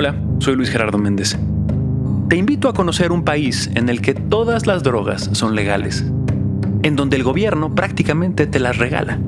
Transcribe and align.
Hola, 0.00 0.14
soy 0.38 0.54
Luis 0.54 0.70
Gerardo 0.70 0.96
Méndez. 0.96 1.36
Te 2.28 2.36
invito 2.36 2.68
a 2.68 2.72
conocer 2.72 3.10
un 3.10 3.24
país 3.24 3.68
en 3.74 3.88
el 3.88 4.00
que 4.00 4.14
todas 4.14 4.64
las 4.64 4.84
drogas 4.84 5.28
son 5.32 5.56
legales, 5.56 6.04
en 6.84 6.94
donde 6.94 7.16
el 7.16 7.24
gobierno 7.24 7.74
prácticamente 7.74 8.46
te 8.46 8.60
las 8.60 8.78
regala. 8.78 9.18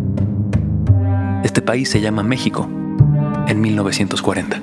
Este 1.43 1.61
país 1.61 1.89
se 1.89 2.01
llama 2.01 2.23
México, 2.23 2.69
en 3.49 3.61
1940. 3.61 4.63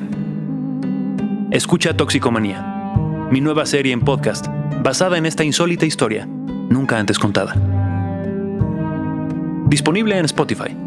Escucha 1.52 1.98
Toxicomanía, 1.98 2.62
mi 3.30 3.42
nueva 3.42 3.66
serie 3.66 3.92
en 3.92 4.00
podcast, 4.00 4.48
basada 4.82 5.18
en 5.18 5.26
esta 5.26 5.44
insólita 5.44 5.86
historia, 5.86 6.26
nunca 6.26 6.98
antes 6.98 7.20
contada. 7.20 7.54
Disponible 9.68 10.18
en 10.18 10.24
Spotify. 10.24 10.87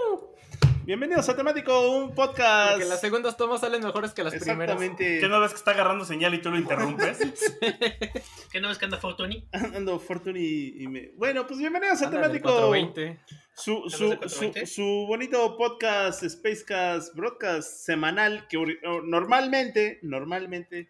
Bienvenidos 0.83 1.29
a 1.29 1.35
Temático, 1.35 1.91
un 1.91 2.15
podcast. 2.15 2.71
Porque 2.71 2.89
las 2.89 3.01
segundas 3.01 3.37
tomas 3.37 3.61
salen 3.61 3.83
mejores 3.83 4.13
que 4.13 4.23
las 4.23 4.33
primeras. 4.33 4.81
Exactamente. 4.81 5.19
¿Qué 5.19 5.27
no 5.27 5.39
ves 5.39 5.51
que 5.51 5.57
está 5.57 5.71
agarrando 5.71 6.05
señal 6.05 6.33
y 6.33 6.41
tú 6.41 6.49
lo 6.49 6.57
interrumpes? 6.57 7.19
¿Qué 8.51 8.59
no 8.59 8.67
ves 8.67 8.79
que 8.79 8.85
anda 8.85 8.97
Fortuny? 8.97 9.47
Ando 9.51 9.99
Fortuny 9.99 10.73
y 10.77 10.87
me... 10.87 11.11
Bueno, 11.17 11.45
pues 11.45 11.59
bienvenidos 11.59 12.01
a 12.01 12.07
Anda 12.07 12.21
Temático. 12.21 12.49
420. 12.49 13.19
Su, 13.53 13.83
¿Estamos 13.85 13.93
su, 13.93 14.09
de 14.09 14.17
420? 14.17 14.65
su, 14.65 14.73
su 14.73 15.05
bonito 15.07 15.55
podcast, 15.55 16.23
Spacecast, 16.27 17.15
broadcast 17.15 17.85
semanal 17.85 18.47
que 18.47 18.57
normalmente, 19.03 19.99
normalmente 20.01 20.87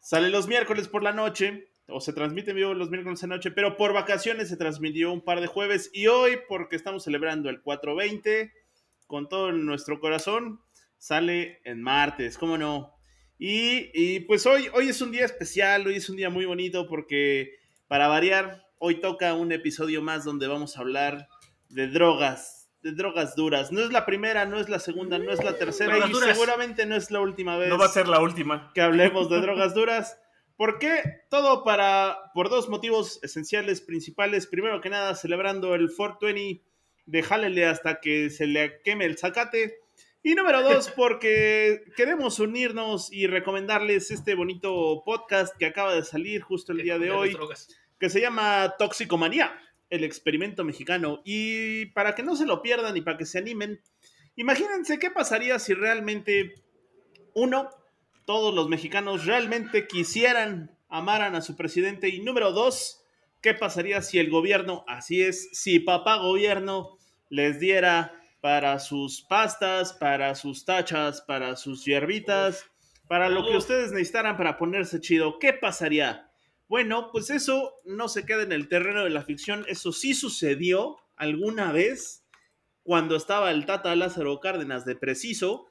sale 0.00 0.30
los 0.30 0.48
miércoles 0.48 0.88
por 0.88 1.02
la 1.02 1.12
noche 1.12 1.68
o 1.86 2.00
se 2.00 2.14
transmite 2.14 2.52
en 2.52 2.56
vivo 2.56 2.72
los 2.72 2.88
miércoles 2.88 3.22
en 3.22 3.28
la 3.28 3.36
noche, 3.36 3.50
pero 3.50 3.76
por 3.76 3.92
vacaciones 3.92 4.48
se 4.48 4.56
transmitió 4.56 5.12
un 5.12 5.20
par 5.20 5.42
de 5.42 5.48
jueves 5.48 5.90
y 5.92 6.06
hoy, 6.06 6.38
porque 6.48 6.76
estamos 6.76 7.04
celebrando 7.04 7.50
el 7.50 7.60
420 7.60 8.61
con 9.12 9.28
todo 9.28 9.52
nuestro 9.52 10.00
corazón, 10.00 10.62
sale 10.96 11.60
en 11.66 11.82
martes, 11.82 12.38
¿cómo 12.38 12.56
no? 12.56 12.94
Y, 13.38 13.90
y, 13.92 14.20
pues 14.20 14.46
hoy, 14.46 14.70
hoy 14.72 14.88
es 14.88 15.02
un 15.02 15.12
día 15.12 15.26
especial, 15.26 15.86
hoy 15.86 15.96
es 15.96 16.08
un 16.08 16.16
día 16.16 16.30
muy 16.30 16.46
bonito 16.46 16.88
porque 16.88 17.56
para 17.88 18.08
variar, 18.08 18.64
hoy 18.78 19.02
toca 19.02 19.34
un 19.34 19.52
episodio 19.52 20.00
más 20.00 20.24
donde 20.24 20.46
vamos 20.46 20.78
a 20.78 20.80
hablar 20.80 21.28
de 21.68 21.88
drogas, 21.88 22.70
de 22.80 22.92
drogas 22.92 23.36
duras. 23.36 23.70
No 23.70 23.82
es 23.82 23.92
la 23.92 24.06
primera, 24.06 24.46
no 24.46 24.58
es 24.58 24.70
la 24.70 24.78
segunda, 24.78 25.18
no 25.18 25.30
es 25.30 25.44
la 25.44 25.58
tercera 25.58 25.92
Drogas 25.92 26.08
y 26.08 26.12
duras. 26.14 26.30
seguramente 26.30 26.86
no 26.86 26.96
es 26.96 27.10
la 27.10 27.20
última 27.20 27.58
vez 27.58 27.68
No 27.68 27.76
va 27.76 27.84
a 27.84 27.88
ser 27.90 28.08
la 28.08 28.22
última. 28.22 28.72
que 28.74 28.80
hablemos 28.80 29.28
de 29.28 29.42
drogas 29.42 29.74
duras. 29.74 30.18
¿Por 30.56 30.78
qué? 30.78 31.02
Todo 31.28 31.64
para, 31.64 32.16
por 32.32 32.48
dos 32.48 32.70
motivos 32.70 33.22
esenciales, 33.22 33.82
principales. 33.82 34.46
Primero 34.46 34.80
que 34.80 34.88
nada, 34.88 35.14
celebrando 35.16 35.74
el 35.74 35.94
420 35.94 36.71
de 37.06 37.22
Jálele 37.22 37.66
hasta 37.66 38.00
que 38.00 38.30
se 38.30 38.46
le 38.46 38.80
queme 38.82 39.04
el 39.04 39.18
zacate. 39.18 39.80
Y 40.22 40.34
número 40.34 40.62
dos, 40.62 40.90
porque 40.96 41.82
queremos 41.96 42.38
unirnos 42.38 43.12
y 43.12 43.26
recomendarles 43.26 44.10
este 44.10 44.34
bonito 44.34 45.02
podcast 45.04 45.56
que 45.56 45.66
acaba 45.66 45.94
de 45.94 46.04
salir 46.04 46.42
justo 46.42 46.72
el 46.72 46.82
día 46.82 46.98
de 46.98 47.10
hoy 47.10 47.36
que 48.02 48.10
se 48.10 48.20
llama 48.20 48.74
Toxicomanía, 48.80 49.56
el 49.88 50.02
experimento 50.02 50.64
mexicano. 50.64 51.22
Y 51.24 51.86
para 51.86 52.16
que 52.16 52.24
no 52.24 52.34
se 52.34 52.46
lo 52.46 52.60
pierdan 52.60 52.96
y 52.96 53.00
para 53.00 53.16
que 53.16 53.26
se 53.26 53.38
animen, 53.38 53.80
imagínense 54.34 54.98
qué 54.98 55.12
pasaría 55.12 55.60
si 55.60 55.72
realmente, 55.72 56.54
uno, 57.32 57.70
todos 58.24 58.52
los 58.52 58.68
mexicanos 58.68 59.24
realmente 59.24 59.86
quisieran, 59.86 60.76
amaran 60.88 61.36
a 61.36 61.42
su 61.42 61.54
presidente. 61.54 62.08
Y 62.08 62.22
número 62.22 62.50
dos, 62.50 63.01
qué 63.42 63.54
pasaría 63.54 64.00
si 64.00 64.18
el 64.18 64.30
gobierno, 64.30 64.84
así 64.86 65.20
es, 65.20 65.50
si 65.52 65.80
papá 65.80 66.16
gobierno 66.16 66.96
les 67.28 67.60
diera 67.60 68.14
para 68.40 68.78
sus 68.78 69.22
pastas, 69.22 69.92
para 69.92 70.34
sus 70.34 70.64
tachas, 70.64 71.20
para 71.22 71.56
sus 71.56 71.84
hierbitas, 71.84 72.64
para 73.08 73.28
lo 73.28 73.44
que 73.44 73.56
ustedes 73.56 73.92
necesitaran 73.92 74.36
para 74.36 74.56
ponerse 74.56 75.00
chido. 75.00 75.38
¿Qué 75.38 75.52
pasaría? 75.52 76.30
Bueno, 76.68 77.10
pues 77.12 77.30
eso 77.30 77.74
no 77.84 78.08
se 78.08 78.24
queda 78.24 78.42
en 78.42 78.52
el 78.52 78.68
terreno 78.68 79.04
de 79.04 79.10
la 79.10 79.22
ficción, 79.22 79.64
eso 79.68 79.92
sí 79.92 80.14
sucedió 80.14 80.96
alguna 81.16 81.72
vez 81.72 82.24
cuando 82.82 83.16
estaba 83.16 83.50
el 83.50 83.66
Tata 83.66 83.94
Lázaro 83.94 84.40
Cárdenas 84.40 84.84
de 84.84 84.96
Preciso. 84.96 85.68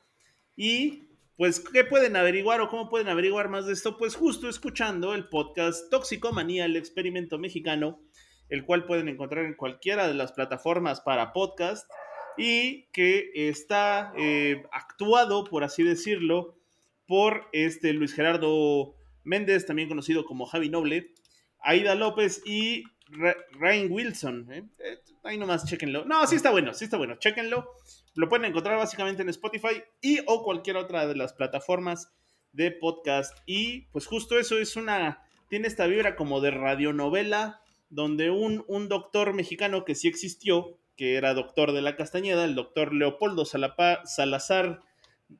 Y 0.55 1.07
pues, 1.41 1.59
¿qué 1.59 1.83
pueden 1.83 2.15
averiguar 2.15 2.61
o 2.61 2.69
cómo 2.69 2.87
pueden 2.87 3.07
averiguar 3.07 3.49
más 3.49 3.65
de 3.65 3.73
esto? 3.73 3.97
Pues 3.97 4.15
justo 4.15 4.47
escuchando 4.47 5.15
el 5.15 5.27
podcast 5.27 5.89
Toxicomanía, 5.89 6.65
el 6.65 6.75
experimento 6.75 7.39
mexicano, 7.39 7.99
el 8.47 8.63
cual 8.63 8.85
pueden 8.85 9.07
encontrar 9.07 9.45
en 9.45 9.55
cualquiera 9.55 10.07
de 10.07 10.13
las 10.13 10.33
plataformas 10.33 11.01
para 11.01 11.33
podcast 11.33 11.89
y 12.37 12.83
que 12.91 13.31
está 13.33 14.13
eh, 14.19 14.61
actuado, 14.71 15.43
por 15.45 15.63
así 15.63 15.81
decirlo, 15.81 16.59
por 17.07 17.47
este 17.53 17.91
Luis 17.93 18.13
Gerardo 18.13 18.93
Méndez, 19.23 19.65
también 19.65 19.89
conocido 19.89 20.25
como 20.25 20.45
Javi 20.45 20.69
Noble, 20.69 21.11
Aida 21.59 21.95
López 21.95 22.43
y 22.45 22.83
Ra- 23.07 23.35
Ryan 23.53 23.91
Wilson. 23.91 24.47
¿eh? 24.51 24.63
Eh, 24.77 24.99
ahí 25.23 25.39
nomás, 25.39 25.65
chéquenlo. 25.65 26.05
No, 26.05 26.27
sí 26.27 26.35
está 26.35 26.51
bueno, 26.51 26.75
sí 26.75 26.85
está 26.85 26.97
bueno, 26.97 27.15
chéquenlo. 27.15 27.67
Lo 28.15 28.27
pueden 28.29 28.45
encontrar 28.45 28.77
básicamente 28.77 29.21
en 29.21 29.29
Spotify 29.29 29.83
y 30.01 30.19
o 30.27 30.43
cualquier 30.43 30.77
otra 30.77 31.07
de 31.07 31.15
las 31.15 31.33
plataformas 31.33 32.11
de 32.51 32.71
podcast. 32.71 33.37
Y 33.45 33.81
pues 33.91 34.05
justo 34.05 34.37
eso 34.37 34.57
es 34.57 34.75
una, 34.75 35.23
tiene 35.49 35.67
esta 35.67 35.87
vibra 35.87 36.15
como 36.15 36.41
de 36.41 36.51
radionovela, 36.51 37.61
donde 37.89 38.29
un, 38.29 38.63
un 38.67 38.89
doctor 38.89 39.33
mexicano 39.33 39.85
que 39.85 39.95
sí 39.95 40.07
existió, 40.07 40.77
que 40.97 41.15
era 41.15 41.33
doctor 41.33 41.71
de 41.71 41.81
la 41.81 41.95
Castañeda, 41.95 42.43
el 42.45 42.55
doctor 42.55 42.93
Leopoldo 42.93 43.43
Salapa- 43.45 44.05
Salazar 44.05 44.81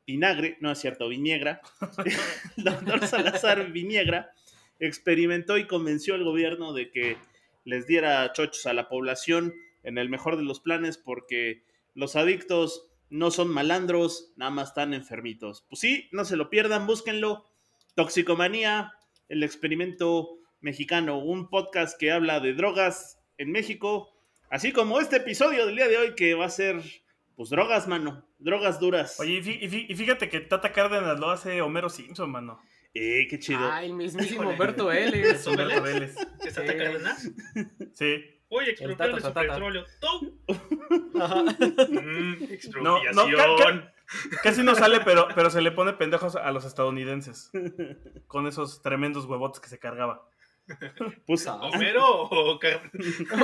Vinagre, 0.07 0.57
no 0.61 0.71
es 0.71 0.79
cierto, 0.79 1.09
Viniegra, 1.09 1.61
el 2.57 2.63
doctor 2.63 3.05
Salazar 3.07 3.71
Viniegra 3.71 4.31
experimentó 4.79 5.57
y 5.57 5.67
convenció 5.67 6.15
al 6.15 6.23
gobierno 6.23 6.73
de 6.73 6.89
que 6.91 7.17
les 7.65 7.85
diera 7.87 8.31
chochos 8.33 8.65
a 8.65 8.73
la 8.73 8.87
población 8.89 9.53
en 9.83 9.97
el 9.97 10.09
mejor 10.09 10.37
de 10.37 10.43
los 10.43 10.59
planes 10.59 10.97
porque 10.97 11.63
los 11.93 12.15
adictos 12.15 12.87
no 13.09 13.29
son 13.31 13.49
malandros, 13.49 14.31
nada 14.37 14.51
más 14.51 14.69
están 14.69 14.93
enfermitos. 14.93 15.65
Pues 15.69 15.79
sí, 15.81 16.07
no 16.11 16.23
se 16.25 16.37
lo 16.37 16.49
pierdan, 16.49 16.87
búsquenlo. 16.87 17.45
Toxicomanía, 17.95 18.93
el 19.29 19.43
experimento 19.43 20.37
mexicano, 20.61 21.19
un 21.19 21.49
podcast 21.49 21.99
que 21.99 22.11
habla 22.11 22.39
de 22.39 22.53
drogas 22.53 23.19
en 23.37 23.51
México, 23.51 24.09
así 24.49 24.71
como 24.71 24.99
este 24.99 25.17
episodio 25.17 25.65
del 25.65 25.75
día 25.75 25.87
de 25.87 25.97
hoy 25.97 26.15
que 26.15 26.33
va 26.33 26.45
a 26.45 26.49
ser, 26.49 26.81
pues 27.35 27.49
drogas, 27.49 27.87
mano, 27.87 28.25
drogas 28.39 28.79
duras. 28.79 29.19
Oye, 29.19 29.33
y 29.33 29.41
fí- 29.41 29.57
y 29.61 29.67
fí- 29.69 29.85
y 29.89 29.95
fíjate 29.95 30.29
que 30.29 30.39
Tata 30.39 30.71
Cárdenas 30.71 31.19
lo 31.19 31.29
hace 31.29 31.61
Homero 31.61 31.89
Simpson, 31.89 32.31
mano. 32.31 32.59
Eh, 32.93 33.27
qué 33.29 33.39
chido. 33.39 33.59
Ay, 33.71 33.87
el 33.87 33.93
mismísimo. 33.93 34.49
Humberto 34.49 34.87
Vélez. 34.87 35.25
Es 35.41 35.47
Humberto 35.47 35.81
Vélez. 35.81 36.15
¿Es 36.45 36.53
Tata. 36.53 36.75
Cárdenas? 36.77 37.29
Sí. 37.93 38.15
Oye, 38.53 38.75
El 38.79 38.97
tata, 38.97 39.11
expropiarle 39.11 39.21
su 39.21 39.33
petróleo. 39.33 39.85
¡Tum! 39.99 40.31
Ajá. 41.21 41.41
Mm, 41.89 42.39
No, 42.39 42.45
expropiación. 42.97 43.15
no, 43.15 43.23
ca- 43.57 43.63
ca- 43.63 43.93
casi 44.43 44.61
no 44.63 44.75
sale, 44.75 44.99
pero, 45.01 45.27
pero 45.33 45.49
se 45.49 45.61
le 45.61 45.71
pone 45.71 45.93
pendejos 45.93 46.35
a 46.35 46.51
los 46.51 46.65
estadounidenses. 46.65 47.49
Con 48.27 48.47
esos 48.47 48.81
tremendos 48.81 49.25
huevotes 49.25 49.61
que 49.61 49.69
se 49.69 49.79
cargaba. 49.79 50.27
Pues, 51.25 51.45
No. 51.45 51.55
¿Homero 51.61 52.05
o 52.23 52.59
Car- 52.59 52.91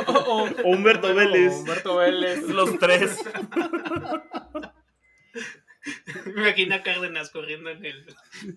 O- 0.08 0.12
o- 0.12 0.44
O 0.44 0.50
Humberto 0.70 1.14
Vélez. 1.16 1.54
Humberto 1.54 1.96
Vélez. 1.98 2.42
Los 2.50 2.78
tres. 2.80 3.24
Me 6.26 6.32
imagino 6.42 6.76
a 6.76 6.84
Cárdenas 6.84 7.30
corriendo 7.30 7.70
en 7.70 7.86
el 7.86 8.06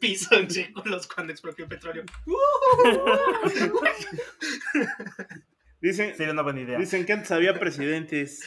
piso 0.01 0.35
en 0.35 0.51
círculos 0.51 1.07
cuando 1.07 1.33
expropió 1.33 1.69
petróleo. 1.69 2.03
dicen, 5.81 6.15
Sería 6.17 6.33
una 6.33 6.43
buena 6.43 6.61
idea. 6.61 6.79
dicen 6.79 7.05
que 7.07 7.13
antes 7.13 7.31
había 7.31 7.59
presidentes. 7.59 8.43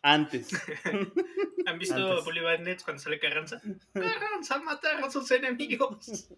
Antes. 0.00 0.48
¿Han 1.66 1.78
visto 1.78 1.96
Antes. 1.96 2.24
Bolívar 2.24 2.60
Nets 2.60 2.84
cuando 2.84 3.02
sale 3.02 3.18
Carranza? 3.18 3.60
Carranza 3.92 4.58
matar 4.60 5.02
a 5.02 5.10
sus 5.10 5.30
enemigos. 5.32 6.28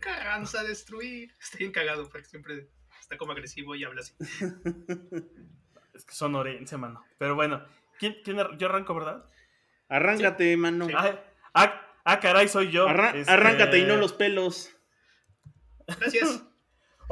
Carranza 0.00 0.62
destruir. 0.64 1.34
Está 1.40 1.58
bien 1.58 1.70
cagado 1.70 2.08
porque 2.08 2.26
siempre 2.26 2.70
está 2.98 3.18
como 3.18 3.32
agresivo 3.32 3.74
y 3.74 3.84
habla 3.84 4.00
así. 4.00 4.14
Es 5.94 6.04
que 6.04 6.14
son 6.14 6.34
orense, 6.34 6.76
mano. 6.78 7.04
Pero 7.18 7.34
bueno, 7.34 7.62
¿quién, 7.98 8.16
quién 8.24 8.40
ar- 8.40 8.56
yo 8.56 8.68
arranco, 8.68 8.94
verdad? 8.94 9.26
Arráncate, 9.88 10.56
mano. 10.56 10.86
Sí. 10.86 10.94
Ah, 10.96 11.20
ah, 11.54 11.82
ah, 12.04 12.20
caray, 12.20 12.48
soy 12.48 12.70
yo. 12.70 12.88
Arra- 12.88 13.14
Este, 13.14 13.30
Arráncate 13.30 13.78
y 13.80 13.84
no 13.84 13.96
los 13.96 14.12
pelos. 14.14 14.70
Gracias. 15.86 16.42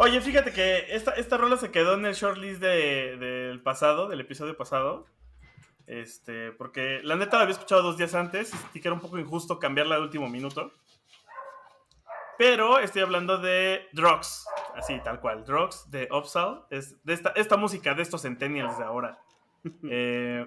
Oye, 0.01 0.21
fíjate 0.21 0.53
que 0.53 0.95
esta, 0.95 1.11
esta 1.13 1.37
rola 1.37 1.57
se 1.57 1.73
quedó 1.73 1.95
en 1.95 2.07
el 2.07 2.15
shortlist 2.15 2.61
de- 2.61 3.17
del 3.17 3.61
pasado, 3.61 4.09
del 4.09 4.21
episodio 4.21 4.57
pasado. 4.57 5.07
Este, 5.87 6.53
porque 6.53 7.01
la 7.03 7.17
neta 7.17 7.37
la 7.39 7.43
había 7.45 7.55
escuchado 7.55 7.83
dos 7.83 7.97
días 7.97 8.15
antes 8.15 8.53
y 8.75 8.81
que 8.81 8.89
era 8.89 8.95
un 8.95 9.01
poco 9.01 9.19
injusto 9.19 9.59
cambiarla 9.59 9.97
de 9.97 10.03
último 10.03 10.29
minuto. 10.29 10.73
Pero 12.37 12.79
estoy 12.79 13.03
hablando 13.03 13.39
de 13.39 13.89
Drugs, 13.93 14.47
así 14.77 15.01
tal 15.03 15.21
cual. 15.21 15.45
Drugs 15.45 15.91
de 15.91 16.09
Upsal, 16.13 16.65
es 16.71 17.03
de 17.05 17.15
esta, 17.15 17.31
esta 17.31 17.57
música 17.57 17.95
de 17.95 18.03
estos 18.03 18.23
centennials 18.23 18.79
de 18.79 18.85
ahora. 18.85 19.19
Eh, 19.91 20.47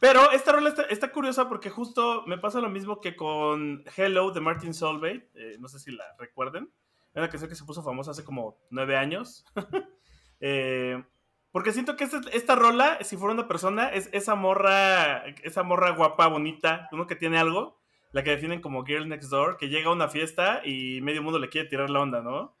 pero 0.00 0.30
esta 0.32 0.52
rola 0.52 0.70
está, 0.70 0.82
está 0.84 1.12
curiosa 1.12 1.46
porque 1.46 1.68
justo 1.68 2.24
me 2.26 2.38
pasa 2.38 2.58
lo 2.60 2.70
mismo 2.70 3.00
que 3.02 3.14
con 3.14 3.84
Hello 3.96 4.30
de 4.30 4.40
Martin 4.40 4.72
Solveig. 4.72 5.28
eh, 5.34 5.56
no 5.60 5.68
sé 5.68 5.78
si 5.78 5.92
la 5.92 6.04
recuerden. 6.18 6.70
Una 7.16 7.30
canción 7.30 7.48
que 7.48 7.56
se 7.56 7.64
puso 7.64 7.82
famosa 7.82 8.10
hace 8.10 8.24
como 8.24 8.58
nueve 8.70 8.96
años. 8.96 9.44
Eh, 10.38 11.02
porque 11.50 11.72
siento 11.72 11.96
que 11.96 12.04
esta, 12.04 12.20
esta 12.34 12.56
rola, 12.56 12.98
si 13.02 13.16
fuera 13.16 13.32
una 13.32 13.48
persona, 13.48 13.88
es 13.88 14.10
esa 14.12 14.34
morra, 14.34 15.24
esa 15.42 15.62
morra 15.62 15.92
guapa, 15.92 16.26
bonita, 16.26 16.90
uno 16.92 17.06
que 17.06 17.16
tiene 17.16 17.38
algo, 17.38 17.80
la 18.12 18.22
que 18.22 18.32
definen 18.32 18.60
como 18.60 18.84
Girl 18.84 19.08
Next 19.08 19.30
Door, 19.30 19.56
que 19.56 19.70
llega 19.70 19.88
a 19.88 19.94
una 19.94 20.08
fiesta 20.08 20.60
y 20.62 21.00
medio 21.00 21.22
mundo 21.22 21.38
le 21.38 21.48
quiere 21.48 21.70
tirar 21.70 21.88
la 21.88 22.00
onda, 22.00 22.20
¿no? 22.20 22.54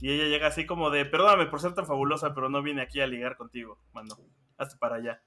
Y 0.00 0.10
ella 0.10 0.24
llega 0.24 0.48
así 0.48 0.66
como 0.66 0.90
de, 0.90 1.06
perdóname 1.06 1.46
por 1.46 1.62
ser 1.62 1.72
tan 1.72 1.86
fabulosa, 1.86 2.34
pero 2.34 2.50
no 2.50 2.62
vine 2.62 2.82
aquí 2.82 3.00
a 3.00 3.06
ligar 3.06 3.38
contigo, 3.38 3.78
mano. 3.94 4.18
Hazte 4.58 4.76
para 4.76 4.96
allá. 4.96 5.22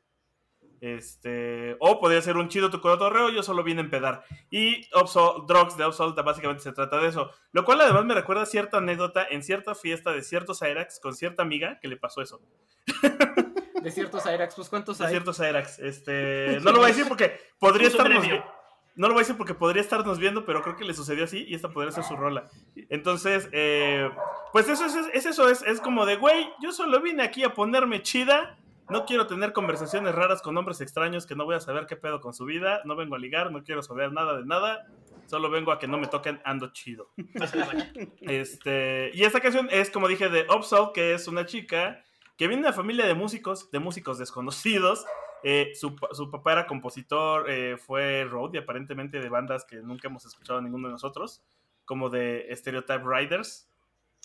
Este, 0.81 1.75
o 1.79 1.99
podría 1.99 2.21
ser 2.21 2.37
un 2.37 2.49
chido 2.49 2.69
tu 2.69 2.81
cotorreo, 2.81 3.29
yo 3.29 3.43
solo 3.43 3.63
vine 3.63 3.81
a 3.81 3.83
empedar. 3.85 4.23
Y 4.51 4.89
Upsol- 4.91 5.45
Drugs 5.47 5.77
de 5.77 5.85
Upsol 5.87 6.13
básicamente 6.13 6.63
se 6.63 6.71
trata 6.73 6.99
de 6.99 7.07
eso. 7.09 7.31
Lo 7.51 7.65
cual 7.65 7.81
además 7.81 8.05
me 8.05 8.13
recuerda 8.13 8.45
cierta 8.45 8.77
anécdota 8.77 9.25
en 9.29 9.43
cierta 9.43 9.73
fiesta 9.75 10.11
de 10.11 10.21
ciertos 10.23 10.59
Cyrax 10.59 10.99
con 10.99 11.15
cierta 11.15 11.41
amiga 11.41 11.79
que 11.81 11.87
le 11.87 11.97
pasó 11.97 12.21
eso. 12.21 12.41
De 13.81 13.91
ciertos 13.91 14.23
Cyrax, 14.23 14.55
pues 14.55 14.69
¿cuántos 14.69 14.97
De 14.97 15.05
hay? 15.05 15.11
ciertos 15.11 15.37
Cyrax. 15.37 15.79
Este, 15.79 16.59
no 16.61 16.71
lo 16.71 16.77
voy 16.79 16.85
a 16.85 16.87
decir 16.87 17.07
porque 17.07 17.39
podría 17.59 17.87
estarnos 17.87 18.25
No 18.95 19.07
lo 19.07 19.13
voy 19.13 19.21
a 19.21 19.23
decir 19.23 19.37
porque 19.37 19.53
podría 19.53 19.81
estarnos 19.81 20.17
viendo, 20.19 20.45
pero 20.45 20.61
creo 20.61 20.75
que 20.75 20.83
le 20.83 20.93
sucedió 20.93 21.23
así 21.25 21.45
y 21.47 21.53
esta 21.55 21.69
podría 21.69 21.91
ser 21.91 22.03
su 22.03 22.15
rola. 22.15 22.49
Entonces, 22.89 23.47
eh, 23.51 24.09
pues 24.51 24.67
eso 24.67 24.85
es, 24.85 24.95
es 25.13 25.25
eso, 25.27 25.47
es, 25.49 25.61
es 25.61 25.79
como 25.79 26.05
de, 26.05 26.15
güey, 26.17 26.49
yo 26.61 26.71
solo 26.71 26.99
vine 27.01 27.23
aquí 27.23 27.43
a 27.43 27.53
ponerme 27.53 28.01
chida. 28.01 28.57
No 28.89 29.05
quiero 29.05 29.27
tener 29.27 29.51
conversaciones 29.51 30.15
raras 30.15 30.41
con 30.41 30.57
hombres 30.57 30.79
extraños 30.79 31.25
que 31.25 31.35
no 31.35 31.43
voy 31.43 31.55
a 31.55 31.59
saber 31.59 31.87
qué 31.87 31.97
pedo 31.97 32.21
con 32.21 32.33
su 32.33 32.45
vida. 32.45 32.81
No 32.85 32.95
vengo 32.95 33.15
a 33.15 33.19
ligar, 33.19 33.51
no 33.51 33.63
quiero 33.63 33.83
saber 33.83 34.13
nada 34.13 34.37
de 34.37 34.45
nada. 34.45 34.87
Solo 35.25 35.49
vengo 35.49 35.73
a 35.73 35.79
que 35.79 35.87
no 35.87 35.97
me 35.97 36.07
toquen, 36.07 36.39
ando 36.45 36.71
chido. 36.71 37.11
Este, 38.21 39.11
y 39.13 39.23
esta 39.23 39.41
canción 39.41 39.67
es, 39.71 39.89
como 39.89 40.07
dije, 40.07 40.29
de 40.29 40.47
Upsol, 40.49 40.93
que 40.93 41.13
es 41.13 41.27
una 41.27 41.45
chica 41.45 42.01
que 42.37 42.47
viene 42.47 42.63
de 42.63 42.69
una 42.69 42.75
familia 42.75 43.05
de 43.05 43.13
músicos, 43.13 43.69
de 43.71 43.79
músicos 43.79 44.17
desconocidos. 44.19 45.05
Eh, 45.43 45.71
su, 45.75 45.95
su 46.13 46.31
papá 46.31 46.53
era 46.53 46.67
compositor, 46.67 47.49
eh, 47.49 47.77
fue 47.77 48.23
roadie 48.23 48.61
aparentemente 48.61 49.19
de 49.19 49.29
bandas 49.29 49.65
que 49.65 49.77
nunca 49.77 50.07
hemos 50.07 50.25
escuchado 50.25 50.61
ninguno 50.61 50.87
de 50.87 50.93
nosotros, 50.93 51.43
como 51.85 52.09
de 52.09 52.47
Stereotype 52.55 53.03
Riders. 53.05 53.69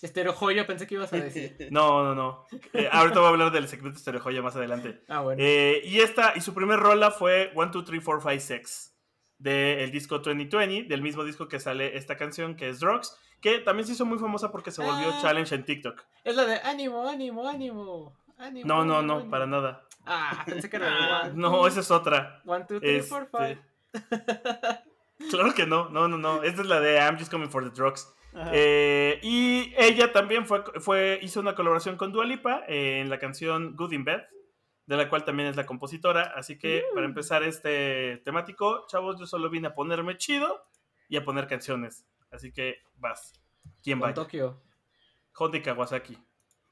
Estereo 0.01 0.33
Joyo, 0.33 0.65
pensé 0.67 0.85
que 0.87 0.95
ibas 0.95 1.13
a 1.13 1.17
decir. 1.17 1.55
No, 1.71 2.03
no, 2.03 2.13
no. 2.15 2.45
Eh, 2.73 2.89
ahorita 2.91 3.19
voy 3.19 3.27
a 3.27 3.29
hablar 3.29 3.51
del 3.51 3.67
segmento 3.67 3.99
Stereo 3.99 4.19
Joya 4.21 4.41
más 4.41 4.55
adelante. 4.55 5.01
Ah, 5.07 5.21
bueno. 5.21 5.41
Eh, 5.41 5.81
y 5.85 5.99
esta, 5.99 6.33
y 6.35 6.41
su 6.41 6.53
primer 6.53 6.79
rola 6.79 7.11
fue 7.11 7.51
1, 7.55 7.71
2, 7.71 7.85
3, 7.85 8.01
4, 8.03 8.29
5, 8.31 8.41
6 8.45 8.89
del 9.39 9.91
disco 9.91 10.19
2020, 10.19 10.87
del 10.87 11.01
mismo 11.01 11.23
disco 11.23 11.47
que 11.49 11.59
sale 11.59 11.97
esta 11.97 12.15
canción 12.17 12.55
que 12.55 12.69
es 12.69 12.79
Drugs, 12.79 13.17
que 13.41 13.59
también 13.59 13.85
se 13.85 13.91
hizo 13.93 14.05
muy 14.05 14.17
famosa 14.17 14.51
porque 14.51 14.71
se 14.71 14.81
volvió 14.81 15.09
Ah. 15.13 15.19
challenge 15.21 15.53
en 15.55 15.65
TikTok. 15.65 16.01
Es 16.23 16.35
la 16.35 16.45
de 16.45 16.57
ánimo, 16.59 17.07
ánimo, 17.09 17.47
ánimo. 17.47 18.17
ánimo 18.37 18.65
No, 18.67 18.85
no, 18.85 19.01
no, 19.01 19.15
ánimo. 19.15 19.29
para 19.29 19.45
nada. 19.45 19.85
Ah, 20.05 20.43
pensé 20.45 20.69
que 20.69 20.77
era 20.77 21.23
Ah, 21.25 21.31
No, 21.33 21.65
esa 21.67 21.79
es 21.81 21.91
otra. 21.91 22.41
One, 22.45 22.65
two, 22.65 22.79
three, 22.79 23.01
four, 23.01 23.23
Este... 23.23 23.37
five. 23.37 23.61
claro 25.29 25.53
que 25.53 25.65
no, 25.65 25.89
no, 25.89 26.07
no, 26.07 26.17
no. 26.17 26.43
Esta 26.43 26.61
es 26.61 26.67
la 26.67 26.79
de 26.79 26.97
I'm 26.97 27.17
Just 27.17 27.31
Coming 27.31 27.49
for 27.49 27.63
the 27.63 27.69
Drugs. 27.75 28.13
Eh, 28.51 29.19
y 29.21 29.73
ella 29.77 30.11
también 30.11 30.45
fue, 30.45 30.63
fue, 30.79 31.19
hizo 31.21 31.39
una 31.39 31.55
colaboración 31.55 31.97
con 31.97 32.11
Dua 32.11 32.25
Lipa 32.25 32.63
eh, 32.67 32.99
en 32.99 33.09
la 33.09 33.19
canción 33.19 33.75
Good 33.75 33.91
in 33.91 34.03
Bed, 34.05 34.21
de 34.85 34.97
la 34.97 35.09
cual 35.09 35.23
también 35.23 35.49
es 35.49 35.55
la 35.55 35.65
compositora. 35.65 36.33
Así 36.35 36.57
que 36.57 36.83
Mm. 36.91 36.93
para 36.95 37.05
empezar 37.05 37.43
este 37.43 38.17
temático, 38.25 38.85
chavos, 38.87 39.19
yo 39.19 39.25
solo 39.25 39.49
vine 39.49 39.67
a 39.67 39.75
ponerme 39.75 40.17
chido 40.17 40.65
y 41.07 41.17
a 41.17 41.23
poner 41.23 41.47
canciones. 41.47 42.05
Así 42.31 42.51
que 42.51 42.77
vas. 42.95 43.33
¿Quién 43.83 43.99
Con 43.99 44.09
va? 44.09 44.13
Tokio. 44.13 44.61
Honda 45.37 45.61
Kawasaki. 45.61 46.17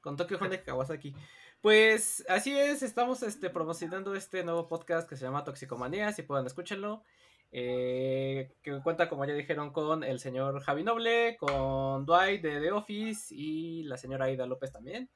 Con 0.00 0.16
Tokio 0.16 0.38
Honda 0.38 0.62
Kawasaki. 0.62 1.14
Pues 1.60 2.24
así 2.28 2.58
es, 2.58 2.82
estamos 2.82 3.22
este, 3.22 3.48
promocionando 3.48 4.16
este 4.16 4.42
nuevo 4.42 4.66
podcast 4.68 5.08
que 5.08 5.14
se 5.16 5.24
llama 5.24 5.44
Toxicomanía, 5.44 6.10
si 6.12 6.22
puedan 6.22 6.44
escúchenlo. 6.46 7.04
Eh, 7.52 8.50
que 8.62 8.80
cuenta, 8.80 9.08
como 9.08 9.24
ya 9.24 9.34
dijeron, 9.34 9.72
con 9.72 10.02
el 10.02 10.18
señor 10.18 10.60
Javi 10.62 10.82
Noble, 10.82 11.36
con 11.38 12.06
Dwight 12.06 12.42
de 12.42 12.60
The 12.60 12.72
Office 12.72 13.34
y 13.34 13.82
la 13.84 13.98
señora 13.98 14.24
Aida 14.24 14.46
López 14.46 14.72
también. 14.72 15.10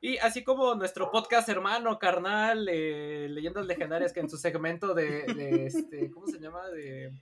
Y 0.00 0.16
así 0.18 0.42
como 0.42 0.74
nuestro 0.74 1.12
podcast 1.12 1.48
hermano, 1.48 1.98
carnal, 1.98 2.68
eh, 2.68 3.28
Leyendas 3.30 3.66
Legendarias, 3.66 4.12
que 4.12 4.20
en 4.20 4.28
su 4.28 4.36
segmento 4.36 4.94
de, 4.94 5.22
de, 5.26 5.66
este, 5.66 6.10
¿cómo 6.10 6.26
se 6.26 6.40
llama? 6.40 6.66
De, 6.70 7.12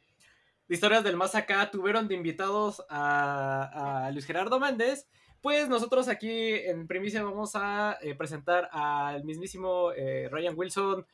de 0.69 0.75
Historias 0.75 1.05
del 1.05 1.17
Más 1.17 1.35
Acá 1.35 1.71
tuvieron 1.71 2.09
de 2.09 2.15
invitados 2.15 2.83
a, 2.89 4.07
a 4.07 4.11
Luis 4.13 4.25
Gerardo 4.25 4.59
Méndez. 4.59 5.09
Pues 5.43 5.69
nosotros 5.69 6.09
aquí 6.09 6.53
en 6.53 6.87
primicia 6.87 7.23
vamos 7.23 7.53
a 7.55 7.99
eh, 8.03 8.15
presentar 8.15 8.69
al 8.73 9.25
mismísimo 9.25 9.91
eh, 9.93 10.29
Ryan 10.31 10.55
Wilson, 10.57 11.07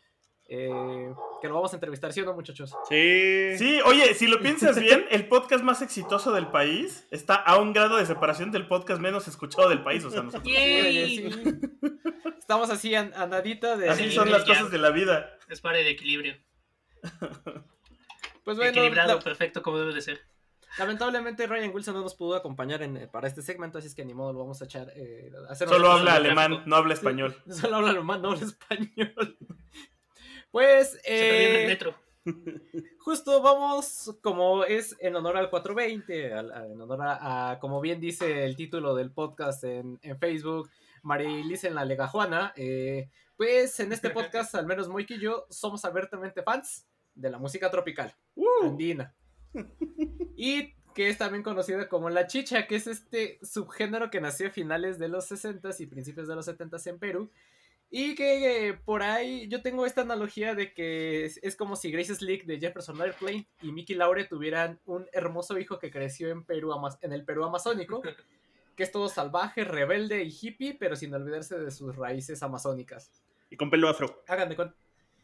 eh, 0.49 1.13
que 1.41 1.49
lo 1.49 1.55
vamos 1.55 1.73
a 1.73 1.77
entrevistar, 1.77 2.13
¿sí 2.13 2.21
o 2.21 2.25
no, 2.25 2.35
muchachos? 2.35 2.73
Sí. 2.89 3.57
Sí, 3.59 3.81
oye, 3.85 4.15
si 4.15 4.27
lo 4.27 4.41
piensas 4.41 4.79
bien, 4.81 5.05
el 5.11 5.27
podcast 5.29 5.65
más 5.65 5.83
exitoso 5.83 6.33
del 6.33 6.49
país 6.49 7.07
está 7.11 7.35
a 7.35 7.59
un 7.59 7.73
grado 7.73 7.97
de 7.97 8.07
separación 8.07 8.51
del 8.53 8.67
podcast 8.69 9.01
menos 9.01 9.27
escuchado 9.29 9.69
del 9.69 9.83
país. 9.83 10.05
O 10.05 10.11
sea, 10.11 10.23
nosotros-. 10.23 10.53
Sí. 10.55 11.29
Estamos 12.39 12.71
así 12.71 12.95
a, 12.95 13.11
a 13.15 13.27
nadita 13.27 13.77
de... 13.77 13.89
así 13.89 14.05
Sí, 14.05 14.13
son 14.13 14.31
las 14.31 14.45
ya. 14.45 14.55
cosas 14.55 14.71
de 14.71 14.79
la 14.79 14.91
vida. 14.91 15.37
Es 15.49 15.61
para 15.61 15.79
el 15.81 15.87
equilibrio. 15.89 16.37
Pues 18.45 18.57
bueno, 18.59 18.71
Equilibrado, 18.71 19.15
la- 19.17 19.21
perfecto, 19.21 19.61
como 19.61 19.79
debe 19.79 19.93
de 19.93 20.01
ser. 20.01 20.21
lamentablemente 20.79 21.49
Ryan 21.49 21.75
Wilson 21.75 21.95
no 21.95 22.03
nos 22.03 22.15
pudo 22.15 22.37
acompañar 22.37 22.81
en- 22.81 23.09
para 23.11 23.27
este 23.27 23.43
segmento, 23.43 23.79
así 23.79 23.89
es 23.89 23.95
que 23.97 24.05
ni 24.05 24.15
modo 24.15 24.33
lo 24.33 24.39
vamos 24.39 24.63
a 24.63 24.67
echar. 24.67 24.93
eh, 24.95 25.33
a 25.49 25.53
hacer 25.53 25.69
Solo 25.69 25.91
habla 25.91 26.15
alemán, 26.15 26.63
no 26.65 26.77
habla 26.77 26.95
español. 26.95 27.35
Solo 27.51 27.75
habla 27.77 27.91
alemán, 27.91 28.23
no 28.23 28.31
habla 28.31 28.45
español. 28.47 29.37
Pues, 30.51 30.93
Se 30.93 30.99
perdió 31.03 31.49
en 31.49 31.55
el 31.57 31.61
eh, 31.63 31.67
metro. 31.67 31.95
Justo 32.99 33.41
vamos, 33.43 34.17
como 34.21 34.65
es 34.65 34.97
en 35.01 35.15
honor 35.17 35.37
al 35.37 35.51
420, 35.51 36.33
al- 36.35 36.53
a- 36.53 36.67
en 36.67 36.81
honor 36.81 37.03
a, 37.03 37.51
a, 37.53 37.59
como 37.61 37.81
bien 37.81 38.01
dice 38.01 38.45
el 38.45 38.57
título 38.57 38.95
del 38.95 39.13
podcast 39.13 39.63
en, 39.65 39.99
en 40.03 40.19
Facebook, 40.19 40.69
Marilis 41.03 41.65
en 41.65 41.75
la 41.75 41.85
Legajuana, 41.85 42.53
eh, 42.57 43.09
pues 43.37 43.79
en 43.81 43.93
este 43.93 44.11
podcast, 44.11 44.55
al 44.55 44.67
menos 44.67 44.89
Moik 44.89 45.11
y 45.13 45.21
yo, 45.21 45.47
somos 45.51 45.85
abiertamente 45.85 46.43
fans 46.43 46.87
de 47.15 47.31
la 47.31 47.39
música 47.39 47.71
tropical, 47.71 48.15
andina. 48.63 49.15
Y 50.39 50.75
que 50.95 51.09
es 51.09 51.17
también 51.19 51.43
conocida 51.43 51.89
como 51.89 52.11
la 52.11 52.27
chicha, 52.27 52.67
que 52.67 52.77
es 52.77 52.87
este 52.87 53.39
subgénero 53.43 54.11
que 54.11 54.21
nació 54.21 54.49
a 54.49 54.51
finales 54.51 54.99
de 54.99 55.09
los 55.09 55.31
60s 55.31 55.81
y 55.81 55.87
principios 55.87 56.27
de 56.29 56.35
los 56.35 56.47
70s 56.49 56.87
en 56.89 56.99
Perú. 56.99 57.31
Y 57.91 58.15
que 58.15 58.69
eh, 58.69 58.75
por 58.75 59.03
ahí 59.03 59.49
yo 59.49 59.63
tengo 59.63 59.87
esta 59.87 60.01
analogía 60.01 60.55
de 60.55 60.75
que 60.75 61.25
es, 61.25 61.39
es 61.43 61.57
como 61.57 61.77
si 61.77 61.91
Grace 61.91 62.15
Slick 62.15 62.45
de 62.45 62.59
Jefferson 62.59 63.01
Airplane 63.01 63.49
y 63.63 63.71
Mickey 63.71 63.95
Laure 63.95 64.25
tuvieran 64.25 64.81
un 64.85 65.07
hermoso 65.13 65.57
hijo 65.59 65.79
que 65.79 65.91
creció 65.91 66.31
en, 66.31 66.45
Perú, 66.45 66.75
en 67.01 67.13
el 67.13 67.25
Perú 67.25 67.45
amazónico, 67.45 68.03
que 68.77 68.83
es 68.83 68.91
todo 68.91 69.09
salvaje, 69.09 69.65
rebelde 69.65 70.25
y 70.25 70.37
hippie, 70.41 70.75
pero 70.75 70.97
sin 70.97 71.15
olvidarse 71.15 71.59
de 71.59 71.71
sus 71.71 71.95
raíces 71.95 72.43
amazónicas. 72.43 73.11
Y 73.51 73.57
con 73.57 73.71
pelo 73.71 73.89
afro. 73.89 74.23
Hagan 74.27 74.49
de 74.49 74.57
cuenta. 74.57 74.75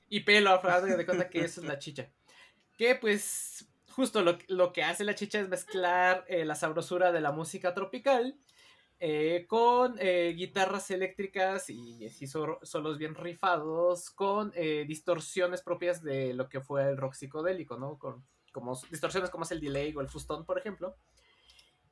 Y 0.08 0.20
pelo, 0.20 0.50
afro, 0.50 0.70
hagan 0.70 0.96
de 0.96 1.04
cuenta 1.04 1.28
que 1.28 1.40
eso 1.40 1.60
es 1.60 1.66
la 1.66 1.78
chicha. 1.78 2.10
Que 2.78 2.94
pues 2.94 3.66
justo 3.90 4.22
lo, 4.22 4.38
lo 4.48 4.72
que 4.72 4.82
hace 4.84 5.04
la 5.04 5.14
chicha 5.14 5.40
es 5.40 5.48
mezclar 5.48 6.24
eh, 6.28 6.44
la 6.44 6.54
sabrosura 6.54 7.12
de 7.12 7.20
la 7.20 7.32
música 7.32 7.74
tropical 7.74 8.36
eh, 9.04 9.46
con 9.48 9.96
eh, 9.98 10.32
guitarras 10.36 10.88
eléctricas 10.92 11.68
y 11.70 12.06
así 12.06 12.28
so- 12.28 12.60
solos 12.62 12.98
bien 12.98 13.16
rifados, 13.16 14.10
con 14.10 14.52
eh, 14.54 14.84
distorsiones 14.86 15.60
propias 15.60 16.04
de 16.04 16.34
lo 16.34 16.48
que 16.48 16.60
fue 16.60 16.88
el 16.88 16.96
rock 16.96 17.14
psicodélico, 17.14 17.76
¿no? 17.76 17.98
Con 17.98 18.24
como 18.52 18.78
distorsiones 18.90 19.30
como 19.30 19.42
es 19.42 19.50
el 19.50 19.60
delay 19.60 19.92
o 19.96 20.00
el 20.00 20.08
fustón, 20.08 20.44
por 20.44 20.56
ejemplo. 20.56 20.94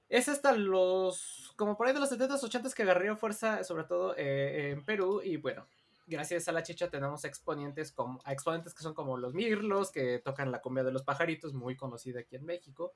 Es 0.08 0.28
hasta 0.28 0.52
los, 0.52 1.52
como 1.56 1.76
por 1.76 1.88
ahí 1.88 1.92
de 1.94 2.00
los 2.00 2.10
70s, 2.10 2.42
80s 2.44 2.74
que 2.74 2.82
agarró 2.82 3.16
fuerza, 3.16 3.64
sobre 3.64 3.84
todo 3.84 4.14
eh, 4.16 4.70
en 4.70 4.84
Perú, 4.84 5.20
y 5.24 5.36
bueno, 5.36 5.66
gracias 6.06 6.46
a 6.48 6.52
la 6.52 6.62
chicha 6.62 6.90
tenemos 6.90 7.24
exponentes, 7.24 7.90
como, 7.92 8.20
a 8.24 8.32
exponentes 8.32 8.72
que 8.74 8.82
son 8.82 8.94
como 8.94 9.16
los 9.16 9.34
Mirlos, 9.34 9.90
que 9.90 10.20
tocan 10.20 10.52
la 10.52 10.60
cumbia 10.60 10.84
de 10.84 10.92
los 10.92 11.02
pajaritos, 11.02 11.54
muy 11.54 11.76
conocida 11.76 12.20
aquí 12.20 12.36
en 12.36 12.44
México. 12.44 12.92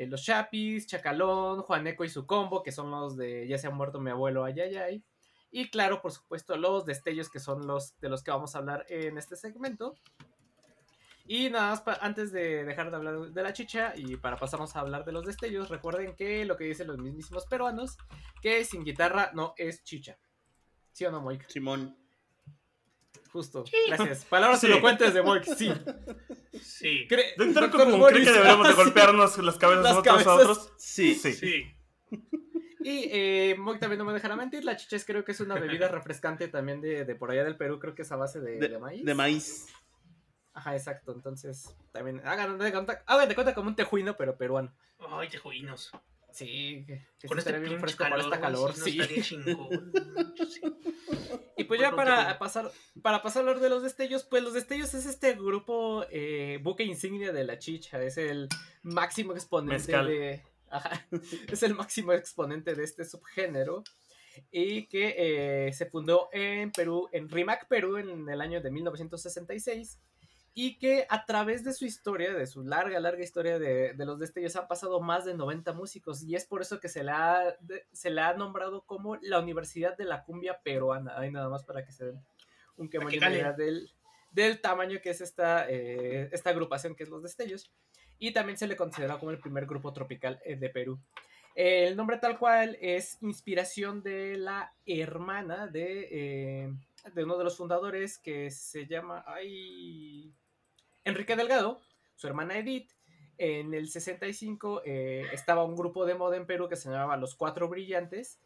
Eh, 0.00 0.06
los 0.06 0.24
Chapis, 0.24 0.86
Chacalón, 0.86 1.60
Juaneco 1.60 2.04
y 2.04 2.08
su 2.08 2.24
combo, 2.24 2.62
que 2.62 2.72
son 2.72 2.90
los 2.90 3.18
de 3.18 3.46
Ya 3.46 3.58
se 3.58 3.66
ha 3.66 3.70
muerto 3.70 4.00
mi 4.00 4.10
abuelo, 4.10 4.44
ayayay. 4.44 5.04
Y 5.50 5.68
claro, 5.68 6.00
por 6.00 6.10
supuesto, 6.10 6.56
los 6.56 6.86
destellos, 6.86 7.28
que 7.28 7.38
son 7.38 7.66
los 7.66 8.00
de 8.00 8.08
los 8.08 8.22
que 8.22 8.30
vamos 8.30 8.54
a 8.54 8.60
hablar 8.60 8.86
en 8.88 9.18
este 9.18 9.36
segmento. 9.36 9.94
Y 11.26 11.50
nada 11.50 11.82
más, 11.84 11.98
antes 12.00 12.32
de 12.32 12.64
dejar 12.64 12.90
de 12.90 12.96
hablar 12.96 13.30
de 13.30 13.42
la 13.42 13.52
chicha 13.52 13.92
y 13.94 14.16
para 14.16 14.38
pasarnos 14.38 14.74
a 14.74 14.80
hablar 14.80 15.04
de 15.04 15.12
los 15.12 15.26
destellos, 15.26 15.68
recuerden 15.68 16.16
que 16.16 16.46
lo 16.46 16.56
que 16.56 16.64
dicen 16.64 16.86
los 16.86 16.96
mismísimos 16.96 17.44
peruanos, 17.44 17.98
que 18.40 18.64
sin 18.64 18.84
guitarra 18.84 19.32
no 19.34 19.52
es 19.58 19.84
chicha. 19.84 20.18
¿Sí 20.92 21.04
o 21.04 21.10
no, 21.10 21.20
Moik? 21.20 21.46
Simón. 21.50 21.99
Justo. 23.32 23.64
Gracias. 23.88 24.24
Palabras 24.24 24.60
Sí. 24.60 24.66
elocuentes 24.66 25.14
de 25.14 25.22
Moik, 25.22 25.44
sí. 25.44 25.72
Sí. 26.60 27.06
Cre- 27.08 27.34
Doctor 27.36 27.70
Doctor 27.70 28.10
¿cree 28.12 28.24
que 28.24 28.30
deberíamos 28.32 28.66
de 28.66 28.74
sí. 28.74 28.80
golpearnos 28.82 29.38
las 29.38 29.56
cabezas 29.58 29.84
Las 29.84 29.92
nosotros 29.94 30.26
a 30.26 30.34
otros? 30.34 30.72
Sí. 30.78 31.14
Sí. 31.14 31.32
Sí. 31.34 31.64
Y 32.82 33.08
eh, 33.12 33.56
Moik 33.58 33.78
también 33.78 33.98
no 33.98 34.04
me 34.04 34.12
dejará 34.12 34.36
mentir, 34.36 34.64
la 34.64 34.74
chicha 34.76 34.96
es- 34.96 35.04
creo 35.04 35.24
que 35.24 35.32
es 35.32 35.40
una 35.40 35.54
bebida 35.54 35.88
refrescante 35.88 36.48
también 36.48 36.80
de, 36.80 37.04
de 37.04 37.14
por 37.14 37.30
allá 37.30 37.44
del 37.44 37.56
Perú, 37.56 37.78
creo 37.78 37.94
que 37.94 38.02
es 38.02 38.10
a 38.12 38.16
base 38.16 38.40
de, 38.40 38.56
De, 38.58 38.68
de 38.68 38.78
maíz. 38.78 39.04
de 39.04 39.14
maíz. 39.14 39.66
Ajá, 40.52 40.74
exacto. 40.74 41.12
Entonces, 41.12 41.76
también 41.92 42.20
hagan 42.26 42.58
de 42.58 42.72
cuenta, 42.72 43.02
hagan 43.06 43.28
de 43.28 43.34
cuenta 43.36 43.54
como 43.54 43.68
un 43.68 43.76
tejuino, 43.76 44.16
pero 44.16 44.36
peruano. 44.36 44.74
Ay, 45.08 45.28
tejuinos. 45.28 45.92
Sí, 46.32 46.84
que, 46.86 47.06
que 47.18 47.28
Con 47.28 47.38
este 47.38 47.58
bien 47.58 47.80
fresco 47.80 48.04
para 48.04 48.16
calor, 48.16 48.24
esta 48.24 48.40
calor, 48.40 48.74
sí, 48.74 48.98
no 48.98 49.22
chingón. 49.22 49.92
Y 51.56 51.64
pues 51.64 51.80
ya 51.80 51.94
para 51.94 52.38
pasar, 52.38 52.70
para 53.02 53.22
pasar 53.22 53.40
a 53.40 53.48
hablar 53.48 53.60
de 53.60 53.68
los 53.68 53.82
destellos, 53.82 54.24
pues 54.24 54.42
los 54.42 54.54
destellos 54.54 54.94
es 54.94 55.06
este 55.06 55.34
grupo 55.34 56.04
eh, 56.10 56.58
buque 56.62 56.84
insignia 56.84 57.32
de 57.32 57.44
la 57.44 57.58
chicha, 57.58 58.02
es 58.02 58.16
el 58.16 58.48
máximo 58.82 59.32
exponente 59.34 59.74
Mezcal. 59.74 60.06
de. 60.06 60.42
Ajá, 60.70 61.06
es 61.48 61.62
el 61.62 61.74
máximo 61.74 62.12
exponente 62.12 62.74
de 62.74 62.84
este 62.84 63.04
subgénero. 63.04 63.84
Y 64.50 64.86
que 64.86 65.14
eh, 65.18 65.72
se 65.72 65.86
fundó 65.86 66.30
en 66.32 66.70
Perú, 66.70 67.08
en 67.12 67.28
Rimac, 67.28 67.66
Perú, 67.68 67.98
en 67.98 68.28
el 68.28 68.40
año 68.40 68.62
de 68.62 68.70
1966. 68.70 69.98
Y 70.52 70.78
que 70.78 71.06
a 71.08 71.24
través 71.24 71.64
de 71.64 71.72
su 71.72 71.84
historia, 71.84 72.34
de 72.34 72.46
su 72.46 72.62
larga, 72.62 72.98
larga 72.98 73.22
historia 73.22 73.58
de, 73.58 73.94
de 73.94 74.04
los 74.04 74.18
destellos, 74.18 74.56
han 74.56 74.66
pasado 74.66 75.00
más 75.00 75.24
de 75.24 75.34
90 75.34 75.72
músicos. 75.72 76.22
Y 76.22 76.34
es 76.34 76.44
por 76.44 76.60
eso 76.60 76.80
que 76.80 76.88
se 76.88 77.04
le 77.04 77.12
ha, 77.12 77.56
se 77.92 78.10
le 78.10 78.20
ha 78.20 78.34
nombrado 78.34 78.84
como 78.84 79.16
la 79.16 79.38
Universidad 79.38 79.96
de 79.96 80.04
la 80.04 80.24
Cumbia 80.24 80.60
Peruana. 80.62 81.16
Ahí 81.16 81.30
nada 81.30 81.48
más 81.48 81.64
para 81.64 81.84
que 81.84 81.92
se 81.92 82.06
den 82.06 82.20
un 82.80 82.88
que 82.88 82.98
del, 82.98 83.92
del 84.32 84.60
tamaño 84.60 85.00
que 85.02 85.10
es 85.10 85.20
esta, 85.20 85.68
eh, 85.68 86.28
esta 86.32 86.50
agrupación 86.50 86.94
que 86.94 87.04
es 87.04 87.10
Los 87.10 87.22
Destellos. 87.22 87.70
Y 88.18 88.32
también 88.32 88.58
se 88.58 88.66
le 88.66 88.76
considera 88.76 89.18
como 89.18 89.30
el 89.30 89.38
primer 89.38 89.66
grupo 89.66 89.92
tropical 89.92 90.40
eh, 90.44 90.56
de 90.56 90.68
Perú. 90.68 90.98
El 91.54 91.96
nombre 91.96 92.18
tal 92.18 92.38
cual 92.38 92.76
es 92.80 93.18
inspiración 93.22 94.02
de 94.02 94.36
la 94.36 94.72
hermana 94.86 95.66
de, 95.66 96.08
eh, 96.10 96.72
de 97.12 97.24
uno 97.24 97.36
de 97.36 97.44
los 97.44 97.56
fundadores 97.56 98.18
que 98.18 98.50
se 98.50 98.86
llama 98.86 99.24
ay, 99.26 100.32
Enrique 101.10 101.36
Delgado, 101.36 101.80
su 102.16 102.26
hermana 102.26 102.58
Edith. 102.58 102.90
En 103.38 103.72
el 103.72 103.88
65 103.88 104.82
eh, 104.84 105.26
estaba 105.32 105.64
un 105.64 105.74
grupo 105.74 106.04
de 106.04 106.14
moda 106.14 106.36
en 106.36 106.46
Perú 106.46 106.68
que 106.68 106.76
se 106.76 106.90
llamaba 106.90 107.16
Los 107.16 107.34
Cuatro 107.34 107.68
Brillantes. 107.68 108.38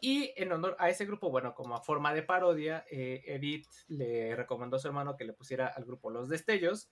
Y 0.00 0.32
en 0.36 0.52
honor 0.52 0.76
a 0.78 0.88
ese 0.88 1.04
grupo, 1.04 1.30
bueno, 1.30 1.54
como 1.54 1.74
a 1.74 1.80
forma 1.80 2.14
de 2.14 2.22
parodia, 2.22 2.84
eh, 2.90 3.22
Edith 3.26 3.66
le 3.88 4.36
recomendó 4.36 4.76
a 4.76 4.78
su 4.78 4.88
hermano 4.88 5.16
que 5.16 5.24
le 5.24 5.32
pusiera 5.32 5.66
al 5.66 5.84
grupo 5.84 6.10
Los 6.10 6.28
Destellos. 6.28 6.90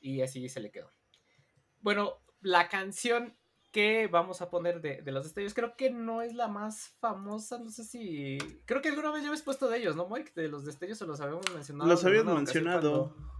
Y 0.00 0.20
así 0.20 0.48
se 0.48 0.60
le 0.60 0.70
quedó. 0.70 0.90
Bueno, 1.80 2.20
la 2.40 2.68
canción 2.68 3.36
que 3.72 4.06
vamos 4.06 4.40
a 4.40 4.50
poner 4.50 4.80
de, 4.80 5.02
de 5.02 5.10
Los 5.10 5.24
Destellos 5.24 5.52
creo 5.52 5.76
que 5.76 5.90
no 5.90 6.22
es 6.22 6.34
la 6.34 6.46
más 6.46 6.94
famosa. 7.00 7.58
No 7.58 7.70
sé 7.70 7.82
si. 7.82 8.38
Creo 8.66 8.80
que 8.80 8.90
alguna 8.90 9.10
vez 9.10 9.22
ya 9.22 9.28
habéis 9.28 9.42
puesto 9.42 9.68
de 9.68 9.78
ellos, 9.78 9.96
¿no, 9.96 10.08
Mike? 10.08 10.30
De 10.36 10.46
Los 10.46 10.64
Destellos 10.64 11.02
o 11.02 11.06
los 11.06 11.20
habíamos 11.20 11.52
mencionado. 11.52 11.90
Los 11.90 12.04
ocasión 12.04 12.34
mencionado. 12.34 13.14
Cuando, 13.14 13.33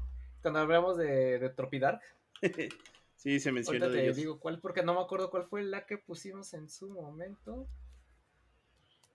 cuando 0.44 0.60
hablamos 0.60 0.98
de, 0.98 1.38
de 1.38 1.48
Tropidark. 1.48 2.02
sí, 3.16 3.40
se 3.40 3.50
mencionó 3.50 3.86
Ahorita 3.86 3.88
de 3.88 3.96
te 3.98 4.04
ellos. 4.04 4.16
digo 4.16 4.38
cuál, 4.38 4.60
porque 4.60 4.82
no 4.82 4.92
me 4.92 5.00
acuerdo 5.00 5.30
cuál 5.30 5.46
fue 5.46 5.62
la 5.62 5.86
que 5.86 5.96
pusimos 5.96 6.52
en 6.52 6.68
su 6.68 6.90
momento. 6.90 7.66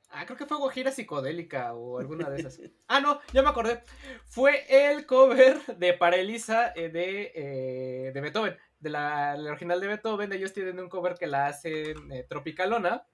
Ah, 0.10 0.26
creo 0.26 0.36
que 0.40 0.48
fue 0.48 0.58
Guajira 0.58 0.92
Psicodélica 0.92 1.76
o 1.76 2.00
alguna 2.00 2.32
de 2.32 2.40
esas. 2.40 2.60
Ah, 2.88 3.00
no, 3.00 3.22
ya 3.32 3.44
me 3.44 3.50
acordé. 3.50 3.84
Fue 4.26 4.66
el 4.68 5.06
cover 5.06 5.64
de 5.78 5.94
Para 5.94 6.16
Elisa 6.16 6.74
eh, 6.76 6.90
de, 6.90 7.32
eh, 7.36 8.12
de 8.12 8.22
Beethoven. 8.22 8.58
De 8.80 8.90
la, 8.90 9.38
la 9.38 9.52
original 9.52 9.80
de 9.80 9.86
Beethoven. 9.86 10.34
Ellos 10.34 10.52
tienen 10.52 10.80
un 10.80 10.90
cover 10.90 11.14
que 11.14 11.28
la 11.28 11.46
hacen 11.46 12.12
eh, 12.12 12.26
Tropicalona. 12.28 13.06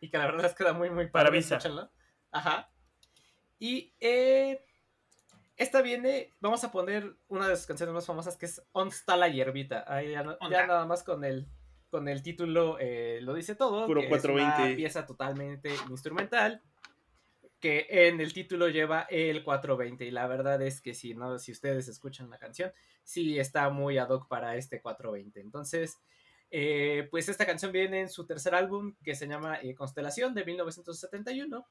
Y 0.00 0.08
que 0.08 0.16
la 0.16 0.24
verdad 0.24 0.44
les 0.44 0.54
queda 0.54 0.72
muy, 0.72 0.88
muy 0.88 1.08
Para 1.08 1.26
padre, 1.26 1.36
Visa. 1.40 1.58
escúchenla. 1.58 1.90
Ajá. 2.32 2.72
Y 3.58 3.94
eh, 4.00 4.64
esta 5.60 5.82
viene, 5.82 6.32
vamos 6.40 6.64
a 6.64 6.72
poner 6.72 7.14
una 7.28 7.46
de 7.48 7.56
sus 7.56 7.66
canciones 7.66 7.94
más 7.94 8.06
famosas 8.06 8.36
que 8.36 8.46
es 8.46 8.62
On 8.72 8.88
está 8.88 9.16
la 9.16 9.28
hierbita. 9.28 9.84
Ahí 9.86 10.10
ya, 10.12 10.22
no- 10.22 10.36
ya 10.50 10.66
nada 10.66 10.86
más 10.86 11.02
con 11.02 11.24
el, 11.24 11.46
con 11.90 12.08
el 12.08 12.22
título 12.22 12.78
eh, 12.80 13.20
lo 13.22 13.34
dice 13.34 13.54
todo. 13.54 13.86
Puro 13.86 14.00
que 14.00 14.06
Es 14.06 14.10
420. 14.10 14.62
una 14.66 14.76
pieza 14.76 15.06
totalmente 15.06 15.70
instrumental 15.88 16.62
que 17.60 17.86
en 17.90 18.22
el 18.22 18.32
título 18.32 18.68
lleva 18.68 19.02
el 19.10 19.44
420 19.44 20.06
y 20.06 20.10
la 20.10 20.26
verdad 20.26 20.62
es 20.62 20.80
que 20.80 20.94
si 20.94 21.14
no 21.14 21.38
si 21.38 21.52
ustedes 21.52 21.88
escuchan 21.88 22.30
la 22.30 22.38
canción 22.38 22.72
sí 23.04 23.38
está 23.38 23.68
muy 23.68 23.98
ad 23.98 24.08
hoc 24.08 24.28
para 24.28 24.56
este 24.56 24.80
420 24.80 25.40
entonces 25.40 25.98
eh, 26.50 27.06
pues 27.10 27.28
esta 27.28 27.44
canción 27.44 27.70
viene 27.70 28.00
en 28.00 28.08
su 28.08 28.24
tercer 28.24 28.54
álbum 28.54 28.94
que 29.04 29.14
se 29.14 29.28
llama 29.28 29.58
eh, 29.60 29.74
Constelación 29.74 30.32
de 30.34 30.46
1971 30.46 31.66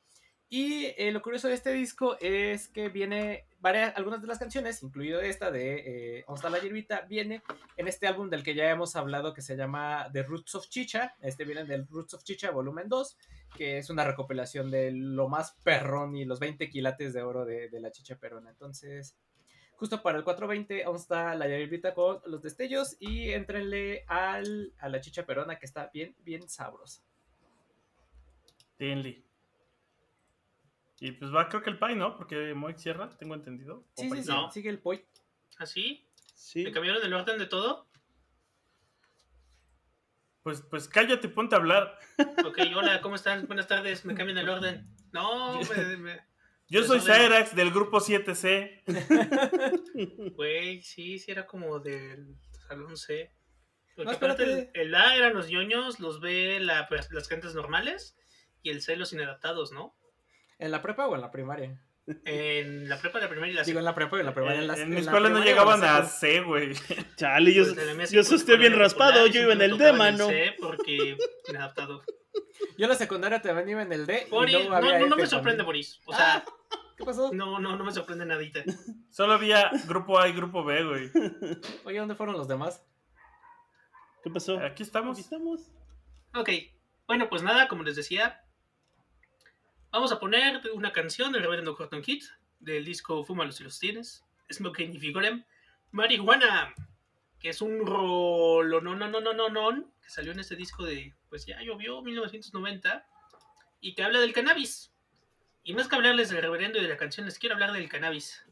y 0.50 0.86
eh, 0.98 1.12
lo 1.12 1.22
curioso 1.22 1.48
de 1.48 1.54
este 1.54 1.72
disco 1.72 2.18
es 2.20 2.70
que 2.70 2.90
viene 2.90 3.46
varias, 3.60 3.96
algunas 3.96 4.20
de 4.20 4.28
las 4.28 4.40
canciones, 4.40 4.82
incluido 4.82 5.22
esta 5.22 5.52
de 5.52 6.18
eh, 6.18 6.24
¿Dónde 6.26 6.40
está 6.40 6.50
la 6.50 6.60
hierbita? 6.60 7.02
Viene 7.02 7.44
en 7.78 7.88
este 7.88 8.08
álbum 8.08 8.32
del 8.32 8.42
que 8.42 8.56
ya 8.56 8.68
hemos 8.68 8.96
hablado 8.96 9.36
que 9.36 9.44
se 9.44 9.56
llama 9.56 10.10
The 10.12 10.24
Roots 10.24 10.56
of 10.56 10.68
Chicha. 10.68 11.16
Este 11.22 11.46
viene 11.46 11.66
del 11.66 11.88
Roots 11.88 12.16
of 12.16 12.24
Chicha 12.24 12.50
volumen 12.50 12.90
2, 12.90 13.18
que 13.56 13.78
es 13.78 13.92
una 13.92 14.04
recopilación 14.04 14.72
de 14.72 14.92
lo 14.92 15.30
más 15.30 15.52
perrón 15.64 16.16
y 16.16 16.26
los 16.26 16.40
20 16.40 16.68
quilates 16.68 17.14
de 17.14 17.22
oro 17.22 17.46
de, 17.46 17.70
la 17.74 17.92
chicha 17.92 18.18
perona. 18.18 18.50
Entonces, 18.50 19.16
justo 19.76 20.02
para 20.02 20.18
el 20.18 20.24
420, 20.24 20.84
aún 20.84 20.98
la 21.10 21.48
hierbita 21.48 21.94
con 21.94 22.22
los 22.26 22.42
destellos 22.42 22.98
y 23.00 23.34
entrenle 23.34 24.04
al, 24.08 24.74
a 24.80 24.90
la 24.90 25.00
chicha 25.00 25.28
perona 25.28 25.60
que 25.60 25.68
está 25.68 25.92
bien, 25.94 26.16
bien 26.24 26.50
sabrosa. 26.50 27.04
Denle. 28.80 29.29
Y 31.02 31.12
pues 31.14 31.34
va, 31.34 31.48
creo 31.48 31.62
que 31.62 31.70
el 31.70 31.80
Pai, 31.80 31.96
¿no? 31.96 32.18
Porque 32.18 32.54
Moik 32.54 32.78
cierra, 32.78 33.16
tengo 33.18 33.34
entendido. 33.36 33.86
Sí, 33.96 34.10
sí, 34.10 34.24
sí. 34.24 34.30
No. 34.30 34.52
sigue 34.52 34.70
el 34.70 34.80
point. 34.80 35.04
¿Así? 35.58 36.06
Sí. 36.36 36.64
¿Me 36.64 36.72
cambiaron 36.72 37.04
el 37.06 37.14
orden 37.14 37.38
de 37.40 37.46
todo? 37.46 37.88
Pues, 40.44 40.62
pues 40.62 40.88
cállate, 40.88 41.30
ponte 41.30 41.56
a 41.56 41.60
hablar. 41.60 41.98
Ok, 42.46 42.60
hola, 42.76 43.02
¿cómo 43.02 43.16
están? 43.16 43.46
Buenas 43.48 43.68
tardes, 43.68 44.06
me 44.06 44.16
cambian 44.16 44.38
el 44.40 44.50
orden. 44.50 44.88
No, 45.12 45.60
me, 45.62 45.98
me- 45.98 46.30
Yo 46.70 46.84
soy. 46.84 47.00
Cyrax 47.00 47.56
del 47.56 47.72
grupo 47.72 48.00
7C. 48.00 48.84
güey, 50.36 50.82
sí, 50.84 51.18
sí 51.18 51.32
era 51.32 51.48
como 51.48 51.80
del 51.80 52.36
salón 52.68 52.96
C. 52.96 53.34
Porque 53.96 54.12
No, 54.12 54.18
aparte 54.18 54.44
el, 54.44 54.70
el 54.74 54.96
A 54.96 55.16
eran 55.16 55.34
los 55.34 55.50
ñoños, 55.50 56.00
los 56.00 56.22
B 56.22 56.60
la, 56.60 56.88
pues, 56.88 57.12
las 57.12 57.28
gentes 57.28 57.54
normales 57.56 58.16
y 58.62 58.70
el 58.70 58.82
C 58.82 58.96
los 58.96 59.14
inadaptados, 59.14 59.72
¿no? 59.72 59.96
¿En 60.60 60.72
la 60.72 60.82
prepa 60.82 61.08
o 61.08 61.16
en 61.16 61.22
la 61.22 61.32
primaria? 61.32 61.82
En 62.26 62.90
la 62.90 62.98
prepa, 63.00 63.20
la 63.20 63.30
primera 63.30 63.48
y 63.52 63.54
la 63.54 63.64
Digo, 63.64 63.80
en 63.80 63.86
la 63.86 63.94
prepa 63.96 64.18
y 64.18 64.20
en 64.22 64.26
la 64.26 64.34
primaria. 64.34 64.62
Eh, 64.62 64.66
la- 64.66 64.78
en 64.78 64.90
mi 64.90 64.96
la 64.96 65.02
escuela 65.02 65.30
no 65.30 65.36
primaria 65.36 65.52
llegaban 65.54 65.84
a. 65.84 66.04
C, 66.06 66.42
güey. 66.42 66.74
Chale, 67.18 67.54
yo, 67.54 67.64
Pues, 67.74 67.78
en 67.88 68.06
yo 68.08 68.22
estoy 68.22 68.58
bien 68.58 68.78
raspado. 68.78 69.28
Yo 69.28 69.42
iba 69.42 69.54
en 69.54 69.62
el 69.62 69.78
D, 69.78 69.90
en 69.90 69.98
mano. 69.98 70.28
C 70.28 70.56
porque 70.60 71.18
inadaptado. 71.48 72.04
Yo 72.78 72.86
en 72.86 72.90
la 72.90 72.96
secundaria 72.96 73.42
también 73.42 73.70
iba 73.70 73.82
en 73.84 73.94
el 73.94 74.06
D. 74.06 74.28
Boris, 74.32 74.68
no, 74.70 74.76
había 74.76 75.00
no, 75.00 75.08
no 75.08 75.16
me 75.18 75.28
sorprende, 75.28 75.58
también. 75.60 75.66
Boris. 75.66 76.00
O 76.06 76.14
sea, 76.14 76.44
¿Qué 76.98 77.06
pasó? 77.06 77.32
no, 77.32 77.60
no, 77.60 77.76
no 77.78 77.84
me 77.86 77.92
sorprende 77.92 78.26
nadita. 78.26 78.62
Solo 79.12 79.34
había 79.34 79.70
grupo 79.88 80.20
A 80.20 80.28
y 80.28 80.34
grupo 80.34 80.64
B, 80.64 80.84
güey. 80.84 81.12
Oye, 81.86 82.00
¿dónde 82.00 82.16
fueron 82.16 82.36
los 82.36 82.48
demás? 82.48 82.84
¿Qué 84.24 84.30
pasó? 84.32 84.58
Aquí 84.58 84.66
Aquí 84.68 84.84
estamos. 84.84 85.20
estamos. 85.20 85.72
Ok, 86.36 86.50
bueno, 87.08 87.30
pues 87.30 87.42
nada, 87.44 87.68
como 87.68 87.84
les 87.84 87.96
decía, 87.96 88.42
vamos 89.92 90.12
a 90.12 90.20
poner 90.20 90.62
una 90.74 90.94
canción 90.94 91.32
del 91.32 91.42
reverendo 91.42 91.76
Horton 91.78 92.02
Kid 92.02 92.24
del 92.60 92.86
disco 92.86 93.24
Fúmalos 93.24 93.56
si 93.56 93.64
los 93.64 93.80
tienes, 93.80 94.24
Smoking 94.52 94.94
y 94.96 95.00
Figurem, 95.00 95.44
Marihuana, 95.92 96.74
que 97.40 97.50
es 97.50 97.62
un 97.62 97.86
rolo, 97.86 98.82
no, 98.82 98.96
no, 98.96 99.08
no, 99.08 99.22
no, 99.22 99.50
no, 99.50 99.94
que 100.02 100.10
salió 100.10 100.32
en 100.32 100.40
este 100.40 100.56
disco 100.56 100.84
de, 100.84 101.16
pues 101.30 101.46
ya 101.46 101.62
llovió, 101.62 102.02
1990, 102.02 103.08
y 103.82 103.96
que 103.96 104.04
habla 104.04 104.20
del 104.20 104.34
cannabis. 104.34 104.92
Y 105.64 105.74
más 105.74 105.88
que 105.88 105.96
hablarles 105.96 106.30
del 106.30 106.42
reverendo 106.42 106.80
y 106.80 106.82
de 106.82 106.90
la 106.90 106.98
canción, 106.98 107.26
les 107.26 107.40
quiero 107.40 107.56
hablar 107.56 107.72
del 107.72 107.90
cannabis. 107.90 108.46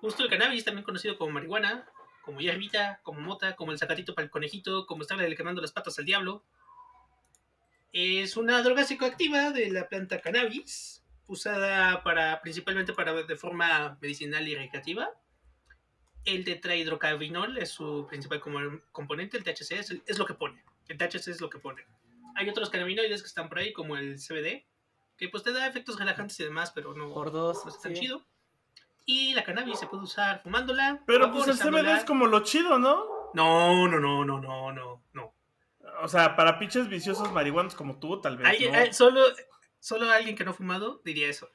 Justo 0.00 0.22
el 0.22 0.30
cannabis, 0.30 0.64
también 0.64 0.84
conocido 0.84 1.16
como 1.16 1.32
marihuana, 1.32 1.88
como 2.22 2.40
hierbita, 2.40 3.00
como 3.02 3.20
mota, 3.20 3.56
como 3.56 3.72
el 3.72 3.78
sacatito 3.78 4.14
para 4.14 4.24
el 4.24 4.30
conejito, 4.30 4.86
como 4.86 5.02
estarle 5.02 5.34
quemando 5.34 5.62
las 5.62 5.72
patas 5.72 5.98
al 5.98 6.04
diablo. 6.04 6.44
Es 7.92 8.36
una 8.36 8.62
droga 8.62 8.84
psicoactiva 8.84 9.50
de 9.50 9.70
la 9.70 9.88
planta 9.88 10.20
cannabis, 10.20 11.02
usada 11.26 12.02
para, 12.02 12.40
principalmente 12.42 12.92
para, 12.92 13.12
de 13.14 13.36
forma 13.36 13.96
medicinal 14.00 14.46
y 14.46 14.54
recreativa. 14.54 15.10
El 16.24 16.44
tetrahidrocannabinol 16.44 17.58
es 17.58 17.70
su 17.70 18.06
principal 18.08 18.40
componente, 18.92 19.38
el 19.38 19.44
THC 19.44 19.72
es, 19.72 19.96
es 20.06 20.18
lo 20.18 20.26
que 20.26 20.34
pone. 20.34 20.62
El 20.88 20.98
THC 20.98 21.28
es 21.28 21.40
lo 21.40 21.48
que 21.48 21.58
pone. 21.58 21.84
Hay 22.34 22.48
otros 22.48 22.70
cannabinoides 22.70 23.22
que 23.22 23.28
están 23.28 23.48
por 23.48 23.58
ahí, 23.58 23.72
como 23.72 23.96
el 23.96 24.16
CBD, 24.16 24.64
que 25.16 25.28
pues 25.28 25.42
te 25.42 25.52
da 25.52 25.66
efectos 25.66 25.98
relajantes 25.98 26.38
y 26.40 26.44
demás, 26.44 26.70
pero 26.74 26.94
no, 26.94 27.12
Por 27.12 27.32
dos. 27.32 27.64
no 27.64 27.70
está 27.70 27.82
tan 27.84 27.94
sí. 27.94 28.02
chido. 28.02 28.24
Y 29.04 29.32
la 29.34 29.42
cannabis 29.42 29.78
se 29.78 29.86
puede 29.86 30.02
usar 30.02 30.42
fumándola. 30.42 31.02
Pero 31.06 31.32
pues 31.32 31.48
el. 31.48 31.56
CBD 31.56 31.96
es 31.96 32.04
como 32.04 32.26
lo 32.26 32.44
chido, 32.44 32.78
¿no? 32.78 33.04
No, 33.34 33.88
no, 33.88 33.98
no, 33.98 34.24
no, 34.24 34.40
no, 34.40 34.72
no, 34.72 35.02
no. 35.12 35.34
O 36.02 36.08
sea, 36.08 36.36
para 36.36 36.58
pinches 36.58 36.88
viciosos 36.88 37.32
marihuanos 37.32 37.74
como 37.74 37.98
tú, 37.98 38.20
tal 38.20 38.36
vez. 38.38 38.46
¿no? 38.70 38.78
eh, 38.78 38.92
solo, 38.92 39.22
solo 39.80 40.10
alguien 40.10 40.36
que 40.36 40.44
no 40.44 40.52
ha 40.52 40.54
fumado 40.54 41.00
diría 41.04 41.28
eso. 41.28 41.48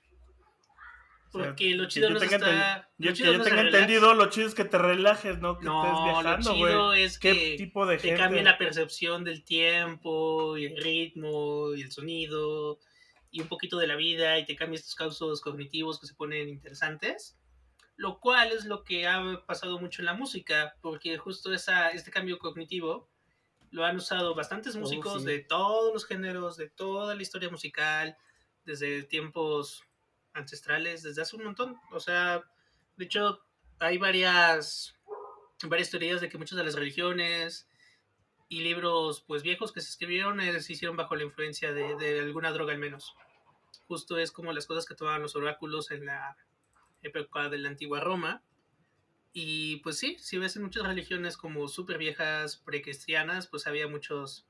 Porque 1.31 1.73
lo 1.73 1.87
chido 1.87 2.11
no 2.11 2.17
es 2.17 2.21
tenga 2.29 2.37
estar- 2.37 2.51
enten- 2.53 2.87
yo- 2.99 3.09
lo 3.09 3.15
que 3.15 3.23
yo 3.37 3.43
tenga 3.43 3.61
entendido, 3.61 4.13
lo 4.13 4.29
chido 4.29 4.47
es 4.47 4.53
que 4.53 4.65
te 4.65 4.77
relajes, 4.77 5.39
¿no? 5.39 5.57
Que 5.57 5.65
No, 5.65 5.83
estés 5.83 5.97
lo 5.97 6.21
viajando, 6.21 6.53
chido 6.53 6.87
güey. 6.89 7.03
es 7.03 7.17
¿Qué 7.17 7.33
que 7.33 7.55
tipo 7.57 7.87
de 7.87 7.97
te 7.97 8.03
gente? 8.09 8.19
cambia 8.21 8.43
la 8.43 8.57
percepción 8.59 9.23
del 9.23 9.43
tiempo, 9.43 10.55
y 10.57 10.65
el 10.65 10.77
ritmo, 10.77 11.73
y 11.73 11.81
el 11.81 11.91
sonido, 11.91 12.77
y 13.31 13.41
un 13.41 13.47
poquito 13.47 13.77
de 13.79 13.87
la 13.87 13.95
vida, 13.95 14.37
y 14.37 14.45
te 14.45 14.55
cambia 14.55 14.77
estos 14.77 14.93
causos 14.93 15.41
cognitivos 15.41 15.99
que 15.99 16.05
se 16.05 16.13
ponen 16.13 16.49
interesantes. 16.49 17.35
Lo 17.95 18.19
cual 18.19 18.51
es 18.51 18.65
lo 18.65 18.83
que 18.83 19.07
ha 19.07 19.43
pasado 19.47 19.79
mucho 19.79 20.03
en 20.03 20.05
la 20.05 20.13
música, 20.13 20.75
porque 20.81 21.17
justo 21.17 21.51
esa, 21.51 21.89
este 21.89 22.11
cambio 22.11 22.37
cognitivo 22.37 23.09
lo 23.73 23.83
han 23.83 23.97
usado 23.97 24.35
bastantes 24.35 24.75
Oh, 24.75 24.79
músicos 24.79 25.23
sí. 25.23 25.27
de 25.27 25.39
todos 25.39 25.91
los 25.91 26.05
géneros, 26.05 26.57
de 26.57 26.69
toda 26.69 27.15
la 27.15 27.21
historia 27.21 27.49
musical, 27.49 28.15
desde 28.65 29.03
tiempos 29.03 29.83
ancestrales, 30.33 31.01
desde 31.01 31.23
hace 31.23 31.35
un 31.35 31.43
montón. 31.43 31.75
O 31.91 31.99
sea, 31.99 32.43
de 32.97 33.05
hecho, 33.05 33.43
hay 33.79 33.97
varias, 33.97 34.95
varias 35.63 35.89
teorías 35.89 36.21
de 36.21 36.29
que 36.29 36.37
muchas 36.37 36.57
de 36.57 36.63
las 36.63 36.75
religiones 36.75 37.67
y 38.47 38.61
libros 38.61 39.23
pues 39.25 39.41
viejos 39.41 39.71
que 39.71 39.81
se 39.81 39.89
escribieron 39.89 40.39
eh, 40.39 40.61
se 40.61 40.73
hicieron 40.73 40.95
bajo 40.95 41.15
la 41.15 41.23
influencia 41.23 41.73
de, 41.73 41.95
de 41.95 42.19
alguna 42.19 42.51
droga 42.51 42.73
al 42.73 42.79
menos. 42.79 43.15
Justo 43.87 44.19
es 44.19 44.31
como 44.31 44.53
las 44.53 44.67
cosas 44.67 44.85
que 44.85 44.93
tomaban 44.95 45.23
los 45.23 45.35
oráculos 45.35 45.89
en 45.89 46.05
la 46.05 46.37
época 47.01 47.49
de 47.49 47.57
la 47.57 47.69
antigua 47.69 47.99
Roma. 48.01 48.43
Y 49.33 49.77
pues 49.77 49.97
sí, 49.97 50.15
si 50.19 50.37
ves 50.37 50.55
en 50.55 50.61
muchas 50.61 50.83
religiones 50.83 51.37
como 51.37 51.67
súper 51.67 51.97
viejas, 51.97 52.57
precristianas, 52.57 53.47
pues 53.47 53.65
había 53.65 53.87
muchos, 53.87 54.47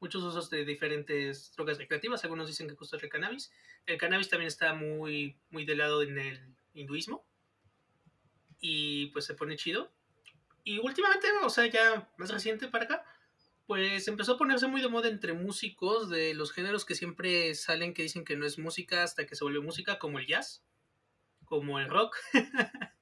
muchos 0.00 0.22
usos 0.22 0.50
de 0.50 0.66
diferentes 0.66 1.52
drogas 1.56 1.78
recreativas. 1.78 2.22
Algunos 2.22 2.46
dicen 2.46 2.68
que 2.68 2.76
justo 2.76 2.96
el 2.96 3.08
cannabis. 3.08 3.50
El 3.86 3.96
cannabis 3.96 4.28
también 4.28 4.48
está 4.48 4.74
muy, 4.74 5.38
muy 5.50 5.64
de 5.64 5.76
lado 5.76 6.02
en 6.02 6.18
el 6.18 6.54
hinduismo. 6.74 7.24
Y 8.60 9.06
pues 9.06 9.24
se 9.24 9.34
pone 9.34 9.56
chido. 9.56 9.90
Y 10.62 10.78
últimamente, 10.78 11.28
o 11.42 11.48
sea, 11.48 11.64
ya 11.66 12.12
más 12.18 12.30
reciente 12.30 12.68
para 12.68 12.84
acá, 12.84 13.04
pues 13.66 14.08
empezó 14.08 14.32
a 14.32 14.38
ponerse 14.38 14.66
muy 14.66 14.82
de 14.82 14.88
moda 14.88 15.08
entre 15.08 15.32
músicos 15.32 16.10
de 16.10 16.34
los 16.34 16.52
géneros 16.52 16.84
que 16.84 16.94
siempre 16.94 17.54
salen 17.54 17.94
que 17.94 18.02
dicen 18.02 18.24
que 18.26 18.36
no 18.36 18.44
es 18.44 18.58
música 18.58 19.02
hasta 19.02 19.26
que 19.26 19.36
se 19.36 19.44
vuelve 19.44 19.60
música, 19.60 19.98
como 19.98 20.18
el 20.18 20.26
jazz, 20.26 20.62
como 21.44 21.78
el 21.78 21.88
rock, 21.88 22.16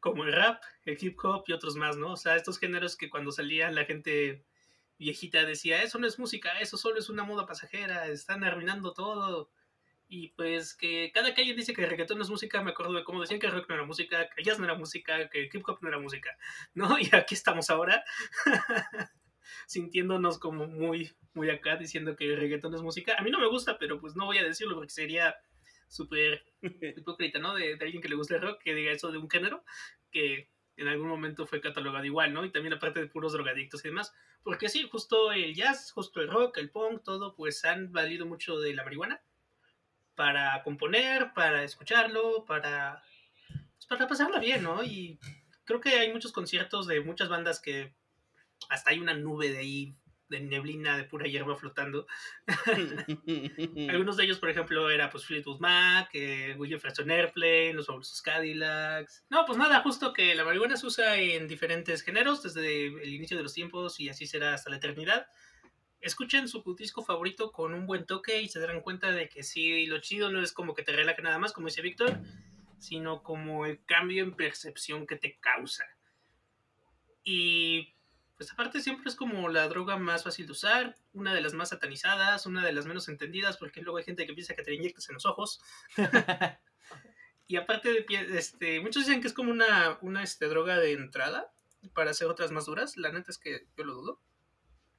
como 0.00 0.24
el 0.24 0.32
rap, 0.32 0.62
el 0.84 0.98
hip 1.00 1.18
hop 1.22 1.44
y 1.46 1.52
otros 1.52 1.76
más, 1.76 1.96
¿no? 1.96 2.12
O 2.12 2.16
sea, 2.16 2.36
estos 2.36 2.58
géneros 2.58 2.96
que 2.96 3.10
cuando 3.10 3.32
salían 3.32 3.74
la 3.74 3.84
gente 3.84 4.44
viejita 4.98 5.44
decía, 5.44 5.82
eso 5.82 5.98
no 5.98 6.06
es 6.06 6.18
música, 6.18 6.58
eso 6.60 6.76
solo 6.76 6.98
es 6.98 7.08
una 7.08 7.24
moda 7.24 7.46
pasajera, 7.46 8.06
están 8.08 8.44
arruinando 8.44 8.92
todo. 8.92 9.50
Y 10.10 10.28
pues 10.28 10.74
que 10.74 11.10
cada 11.12 11.28
alguien 11.28 11.56
dice 11.56 11.74
que 11.74 11.84
el 11.84 11.90
reggaetón 11.90 12.18
no 12.18 12.24
es 12.24 12.30
música, 12.30 12.62
me 12.62 12.70
acuerdo 12.70 12.94
de 12.94 13.04
cómo 13.04 13.20
decían 13.20 13.38
que 13.38 13.46
el 13.46 13.52
rock 13.52 13.68
no 13.68 13.74
era 13.74 13.84
música, 13.84 14.28
que 14.34 14.42
jazz 14.42 14.58
no 14.58 14.64
era 14.64 14.74
música, 14.74 15.28
que 15.28 15.42
el 15.42 15.50
hip 15.52 15.68
hop 15.68 15.78
no 15.82 15.88
era 15.88 15.98
música, 15.98 16.36
¿no? 16.74 16.96
Y 16.98 17.14
aquí 17.14 17.34
estamos 17.34 17.68
ahora, 17.68 18.02
sintiéndonos 19.66 20.38
como 20.38 20.66
muy, 20.66 21.12
muy 21.34 21.50
acá, 21.50 21.76
diciendo 21.76 22.16
que 22.16 22.24
el 22.24 22.38
reggaetón 22.38 22.74
es 22.74 22.80
música. 22.80 23.16
A 23.18 23.22
mí 23.22 23.30
no 23.30 23.38
me 23.38 23.48
gusta, 23.48 23.78
pero 23.78 24.00
pues 24.00 24.16
no 24.16 24.24
voy 24.24 24.38
a 24.38 24.44
decirlo 24.44 24.76
porque 24.76 24.90
sería 24.90 25.36
súper 25.88 26.44
hipócrita, 26.96 27.38
¿no? 27.38 27.54
De, 27.54 27.76
de 27.76 27.84
alguien 27.84 28.02
que 28.02 28.08
le 28.08 28.16
gusta 28.16 28.36
el 28.36 28.42
rock, 28.42 28.62
que 28.62 28.74
diga 28.74 28.92
eso 28.92 29.10
de 29.10 29.18
un 29.18 29.28
género 29.28 29.64
que 30.10 30.50
en 30.76 30.88
algún 30.88 31.08
momento 31.08 31.46
fue 31.46 31.60
catalogado 31.60 32.04
igual, 32.04 32.32
¿no? 32.32 32.44
Y 32.44 32.52
también 32.52 32.74
aparte 32.74 33.00
de 33.00 33.08
puros 33.08 33.32
drogadictos 33.32 33.84
y 33.84 33.88
demás. 33.88 34.14
Porque 34.42 34.68
sí, 34.68 34.88
justo 34.90 35.32
el 35.32 35.54
jazz, 35.54 35.90
justo 35.90 36.20
el 36.20 36.28
rock, 36.28 36.58
el 36.58 36.70
punk, 36.70 37.02
todo, 37.02 37.34
pues 37.34 37.64
han 37.64 37.92
valido 37.92 38.26
mucho 38.26 38.60
de 38.60 38.74
la 38.74 38.84
marihuana 38.84 39.20
para 40.14 40.62
componer, 40.62 41.32
para 41.34 41.64
escucharlo, 41.64 42.44
para, 42.44 43.02
pues, 43.48 43.86
para 43.88 44.06
pasarla 44.06 44.38
bien, 44.38 44.62
¿no? 44.62 44.84
Y 44.84 45.18
creo 45.64 45.80
que 45.80 45.90
hay 45.90 46.12
muchos 46.12 46.32
conciertos 46.32 46.86
de 46.86 47.00
muchas 47.00 47.28
bandas 47.28 47.60
que 47.60 47.94
hasta 48.68 48.90
hay 48.90 49.00
una 49.00 49.14
nube 49.14 49.50
de 49.50 49.58
ahí, 49.58 49.96
de 50.28 50.40
neblina, 50.40 50.96
de 50.96 51.04
pura 51.04 51.26
hierba 51.26 51.56
flotando. 51.56 52.06
Algunos 53.88 54.16
de 54.16 54.24
ellos, 54.24 54.38
por 54.38 54.50
ejemplo, 54.50 54.90
era 54.90 55.10
pues 55.10 55.24
Fleetwood 55.24 55.60
Mac, 55.60 56.10
eh, 56.12 56.54
Will 56.58 56.70
Jefferson 56.70 57.10
Airplane, 57.10 57.74
los 57.74 57.86
fabulosos 57.86 58.22
Cadillacs. 58.22 59.24
No, 59.30 59.44
pues 59.46 59.58
nada, 59.58 59.80
justo 59.80 60.12
que 60.12 60.34
la 60.34 60.44
marihuana 60.44 60.76
se 60.76 60.86
usa 60.86 61.16
en 61.16 61.48
diferentes 61.48 62.02
géneros 62.02 62.42
desde 62.42 62.86
el 62.86 63.12
inicio 63.12 63.36
de 63.36 63.42
los 63.42 63.54
tiempos 63.54 63.98
y 64.00 64.08
así 64.08 64.26
será 64.26 64.54
hasta 64.54 64.70
la 64.70 64.76
eternidad. 64.76 65.26
Escuchen 66.00 66.46
su 66.46 66.62
disco 66.76 67.02
favorito 67.02 67.50
con 67.50 67.74
un 67.74 67.86
buen 67.86 68.06
toque 68.06 68.40
y 68.40 68.48
se 68.48 68.60
darán 68.60 68.82
cuenta 68.82 69.10
de 69.10 69.28
que 69.28 69.42
sí, 69.42 69.86
lo 69.86 69.98
chido 70.00 70.30
no 70.30 70.40
es 70.42 70.52
como 70.52 70.74
que 70.74 70.84
te 70.84 70.92
relaje 70.92 71.22
nada 71.22 71.38
más, 71.38 71.52
como 71.52 71.66
dice 71.66 71.82
Víctor, 71.82 72.20
sino 72.78 73.22
como 73.22 73.66
el 73.66 73.84
cambio 73.84 74.22
en 74.22 74.36
percepción 74.36 75.06
que 75.06 75.16
te 75.16 75.38
causa. 75.40 75.84
Y 77.24 77.94
pues 78.38 78.52
aparte 78.52 78.80
siempre 78.80 79.08
es 79.10 79.16
como 79.16 79.48
la 79.48 79.68
droga 79.68 79.98
más 79.98 80.22
fácil 80.24 80.46
de 80.46 80.52
usar, 80.52 80.96
una 81.12 81.34
de 81.34 81.40
las 81.40 81.52
más 81.54 81.70
satanizadas, 81.70 82.46
una 82.46 82.64
de 82.64 82.72
las 82.72 82.86
menos 82.86 83.08
entendidas, 83.08 83.56
porque 83.56 83.82
luego 83.82 83.98
hay 83.98 84.04
gente 84.04 84.26
que 84.26 84.32
piensa 84.32 84.54
que 84.54 84.62
te 84.62 84.72
inyectas 84.72 85.08
en 85.08 85.14
los 85.14 85.26
ojos. 85.26 85.60
y 87.48 87.56
aparte, 87.56 87.92
de, 87.92 88.06
pie- 88.06 88.28
este, 88.36 88.80
muchos 88.80 89.04
dicen 89.06 89.20
que 89.20 89.26
es 89.26 89.34
como 89.34 89.50
una, 89.50 89.98
una 90.02 90.22
este, 90.22 90.46
droga 90.46 90.78
de 90.78 90.92
entrada 90.92 91.52
para 91.94 92.12
hacer 92.12 92.28
otras 92.28 92.52
más 92.52 92.66
duras. 92.66 92.96
La 92.96 93.10
neta 93.10 93.30
es 93.30 93.38
que 93.38 93.66
yo 93.76 93.84
lo 93.84 93.94
dudo. 93.94 94.20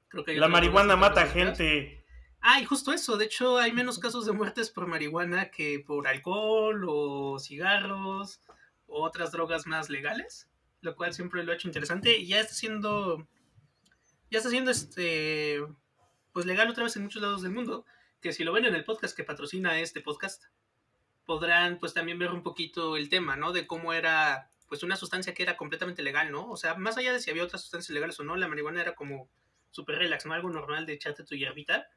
Creo 0.09 0.25
que 0.25 0.35
La 0.35 0.47
marihuana 0.49 0.95
mata 0.95 1.25
gente. 1.27 2.03
Ah, 2.41 2.59
y 2.59 2.65
justo 2.65 2.91
eso. 2.91 3.15
De 3.17 3.25
hecho, 3.25 3.57
hay 3.57 3.71
menos 3.71 3.99
casos 3.99 4.25
de 4.25 4.31
muertes 4.33 4.69
por 4.69 4.85
marihuana 4.87 5.49
que 5.49 5.79
por 5.85 6.07
alcohol 6.07 6.85
o 6.89 7.39
cigarros 7.39 8.41
o 8.87 9.03
otras 9.03 9.31
drogas 9.31 9.67
más 9.67 9.89
legales, 9.89 10.49
lo 10.81 10.95
cual 10.95 11.13
siempre 11.13 11.43
lo 11.43 11.51
ha 11.51 11.55
hecho 11.55 11.67
interesante 11.67 12.17
y 12.17 12.27
ya 12.27 12.39
está 12.39 12.53
siendo 12.53 13.27
ya 14.31 14.37
está 14.37 14.49
siendo 14.49 14.71
este 14.71 15.61
pues 16.31 16.45
legal 16.45 16.69
otra 16.69 16.83
vez 16.83 16.95
en 16.95 17.03
muchos 17.03 17.21
lados 17.21 17.41
del 17.41 17.51
mundo, 17.51 17.85
que 18.21 18.33
si 18.33 18.43
lo 18.43 18.53
ven 18.53 18.65
en 18.65 18.75
el 18.75 18.85
podcast 18.85 19.15
que 19.15 19.23
patrocina 19.23 19.79
este 19.79 20.01
podcast, 20.01 20.43
podrán 21.25 21.79
pues 21.79 21.93
también 21.93 22.19
ver 22.19 22.31
un 22.31 22.43
poquito 22.43 22.97
el 22.97 23.09
tema, 23.09 23.35
¿no? 23.35 23.51
De 23.51 23.67
cómo 23.67 23.93
era 23.93 24.51
pues 24.67 24.83
una 24.83 24.95
sustancia 24.95 25.33
que 25.33 25.43
era 25.43 25.57
completamente 25.57 26.03
legal, 26.03 26.31
¿no? 26.31 26.49
O 26.49 26.55
sea, 26.55 26.75
más 26.75 26.97
allá 26.97 27.11
de 27.11 27.19
si 27.19 27.31
había 27.31 27.43
otras 27.43 27.61
sustancias 27.63 27.93
legales 27.93 28.19
o 28.19 28.23
no, 28.23 28.35
la 28.35 28.47
marihuana 28.47 28.81
era 28.81 28.95
como 28.95 29.29
súper 29.71 29.97
relax, 29.97 30.25
¿no? 30.25 30.33
Algo 30.33 30.49
normal 30.49 30.85
de 30.85 30.93
echarte 30.93 31.23
tu 31.23 31.35
hierbita 31.35 31.87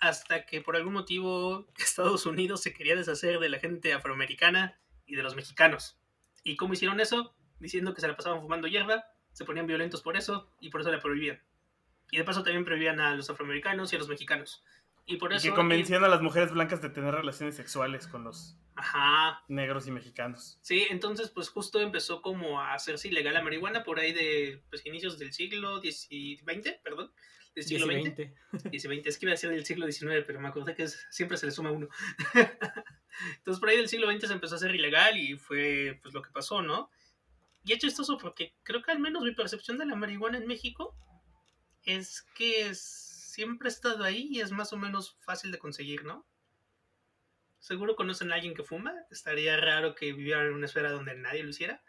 hasta 0.00 0.46
que 0.46 0.60
por 0.60 0.76
algún 0.76 0.94
motivo 0.94 1.68
Estados 1.78 2.26
Unidos 2.26 2.62
se 2.62 2.72
quería 2.72 2.96
deshacer 2.96 3.38
de 3.38 3.48
la 3.48 3.58
gente 3.58 3.92
afroamericana 3.92 4.78
y 5.06 5.14
de 5.14 5.22
los 5.22 5.36
mexicanos. 5.36 5.98
¿Y 6.42 6.56
cómo 6.56 6.72
hicieron 6.72 7.00
eso? 7.00 7.34
Diciendo 7.60 7.94
que 7.94 8.00
se 8.00 8.08
la 8.08 8.16
pasaban 8.16 8.40
fumando 8.40 8.66
hierba, 8.66 9.04
se 9.32 9.44
ponían 9.44 9.66
violentos 9.66 10.02
por 10.02 10.16
eso 10.16 10.50
y 10.60 10.70
por 10.70 10.80
eso 10.80 10.90
la 10.90 10.98
prohibían. 11.00 11.40
Y 12.10 12.16
de 12.18 12.24
paso 12.24 12.42
también 12.42 12.64
prohibían 12.64 12.98
a 13.00 13.14
los 13.14 13.30
afroamericanos 13.30 13.92
y 13.92 13.96
a 13.96 13.98
los 14.00 14.08
mexicanos. 14.08 14.64
Y 15.06 15.16
por 15.16 15.32
Y 15.32 15.36
eso... 15.36 15.48
que 15.48 15.54
convencían 15.54 16.02
a 16.04 16.08
las 16.08 16.22
mujeres 16.22 16.50
blancas 16.52 16.82
de 16.82 16.90
tener 16.90 17.14
relaciones 17.14 17.54
sexuales 17.56 18.06
con 18.06 18.24
los 18.24 18.56
Ajá. 18.76 19.42
negros 19.48 19.86
y 19.86 19.90
mexicanos. 19.90 20.58
Sí, 20.62 20.86
entonces 20.90 21.30
pues 21.30 21.48
justo 21.48 21.80
empezó 21.80 22.22
como 22.22 22.60
a 22.60 22.74
hacerse 22.74 23.08
ilegal 23.08 23.34
la 23.34 23.42
marihuana 23.42 23.84
por 23.84 23.98
ahí 24.00 24.12
de 24.12 24.62
pues, 24.70 24.84
inicios 24.86 25.18
del 25.18 25.32
siglo 25.32 25.80
XX, 25.80 26.72
perdón. 26.82 27.12
Del 27.54 27.64
siglo 27.64 27.86
XX. 27.86 27.92
20. 28.16 28.34
20, 28.88 29.08
es 29.08 29.18
que 29.18 29.26
iba 29.26 29.32
a 29.32 29.34
decir 29.34 29.50
del 29.50 29.64
siglo 29.66 29.90
XIX, 29.90 30.24
pero 30.26 30.40
me 30.40 30.48
acordé 30.48 30.74
que 30.74 30.84
es- 30.84 31.04
siempre 31.10 31.36
se 31.36 31.46
le 31.46 31.52
suma 31.52 31.72
uno. 31.72 31.88
Entonces, 33.38 33.60
por 33.60 33.68
ahí 33.68 33.76
del 33.76 33.88
siglo 33.88 34.10
XX 34.10 34.28
se 34.28 34.32
empezó 34.34 34.54
a 34.54 34.56
hacer 34.58 34.74
ilegal 34.74 35.16
y 35.18 35.36
fue 35.36 35.98
pues 36.02 36.14
lo 36.14 36.22
que 36.22 36.30
pasó, 36.30 36.62
¿no? 36.62 36.90
Y 37.64 37.72
es 37.72 37.78
chistoso 37.78 38.18
porque 38.18 38.54
creo 38.62 38.82
que 38.82 38.92
al 38.92 39.00
menos 39.00 39.22
mi 39.22 39.34
percepción 39.34 39.78
de 39.78 39.86
la 39.86 39.94
marihuana 39.94 40.38
en 40.38 40.46
México 40.46 40.96
es 41.82 42.22
que 42.34 42.74
siempre 42.74 43.68
ha 43.68 43.72
estado 43.72 44.04
ahí 44.04 44.28
y 44.30 44.40
es 44.40 44.50
más 44.50 44.72
o 44.72 44.76
menos 44.76 45.16
fácil 45.20 45.50
de 45.52 45.58
conseguir, 45.58 46.04
¿no? 46.04 46.26
seguro 47.60 47.94
conocen 47.94 48.32
a 48.32 48.34
alguien 48.34 48.54
que 48.54 48.64
fuma. 48.64 48.92
Estaría 49.10 49.56
raro 49.56 49.94
que 49.94 50.12
vivieran 50.12 50.46
en 50.46 50.54
una 50.54 50.66
esfera 50.66 50.90
donde 50.90 51.14
nadie 51.14 51.44
lo 51.44 51.50
hiciera. 51.50 51.82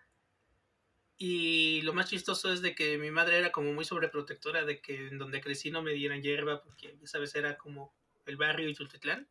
Y 1.17 1.81
lo 1.83 1.93
más 1.93 2.09
chistoso 2.09 2.51
es 2.51 2.61
de 2.61 2.75
que 2.75 2.97
mi 2.97 3.11
madre 3.11 3.37
era 3.37 3.51
como 3.51 3.73
muy 3.73 3.85
sobreprotectora 3.85 4.65
de 4.65 4.81
que 4.81 5.07
en 5.07 5.17
donde 5.17 5.41
crecí 5.41 5.71
no 5.71 5.81
me 5.81 5.91
dieran 5.91 6.21
hierba 6.21 6.61
porque 6.61 6.97
esa 7.03 7.19
vez 7.19 7.35
era 7.35 7.57
como 7.57 7.93
el 8.25 8.37
barrio 8.37 8.69
y 8.69 8.73
Tultitlán. 8.73 9.27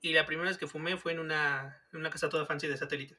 Y 0.00 0.12
la 0.12 0.26
primera 0.26 0.48
vez 0.48 0.58
que 0.58 0.66
fumé 0.66 0.96
fue 0.96 1.12
en 1.12 1.20
una, 1.20 1.84
en 1.92 2.00
una 2.00 2.10
casa 2.10 2.28
toda 2.28 2.46
fancy 2.46 2.66
de 2.66 2.76
satélite. 2.76 3.16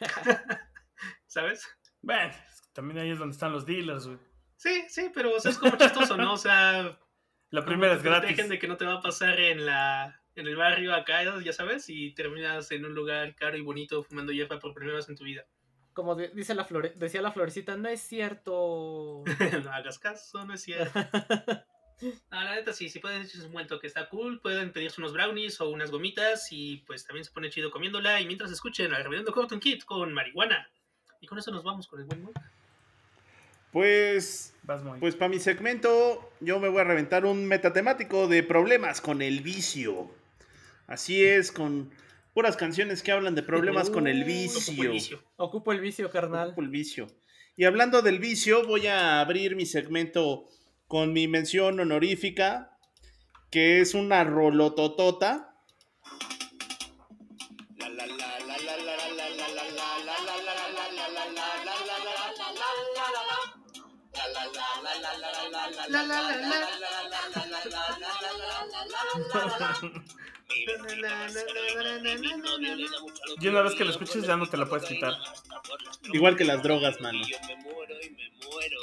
¿Sabes? 1.26 1.66
Bueno, 2.00 2.32
también 2.72 2.98
ahí 2.98 3.10
es 3.10 3.18
donde 3.18 3.32
están 3.34 3.52
los 3.52 3.66
dealers, 3.66 4.06
güey. 4.06 4.18
Sí, 4.56 4.84
sí, 4.88 5.10
pero 5.14 5.34
o 5.36 5.40
sea, 5.40 5.50
es 5.52 5.58
como 5.58 5.76
chistoso, 5.76 6.16
¿no? 6.16 6.32
O 6.34 6.38
sea, 6.38 6.98
La 7.50 7.64
primera 7.64 7.94
es 7.94 8.02
que 8.02 8.08
gratis. 8.08 8.26
protegen 8.28 8.50
de 8.50 8.58
que 8.58 8.68
no 8.68 8.76
te 8.76 8.84
va 8.84 8.94
a 8.94 9.00
pasar 9.00 9.38
en 9.40 9.64
la 9.66 10.20
en 10.34 10.46
el 10.46 10.54
barrio 10.54 10.94
acá, 10.94 11.22
ya 11.42 11.52
sabes, 11.52 11.88
y 11.88 12.12
terminas 12.14 12.70
en 12.70 12.84
un 12.84 12.94
lugar 12.94 13.34
caro 13.34 13.56
y 13.56 13.60
bonito 13.60 14.04
fumando 14.04 14.30
hierba 14.32 14.60
por 14.60 14.72
primera 14.74 14.96
vez 14.96 15.08
en 15.08 15.16
tu 15.16 15.24
vida. 15.24 15.44
Como 15.94 16.14
de- 16.14 16.28
dice 16.28 16.54
la 16.54 16.64
flore- 16.64 16.94
decía 16.94 17.20
la 17.22 17.32
florecita, 17.32 17.76
no 17.76 17.88
es 17.88 18.00
cierto. 18.00 19.24
no 19.64 19.72
hagas 19.72 19.98
caso, 19.98 20.44
no 20.44 20.54
es 20.54 20.62
cierto. 20.62 20.92
No, 22.30 22.40
la 22.44 22.54
neta 22.54 22.72
sí, 22.72 22.88
si 22.88 23.00
pueden 23.00 23.22
echarse 23.22 23.44
un 23.44 23.52
buen 23.52 23.66
toque, 23.66 23.88
está 23.88 24.08
cool. 24.08 24.40
Pueden 24.40 24.70
pedirse 24.72 25.00
unos 25.00 25.12
brownies 25.12 25.60
o 25.60 25.68
unas 25.68 25.90
gomitas 25.90 26.46
y 26.52 26.76
pues 26.86 27.04
también 27.04 27.24
se 27.24 27.32
pone 27.32 27.50
chido 27.50 27.72
comiéndola. 27.72 28.20
Y 28.20 28.26
mientras 28.26 28.52
escuchen 28.52 28.94
al 28.94 29.02
Reverendo 29.02 29.32
Cotton 29.32 29.58
Kid 29.58 29.82
con 29.82 30.12
marihuana. 30.12 30.70
Y 31.20 31.26
con 31.26 31.38
eso 31.38 31.50
nos 31.50 31.64
vamos 31.64 31.86
con 31.88 32.00
el 32.00 32.06
buen 32.06 32.22
mood. 32.22 32.34
Pues, 33.72 34.54
Vas 34.62 34.82
pues 34.98 35.14
para 35.14 35.28
mi 35.28 35.38
segmento, 35.38 36.32
yo 36.40 36.58
me 36.58 36.68
voy 36.68 36.80
a 36.80 36.84
reventar 36.84 37.26
un 37.26 37.46
metatemático 37.46 38.26
de 38.26 38.42
problemas 38.42 39.00
con 39.00 39.20
el 39.20 39.40
vicio. 39.40 40.10
Así 40.86 41.22
es, 41.22 41.52
con 41.52 41.90
puras 42.32 42.56
canciones 42.56 43.02
que 43.02 43.12
hablan 43.12 43.34
de 43.34 43.42
problemas 43.42 43.90
con 43.90 44.06
el 44.06 44.24
vicio. 44.24 44.58
Ocupo 44.72 44.82
el 44.82 44.90
vicio. 44.90 45.22
Ocupo 45.36 45.72
el 45.72 45.80
vicio, 45.80 46.10
carnal. 46.10 46.48
Ocupo 46.48 46.62
el 46.62 46.68
vicio. 46.68 47.08
Y 47.56 47.64
hablando 47.64 48.00
del 48.00 48.18
vicio, 48.20 48.66
voy 48.66 48.86
a 48.86 49.20
abrir 49.20 49.56
mi 49.56 49.66
segmento 49.66 50.48
con 50.86 51.12
mi 51.12 51.28
mención 51.28 51.80
honorífica, 51.80 52.78
que 53.50 53.80
es 53.80 53.94
una 53.94 54.24
rolototota. 54.24 55.47
Y 73.40 73.48
una 73.48 73.62
vez 73.62 73.74
que 73.74 73.84
lo 73.84 73.90
escuches 73.90 74.26
ya 74.26 74.36
no 74.36 74.48
te 74.48 74.56
la 74.56 74.66
puedes 74.66 74.88
quitar. 74.88 75.14
Igual 76.12 76.36
que 76.36 76.44
las 76.44 76.62
drogas, 76.62 77.00
mano. 77.00 77.20
Yo 77.26 77.38
me 77.46 77.56
muero 77.56 77.94
y 78.02 78.10
me 78.10 78.30
muero. 78.46 78.80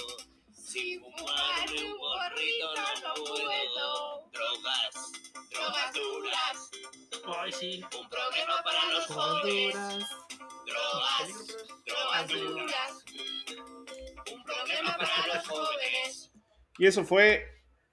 Sin 0.54 1.02
fumarme 1.02 1.92
un 1.92 1.98
porrito 1.98 2.74
no 3.04 3.14
puedo. 3.24 4.30
Drogas, 4.32 5.12
drogas 5.52 5.94
duras. 5.94 6.72
Ay, 7.40 7.52
sí. 7.52 7.84
Un 8.00 8.10
problema 8.10 8.62
para 8.64 8.86
los 8.92 9.06
jóvenes. 9.08 9.76
Drogas, 10.66 11.28
drogas 11.86 12.28
duras. 12.30 13.06
Un 14.32 14.44
problema 14.44 14.98
para 14.98 15.28
los 15.36 15.48
jóvenes. 15.48 16.35
Y 16.78 16.88
eso 16.88 17.04
fue 17.06 17.46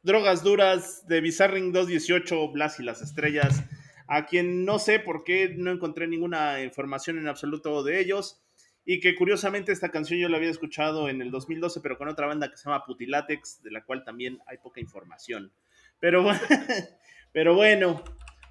Drogas 0.03 0.42
Duras 0.42 1.07
de 1.07 1.21
Bizarring 1.21 1.73
218, 1.73 2.49
Blas 2.49 2.81
y 2.81 2.83
las 2.83 3.03
Estrellas. 3.03 3.64
A 4.09 4.27
quien 4.27 4.64
no 4.64 4.79
sé 4.79 4.99
por 4.99 5.25
qué 5.25 5.55
no 5.57 5.71
encontré 5.71 6.07
ninguna 6.09 6.62
información 6.62 7.18
en 7.18 7.29
absoluto 7.29 7.83
de 7.83 8.01
ellos. 8.01 8.42
Y 8.85 8.99
que 8.99 9.14
curiosamente 9.14 9.71
esta 9.71 9.90
canción 9.90 10.18
yo 10.18 10.29
la 10.29 10.38
había 10.38 10.51
escuchado 10.51 11.09
en 11.09 11.23
el 11.23 11.31
2012, 11.31 11.81
pero 11.81 11.97
con 11.97 12.09
otra 12.09 12.27
banda 12.27 12.51
que 12.51 12.57
se 12.57 12.64
llama 12.64 12.85
Putilatex, 12.85 13.62
de 13.62 13.71
la 13.71 13.85
cual 13.85 14.03
también 14.03 14.40
hay 14.47 14.59
poca 14.59 14.81
información. 14.81 15.53
Pero, 16.01 16.27
pero 17.33 17.55
bueno, 17.55 18.03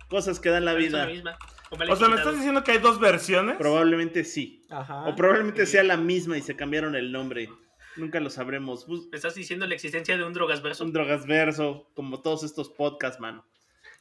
cosas 0.08 0.40
que 0.40 0.50
dan 0.50 0.64
la 0.64 0.74
vida. 0.74 1.06
la 1.06 1.12
misma. 1.12 1.38
O 1.70 1.96
sea, 1.98 2.08
¿me 2.08 2.16
estás 2.16 2.36
diciendo 2.36 2.64
que 2.64 2.72
hay 2.72 2.78
dos 2.78 3.00
versiones? 3.00 3.58
Probablemente 3.58 4.24
sí. 4.24 4.66
Ajá. 4.70 5.06
O 5.08 5.16
probablemente 5.16 5.66
sea 5.66 5.84
la 5.84 5.98
misma 5.98 6.38
y 6.38 6.42
se 6.42 6.56
cambiaron 6.56 6.96
el 6.96 7.12
nombre. 7.12 7.50
Nunca 7.98 8.20
lo 8.20 8.30
sabremos. 8.30 8.88
Bus- 8.88 9.08
Me 9.12 9.18
estás 9.18 9.36
diciendo 9.36 9.68
la 9.68 9.76
existencia 9.76 10.18
de 10.18 10.24
un 10.24 10.34
drogas 10.34 10.62
verso. 10.62 10.84
Un 10.84 10.94
drogas 10.94 11.26
verso, 11.28 11.90
como 11.94 12.22
todos 12.22 12.44
estos 12.44 12.70
podcasts, 12.70 13.20
mano. 13.20 13.46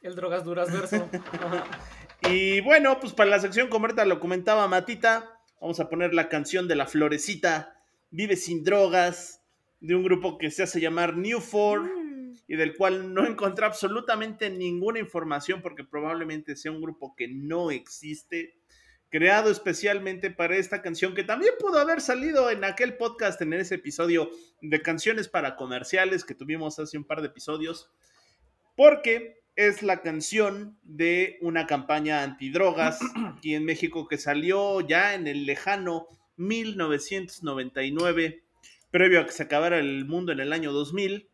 El 0.01 0.15
drogas 0.15 0.43
duras 0.43 0.71
verso. 0.71 1.09
Y 2.29 2.61
bueno, 2.61 2.99
pues 2.99 3.13
para 3.13 3.29
la 3.31 3.39
sección, 3.39 3.67
como 3.67 3.85
ahorita 3.85 4.05
lo 4.05 4.19
comentaba 4.19 4.67
Matita, 4.67 5.39
vamos 5.59 5.79
a 5.79 5.89
poner 5.89 6.13
la 6.13 6.29
canción 6.29 6.67
de 6.67 6.75
la 6.75 6.85
florecita, 6.85 7.77
Vive 8.11 8.35
sin 8.35 8.63
drogas, 8.63 9.41
de 9.79 9.95
un 9.95 10.03
grupo 10.03 10.37
que 10.37 10.51
se 10.51 10.61
hace 10.63 10.79
llamar 10.79 11.15
New 11.17 11.39
Four 11.39 11.89
y 12.47 12.55
del 12.57 12.75
cual 12.75 13.13
no 13.13 13.25
encontré 13.25 13.65
absolutamente 13.65 14.49
ninguna 14.51 14.99
información 14.99 15.61
porque 15.63 15.83
probablemente 15.83 16.55
sea 16.55 16.71
un 16.71 16.81
grupo 16.81 17.15
que 17.15 17.27
no 17.27 17.71
existe, 17.71 18.53
creado 19.11 19.51
especialmente 19.51 20.31
para 20.31 20.55
esta 20.55 20.81
canción 20.81 21.13
que 21.13 21.25
también 21.25 21.53
pudo 21.59 21.79
haber 21.79 21.99
salido 21.99 22.49
en 22.49 22.63
aquel 22.63 22.95
podcast, 22.95 23.41
en 23.41 23.51
ese 23.53 23.75
episodio 23.75 24.31
de 24.61 24.81
canciones 24.81 25.27
para 25.27 25.57
comerciales 25.57 26.23
que 26.23 26.33
tuvimos 26.33 26.79
hace 26.79 26.97
un 26.97 27.03
par 27.03 27.21
de 27.21 27.27
episodios, 27.27 27.91
porque 28.77 29.43
es 29.57 29.83
la 29.83 30.01
canción 30.01 30.79
de 30.81 31.37
una 31.41 31.67
campaña 31.67 32.23
antidrogas 32.23 33.01
aquí 33.37 33.53
en 33.53 33.65
México 33.65 34.07
que 34.07 34.17
salió 34.17 34.79
ya 34.79 35.13
en 35.13 35.27
el 35.27 35.45
lejano 35.45 36.07
1999, 36.37 38.43
previo 38.91 39.19
a 39.19 39.25
que 39.25 39.33
se 39.33 39.43
acabara 39.43 39.79
el 39.79 40.05
mundo 40.05 40.31
en 40.31 40.39
el 40.39 40.53
año 40.53 40.71
2000. 40.71 41.27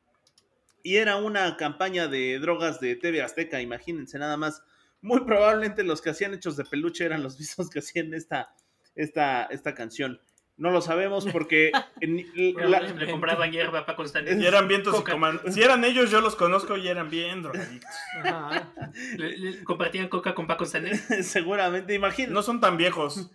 Y 0.82 0.98
era 0.98 1.18
una 1.18 1.58
campaña 1.58 2.08
de 2.08 2.40
drogas 2.40 2.80
de 2.80 2.96
TV 2.96 3.22
Azteca, 3.22 3.62
imagínense 3.62 4.18
nada 4.18 4.36
más. 4.36 4.64
Muy 5.08 5.22
probablemente 5.26 5.84
los 5.84 6.02
que 6.02 6.10
hacían 6.12 6.34
hechos 6.34 6.58
de 6.58 6.66
peluche 6.66 7.06
eran 7.06 7.24
los 7.24 7.40
mismos 7.40 7.70
que 7.70 7.80
hacían 7.80 8.14
esta, 8.14 8.50
esta, 8.96 9.46
esta 9.46 9.74
canción. 9.74 10.20
No 10.60 10.72
lo 10.72 10.82
sabemos 10.82 11.28
porque 11.32 11.72
en- 12.02 12.26
la- 12.72 12.80
Le 12.82 13.12
compraban 13.12 13.52
hierba 13.52 13.86
para 13.86 13.96
Constantino. 13.96 14.42
Y 14.42 14.46
eran 14.48 14.68
bien 14.68 14.82
Coca. 14.84 14.98
toxicomanos. 14.98 15.42
Si 15.54 15.62
eran 15.62 15.84
ellos, 15.86 16.10
yo 16.10 16.20
los 16.20 16.36
conozco 16.36 16.78
y 16.78 16.88
eran 16.88 17.12
bien 17.12 17.44
drogadictos. 17.44 17.92
Ajá. 18.24 18.74
Le- 19.18 19.38
le 19.38 19.64
compartían 19.64 20.08
coca 20.10 20.34
con 20.34 20.48
Paco 20.48 20.64
Stanley. 20.64 20.98
seguramente, 21.22 21.94
imagínate. 21.94 22.34
No 22.34 22.42
son 22.42 22.60
tan 22.60 22.76
viejos. 22.76 23.30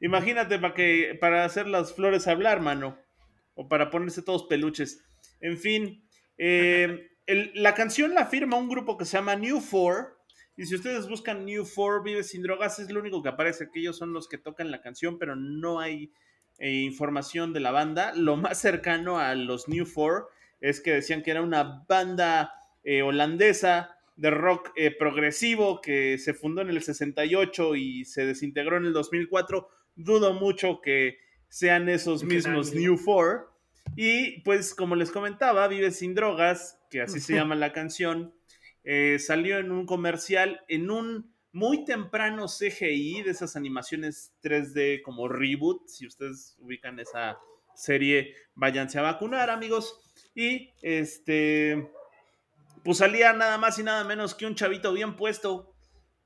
Imagínate 0.00 0.58
para 0.60 0.74
que 0.74 1.18
para 1.20 1.44
hacer 1.44 1.66
las 1.66 1.94
flores 1.94 2.28
hablar, 2.28 2.60
mano. 2.60 2.96
O 3.54 3.68
para 3.68 3.90
ponerse 3.90 4.22
todos 4.22 4.44
peluches. 4.44 5.04
En 5.40 5.58
fin, 5.58 6.08
eh, 6.38 7.08
el- 7.26 7.50
la 7.54 7.74
canción 7.74 8.14
la 8.14 8.26
firma 8.26 8.56
un 8.56 8.68
grupo 8.68 8.96
que 8.96 9.04
se 9.04 9.16
llama 9.18 9.34
New 9.34 9.60
Four. 9.60 10.16
Y 10.56 10.66
si 10.66 10.74
ustedes 10.74 11.08
buscan 11.08 11.44
New 11.44 11.64
Four 11.64 12.04
Vive 12.04 12.22
sin 12.22 12.42
drogas, 12.42 12.78
es 12.78 12.90
lo 12.90 13.00
único 13.00 13.22
que 13.22 13.30
aparece, 13.30 13.70
que 13.72 13.80
ellos 13.80 13.96
son 13.96 14.12
los 14.12 14.28
que 14.28 14.38
tocan 14.38 14.70
la 14.70 14.80
canción, 14.80 15.18
pero 15.18 15.34
no 15.34 15.80
hay 15.80 16.12
eh, 16.58 16.70
información 16.70 17.52
de 17.52 17.60
la 17.60 17.70
banda. 17.70 18.12
Lo 18.14 18.36
más 18.36 18.60
cercano 18.60 19.18
a 19.18 19.34
los 19.34 19.68
New 19.68 19.86
Four 19.86 20.28
es 20.60 20.80
que 20.80 20.92
decían 20.92 21.22
que 21.22 21.30
era 21.30 21.42
una 21.42 21.84
banda 21.88 22.52
eh, 22.84 23.02
holandesa 23.02 23.96
de 24.16 24.30
rock 24.30 24.70
eh, 24.76 24.94
progresivo 24.96 25.80
que 25.80 26.18
se 26.18 26.34
fundó 26.34 26.60
en 26.62 26.68
el 26.68 26.82
68 26.82 27.76
y 27.76 28.04
se 28.04 28.26
desintegró 28.26 28.76
en 28.76 28.84
el 28.84 28.92
2004. 28.92 29.68
Dudo 29.96 30.34
mucho 30.34 30.80
que 30.82 31.18
sean 31.48 31.88
esos 31.88 32.24
mismos 32.24 32.74
New 32.74 32.96
Four. 32.96 33.50
Y 33.96 34.40
pues 34.42 34.74
como 34.74 34.96
les 34.96 35.10
comentaba, 35.10 35.66
Vive 35.68 35.90
sin 35.90 36.14
drogas, 36.14 36.78
que 36.90 37.02
así 37.02 37.20
se 37.20 37.34
llama 37.34 37.54
la 37.54 37.72
canción, 37.72 38.32
eh, 38.84 39.18
salió 39.18 39.58
en 39.58 39.70
un 39.70 39.86
comercial 39.86 40.64
en 40.68 40.90
un 40.90 41.32
muy 41.52 41.84
temprano 41.84 42.46
CGI 42.46 43.22
de 43.22 43.30
esas 43.30 43.56
animaciones 43.56 44.32
3D 44.42 45.02
como 45.02 45.28
reboot. 45.28 45.86
Si 45.86 46.06
ustedes 46.06 46.56
ubican 46.58 46.98
esa 46.98 47.38
serie, 47.74 48.34
váyanse 48.54 48.98
a 48.98 49.02
vacunar, 49.02 49.50
amigos. 49.50 50.00
Y 50.34 50.70
este, 50.80 51.90
pues 52.84 52.98
salía 52.98 53.32
nada 53.32 53.58
más 53.58 53.78
y 53.78 53.82
nada 53.82 54.04
menos 54.04 54.34
que 54.34 54.46
un 54.46 54.54
chavito 54.54 54.92
bien 54.92 55.16
puesto, 55.16 55.74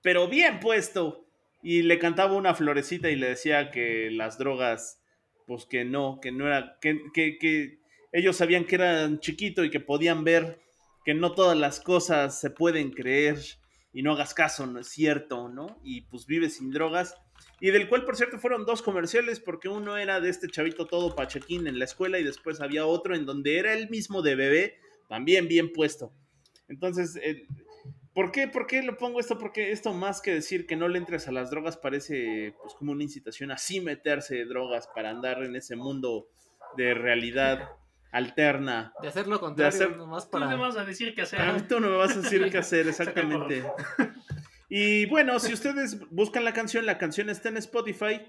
pero 0.02 0.28
bien 0.28 0.60
puesto. 0.60 1.26
Y 1.62 1.82
le 1.82 1.98
cantaba 1.98 2.34
una 2.34 2.54
florecita 2.54 3.10
y 3.10 3.16
le 3.16 3.30
decía 3.30 3.70
que 3.70 4.10
las 4.12 4.38
drogas, 4.38 5.02
pues 5.46 5.66
que 5.66 5.84
no, 5.84 6.20
que 6.20 6.30
no 6.30 6.46
era, 6.46 6.78
que, 6.80 7.00
que, 7.12 7.80
ellos 8.12 8.36
sabían 8.36 8.64
que 8.64 8.76
eran 8.76 9.18
chiquito 9.18 9.64
y 9.64 9.70
que 9.70 9.80
podían 9.80 10.22
ver 10.22 10.60
que 11.06 11.14
no 11.14 11.32
todas 11.36 11.56
las 11.56 11.78
cosas 11.78 12.40
se 12.40 12.50
pueden 12.50 12.90
creer 12.90 13.38
y 13.92 14.02
no 14.02 14.12
hagas 14.12 14.34
caso, 14.34 14.66
no 14.66 14.80
es 14.80 14.88
cierto, 14.88 15.48
¿no? 15.48 15.78
Y 15.84 16.00
pues 16.02 16.26
vive 16.26 16.50
sin 16.50 16.72
drogas. 16.72 17.14
Y 17.60 17.70
del 17.70 17.88
cual, 17.88 18.04
por 18.04 18.16
cierto, 18.16 18.40
fueron 18.40 18.66
dos 18.66 18.82
comerciales, 18.82 19.38
porque 19.38 19.68
uno 19.68 19.96
era 19.98 20.20
de 20.20 20.30
este 20.30 20.48
chavito 20.48 20.88
todo 20.88 21.14
pachequín 21.14 21.68
en 21.68 21.78
la 21.78 21.84
escuela 21.84 22.18
y 22.18 22.24
después 22.24 22.60
había 22.60 22.86
otro 22.86 23.14
en 23.14 23.24
donde 23.24 23.56
era 23.56 23.72
el 23.72 23.88
mismo 23.88 24.20
de 24.20 24.34
bebé, 24.34 24.78
también 25.08 25.46
bien 25.46 25.72
puesto. 25.72 26.12
Entonces, 26.66 27.14
el- 27.22 27.46
¿Por 28.12 28.32
qué, 28.32 28.48
¿Por 28.48 28.66
qué 28.66 28.82
lo 28.82 28.96
pongo 28.96 29.20
esto? 29.20 29.38
Porque 29.38 29.70
esto 29.70 29.92
más 29.92 30.20
que 30.20 30.34
decir 30.34 30.66
que 30.66 30.74
no 30.74 30.88
le 30.88 30.98
entres 30.98 31.28
a 31.28 31.32
las 31.32 31.50
drogas 31.50 31.76
parece 31.76 32.54
pues 32.62 32.74
como 32.74 32.92
una 32.92 33.04
incitación 33.04 33.52
a 33.52 33.58
sí 33.58 33.80
meterse 33.80 34.44
drogas 34.46 34.88
para 34.92 35.10
andar 35.10 35.42
en 35.44 35.54
ese 35.54 35.76
mundo 35.76 36.26
de 36.78 36.94
realidad 36.94 37.68
alterna. 38.16 38.92
De 39.02 39.08
hacer 39.08 39.26
lo 39.28 39.38
contrario, 39.40 39.68
hacer- 39.68 39.96
nomás 39.96 40.30
Tú 40.30 40.38
me 40.38 40.46
para. 40.46 40.56
vas 40.56 40.76
a 40.76 40.84
decir 40.84 41.14
qué 41.14 41.22
hacer. 41.22 41.40
Ah, 41.40 41.56
Tú 41.68 41.80
no 41.80 41.88
me 41.90 41.96
vas 41.96 42.16
a 42.16 42.20
decir 42.20 42.48
qué 42.50 42.58
hacer 42.58 42.88
exactamente. 42.88 43.64
Y 44.68 45.06
bueno, 45.06 45.38
si 45.38 45.52
ustedes 45.52 45.98
buscan 46.10 46.44
la 46.44 46.52
canción, 46.52 46.86
la 46.86 46.98
canción 46.98 47.30
está 47.30 47.48
en 47.48 47.56
Spotify. 47.58 48.20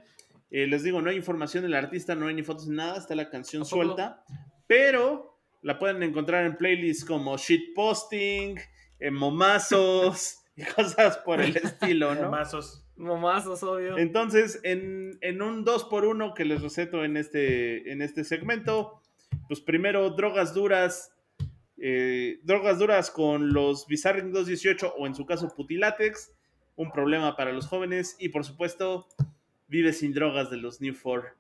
Eh, 0.52 0.67
les 0.67 0.84
digo, 0.84 1.02
no 1.02 1.10
hay 1.10 1.15
información 1.17 1.63
del 1.63 1.73
artista, 1.73 2.15
no 2.15 2.28
hay 2.28 2.36
ni 2.36 2.43
fotos 2.43 2.67
ni 2.67 2.76
nada, 2.78 2.97
está 2.97 3.15
la 3.15 3.30
canción 3.30 3.65
suelta. 3.65 4.23
Pero 4.67 5.39
la 5.62 5.80
pueden 5.80 6.04
encontrar 6.04 6.45
en 6.45 6.56
playlists 6.56 7.04
como 7.06 7.38
shitposting, 7.38 8.60
en 9.00 9.13
momazos 9.13 10.39
y 10.56 10.63
cosas 10.76 11.17
por 11.19 11.41
el 11.41 11.58
estilo, 11.58 12.13
¿no? 12.15 12.30
Mazos. 12.30 12.84
Momazos, 12.95 13.62
obvio. 13.63 13.97
Entonces, 13.97 14.60
en, 14.63 15.17
en 15.21 15.41
un 15.41 15.63
2x1 15.65 16.34
que 16.34 16.45
les 16.45 16.62
receto 16.62 17.04
en 17.04 17.15
este, 17.17 17.91
en 17.91 18.02
este 18.02 18.23
segmento, 18.23 18.97
pues 19.48 19.62
primero 19.62 20.10
drogas 20.12 20.54
duras, 20.54 21.12
eh, 21.78 22.40
drogas 22.44 22.80
duras 22.80 23.12
con 23.12 23.54
los 23.54 23.86
Bizarring 23.88 24.32
218 24.32 24.96
o 24.98 25.08
en 25.08 25.16
su 25.16 25.26
caso 25.26 25.48
Putilatex, 25.56 26.32
un 26.76 26.92
problema 26.92 27.36
para 27.36 27.52
los 27.52 27.68
jóvenes 27.68 28.16
y 28.20 28.30
por 28.30 28.44
supuesto 28.46 29.08
Vive 29.68 29.92
sin 29.94 30.14
drogas 30.14 30.50
de 30.50 30.58
los 30.58 30.80
New 30.80 30.94
Four. 30.94 31.36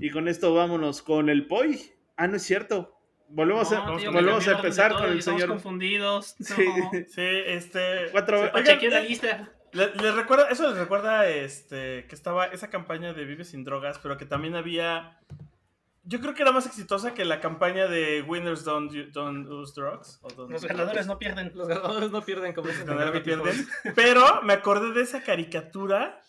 Y 0.00 0.10
con 0.10 0.26
esto 0.28 0.52
vámonos 0.54 1.02
con 1.02 1.28
el 1.28 1.46
POI. 1.46 1.80
Ah, 2.16 2.26
no 2.26 2.36
es 2.36 2.42
cierto. 2.42 2.96
Volvemos, 3.28 3.70
No, 3.70 3.94
a, 3.94 3.96
tío, 3.98 4.10
volvemos 4.10 4.48
a 4.48 4.52
empezar 4.52 4.90
todo 4.90 5.02
con 5.02 5.12
el 5.12 5.18
estamos 5.20 5.40
señor. 5.40 5.54
confundidos. 5.54 6.34
No. 6.40 6.46
Sí. 6.46 6.64
Sí, 7.08 7.20
este. 7.46 8.08
Cuatro- 8.10 8.50
Oigan, 8.54 8.78
la 8.90 9.00
lista. 9.02 9.52
le- 9.72 9.94
les 9.94 10.14
recuerda, 10.16 10.48
eso 10.48 10.68
les 10.68 10.78
recuerda 10.78 11.28
este, 11.28 12.06
que 12.08 12.14
estaba 12.16 12.46
esa 12.46 12.70
campaña 12.70 13.12
de 13.12 13.24
Vive 13.24 13.44
sin 13.44 13.62
drogas, 13.62 14.00
pero 14.02 14.16
que 14.16 14.26
también 14.26 14.56
había. 14.56 15.20
Yo 16.02 16.18
creo 16.20 16.32
que 16.34 16.42
era 16.42 16.50
más 16.52 16.66
exitosa 16.66 17.12
que 17.12 17.24
la 17.26 17.40
campaña 17.40 17.86
de 17.86 18.22
Winners 18.22 18.64
Don't, 18.64 18.90
don't 19.12 19.46
Use 19.50 19.72
Drugs. 19.78 20.18
o 20.22 20.28
Don't 20.30 20.50
Los 20.50 20.64
ganadores 20.64 21.06
no 21.06 21.18
pierden. 21.18 21.52
Los 21.54 21.68
ganadores 21.68 22.10
no 22.10 22.22
pierden 22.22 22.52
como 22.54 22.68
dicen 22.68 22.86
Los 22.86 22.96
ganadores 22.96 23.22
pierden. 23.22 23.68
Pero 23.94 24.42
me 24.42 24.54
acordé 24.54 24.92
de 24.92 25.02
esa 25.02 25.22
caricatura 25.22 26.20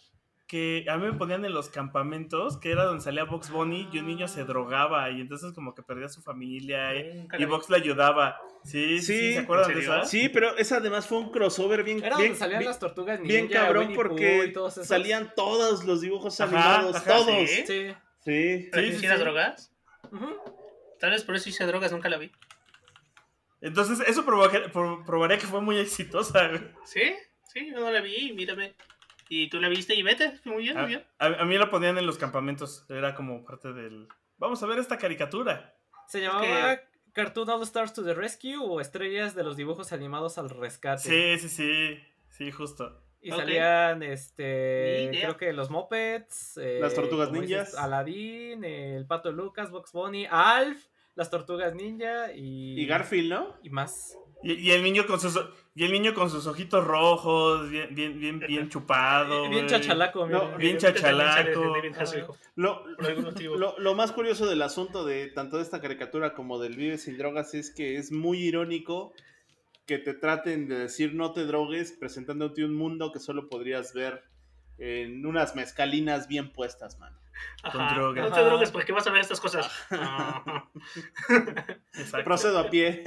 que 0.46 0.84
a 0.90 0.98
mí 0.98 1.06
me 1.06 1.14
ponían 1.14 1.46
en 1.46 1.54
los 1.54 1.70
campamentos, 1.70 2.58
que 2.58 2.72
era 2.72 2.84
donde 2.84 3.02
salía 3.02 3.24
Box 3.24 3.50
Bunny 3.52 3.88
y 3.94 4.00
un 4.00 4.08
niño 4.08 4.28
se 4.28 4.44
drogaba 4.44 5.10
y 5.10 5.22
entonces 5.22 5.54
como 5.54 5.74
que 5.74 5.82
perdía 5.82 6.08
a 6.08 6.10
su 6.10 6.22
familia 6.22 6.94
eh, 6.94 7.14
Nunca 7.16 7.38
y 7.38 7.40
la 7.40 7.46
vi. 7.46 7.52
Box 7.54 7.70
le 7.70 7.78
ayudaba. 7.78 8.38
Sí, 8.66 9.00
sí, 9.00 9.18
Sí, 9.18 9.34
¿se 9.36 9.40
acuerdan 9.40 9.72
¿en 9.72 9.78
de 9.78 9.84
esa? 9.84 10.04
Sí, 10.04 10.28
pero 10.28 10.58
esa 10.58 10.78
además 10.78 11.08
fue 11.08 11.20
un 11.20 11.32
crossover 11.32 11.86
bien, 11.86 12.00
Era 12.04 12.18
bien, 12.18 12.32
donde 12.32 12.40
salían 12.40 12.60
bien- 12.60 12.70
las 12.70 12.80
tortugas 12.80 13.20
ninja, 13.22 13.32
bien 13.34 13.48
cabrón 13.48 13.84
Winnie 13.84 13.96
Pooh 13.96 14.08
porque 14.10 14.46
y 14.48 14.52
todos 14.52 14.74
esos. 14.74 14.88
salían 14.88 15.32
todos 15.38 15.86
los 15.86 16.02
dibujos 16.02 16.42
Ajá, 16.42 16.76
animados, 16.76 16.96
ajá, 16.98 17.10
todos. 17.16 17.50
sí. 17.50 17.64
Sí. 17.66 17.94
Sí. 18.24 18.70
¿Para 18.72 18.84
Sí, 18.84 18.90
sí, 18.92 18.96
hicieras 18.98 19.18
sí. 19.18 19.24
drogas? 19.24 19.72
Tal 21.00 21.12
vez 21.12 21.24
por 21.24 21.36
eso 21.36 21.50
hice 21.50 21.66
drogas, 21.66 21.92
nunca 21.92 22.10
la 22.10 22.18
vi. 22.18 22.32
Entonces 23.62 24.00
eso 24.08 24.26
provoca- 24.26 24.72
pro- 24.72 25.04
probaría 25.06 25.38
que 25.38 25.48
fue 25.48 25.62
muy 25.62 25.78
exitosa. 25.78 26.48
güey. 26.48 26.62
¿Sí? 26.86 27.14
Sí, 27.48 27.72
no 27.72 27.90
la 27.92 28.02
vi, 28.02 28.34
mírame. 28.34 28.76
Y 29.30 29.50
tú 29.50 29.60
la 29.60 29.70
viste 29.70 29.96
y 29.96 30.04
vete. 30.04 30.40
Muy 30.46 30.64
bien, 30.64 30.76
muy 30.76 30.84
A, 30.84 30.88
bien. 30.88 31.06
a- 31.20 31.42
a 31.42 31.46
mí 31.46 31.58
la 31.58 31.70
ponían 31.70 31.98
en 31.98 32.06
los 32.06 32.18
campamentos, 32.18 32.86
era 32.90 33.16
como 33.16 33.44
parte 33.46 33.72
del... 33.74 34.08
Vamos 34.38 34.62
a 34.64 34.66
ver 34.66 34.80
esta 34.80 34.98
caricatura. 34.98 35.76
Se 36.08 36.20
llamaba 36.22 36.80
Cartoon 37.14 37.50
All 37.50 37.62
Stars 37.64 37.94
to 37.94 38.04
the 38.04 38.14
Rescue 38.14 38.58
o 38.58 38.82
Estrellas 38.82 39.36
de 39.36 39.44
los 39.44 39.56
dibujos 39.56 39.94
animados 39.94 40.38
al 40.38 40.50
rescate. 40.50 41.04
Sí, 41.38 41.48
sí, 41.48 41.50
sí, 41.50 42.00
sí, 42.30 42.52
justo. 42.52 43.01
Y 43.22 43.30
salían, 43.30 44.02
este, 44.02 45.10
creo 45.12 45.38
que 45.38 45.54
los 45.54 45.70
Muppets, 45.70 46.58
eh, 46.58 46.80
Las 46.82 46.96
Tortugas 46.96 47.30
como 47.30 47.42
dices, 47.42 47.58
Ninjas. 47.58 47.76
Aladdin, 47.76 48.64
el 48.64 49.06
Pato 49.06 49.32
Lucas, 49.32 49.70
Box 49.70 49.92
Bunny, 49.92 50.26
Alf, 50.30 50.88
las 51.14 51.30
Tortugas 51.30 51.76
Ninja 51.76 52.34
y... 52.34 52.82
Y 52.82 52.86
Garfield, 52.88 53.30
¿no? 53.30 53.58
Y 53.62 53.70
más. 53.70 54.18
Y, 54.42 54.54
y 54.54 54.72
el 54.72 54.82
niño 54.82 55.06
con 55.06 55.20
sus 55.20 55.40
y 55.74 55.86
el 55.86 55.92
niño 55.92 56.14
con 56.14 56.30
sus 56.30 56.48
ojitos 56.48 56.84
rojos, 56.84 57.70
bien, 57.70 57.96
bien, 57.96 58.20
bien, 58.20 58.40
bien 58.40 58.70
chupado. 58.70 59.48
Bien 59.50 59.68
chachalaco, 59.68 60.28
No, 60.28 60.58
bien 60.58 60.78
chachalaco. 60.78 61.78
Lo, 62.56 62.84
por 62.98 63.06
algún 63.06 63.24
motivo. 63.24 63.56
lo, 63.56 63.80
lo 63.80 63.96
más 63.96 64.12
curioso 64.12 64.48
del 64.48 64.64
asunto 64.64 65.06
de 65.06 65.28
tanto 65.28 65.58
de 65.58 65.64
esta 65.64 65.80
caricatura 65.80 66.34
como 66.34 66.60
del 66.60 66.76
Vive 66.76 66.98
sin 66.98 67.18
drogas 67.18 67.54
es 67.54 67.72
que 67.72 67.96
es 67.96 68.12
muy 68.12 68.40
irónico 68.40 69.14
que 69.86 69.98
te 69.98 70.14
traten 70.14 70.68
de 70.68 70.80
decir 70.80 71.14
no 71.16 71.34
te 71.34 71.46
drogues 71.46 71.92
presentándote 71.92 72.64
un 72.64 72.76
mundo 72.76 73.12
que 73.12 73.20
solo 73.20 73.50
podrías 73.50 73.94
ver 73.94 74.24
en 74.78 75.26
unas 75.26 75.56
mezcalinas 75.56 76.28
bien 76.28 76.52
puestas, 76.54 76.98
man. 77.00 77.14
con 77.72 77.82
Ajá, 77.82 77.96
droga. 77.96 78.22
No 78.24 78.32
te 78.32 78.42
drogues 78.44 78.72
porque 78.72 78.92
vas 78.94 79.06
a 79.08 79.12
ver 79.12 79.22
estas 79.22 79.40
cosas. 79.40 79.70
Procedo 82.24 82.60
a 82.60 82.70
pie. 82.70 83.04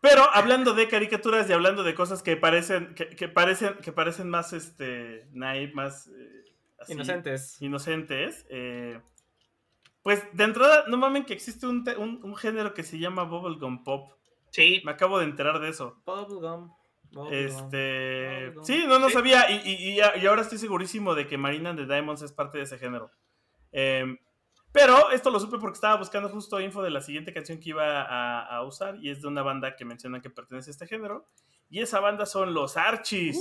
Pero 0.00 0.22
hablando 0.32 0.74
de 0.74 0.88
caricaturas 0.88 1.48
y 1.48 1.52
hablando 1.52 1.82
de 1.82 1.94
cosas 1.94 2.22
que 2.22 2.36
parecen, 2.36 2.94
que, 2.94 3.08
que 3.10 3.28
parecen, 3.28 3.74
que 3.82 3.92
parecen 3.92 4.28
más 4.28 4.52
este 4.52 5.26
naive, 5.32 5.72
más 5.74 6.08
eh, 6.08 6.44
así, 6.78 6.92
Inocentes. 6.92 7.60
inocentes, 7.62 8.46
eh, 8.50 9.00
pues 10.02 10.22
de 10.32 10.44
entrada, 10.44 10.84
no 10.88 10.96
mamen 10.96 11.24
que 11.24 11.34
existe 11.34 11.66
un, 11.66 11.84
te- 11.84 11.96
un, 11.96 12.20
un 12.22 12.36
género 12.36 12.74
que 12.74 12.82
se 12.84 12.98
llama 12.98 13.24
Bubblegum 13.24 13.82
Pop. 13.84 14.12
Sí, 14.56 14.82
Me 14.84 14.92
acabo 14.92 15.18
de 15.18 15.24
enterar 15.26 15.60
de 15.60 15.68
eso. 15.68 16.02
Bubblegum. 16.06 16.72
Este. 17.30 18.46
Bubblegum. 18.48 18.64
Sí, 18.64 18.84
no, 18.86 18.98
no 18.98 19.08
Sí. 19.08 19.14
sabía. 19.14 19.50
Y, 19.50 19.70
y- 19.70 19.98
y 20.00 20.26
ahora 20.26 20.42
estoy 20.42 20.58
segurísimo 20.58 21.14
de 21.14 21.26
que 21.26 21.38
Marina 21.38 21.74
the 21.74 21.86
Diamonds 21.86 22.22
es 22.22 22.32
parte 22.32 22.58
de 22.58 22.64
ese 22.64 22.78
género. 22.78 23.10
Em, 23.72 24.18
pero 24.72 25.10
esto 25.10 25.30
lo 25.30 25.38
supe 25.40 25.58
porque 25.58 25.76
estaba 25.76 25.96
buscando 25.96 26.28
justo 26.28 26.60
info 26.60 26.82
de 26.82 26.90
la 26.90 27.00
siguiente 27.00 27.32
canción 27.32 27.58
que 27.60 27.70
iba 27.70 28.02
a, 28.02 28.46
a 28.56 28.62
usar. 28.64 28.96
Y 29.00 29.10
es 29.10 29.22
de 29.22 29.28
una 29.28 29.42
banda 29.42 29.76
que 29.76 29.84
mencionan 29.84 30.20
que 30.20 30.30
pertenece 30.30 30.70
a 30.70 30.72
este 30.72 30.86
género. 30.86 31.26
Y 31.68 31.80
esa 31.80 32.00
banda 32.00 32.26
son 32.26 32.54
los 32.54 32.76
Archies. 32.76 33.38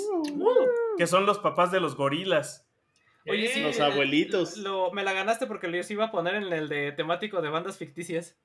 Que 0.97 1.07
son 1.07 1.25
los 1.25 1.39
papás 1.39 1.71
de 1.71 1.79
los 1.79 1.95
gorilas. 1.95 2.67
Oye, 3.27 3.47
sí, 3.49 3.61
Los 3.61 3.77
el- 3.77 3.83
abuelitos. 3.83 4.57
Lo, 4.57 4.91
me 4.91 5.03
la 5.03 5.13
ganaste 5.13 5.47
porque 5.47 5.67
los 5.67 5.89
iba 5.89 6.05
a 6.05 6.11
poner 6.11 6.35
en 6.35 6.51
el 6.53 6.69
de 6.69 6.91
temático 6.91 7.41
de 7.41 7.49
bandas 7.49 7.77
ficticias. 7.77 8.37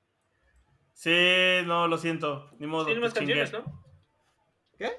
Sí, 0.93 1.65
no, 1.65 1.87
lo 1.87 1.97
siento. 1.97 2.49
Ni 2.59 2.67
modo. 2.67 2.85
tienen 2.85 3.01
más 3.01 3.13
canciones, 3.13 3.51
¿no? 3.53 3.83
¿Qué? 4.77 4.91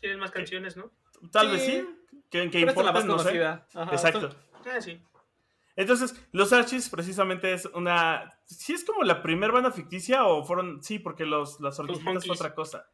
Tienen 0.00 0.18
más 0.20 0.30
canciones, 0.30 0.76
¿no? 0.76 0.90
Tal 1.32 1.46
Sí. 1.46 1.52
vez 1.52 1.64
sí. 1.66 1.94
Que, 2.30 2.42
es 2.44 2.76
la 2.76 2.92
más 2.92 3.04
no 3.04 3.18
sé. 3.18 3.42
Ajá, 3.44 3.66
Exacto. 3.92 4.28
esto- 4.28 4.36
Ah, 4.70 4.80
sí. 4.80 5.02
Entonces, 5.76 6.14
los 6.32 6.52
Archies 6.52 6.88
precisamente 6.90 7.52
es 7.52 7.64
una. 7.66 8.38
¿Sí 8.44 8.72
es 8.74 8.84
como 8.84 9.02
la 9.04 9.22
primera 9.22 9.52
banda 9.52 9.70
ficticia 9.70 10.24
o 10.24 10.44
fueron.? 10.44 10.82
Sí, 10.82 10.98
porque 10.98 11.24
los, 11.24 11.60
las 11.60 11.78
hormiguitas 11.78 12.26
fue 12.26 12.34
otra 12.34 12.54
cosa. 12.54 12.84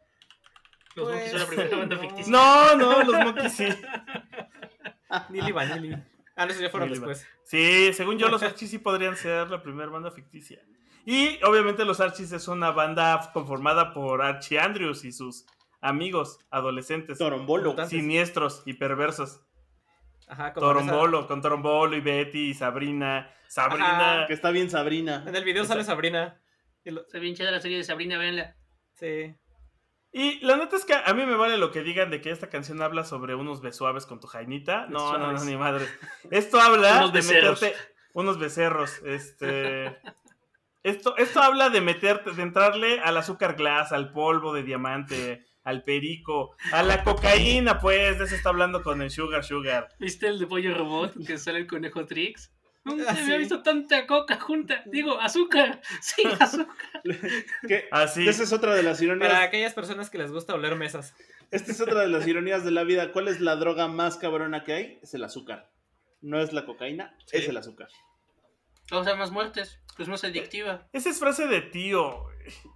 Los 0.95 1.07
Pues, 1.09 1.14
Monkeys 1.17 1.31
son 1.33 1.40
la 1.40 1.47
primera 1.47 1.77
banda 1.79 1.97
no. 1.97 2.03
ficticia. 2.03 2.31
No, 2.33 2.77
no, 2.77 3.03
los 3.03 3.25
Monkeys 3.25 3.53
sí. 3.57 3.67
Nili 5.31 5.53
Vanilli. 5.53 5.95
Ah, 6.37 6.45
no, 6.47 6.51
esos 6.51 6.62
ya 6.62 6.71
fueron 6.71 6.88
Nili 6.90 7.01
después. 7.01 7.27
Sí, 7.45 7.93
según 7.95 8.19
yo, 8.19 8.29
los 8.29 8.43
Archies 8.43 8.71
sí 8.71 8.79
podrían 8.79 9.17
ser 9.17 9.51
la 9.51 9.62
primera 9.62 9.90
banda 9.90 10.11
ficticia. 10.11 10.62
Y 11.07 11.38
obviamente, 11.45 11.85
los 11.85 12.01
Archies 12.01 12.33
es 12.33 12.49
una 12.49 12.71
banda 12.71 13.31
conformada 13.33 13.93
por 13.93 14.23
Archie 14.23 14.59
Andrews 14.59 15.05
y 15.05 15.12
sus 15.12 15.45
amigos 15.81 16.38
adolescentes, 16.51 17.19
Torombolo. 17.19 17.77
Siniestros 17.87 18.62
y 18.64 18.75
perversos. 18.75 19.40
Ajá, 20.27 20.55
como 20.55 20.71
en 20.71 20.77
esa- 20.79 20.87
Torombolo, 20.87 21.27
con 21.27 21.43
Torombolo 21.43 21.97
y 21.97 22.01
Betty 22.01 22.51
y 22.51 22.55
Sabrina. 22.55 23.31
Sabrina. 23.49 24.17
Ajá. 24.21 24.27
Que 24.27 24.33
está 24.33 24.51
bien 24.51 24.71
Sabrina. 24.71 25.23
En 25.27 25.37
el 25.37 25.45
video 25.45 25.64
sale 25.67 25.85
Sabrina. 25.85 26.40
Lo- 26.85 27.03
Está 27.03 27.19
bien 27.19 27.35
chida 27.35 27.51
la 27.51 27.61
serie 27.61 27.77
de 27.79 27.85
Sabrina, 27.85 28.17
véanla. 28.19 28.57
Sí. 28.95 29.35
Y 30.12 30.38
la 30.47 30.57
neta 30.57 30.77
es 30.77 30.85
que 30.85 30.95
a 30.95 31.12
mí 31.12 31.27
me 31.27 31.35
vale 31.35 31.59
lo 31.59 31.71
que 31.73 31.83
digan 31.83 32.11
de 32.11 32.21
que 32.21 32.31
esta 32.31 32.49
canción 32.49 32.81
habla 32.81 33.05
sobre 33.05 33.35
unos 33.35 33.61
besuaves 33.61 34.07
con 34.07 34.21
tu 34.21 34.27
jainita. 34.29 34.87
No, 34.88 35.19
no, 35.19 35.33
no, 35.33 35.45
ni 35.45 35.57
madre. 35.57 35.87
Esto 36.31 36.61
habla 36.61 36.99
Unos 36.99 37.12
de 37.12 37.19
becerros. 37.19 37.61
meterte 37.62 37.83
unos 38.14 38.38
becerros. 38.38 39.03
Este. 39.05 39.99
Esto, 40.85 41.16
esto 41.16 41.40
habla 41.42 41.70
de 41.70 41.81
meterte, 41.81 42.31
de 42.33 42.42
entrarle 42.42 43.01
al 43.01 43.16
azúcar 43.16 43.57
glass, 43.57 43.90
al 43.92 44.12
polvo 44.12 44.53
de 44.55 44.62
diamante, 44.62 45.44
al 45.64 45.83
perico, 45.83 46.55
a 46.73 46.83
la 46.83 47.03
cocaína, 47.03 47.81
pues. 47.81 48.18
De 48.18 48.25
eso 48.27 48.35
está 48.37 48.51
hablando 48.51 48.83
con 48.83 49.03
el 49.03 49.11
Sugar 49.11 49.42
Sugar. 49.44 49.88
¿Viste 49.99 50.29
el 50.29 50.38
de 50.38 50.47
Pollo 50.47 50.75
Robot 50.75 51.14
que 51.27 51.38
sale 51.38 51.59
el 51.59 51.66
conejo 51.66 52.05
Trix? 52.07 52.53
Nunca 52.85 53.05
Ah, 53.09 53.16
había 53.18 53.38
visto 53.38 53.62
tanta 53.62 54.07
coca 54.07 54.38
junta. 54.38 54.83
Digo, 54.85 55.18
azúcar. 55.18 55.81
Sí, 56.03 56.23
azúcar. 56.38 56.77
Así. 57.90 58.29
Esa 58.29 58.42
es 58.42 58.53
otra 58.53 58.75
de 58.75 58.83
las 58.83 58.99
Para 58.99 59.05
ironías. 59.07 59.35
aquellas 59.42 59.73
personas 59.73 60.11
que 60.11 60.18
les 60.18 60.31
gusta 60.31 60.53
oler 60.55 60.77
mesas. 60.77 61.14
Esta 61.51 61.73
es 61.73 61.81
otra 61.81 62.01
de 62.01 62.09
las 62.09 62.27
ironías 62.29 62.62
de 62.62 62.70
la 62.73 62.85
vida. 62.85 63.11
¿Cuál 63.12 63.29
es 63.29 63.40
la 63.40 63.57
droga 63.57 63.88
más 63.88 64.18
cabrona 64.18 64.64
que 64.64 64.73
hay? 64.75 64.99
Es 65.03 65.14
el 65.14 65.25
azúcar. 65.25 65.70
No 66.20 66.38
es 66.40 66.53
la 66.53 66.66
cocaína, 66.66 67.16
Sí. 67.27 67.38
es 67.38 67.49
el 67.49 67.57
azúcar. 67.57 67.88
Causa 68.88 69.14
más 69.16 69.31
muertes, 69.31 69.81
pues 69.97 70.09
más 70.09 70.25
adictiva. 70.25 70.87
Esa 70.92 71.11
es 71.11 71.18
frase 71.18 71.47
de 71.47 71.61
tío. 71.62 72.27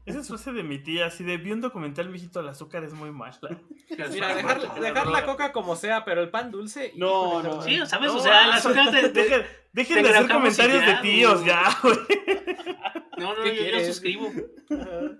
Esa 0.07 0.21
es 0.21 0.29
frase 0.29 0.53
de 0.53 0.63
mi 0.63 0.79
tía. 0.79 1.07
Así 1.07 1.23
de 1.25 1.37
vi 1.37 1.53
un 1.53 1.61
documental, 1.61 2.09
mijito, 2.09 2.41
el 2.41 2.49
azúcar 2.49 2.85
es 2.85 2.95
muy 2.95 3.11
mala. 3.11 3.39
Mira, 4.11 4.35
dejar, 4.35 4.81
dejar 4.81 5.07
la 5.09 5.27
coca 5.27 5.53
como 5.53 5.77
sea, 5.77 6.05
pero 6.07 6.23
el 6.23 6.31
pan 6.31 6.51
dulce. 6.51 6.93
No, 6.97 7.43
no. 7.43 7.61
Sí, 7.63 7.79
¿sabes? 7.87 8.11
No, 8.13 8.19
o 8.19 8.23
sea, 8.23 8.47
el 8.47 8.53
azúcar 8.53 8.91
te, 8.91 9.09
Dejen, 9.11 9.47
dejen 9.73 9.97
te 9.97 10.03
de 10.03 10.17
hacer 10.17 10.31
comentarios 10.31 10.87
de 10.87 10.95
tíos 11.03 11.45
ya, 11.45 11.77
güey. 11.83 11.97
No, 13.19 13.35
no, 13.37 13.43
¿Qué 13.43 13.49
yo, 13.51 13.55
yo 13.57 13.63
quieres? 13.63 13.87
suscribo. 13.89 14.33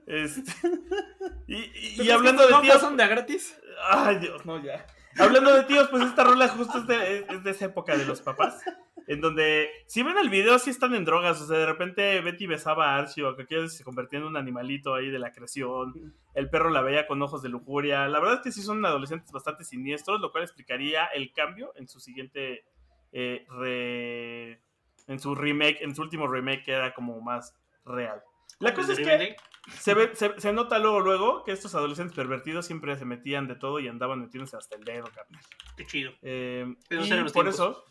Este, 0.07 0.53
y, 1.49 1.57
y- 1.57 1.97
¿Tú 1.97 2.03
y 2.03 2.07
crees 2.07 2.11
hablando 2.13 2.47
de 2.47 2.55
tíos. 2.63 2.81
son 2.81 2.97
de 2.97 3.03
a 3.03 3.07
gratis? 3.09 3.59
Ay, 3.91 4.19
Dios, 4.21 4.47
no, 4.47 4.63
ya. 4.63 4.87
Hablando 5.19 5.53
de 5.55 5.65
tíos, 5.65 5.89
pues 5.89 6.05
esta 6.05 6.25
rola 6.25 6.49
justo 6.49 6.79
es 6.79 6.87
de, 6.87 7.27
es 7.29 7.45
de 7.45 7.51
esa 7.51 7.67
época 7.67 7.97
de 7.97 8.05
los 8.05 8.21
papás. 8.21 8.63
En 9.07 9.21
donde, 9.23 9.71
si 9.87 10.03
ven 10.03 10.19
el 10.19 10.29
video, 10.29 10.59
sí 10.59 10.69
están 10.69 10.95
en 10.95 11.05
drogas. 11.05 11.41
O 11.41 11.47
sea, 11.47 11.57
de 11.59 11.67
repente 11.67 12.21
Betty 12.21 12.47
besaba 12.47 12.91
a 12.95 12.99
Archie 12.99 13.25
o 13.25 13.35
que 13.37 13.43
aquello 13.45 13.67
se 13.69 13.83
convertía 13.83 14.19
en 14.19 14.27
un 14.27 14.37
animalito 14.37 14.95
ahí 14.95 15.09
de 15.11 15.19
la 15.19 15.33
creación. 15.33 16.15
El 16.35 16.51
perro 16.51 16.69
la 16.71 16.83
veía 16.83 17.07
con 17.07 17.23
ojos 17.23 17.43
de 17.43 17.49
lujuria. 17.49 18.07
La 18.09 18.21
verdad 18.21 18.37
es 18.37 18.41
que 18.43 18.53
sí 18.53 18.61
son 18.63 18.85
adolescentes 18.85 19.33
bastante 19.33 19.65
siniestros, 19.65 20.21
lo 20.21 20.31
cual 20.31 20.45
explicaría 20.45 21.07
el 21.07 21.33
cambio 21.33 21.73
en 21.77 21.89
su 21.89 22.01
siguiente. 22.01 22.65
eh, 23.13 23.47
re- 23.49 24.61
en 25.07 25.19
su 25.19 25.35
remake, 25.35 25.79
en 25.81 25.95
su 25.97 26.03
último 26.03 26.27
remake, 26.27 26.65
que 26.65 26.73
era 26.73 26.93
como 26.93 27.19
más 27.23 27.55
real. 27.87 28.23
La 28.59 28.75
cosa 28.75 28.93
es 28.93 28.99
que 28.99 29.37
se, 29.79 29.95
ve, 29.95 30.11
se, 30.15 30.41
se 30.41 30.53
nota 30.53 30.79
luego, 30.79 31.01
luego 31.01 31.45
que 31.45 31.53
estos 31.53 31.75
adolescentes 31.75 32.17
pervertidos 32.17 32.67
siempre 32.67 32.97
se 32.97 33.05
metían 33.05 33.47
de 33.47 33.57
todo 33.57 33.81
y 33.81 33.89
andaban 33.89 34.21
metiéndose 34.21 34.57
hasta 34.57 34.77
el 34.77 34.85
dedo, 34.85 35.05
carnal. 35.07 35.43
Qué 35.77 35.87
chido. 35.87 36.13
Eh, 36.23 36.67
y 36.91 36.97
por 36.97 37.05
tiempos. 37.05 37.55
eso, 37.55 37.85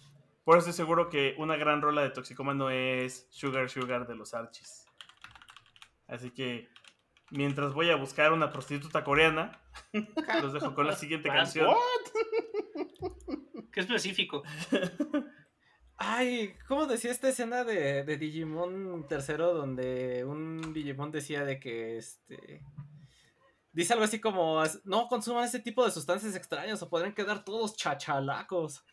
por 0.44 0.58
eso 0.58 0.70
estoy 0.70 0.86
seguro 0.86 1.10
que 1.10 1.36
una 1.38 1.56
gran 1.56 1.82
rola 1.82 2.02
de 2.02 2.10
Toxicomano 2.10 2.70
es 2.70 3.28
Sugar 3.30 3.70
Sugar 3.70 4.08
de 4.08 4.16
los 4.16 4.34
Archies. 4.34 4.86
Así 6.08 6.32
que 6.32 6.70
mientras 7.32 7.74
voy 7.74 7.90
a 7.90 7.96
buscar 7.96 8.32
una 8.32 8.50
prostituta 8.52 9.04
coreana, 9.04 9.62
los 10.42 10.54
dejo 10.54 10.74
con 10.74 10.88
la 10.88 10.96
siguiente 10.96 11.30
canción. 11.30 11.74
Qué 13.72 13.82
específico. 13.82 14.44
Ay, 15.98 16.56
¿cómo 16.68 16.86
decía 16.86 17.12
esta 17.12 17.30
escena 17.30 17.64
de, 17.64 18.04
de 18.04 18.18
Digimon 18.18 19.08
tercero 19.08 19.54
donde 19.54 20.24
un 20.26 20.74
Digimon 20.74 21.12
decía 21.12 21.44
de 21.44 21.60
que 21.60 21.98
este 21.98 22.62
dice 23.74 23.94
algo 23.94 24.06
así 24.06 24.20
como 24.20 24.62
no 24.86 25.08
consuman 25.08 25.46
ese 25.46 25.60
tipo 25.60 25.84
de 25.84 25.92
sustancias 25.92 26.36
extrañas 26.36 26.82
o 26.84 26.90
podrían 26.90 27.14
quedar 27.14 27.44
todos 27.44 27.76
chachalacos. 27.76 28.84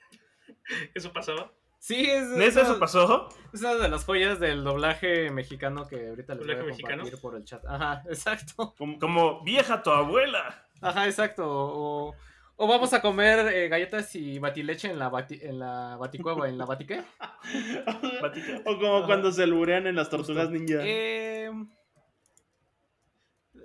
¿Eso 0.94 1.12
pasaba? 1.12 1.52
Sí, 1.78 2.06
es, 2.08 2.28
¿Neta 2.30 2.62
eso 2.62 2.78
pasó? 2.78 3.28
es 3.52 3.60
una 3.60 3.74
de 3.74 3.88
las 3.90 4.04
joyas 4.06 4.40
del 4.40 4.64
doblaje 4.64 5.30
mexicano 5.30 5.86
que 5.86 6.08
ahorita 6.08 6.34
les 6.34 6.46
voy 6.46 6.54
a 6.54 6.58
compartir 6.76 7.20
por 7.20 7.36
el 7.36 7.44
chat. 7.44 7.62
Ajá, 7.66 8.02
exacto. 8.08 8.74
Como- 8.78 8.98
Como 8.98 9.44
vieja 9.44 9.82
tu 9.82 9.90
abuela. 9.90 10.66
Ajá, 10.80 11.04
exacto. 11.06 11.44
O, 11.46 12.14
o 12.56 12.66
vamos 12.68 12.92
a 12.92 13.00
comer 13.00 13.52
eh, 13.52 13.68
galletas 13.68 14.14
y 14.14 14.38
batileche 14.38 14.88
en 14.90 14.98
la 14.98 15.08
bati, 15.08 15.40
en 15.42 15.58
la 15.58 15.96
baticueva, 15.96 16.48
en 16.48 16.58
la 16.58 16.66
batique. 16.66 17.02
O 18.64 18.78
como 18.78 18.98
Ajá. 18.98 19.06
cuando 19.06 19.30
se 19.32 19.46
lurean 19.46 19.86
en 19.86 19.96
las 19.96 20.08
tortugas 20.08 20.50
ninja. 20.50 20.78
Eh, 20.82 21.50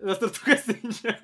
las 0.01 0.19
tortugas 0.19 0.67
ninja. 0.67 1.19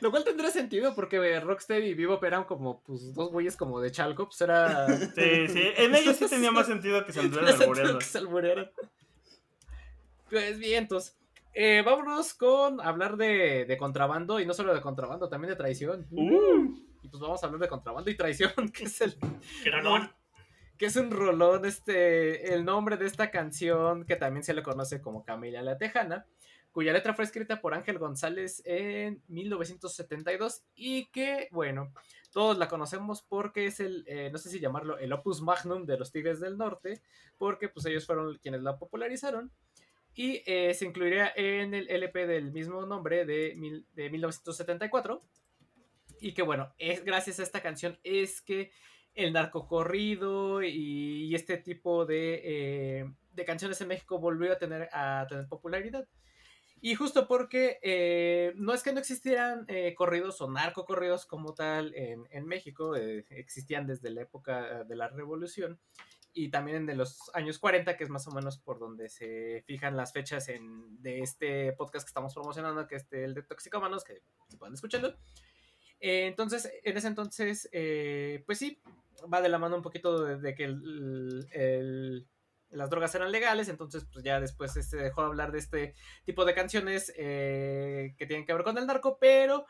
Lo 0.00 0.10
cual 0.10 0.24
tendría 0.24 0.50
sentido 0.50 0.94
porque 0.94 1.16
eh, 1.16 1.40
Rocksteady 1.40 1.88
y 1.88 1.94
Vivo 1.94 2.18
eran 2.24 2.44
como 2.44 2.82
pues 2.82 3.14
dos 3.14 3.30
güeyes 3.30 3.56
como 3.56 3.80
de 3.80 3.90
Chalco, 3.92 4.26
pues 4.26 4.40
era 4.40 4.88
Sí, 4.88 5.48
sí. 5.48 5.62
En 5.76 5.94
ellos 5.94 6.16
sí 6.16 6.26
tenía 6.28 6.50
más 6.50 6.66
sentido 6.66 7.04
que 7.06 7.12
se 7.12 7.20
alburearan. 8.18 8.70
Pues 10.30 10.58
bien, 10.58 10.84
entonces 10.84 11.16
eh, 11.54 11.82
vámonos 11.84 12.34
con 12.34 12.80
hablar 12.80 13.16
de, 13.16 13.64
de 13.66 13.76
contrabando 13.76 14.40
y 14.40 14.46
no 14.46 14.54
solo 14.54 14.74
de 14.74 14.80
contrabando, 14.80 15.28
también 15.28 15.50
de 15.50 15.56
traición. 15.56 16.06
Uh, 16.10 16.74
Y 17.04 17.08
pues 17.08 17.20
vamos 17.20 17.42
a 17.42 17.46
hablar 17.46 17.60
de 17.60 17.68
contrabando 17.68 18.10
y 18.10 18.16
traición, 18.16 18.52
que 18.72 18.84
es 18.84 19.00
el 19.02 19.16
Granón. 19.64 20.10
que 20.78 20.86
es 20.86 20.96
un 20.96 21.10
rolón, 21.10 21.64
este, 21.66 22.54
el 22.54 22.64
nombre 22.64 22.96
de 22.96 23.06
esta 23.06 23.30
canción, 23.30 24.04
que 24.04 24.16
también 24.16 24.42
se 24.42 24.54
le 24.54 24.62
conoce 24.62 25.00
como 25.00 25.22
Camila 25.24 25.62
la 25.62 25.78
Tejana, 25.78 26.26
cuya 26.72 26.92
letra 26.92 27.14
fue 27.14 27.24
escrita 27.24 27.60
por 27.60 27.74
Ángel 27.74 27.98
González 27.98 28.62
en 28.64 29.22
1972 29.28 30.64
y 30.74 31.06
que, 31.12 31.48
bueno, 31.52 31.92
todos 32.32 32.58
la 32.58 32.66
conocemos 32.68 33.22
porque 33.22 33.66
es 33.66 33.78
el, 33.78 34.04
eh, 34.08 34.30
no 34.32 34.38
sé 34.38 34.48
si 34.50 34.58
llamarlo, 34.58 34.98
el 34.98 35.12
opus 35.12 35.40
magnum 35.40 35.84
de 35.84 35.98
los 35.98 36.10
Tigres 36.10 36.40
del 36.40 36.56
Norte, 36.58 37.00
porque 37.38 37.68
pues 37.68 37.86
ellos 37.86 38.06
fueron 38.06 38.36
quienes 38.38 38.62
la 38.62 38.76
popularizaron. 38.78 39.52
Y 40.16 40.42
eh, 40.46 40.72
se 40.74 40.84
incluiría 40.86 41.32
en 41.36 41.74
el 41.74 41.88
LP 41.90 42.26
del 42.26 42.50
mismo 42.52 42.86
nombre 42.86 43.24
de, 43.26 43.54
mil- 43.56 43.84
de 43.94 44.10
1974. 44.10 45.22
Y 46.20 46.32
que 46.32 46.42
bueno, 46.42 46.74
es 46.78 47.04
gracias 47.04 47.40
a 47.40 47.42
esta 47.42 47.62
canción 47.62 47.98
es 48.02 48.40
que 48.40 48.70
el 49.14 49.32
narcocorrido 49.32 50.62
y, 50.62 51.26
y 51.26 51.34
este 51.34 51.56
tipo 51.58 52.04
de, 52.04 52.40
eh, 52.44 53.04
de 53.32 53.44
canciones 53.44 53.80
en 53.80 53.88
México 53.88 54.18
volvió 54.18 54.52
a 54.52 54.58
tener, 54.58 54.88
a 54.92 55.26
tener 55.28 55.46
popularidad. 55.48 56.08
Y 56.80 56.96
justo 56.96 57.26
porque 57.26 57.78
eh, 57.82 58.52
no 58.56 58.74
es 58.74 58.82
que 58.82 58.92
no 58.92 59.00
existieran 59.00 59.64
eh, 59.68 59.94
corridos 59.94 60.42
o 60.42 60.50
narcocorridos 60.50 61.24
como 61.24 61.54
tal 61.54 61.94
en, 61.94 62.26
en 62.30 62.46
México, 62.46 62.94
eh, 62.94 63.24
existían 63.30 63.86
desde 63.86 64.10
la 64.10 64.20
época 64.20 64.84
de 64.84 64.94
la 64.94 65.08
Revolución 65.08 65.80
y 66.34 66.50
también 66.50 66.84
de 66.84 66.94
los 66.94 67.30
años 67.32 67.58
40, 67.58 67.96
que 67.96 68.04
es 68.04 68.10
más 68.10 68.26
o 68.26 68.32
menos 68.32 68.58
por 68.58 68.78
donde 68.78 69.08
se 69.08 69.62
fijan 69.66 69.96
las 69.96 70.12
fechas 70.12 70.50
en, 70.50 71.00
de 71.00 71.20
este 71.20 71.72
podcast 71.72 72.04
que 72.04 72.10
estamos 72.10 72.34
promocionando, 72.34 72.86
que 72.86 72.96
es 72.96 73.06
el 73.12 73.32
de 73.32 73.44
Toxicómanos, 73.44 74.04
que 74.04 74.20
se 74.48 74.58
pueden 74.58 74.74
escucharlo. 74.74 75.16
Eh, 76.06 76.26
entonces, 76.26 76.70
en 76.82 76.98
ese 76.98 77.08
entonces, 77.08 77.66
eh, 77.72 78.42
pues 78.44 78.58
sí, 78.58 78.78
va 79.32 79.40
de 79.40 79.48
la 79.48 79.56
mano 79.58 79.76
un 79.76 79.80
poquito 79.82 80.22
de, 80.36 80.54
que 80.54 80.68
las 82.68 82.90
drogas 82.90 83.14
eran 83.14 83.32
legales, 83.32 83.70
entonces 83.70 84.04
pues 84.12 84.22
ya 84.22 84.38
después 84.38 84.72
se 84.72 84.96
dejó 84.98 85.22
de 85.22 85.28
hablar 85.28 85.50
de 85.50 85.60
este 85.60 85.94
tipo 86.26 86.44
de 86.44 86.54
canciones 86.54 87.10
eh, 87.16 88.14
que 88.18 88.26
tienen 88.26 88.44
que 88.44 88.52
ver 88.52 88.64
con 88.64 88.76
el 88.76 88.86
narco, 88.86 89.16
pero 89.18 89.64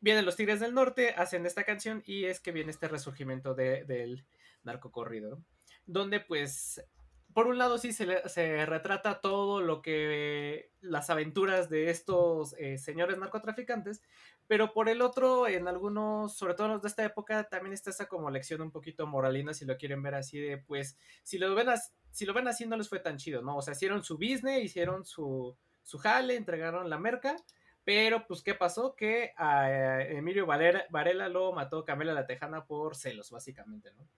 vienen 0.00 0.26
los 0.26 0.36
Tigres 0.36 0.60
del 0.60 0.74
Norte, 0.74 1.14
hacen 1.16 1.46
esta 1.46 1.64
canción 1.64 2.02
y 2.04 2.26
es 2.26 2.38
que 2.40 2.52
viene 2.52 2.70
este 2.70 2.88
resurgimiento 2.88 3.54
de- 3.54 3.84
del 3.84 4.26
narco 4.62 4.90
corrido, 4.92 5.40
donde 5.86 6.20
pues 6.20 6.84
por 7.32 7.46
un 7.46 7.56
lado 7.56 7.78
sí 7.78 7.92
se, 7.94 8.04
le- 8.06 8.66
retrata 8.66 9.20
todo 9.22 9.60
lo 9.62 9.80
que 9.80 10.70
las 10.80 11.08
aventuras 11.08 11.70
de 11.70 11.88
estos 11.88 12.54
señores 12.78 13.16
narcotraficantes, 13.18 14.02
pero 14.46 14.72
por 14.72 14.88
el 14.88 15.02
otro, 15.02 15.48
en 15.48 15.68
algunos, 15.68 16.36
sobre 16.36 16.54
todo 16.54 16.68
los 16.68 16.82
de 16.82 16.88
esta 16.88 17.04
época, 17.04 17.44
también 17.44 17.72
está 17.72 17.90
esa 17.90 18.06
como 18.06 18.30
lección 18.30 18.60
un 18.60 18.70
poquito 18.70 19.06
moralina, 19.06 19.52
si 19.54 19.64
lo 19.64 19.76
quieren 19.76 20.02
ver 20.02 20.14
así 20.14 20.38
de, 20.38 20.58
pues, 20.58 20.96
si 21.22 21.38
lo 21.38 21.54
ven, 21.54 21.68
as- 21.68 21.94
si 22.10 22.24
lo 22.26 22.32
ven 22.34 22.48
así 22.48 22.66
no 22.66 22.76
les 22.76 22.88
fue 22.88 23.00
tan 23.00 23.16
chido, 23.16 23.42
¿no? 23.42 23.56
O 23.56 23.62
sea, 23.62 23.72
hicieron 23.74 24.02
su 24.04 24.16
business, 24.16 24.62
hicieron 24.64 25.04
su, 25.04 25.56
su 25.82 25.98
jale, 25.98 26.36
entregaron 26.36 26.88
la 26.88 26.98
merca, 26.98 27.36
pero 27.84 28.26
pues, 28.26 28.42
¿qué 28.42 28.54
pasó? 28.54 28.96
Que 28.96 29.32
a 29.36 29.70
eh, 30.00 30.16
Emilio 30.18 30.46
Varela 30.46 31.28
lo 31.28 31.52
mató 31.52 31.84
Camila 31.84 32.12
la 32.14 32.26
Tejana 32.26 32.64
por 32.66 32.96
celos, 32.96 33.30
básicamente, 33.30 33.92
¿no? 33.94 34.08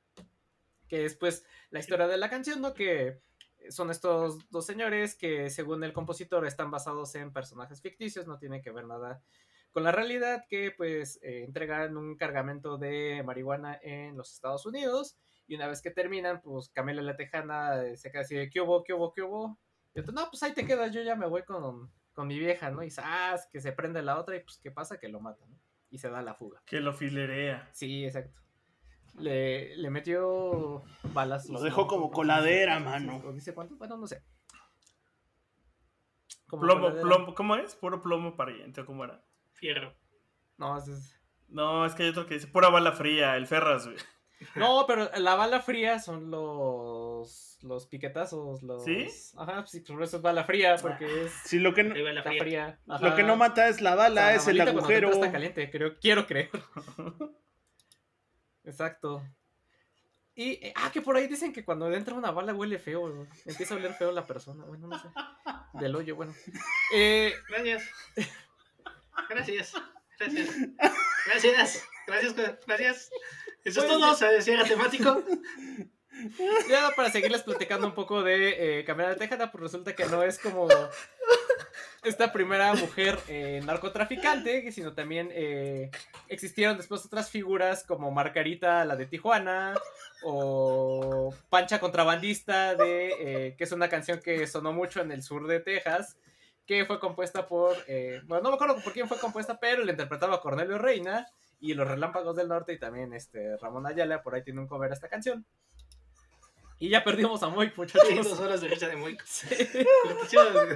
Que 0.89 1.05
es 1.05 1.15
pues 1.15 1.45
la 1.71 1.81
historia 1.81 2.07
de 2.07 2.17
la 2.17 2.31
canción, 2.31 2.63
¿no? 2.63 2.73
Que 2.73 3.21
son 3.71 3.91
estos 3.91 4.51
dos 4.51 4.65
señores 4.65 5.15
que 5.15 5.51
según 5.51 5.85
el 5.85 5.93
compositor 5.93 6.47
están 6.47 6.71
basados 6.71 7.15
en 7.15 7.33
personajes 7.33 7.83
ficticios, 7.83 8.27
no 8.27 8.39
tienen 8.39 8.63
que 8.63 8.71
ver 8.71 8.87
nada 8.87 9.23
con 9.73 9.83
la 9.85 9.93
realidad, 9.93 10.45
que 10.49 10.73
pues 10.77 11.19
eh, 11.23 11.45
entregan 11.45 11.97
un 11.97 12.17
cargamento 12.17 12.79
de 12.79 13.23
marihuana 13.25 13.79
en 13.83 14.17
los 14.17 14.33
Estados 14.33 14.67
Unidos 14.67 15.17
y 15.47 15.55
una 15.55 15.67
vez 15.67 15.81
que 15.83 15.91
terminan, 15.91 16.41
pues 16.43 16.71
Camila 16.71 17.03
la 17.03 17.17
Tejana 17.17 17.83
eh, 17.85 17.97
se 17.97 18.11
queda 18.11 18.23
así 18.23 18.35
de 18.35 18.51
¿qué 18.51 18.61
hubo, 18.61 18.85
qué 18.85 18.93
hubo, 18.93 19.13
qué 19.13 19.23
hubo? 19.23 19.59
Y 19.95 20.01
otro, 20.01 20.13
no, 20.13 20.29
pues 20.31 20.43
ahí 20.43 20.53
te 20.53 20.67
quedas, 20.67 20.93
yo 20.93 21.03
ya 21.03 21.17
me 21.17 21.27
voy 21.27 21.43
con, 21.45 21.91
con 22.13 22.29
mi 22.29 22.39
vieja, 22.39 22.71
¿no? 22.71 22.83
Y 22.83 22.91
¡zas! 22.91 23.49
que 23.51 23.61
se 23.61 23.73
prende 23.73 24.03
la 24.03 24.19
otra 24.19 24.37
y 24.37 24.41
pues 24.41 24.59
¿qué 24.63 24.71
pasa? 24.71 24.99
Que 24.99 25.09
lo 25.09 25.21
mata, 25.21 25.47
¿no? 25.47 25.59
Y 25.91 25.99
se 25.99 26.11
da 26.11 26.21
la 26.21 26.35
fuga. 26.35 26.63
Que 26.67 26.81
lo 26.81 26.93
filerea. 26.93 27.69
Sí, 27.73 28.05
exacto. 28.05 28.41
Le, 29.19 29.75
le 29.77 29.91
metió 29.91 30.85
balas. 31.15 31.49
Lo 31.49 31.61
dejó 31.63 31.87
como 31.87 32.11
coladera, 32.11 32.79
mano. 32.79 33.23
¿O 33.25 33.33
dice 33.33 33.55
cuánto? 33.55 33.77
Bueno, 33.77 33.97
no 33.97 34.07
sé. 34.07 34.23
Como 36.47 36.63
Plomo, 36.63 36.81
coladera. 36.83 37.03
plomo, 37.03 37.35
¿cómo 37.35 37.57
es? 37.57 37.75
Puro 37.75 38.01
plomo 38.03 38.37
pariente, 38.37 38.83
¿o 38.83 38.87
¿cómo 38.87 39.05
era? 39.05 39.23
Fierro. 39.59 39.95
No, 40.57 40.77
ese 40.79 40.93
es- 40.93 41.15
No, 41.49 41.85
es 41.87 41.95
que 41.95 42.03
hay 42.05 42.09
otro 42.11 42.27
que 42.27 42.35
dice 42.35 42.47
pura 42.47 42.69
bala 42.69 42.93
fría, 42.93 43.37
el 43.37 43.47
Ferras, 43.47 43.87
güey. 43.87 43.97
no, 44.55 44.85
pero 44.87 45.11
la 45.17 45.35
bala 45.35 45.61
fría 45.61 45.99
son 45.99 46.31
los 46.31 47.59
los 47.63 47.87
piquetazos, 47.89 48.63
los 48.63 48.85
¿Sí? 48.85 49.09
Ajá, 49.37 49.67
sí, 49.67 49.81
por 49.81 50.01
eso 50.03 50.19
es 50.19 50.23
bala 50.23 50.45
fría 50.45 50.77
porque 50.81 51.25
es 51.25 51.33
Sí, 51.45 51.59
lo 51.59 51.75
que, 51.75 51.83
no, 51.83 51.95
la 51.97 52.21
está 52.21 52.31
fría. 52.31 52.41
fría. 52.43 52.79
lo 53.01 53.17
que 53.17 53.25
no 53.25 53.35
mata 53.37 53.67
es 53.69 53.81
la 53.81 53.97
bala, 53.97 54.21
O 54.21 54.25
sea, 54.25 54.31
la 54.31 54.35
es 54.37 54.47
el 54.49 54.57
cuando 54.59 54.73
te 54.75 54.79
agujero. 54.79 55.11
Está 55.11 55.33
caliente, 55.33 55.69
creo, 55.71 55.99
quiero 55.99 56.25
creer. 56.27 56.51
Exacto. 58.65 59.23
Y, 60.37 60.51
eh, 60.65 60.73
ah, 60.77 60.91
que 60.93 61.03
por 61.03 61.17
ahí 61.17 61.27
dicen 61.27 61.53
que 61.53 61.65
cuando 61.65 61.93
entra 61.93 62.15
una 62.15 62.31
bala 62.31 62.55
huele 62.55 62.79
feo, 62.79 63.01
güey. 63.13 63.27
empieza 63.45 63.75
a 63.75 63.77
oler 63.77 63.93
feo 63.95 64.13
la 64.13 64.25
persona, 64.25 64.65
bueno, 64.65 64.87
no 64.87 64.97
sé. 64.99 65.09
Del 65.75 65.97
hoyo, 65.97 66.15
bueno. 66.15 66.33
Eh, 66.95 67.33
Gracias. 67.49 67.83
Gracias. 69.29 69.73
Gracias. 70.19 70.49
Gracias. 71.27 71.85
Gracias. 72.07 72.35
Gracias. 72.67 73.11
Eso 73.65 73.81
es 73.81 73.87
todo. 73.87 74.15
Se 74.15 74.43
cierra 74.43 74.65
temático. 74.65 75.23
ya 76.69 76.91
para 76.97 77.11
seguirles 77.11 77.43
platicando 77.43 77.87
un 77.87 77.95
poco 77.95 78.23
de 78.23 78.81
eh, 78.81 78.85
Camila 78.85 79.11
de 79.11 79.17
Tejada, 79.17 79.53
pues 79.53 79.63
resulta 79.63 79.95
que 79.95 80.07
no 80.07 80.23
es 80.23 80.39
como 80.39 80.69
esta 82.05 82.33
primera 82.33 82.73
mujer 82.75 83.19
eh, 83.29 83.61
narcotraficante, 83.65 84.71
sino 84.73 84.95
también 84.95 85.31
eh, 85.33 85.91
existieron 86.29 86.77
después 86.77 87.05
otras 87.05 87.31
figuras 87.31 87.85
como 87.85 88.11
Margarita, 88.11 88.85
la 88.85 88.97
de 88.97 89.07
Tijuana, 89.07 89.75
o 90.23 91.35
Pancha 91.51 91.81
Contrabandista, 91.81 92.75
de, 92.75 93.15
eh, 93.19 93.55
que 93.57 93.65
es 93.65 93.73
una 93.73 93.89
canción 93.89 94.21
que 94.21 94.47
sonó 94.47 94.73
mucho 94.73 95.01
en 95.01 95.13
el 95.13 95.23
sur 95.23 95.47
de 95.47 95.61
Texas, 95.61 96.17
que 96.69 96.85
fue 96.85 97.01
compuesta 97.01 97.49
por, 97.49 97.75
eh, 97.89 98.21
bueno, 98.27 98.43
no 98.43 98.49
me 98.51 98.55
acuerdo 98.57 98.77
por 98.83 98.93
quién 98.93 99.09
fue 99.09 99.19
compuesta, 99.19 99.59
pero 99.59 99.83
la 99.85 99.93
interpretaba 99.93 100.43
Cornelio 100.43 100.77
Reina 100.77 101.27
y 101.61 101.73
Los 101.73 101.89
Relámpagos 101.89 102.37
del 102.37 102.49
Norte 102.49 102.75
y 102.75 102.79
también 102.79 103.15
este 103.15 103.57
Ramón 103.57 103.87
Ayala, 103.87 104.23
por 104.23 104.35
ahí 104.35 104.45
tiene 104.45 104.61
un 104.61 104.69
cover 104.69 104.91
a 104.91 104.95
esta 104.95 105.09
canción. 105.09 105.47
Y 106.79 106.91
ya 106.91 107.03
perdimos 107.03 107.43
a 107.43 107.49
Moik, 107.49 107.71
Sí, 107.71 107.81
muchachos. 107.81 108.29
dos 108.29 108.39
horas 108.39 108.61
de 108.61 108.69
risa 108.69 108.87
de 108.87 108.97
Moico. 108.97 109.25
Sí. 109.27 109.49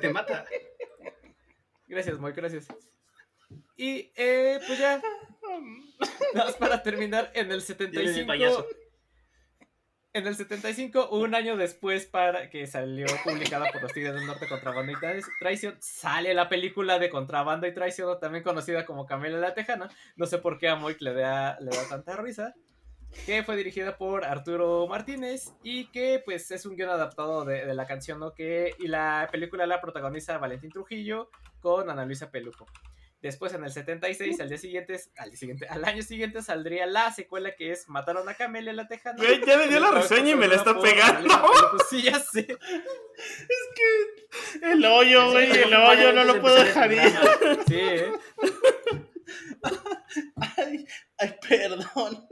Te 0.01 0.09
mata. 0.11 0.47
Gracias, 1.87 2.19
Moik, 2.19 2.37
gracias. 2.37 2.67
Y 3.77 4.11
eh, 4.17 4.61
pues 4.67 4.79
ya. 4.79 4.99
Nada 6.35 6.47
más 6.47 6.57
para 6.57 6.83
terminar, 6.83 7.31
en 7.35 7.53
el 7.53 7.61
Dile 7.63 8.13
de 8.13 8.25
payaso. 8.25 8.63
75. 8.63 8.82
En 10.15 10.27
el 10.27 10.37
75, 10.37 11.09
un 11.09 11.35
año 11.35 11.57
después 11.57 12.05
para 12.05 12.51
que 12.51 12.67
salió 12.67 13.07
publicada 13.25 13.71
por 13.73 13.81
los 13.81 13.93
Tigres 13.95 14.13
del 14.15 14.27
Norte 14.27 14.47
Contrabando 14.47 14.93
y 14.93 14.95
Tra- 14.97 15.25
Traición, 15.41 15.77
sale 15.81 16.35
la 16.35 16.51
película 16.51 16.99
de 16.99 17.09
Contrabando 17.09 17.67
y 17.67 17.73
Traición, 17.73 18.21
también 18.21 18.45
conocida 18.45 18.85
como 18.85 19.07
Camila 19.07 19.39
la 19.39 19.55
Tejana. 19.55 19.89
No 20.17 20.27
sé 20.27 20.37
por 20.37 20.59
qué 20.59 20.69
a 20.69 20.77
Moik 20.77 21.01
le 21.01 21.15
da, 21.15 21.59
le 21.61 21.71
da 21.71 21.89
tanta 21.89 22.17
risa. 22.17 22.55
Que 23.27 23.43
fue 23.43 23.57
dirigida 23.57 23.97
por 23.99 24.25
Arturo 24.25 24.87
Martínez 24.87 25.53
y 25.63 25.87
que 25.91 26.21
pues 26.25 26.51
es 26.51 26.65
un 26.67 26.77
guion 26.77 26.89
adaptado 26.91 27.45
de, 27.45 27.65
de 27.67 27.75
la 27.75 27.87
canción, 27.87 28.19
¿no? 28.21 28.33
Que, 28.35 28.75
y 28.79 28.89
la 28.89 29.29
película 29.31 29.67
la 29.67 29.81
protagoniza 29.83 30.39
Valentín 30.39 30.71
Trujillo 30.71 31.31
con 31.61 31.89
Ana 31.91 32.05
Luisa 32.07 32.31
Peluco. 32.31 32.67
Después 33.23 33.55
en 33.55 33.63
el 33.63 33.71
76, 33.71 34.41
al 34.41 34.49
día 34.49 34.59
siguiente, 34.59 35.01
al, 35.17 35.31
día 35.31 35.39
siguiente, 35.39 35.69
al 35.69 35.85
año 35.85 36.03
siguiente 36.03 36.43
saldría 36.43 36.87
la 36.87 37.13
secuela 37.13 37.55
que 37.55 37.71
es 37.71 37.89
Mataron 37.89 38.29
a 38.29 38.35
Camelia 38.35 38.73
la 38.73 38.89
Tejana. 38.89 39.17
Güey, 39.17 39.41
ya 39.47 39.59
le 39.59 39.69
dio 39.69 39.79
la 39.79 39.93
reseña 39.93 40.31
y 40.31 40.35
me 40.35 40.49
la 40.49 40.57
está 40.57 40.77
pegando. 40.81 41.33
Sí, 41.89 42.03
ya 42.03 42.19
sé. 42.19 42.59
El 44.63 44.85
hoyo, 44.85 45.31
güey, 45.31 45.53
el 45.53 45.73
hoyo, 45.73 46.13
no 46.13 46.25
lo 46.25 46.41
puedo 46.41 46.57
dejar 46.57 46.93
ir. 46.93 47.01
Sí, 47.69 47.79
¿eh? 47.79 48.13
Ay, 50.57 50.85
ay, 51.19 51.35
perdón. 51.49 52.29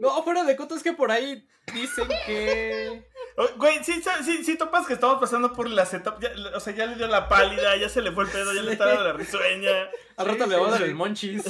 No, 0.00 0.22
fuera 0.24 0.44
de 0.44 0.56
coto 0.56 0.74
es 0.74 0.82
que 0.82 0.92
por 0.92 1.10
ahí 1.12 1.46
dicen 1.74 2.08
que... 2.26 3.08
Oh, 3.36 3.46
Güey, 3.56 3.82
sí, 3.84 4.02
sí, 4.24 4.44
sí, 4.44 4.58
topas 4.58 4.86
que 4.88 4.92
estamos 4.94 5.18
pasando 5.20 5.52
por 5.52 5.70
las 5.70 5.94
etapas. 5.94 6.20
ya- 6.20 6.32
o 6.54 6.60
sea, 6.60 6.74
ya 6.74 6.86
le 6.86 6.96
dio 6.96 7.06
la 7.06 7.28
pálida, 7.28 7.76
ya 7.76 7.88
se 7.88 8.02
le 8.02 8.10
fue 8.10 8.24
el 8.24 8.30
pedo, 8.30 8.52
ya 8.52 8.60
le 8.60 8.72
está 8.72 8.86
dando 8.86 9.04
la 9.04 9.12
risueña. 9.12 9.70
Al 10.16 10.26
Sí, 10.26 10.32
rato 10.32 10.46
le 10.46 10.54
sí, 10.54 10.60
voy 10.60 10.68
a 10.68 10.70
dar 10.72 10.78
sí. 10.80 10.84
el 10.88 10.94
monchis. 10.96 11.44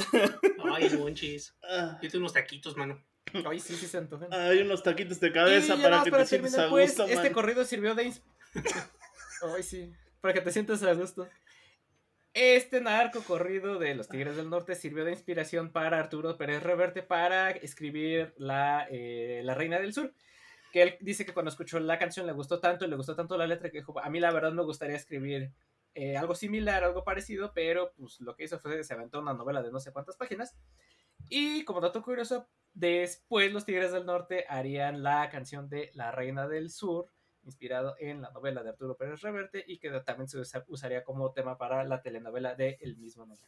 Ay, 0.75 0.89
monchis. 0.97 1.55
Ah, 1.63 1.97
Yo 2.01 2.09
tengo 2.09 2.19
unos 2.21 2.33
taquitos, 2.33 2.77
mano. 2.77 3.03
Ay, 3.49 3.59
sí, 3.59 3.75
sí 3.75 3.87
se 3.87 3.97
antojan. 3.97 4.31
Hay 4.31 4.59
unos 4.59 4.83
taquitos 4.83 5.19
de 5.19 5.31
cabeza 5.33 5.75
para 5.75 6.03
que 6.03 6.11
te 6.11 6.25
sientas 6.27 6.57
a 6.59 6.69
pues, 6.69 6.89
gusto, 6.91 7.05
este 7.05 7.23
man. 7.23 7.33
corrido 7.33 7.65
sirvió 7.65 7.95
de... 7.95 8.13
Ay, 9.55 9.63
sí, 9.63 9.91
para 10.21 10.33
que 10.35 10.41
te 10.41 10.51
sientas 10.51 10.83
a 10.83 10.93
gusto. 10.93 11.27
Este 12.33 12.79
narco 12.79 13.21
corrido 13.23 13.77
de 13.77 13.93
los 13.93 14.07
Tigres 14.07 14.37
del 14.37 14.49
Norte 14.49 14.75
sirvió 14.75 15.03
de 15.03 15.11
inspiración 15.11 15.73
para 15.73 15.99
Arturo 15.99 16.37
Pérez 16.37 16.63
Reverte 16.63 17.03
para 17.03 17.51
escribir 17.51 18.33
la, 18.37 18.87
eh, 18.89 19.41
la 19.43 19.53
Reina 19.53 19.79
del 19.79 19.93
Sur. 19.93 20.13
Que 20.71 20.81
él 20.81 20.97
dice 21.01 21.25
que 21.25 21.33
cuando 21.33 21.49
escuchó 21.49 21.77
la 21.81 21.99
canción 21.99 22.25
le 22.25 22.31
gustó 22.31 22.61
tanto, 22.61 22.87
le 22.87 22.95
gustó 22.95 23.17
tanto 23.17 23.37
la 23.37 23.47
letra 23.47 23.69
que 23.69 23.79
dijo, 23.79 23.99
a 23.99 24.09
mí 24.09 24.21
la 24.21 24.31
verdad 24.31 24.53
me 24.53 24.63
gustaría 24.63 24.95
escribir 24.95 25.51
eh, 25.93 26.15
algo 26.15 26.33
similar, 26.33 26.85
algo 26.85 27.03
parecido, 27.03 27.51
pero 27.53 27.91
pues 27.97 28.21
lo 28.21 28.33
que 28.33 28.45
hizo 28.45 28.57
fue 28.59 28.77
que 28.77 28.85
se 28.85 28.93
aventó 28.93 29.19
una 29.19 29.33
novela 29.33 29.61
de 29.61 29.71
no 29.71 29.81
sé 29.81 29.91
cuántas 29.91 30.15
páginas. 30.15 30.55
Y 31.29 31.65
como 31.65 31.81
dato 31.81 32.01
curioso, 32.01 32.47
después 32.73 33.51
los 33.51 33.65
Tigres 33.65 33.91
del 33.91 34.05
Norte 34.05 34.45
harían 34.47 35.03
la 35.03 35.29
canción 35.29 35.67
de 35.67 35.91
La 35.95 36.11
Reina 36.11 36.47
del 36.47 36.69
Sur, 36.69 37.07
inspirado 37.43 37.95
en 37.99 38.21
la 38.21 38.31
novela 38.31 38.63
de 38.63 38.69
Arturo 38.69 38.95
Pérez 38.97 39.21
Reverte 39.21 39.63
y 39.67 39.79
que 39.79 39.89
también 40.01 40.27
se 40.27 40.37
usa- 40.39 40.63
usaría 40.67 41.03
como 41.03 41.31
tema 41.33 41.57
para 41.57 41.83
la 41.83 42.01
telenovela 42.01 42.55
de 42.55 42.77
el 42.81 42.97
mismo 42.97 43.25
nombre. 43.25 43.47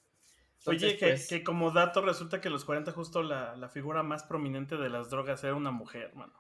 Oye, 0.66 0.98
que, 0.98 1.08
pues, 1.08 1.28
que 1.28 1.44
como 1.44 1.72
dato 1.72 2.02
resulta 2.02 2.40
que 2.40 2.50
los 2.50 2.64
40 2.66 2.92
justo 2.94 3.22
la, 3.22 3.56
la 3.58 3.68
figura 3.70 4.02
más 4.02 4.24
prominente 4.24 4.78
de 4.78 4.90
las 4.90 5.10
drogas 5.10 5.44
era 5.44 5.56
una 5.56 5.72
mujer, 5.72 6.14
mano. 6.16 6.34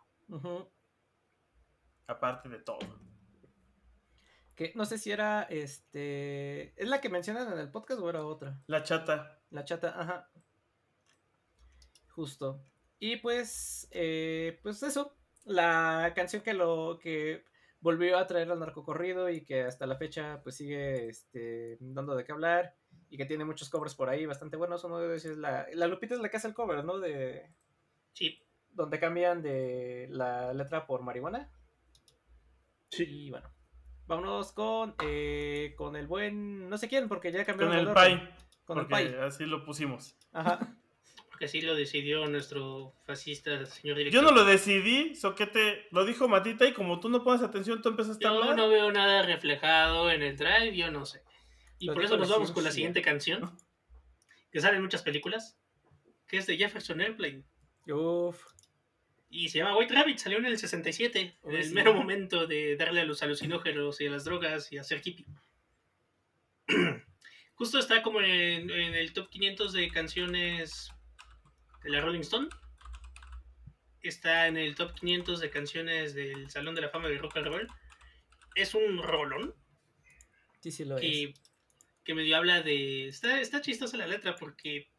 Aparte 2.08 2.50
de 2.50 2.60
todo. 2.60 2.80
que 4.56 4.72
no 4.76 4.86
sé 4.86 4.98
si 4.98 5.12
era 5.12 5.44
este. 5.44 6.80
¿Es 6.82 6.88
la 6.88 7.02
que 7.02 7.10
mencionan 7.10 7.52
en 7.52 7.60
el 7.60 7.70
podcast 7.72 8.00
o 8.02 8.10
era 8.10 8.24
otra? 8.26 8.62
La 8.68 8.84
chata. 8.84 9.42
La 9.50 9.66
chata, 9.66 10.00
ajá. 10.00 10.30
Justo. 12.10 12.64
Y 13.00 13.18
pues, 13.18 13.88
eh, 13.92 14.60
pues 14.64 14.84
eso. 14.84 15.18
La 15.46 16.14
canción 16.16 16.42
que 16.42 16.54
lo 16.54 17.00
que 17.02 17.44
volvió 17.80 18.18
a 18.18 18.28
traer 18.28 18.50
al 18.50 18.60
narcocorrido 18.60 19.30
y 19.30 19.44
que 19.44 19.64
hasta 19.64 19.86
la 19.86 19.98
fecha 19.98 20.40
pues 20.44 20.56
sigue 20.56 21.10
este, 21.10 21.78
dando 21.82 22.16
de 22.16 22.24
qué 22.24 22.32
hablar 22.32 22.76
y 23.10 23.18
que 23.18 23.26
tiene 23.26 23.44
muchos 23.44 23.70
covers 23.70 23.94
por 23.96 24.10
ahí 24.10 24.26
bastante 24.26 24.56
buenos. 24.56 24.84
Uno 24.86 25.00
de 25.00 25.08
ellos 25.08 25.26
es 25.26 25.38
la, 25.38 25.68
la 25.74 25.88
Lupita 25.88 26.16
es 26.16 26.22
la 26.22 26.30
que 26.30 26.38
hace 26.38 26.48
el 26.48 26.54
cover, 26.54 26.84
¿no? 26.86 27.00
De 27.00 27.52
Sí. 28.14 28.40
donde 28.72 29.00
cambian 29.00 29.42
de 29.42 30.08
la 30.12 30.54
letra 30.54 30.86
por 30.88 31.02
marihuana. 31.02 31.52
Sí. 32.90 33.06
Y 33.10 33.30
bueno, 33.32 33.50
vámonos 34.06 34.52
con 34.54 34.96
eh, 35.04 35.74
con 35.78 35.96
el 35.96 36.08
buen 36.08 36.70
no 36.70 36.78
sé 36.78 36.88
quién 36.88 37.08
porque 37.10 37.32
ya 37.32 37.44
cambió 37.44 37.68
Con 37.68 37.76
el 37.78 37.88
orden. 37.88 37.94
pay. 38.20 38.30
Con 38.66 38.80
el 38.80 38.88
pay. 38.88 39.16
así 39.22 39.46
lo 39.46 39.66
pusimos. 39.66 40.16
Ajá. 40.32 40.74
Porque 41.34 41.46
así 41.46 41.62
lo 41.62 41.74
decidió 41.74 42.28
nuestro 42.28 42.94
fascista 43.06 43.66
señor 43.66 43.96
Yo 43.98 44.04
director. 44.04 44.24
no 44.24 44.32
lo 44.32 44.46
decidí, 44.46 45.16
Soquete. 45.16 45.88
Lo 45.90 46.06
dijo 46.06 46.28
Matita 46.28 46.68
y 46.68 46.74
como 46.74 47.00
tú 47.00 47.10
no 47.10 47.24
pones 47.24 47.42
atención, 47.42 47.82
tú 47.82 47.90
empezaste 47.90 48.24
a 48.28 48.30
Yo 48.30 48.38
hablar. 48.38 48.56
no 48.56 48.70
veo 48.70 48.92
nada 48.92 49.24
reflejado 49.24 50.12
en 50.12 50.22
el 50.22 50.38
drive, 50.38 50.76
yo 50.78 50.92
no 50.92 51.08
sé. 51.08 51.24
Y 51.80 51.88
Lo 51.88 51.96
por 51.96 52.04
eso 52.04 52.18
nos 52.18 52.30
vamos 52.30 52.52
con 52.52 52.64
la 52.64 52.70
siguiente 52.72 53.02
canción, 53.02 53.58
que 54.52 54.62
sale 54.62 54.76
en 54.78 54.84
muchas 54.84 55.02
películas, 55.02 55.58
que 56.28 56.38
es 56.38 56.46
de 56.46 56.56
Jefferson 56.56 57.02
Airplane. 57.02 57.44
Uf. 57.88 58.40
Y 59.32 59.50
se 59.50 59.58
llama 59.58 59.76
White 59.76 59.96
Rabbit, 59.96 60.20
salió 60.20 60.38
en 60.38 60.46
el 60.46 60.60
67, 60.60 61.40
en 61.44 61.56
el 61.56 61.64
sí. 61.66 61.74
mero 61.74 61.96
momento 61.96 62.46
de 62.46 62.76
darle 62.78 63.02
a 63.02 63.06
los 63.06 63.24
alucinógenos 63.24 64.00
y 64.00 64.06
a 64.06 64.12
las 64.12 64.24
drogas 64.26 64.72
y 64.72 64.78
hacer 64.78 65.02
hippie. 65.04 65.26
Justo 67.56 67.80
está 67.80 68.04
como 68.04 68.22
en, 68.22 68.70
en 68.70 68.94
el 68.94 69.14
top 69.14 69.30
500 69.30 69.74
de 69.74 69.90
canciones 69.90 70.92
de 71.84 71.90
la 71.90 72.02
Rolling 72.02 72.22
Stone. 72.22 72.48
Está 74.02 74.48
en 74.48 74.58
el 74.58 74.76
top 74.76 74.94
500 74.96 75.40
de 75.40 75.50
canciones 75.50 76.14
del 76.14 76.50
Salón 76.50 76.76
de 76.76 76.82
la 76.82 76.90
Fama 76.90 77.08
del 77.08 77.20
Rock 77.20 77.38
and 77.38 77.48
Roll. 77.48 77.68
Es 78.56 78.76
un 78.76 79.02
rolón 79.02 79.56
Sí, 80.64 80.72
sí 80.72 80.86
lo 80.86 80.98
es. 80.98 81.02
que, 81.02 81.34
que 82.06 82.14
medio 82.14 82.38
habla 82.38 82.62
de... 82.62 83.08
Está, 83.10 83.42
está 83.42 83.62
chistosa 83.62 83.98
la 83.98 84.08
letra 84.08 84.36
porque 84.36 84.90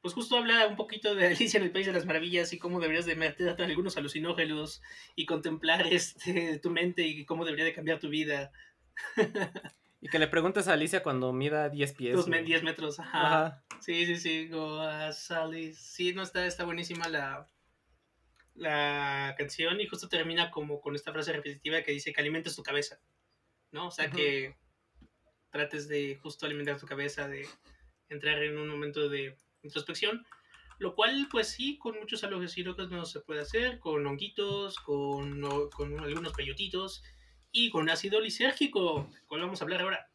pues 0.00 0.14
justo 0.14 0.36
habla 0.36 0.66
un 0.66 0.76
poquito 0.76 1.14
de 1.14 1.26
Alicia 1.28 1.58
en 1.58 1.64
el 1.64 1.72
País 1.72 1.86
de 1.86 1.92
las 1.92 2.06
Maravillas 2.06 2.52
y 2.52 2.58
cómo 2.58 2.80
deberías 2.80 3.06
de 3.06 3.16
meterte 3.16 3.62
algunos 3.64 3.96
alucinógenos 3.96 4.82
y 5.14 5.26
contemplar 5.26 5.86
este, 5.92 6.58
tu 6.58 6.70
mente 6.70 7.02
y 7.02 7.24
cómo 7.24 7.44
debería 7.44 7.64
de 7.64 7.72
cambiar 7.72 7.98
tu 8.00 8.08
vida. 8.08 8.52
Y 10.02 10.08
que 10.08 10.18
le 10.18 10.26
preguntes 10.26 10.66
a 10.68 10.72
Alicia 10.74 11.02
cuando 11.02 11.32
mida 11.32 11.68
10 11.70 11.92
pies. 11.94 12.16
Dos, 12.16 12.26
güey. 12.26 12.40
men- 12.40 12.44
10 12.44 12.62
metros, 12.64 12.98
ajá. 13.00 13.20
Ajá. 13.46 13.64
Sí, 13.80 14.04
sí, 14.04 14.16
sí, 14.16 14.48
go 14.48 14.80
a 14.80 15.12
Sally. 15.12 15.72
Sí, 15.74 16.12
no, 16.12 16.22
está, 16.22 16.44
está 16.44 16.64
buenísima 16.64 17.08
la, 17.08 17.46
la 18.54 19.34
canción 19.38 19.80
y 19.80 19.86
justo 19.86 20.08
termina 20.08 20.50
como 20.50 20.80
con 20.80 20.94
esta 20.94 21.12
frase 21.12 21.32
repetitiva 21.32 21.82
que 21.82 21.92
dice 21.92 22.12
que 22.12 22.20
alimentes 22.20 22.54
tu 22.56 22.62
cabeza, 22.62 23.00
¿no? 23.70 23.86
O 23.88 23.90
sea, 23.90 24.10
que 24.10 24.56
trates 25.50 25.88
de 25.88 26.16
justo 26.16 26.46
alimentar 26.46 26.78
tu 26.78 26.86
cabeza, 26.86 27.28
de 27.28 27.46
entrar 28.08 28.42
en 28.42 28.58
un 28.58 28.68
momento 28.68 29.08
de 29.08 29.36
introspección, 29.62 30.26
lo 30.78 30.94
cual, 30.94 31.28
pues 31.30 31.48
sí, 31.48 31.78
con 31.78 31.98
muchos 31.98 32.24
alucinógenos 32.24 32.90
no 32.90 33.04
se 33.04 33.20
puede 33.20 33.40
hacer, 33.40 33.78
con 33.78 34.04
honguitos, 34.06 34.78
con, 34.80 35.40
con 35.70 36.00
algunos 36.00 36.32
peyotitos 36.32 37.02
y 37.52 37.70
con 37.70 37.88
ácido 37.90 38.20
lisérgico, 38.20 39.08
del 39.12 39.22
cual 39.26 39.42
vamos 39.42 39.60
a 39.60 39.64
hablar 39.64 39.82
ahora 39.82 40.08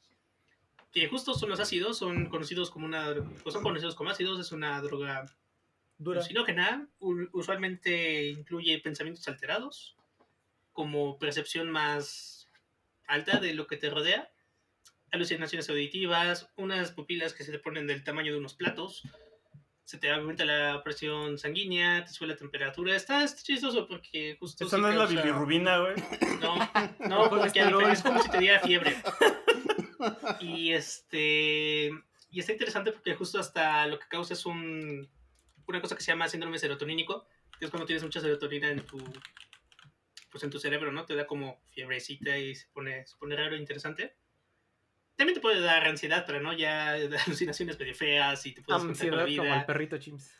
que 0.91 1.07
justo 1.07 1.33
son 1.35 1.49
los 1.49 1.59
ácidos, 1.59 1.97
son 1.97 2.25
conocidos 2.27 2.71
como 2.71 2.85
una 2.85 3.13
pues 3.43 3.53
son 3.53 3.61
conocidos 3.63 3.93
como 3.95 4.09
ácidos, 4.09 4.39
es 4.39 4.51
una 4.51 4.81
droga 4.81 5.25
Dura. 5.99 6.19
Alucinógena 6.19 6.88
u- 6.99 7.27
usualmente 7.33 8.27
incluye 8.29 8.79
pensamientos 8.79 9.27
alterados, 9.27 9.95
como 10.73 11.17
percepción 11.19 11.69
más 11.71 12.47
alta 13.07 13.39
de 13.39 13.53
lo 13.53 13.67
que 13.67 13.77
te 13.77 13.89
rodea, 13.89 14.31
alucinaciones 15.11 15.69
auditivas, 15.69 16.49
unas 16.55 16.91
pupilas 16.91 17.33
que 17.33 17.43
se 17.43 17.51
te 17.51 17.59
ponen 17.59 17.88
del 17.88 18.03
tamaño 18.03 18.31
de 18.31 18.38
unos 18.39 18.53
platos, 18.53 19.03
se 19.88 19.97
te 19.97 20.11
aumenta 20.11 20.43
la 20.43 20.83
presión 20.83 21.38
sanguínea, 21.38 22.03
te 22.03 22.11
sube 22.11 22.27
la 22.27 22.35
temperatura. 22.35 22.93
Está, 22.93 23.25
chistoso 23.25 23.88
porque 23.88 24.35
justo... 24.38 24.65
Esa 24.65 24.75
sí 24.75 24.81
no 24.81 24.89
es 24.89 24.97
la 24.97 25.05
bilirrubina, 25.05 25.79
güey. 25.79 25.95
No, 26.41 26.57
no, 27.07 27.29
porque 27.29 27.61
es 27.91 28.03
como 28.03 28.21
si 28.21 28.29
te 28.29 28.38
diera 28.38 28.59
fiebre. 28.59 28.97
Y 30.41 30.73
este. 30.73 31.89
Y 32.29 32.39
está 32.41 32.51
interesante 32.51 32.91
porque 32.91 33.15
justo 33.15 33.39
hasta 33.39 33.88
lo 33.88 33.97
que 33.97 34.09
causa 34.09 34.33
es 34.33 34.45
un, 34.45 35.09
una 35.65 35.79
cosa 35.79 35.95
que 35.95 36.03
se 36.03 36.11
llama 36.11 36.27
síndrome 36.27 36.59
serotonínico, 36.59 37.25
que 37.57 37.63
es 37.63 37.71
cuando 37.71 37.85
tienes 37.85 38.03
mucha 38.03 38.19
serotonina 38.19 38.69
en 38.69 38.85
tu 38.85 39.01
pues 40.29 40.43
en 40.43 40.49
tu 40.49 40.59
cerebro, 40.59 40.91
¿no? 40.91 41.05
Te 41.05 41.15
da 41.15 41.25
como 41.25 41.61
fiebrecita 41.71 42.38
y 42.38 42.55
se 42.55 42.67
pone, 42.73 43.07
se 43.07 43.15
pone 43.15 43.38
raro 43.38 43.55
e 43.55 43.59
interesante. 43.59 44.17
También 45.18 45.34
te 45.34 45.41
puede 45.41 45.59
dar 45.61 45.86
ansiedad, 45.86 46.24
pero 46.26 46.39
no 46.39 46.53
ya 46.53 46.91
alucinaciones 47.26 47.78
medio 47.78 47.95
feas 47.95 48.45
y 48.45 48.53
te 48.53 48.61
puedes 48.61 48.80
con 48.80 48.88
la 48.88 48.91
Ansiedad 48.91 49.18
como 49.18 49.26
vida. 49.26 49.59
el 49.59 49.65
perrito 49.65 49.97
Chimps. 49.97 50.32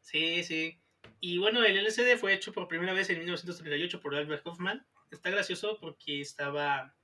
Sí, 0.00 0.42
sí. 0.42 0.80
Y 1.20 1.38
bueno, 1.38 1.64
el 1.64 1.78
LCD 1.78 2.18
fue 2.18 2.34
hecho 2.34 2.52
por 2.52 2.68
primera 2.68 2.92
vez 2.92 3.08
en 3.10 3.18
1938 3.18 4.00
por 4.00 4.14
Albert 4.14 4.46
Hoffman. 4.46 4.84
Está 5.10 5.30
gracioso 5.30 5.78
porque 5.80 6.20
estaba 6.20 6.94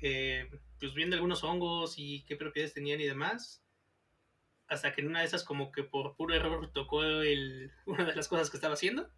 eh, 0.00 0.50
pues 0.80 0.94
viendo 0.94 1.14
algunos 1.14 1.44
hongos 1.44 1.94
y 1.98 2.24
qué 2.24 2.36
propiedades 2.36 2.74
tenían 2.74 3.00
y 3.00 3.04
demás. 3.04 3.62
Hasta 4.66 4.92
que 4.92 5.02
en 5.02 5.08
una 5.08 5.20
de 5.20 5.26
esas 5.26 5.44
como 5.44 5.70
que 5.70 5.84
por 5.84 6.16
puro 6.16 6.34
error 6.34 6.72
tocó 6.72 7.04
el, 7.04 7.70
una 7.86 8.04
de 8.04 8.16
las 8.16 8.28
cosas 8.28 8.50
que 8.50 8.56
estaba 8.56 8.74
haciendo. 8.74 9.10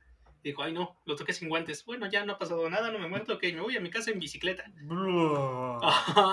Y 0.47 0.51
dijo, 0.51 0.63
ay 0.63 0.73
no, 0.73 0.97
lo 1.07 1.17
toqué 1.17 1.33
sin 1.33 1.49
guantes. 1.49 1.85
Bueno, 1.85 2.09
ya 2.09 2.25
no 2.25 2.35
ha 2.35 2.39
pasado 2.39 2.71
nada, 2.71 2.93
no 2.93 3.01
me 3.01 3.09
muerto, 3.09 3.35
ok, 3.35 3.43
me 3.53 3.61
voy 3.63 3.77
a 3.77 3.81
mi 3.81 3.91
casa 3.91 4.13
en 4.13 4.21
bicicleta. 4.21 4.65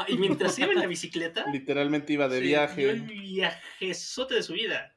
Y 0.08 0.18
mientras 0.18 0.60
iba 0.60 0.72
en 0.72 0.80
la 0.80 0.86
bicicleta, 0.96 1.46
Literalmente 1.52 2.14
iba 2.14 2.28
de 2.28 2.40
dio 2.40 2.60
el 2.62 2.68
viaje. 2.68 2.94
viajezote 2.94 4.36
de 4.36 4.44
su 4.44 4.54
vida. 4.54 4.96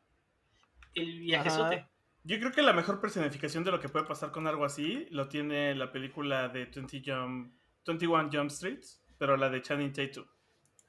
El 0.94 1.20
viajezote. 1.20 1.76
Ajá. 1.76 1.90
Yo 2.24 2.38
creo 2.40 2.52
que 2.52 2.60
la 2.60 2.74
mejor 2.74 3.00
personificación 3.00 3.64
de 3.64 3.70
lo 3.70 3.80
que 3.80 3.88
puede 3.88 4.04
pasar 4.04 4.32
con 4.32 4.46
algo 4.46 4.66
así 4.66 5.06
lo 5.10 5.28
tiene 5.28 5.74
la 5.74 5.92
película 5.92 6.48
de 6.48 6.66
20 6.66 7.02
Jump, 7.06 7.54
21 7.86 8.28
Jump 8.30 8.50
Streets, 8.50 9.02
pero 9.16 9.38
la 9.38 9.48
de 9.48 9.62
Channing 9.62 9.94
Tatum. 9.94 10.26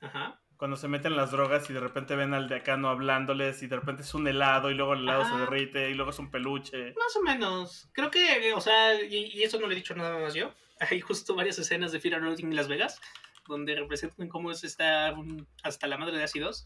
Ajá. 0.01 0.41
Cuando 0.57 0.75
se 0.75 0.87
meten 0.87 1.15
las 1.15 1.31
drogas 1.31 1.69
y 1.69 1.73
de 1.73 1.79
repente 1.79 2.15
ven 2.15 2.33
al 2.33 2.49
decano 2.49 2.89
hablándoles 2.89 3.61
y 3.61 3.67
de 3.67 3.75
repente 3.75 4.01
es 4.01 4.13
un 4.15 4.27
helado 4.27 4.71
y 4.71 4.73
luego 4.73 4.93
el 4.93 5.01
helado 5.03 5.23
se 5.25 5.37
derrite 5.37 5.89
y 5.91 5.93
luego 5.93 6.09
es 6.11 6.17
un 6.19 6.31
peluche. 6.31 6.93
Más 6.95 7.15
o 7.15 7.21
menos. 7.21 7.89
Creo 7.93 8.09
que, 8.09 8.53
o 8.53 8.59
sea, 8.61 8.99
y, 9.03 9.15
y 9.33 9.43
eso 9.43 9.59
no 9.59 9.67
lo 9.67 9.73
he 9.73 9.75
dicho 9.75 9.93
nada 9.95 10.17
más 10.17 10.33
yo. 10.33 10.51
Hay 10.79 10.99
justo 11.01 11.35
varias 11.35 11.59
escenas 11.59 11.91
de 11.91 11.99
Fear 11.99 12.15
and 12.15 12.25
Loathing 12.25 12.47
en 12.49 12.55
Las 12.55 12.67
Vegas 12.67 12.99
donde 13.47 13.75
representan 13.75 14.27
cómo 14.27 14.51
es 14.51 14.63
estar 14.65 15.13
un- 15.13 15.47
hasta 15.63 15.87
la 15.87 15.97
madre 15.97 16.17
de 16.17 16.23
ácidos. 16.23 16.65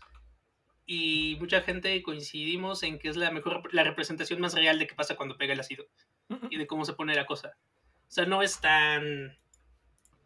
Y 0.88 1.38
mucha 1.40 1.62
gente 1.62 2.02
coincidimos 2.02 2.82
en 2.84 2.98
que 2.98 3.08
es 3.10 3.16
la 3.18 3.30
mejor, 3.30 3.72
la 3.74 3.84
representación 3.84 4.42
más 4.42 4.56
real 4.56 4.80
de 4.80 4.88
qué 4.88 4.96
pasa 4.96 5.16
cuando 5.16 5.38
pega 5.38 5.54
el 5.54 5.60
ácido 5.60 5.86
y 6.50 6.58
de 6.58 6.66
cómo 6.66 6.84
se 6.86 6.94
pone 6.94 7.14
la 7.14 7.26
cosa. 7.28 7.56
O 8.08 8.12
sea, 8.12 8.26
no 8.26 8.42
es 8.42 8.60
tan 8.62 9.38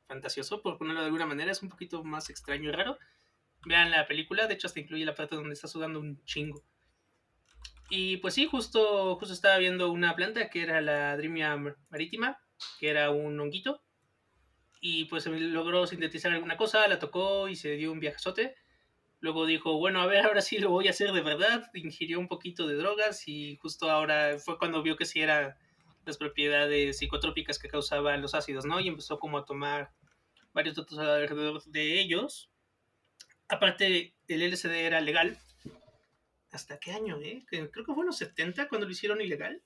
fantasioso, 0.08 0.62
por 0.62 0.78
ponerlo 0.78 1.02
de 1.02 1.08
alguna 1.08 1.26
manera, 1.26 1.52
es 1.52 1.62
un 1.62 1.70
poquito 1.70 2.04
más 2.04 2.30
extraño 2.30 2.70
y 2.70 2.72
raro. 2.72 2.98
Vean 3.66 3.92
la 3.92 4.08
película, 4.08 4.48
de 4.48 4.54
hecho 4.54 4.68
hasta 4.68 4.80
incluye 4.80 5.06
la 5.06 5.16
parte 5.16 5.36
donde 5.36 5.54
está 5.54 5.68
sudando 5.68 6.00
un 6.00 6.24
chingo. 6.24 6.64
Y 7.90 8.18
pues 8.18 8.34
sí, 8.34 8.48
justo, 8.48 9.16
justo 9.16 9.34
estaba 9.34 9.58
viendo 9.58 9.92
una 9.92 10.16
planta 10.16 10.50
que 10.50 10.64
era 10.64 10.82
la 10.82 11.16
Dreamia 11.18 11.56
marítima, 11.90 12.40
que 12.80 12.90
era 12.90 13.12
un 13.12 13.40
honguito. 13.40 13.82
Y 14.82 15.06
pues 15.06 15.26
logró 15.26 15.88
sintetizar 15.88 16.32
alguna 16.32 16.58
cosa, 16.58 16.88
la 16.88 17.00
tocó 17.00 17.48
y 17.48 17.56
se 17.56 17.76
dio 17.76 17.92
un 17.92 18.00
viajezote. 18.00 18.56
Luego 19.20 19.46
dijo, 19.46 19.78
bueno, 19.78 20.02
a 20.02 20.06
ver, 20.06 20.26
ahora 20.26 20.42
sí 20.42 20.60
lo 20.60 20.70
voy 20.70 20.88
a 20.88 20.92
hacer 20.92 21.12
de 21.12 21.22
verdad. 21.22 21.70
Ingirió 21.74 22.20
un 22.20 22.28
poquito 22.28 22.68
de 22.68 22.76
drogas 22.76 23.28
y 23.28 23.58
justo 23.58 23.90
ahora 23.90 24.38
fue 24.40 24.58
cuando 24.60 24.84
vio 24.84 24.96
que 24.96 25.06
sí 25.06 25.22
eran 25.22 25.56
las 26.06 26.18
propiedades 26.18 27.00
psicotrópicas 27.00 27.58
que 27.58 27.68
causaban 27.68 28.22
los 28.22 28.36
ácidos, 28.36 28.66
¿no? 28.66 28.80
Y 28.80 28.88
empezó 28.88 29.20
como 29.20 29.40
a 29.40 29.46
tomar 29.46 29.92
varios 30.54 30.76
datos 30.76 31.00
alrededor 31.00 31.64
de 31.64 32.00
ellos. 32.00 32.52
Aparte, 33.50 34.14
el 34.28 34.52
LSD 34.52 34.72
era 34.72 35.02
legal. 35.02 35.38
¿Hasta 36.52 36.80
qué 36.80 36.92
año, 36.92 37.20
eh? 37.22 37.44
Creo 37.48 37.70
que 37.70 37.84
fue 37.84 38.02
en 38.02 38.08
los 38.08 38.18
70 38.18 38.68
cuando 38.70 38.86
lo 38.86 38.92
hicieron 38.92 39.22
ilegal. 39.22 39.62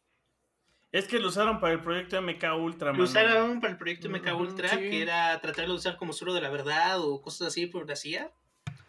Es 0.91 1.07
que 1.07 1.19
lo 1.19 1.27
usaron 1.27 1.59
para 1.59 1.73
el 1.73 1.81
proyecto 1.81 2.19
MK 2.19 2.43
Ultra, 2.57 2.93
Lo 2.93 3.03
usaron 3.03 3.61
para 3.61 3.73
el 3.73 3.77
proyecto 3.77 4.09
MK 4.09 4.33
Ultra, 4.35 4.69
sí. 4.69 4.77
que 4.77 5.01
era 5.03 5.39
tratarlo 5.39 5.73
de 5.73 5.77
usar 5.77 5.97
como 5.97 6.13
suero 6.13 6.33
de 6.33 6.41
la 6.41 6.49
verdad 6.49 6.99
o 6.99 7.21
cosas 7.21 7.49
así 7.49 7.67
por 7.67 7.87
la 7.87 7.95
CIA. 7.95 8.31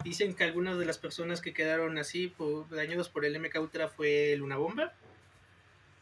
Dicen 0.02 0.34
que 0.34 0.44
algunas 0.44 0.78
de 0.78 0.86
las 0.86 0.96
personas 0.96 1.42
que 1.42 1.52
quedaron 1.52 1.98
así, 1.98 2.28
por, 2.28 2.70
dañados 2.70 3.10
por 3.10 3.26
el 3.26 3.38
MK 3.38 3.60
Ultra, 3.60 3.88
fue 3.88 4.32
el 4.32 4.38
Luna 4.38 4.56
Bomber. 4.56 4.92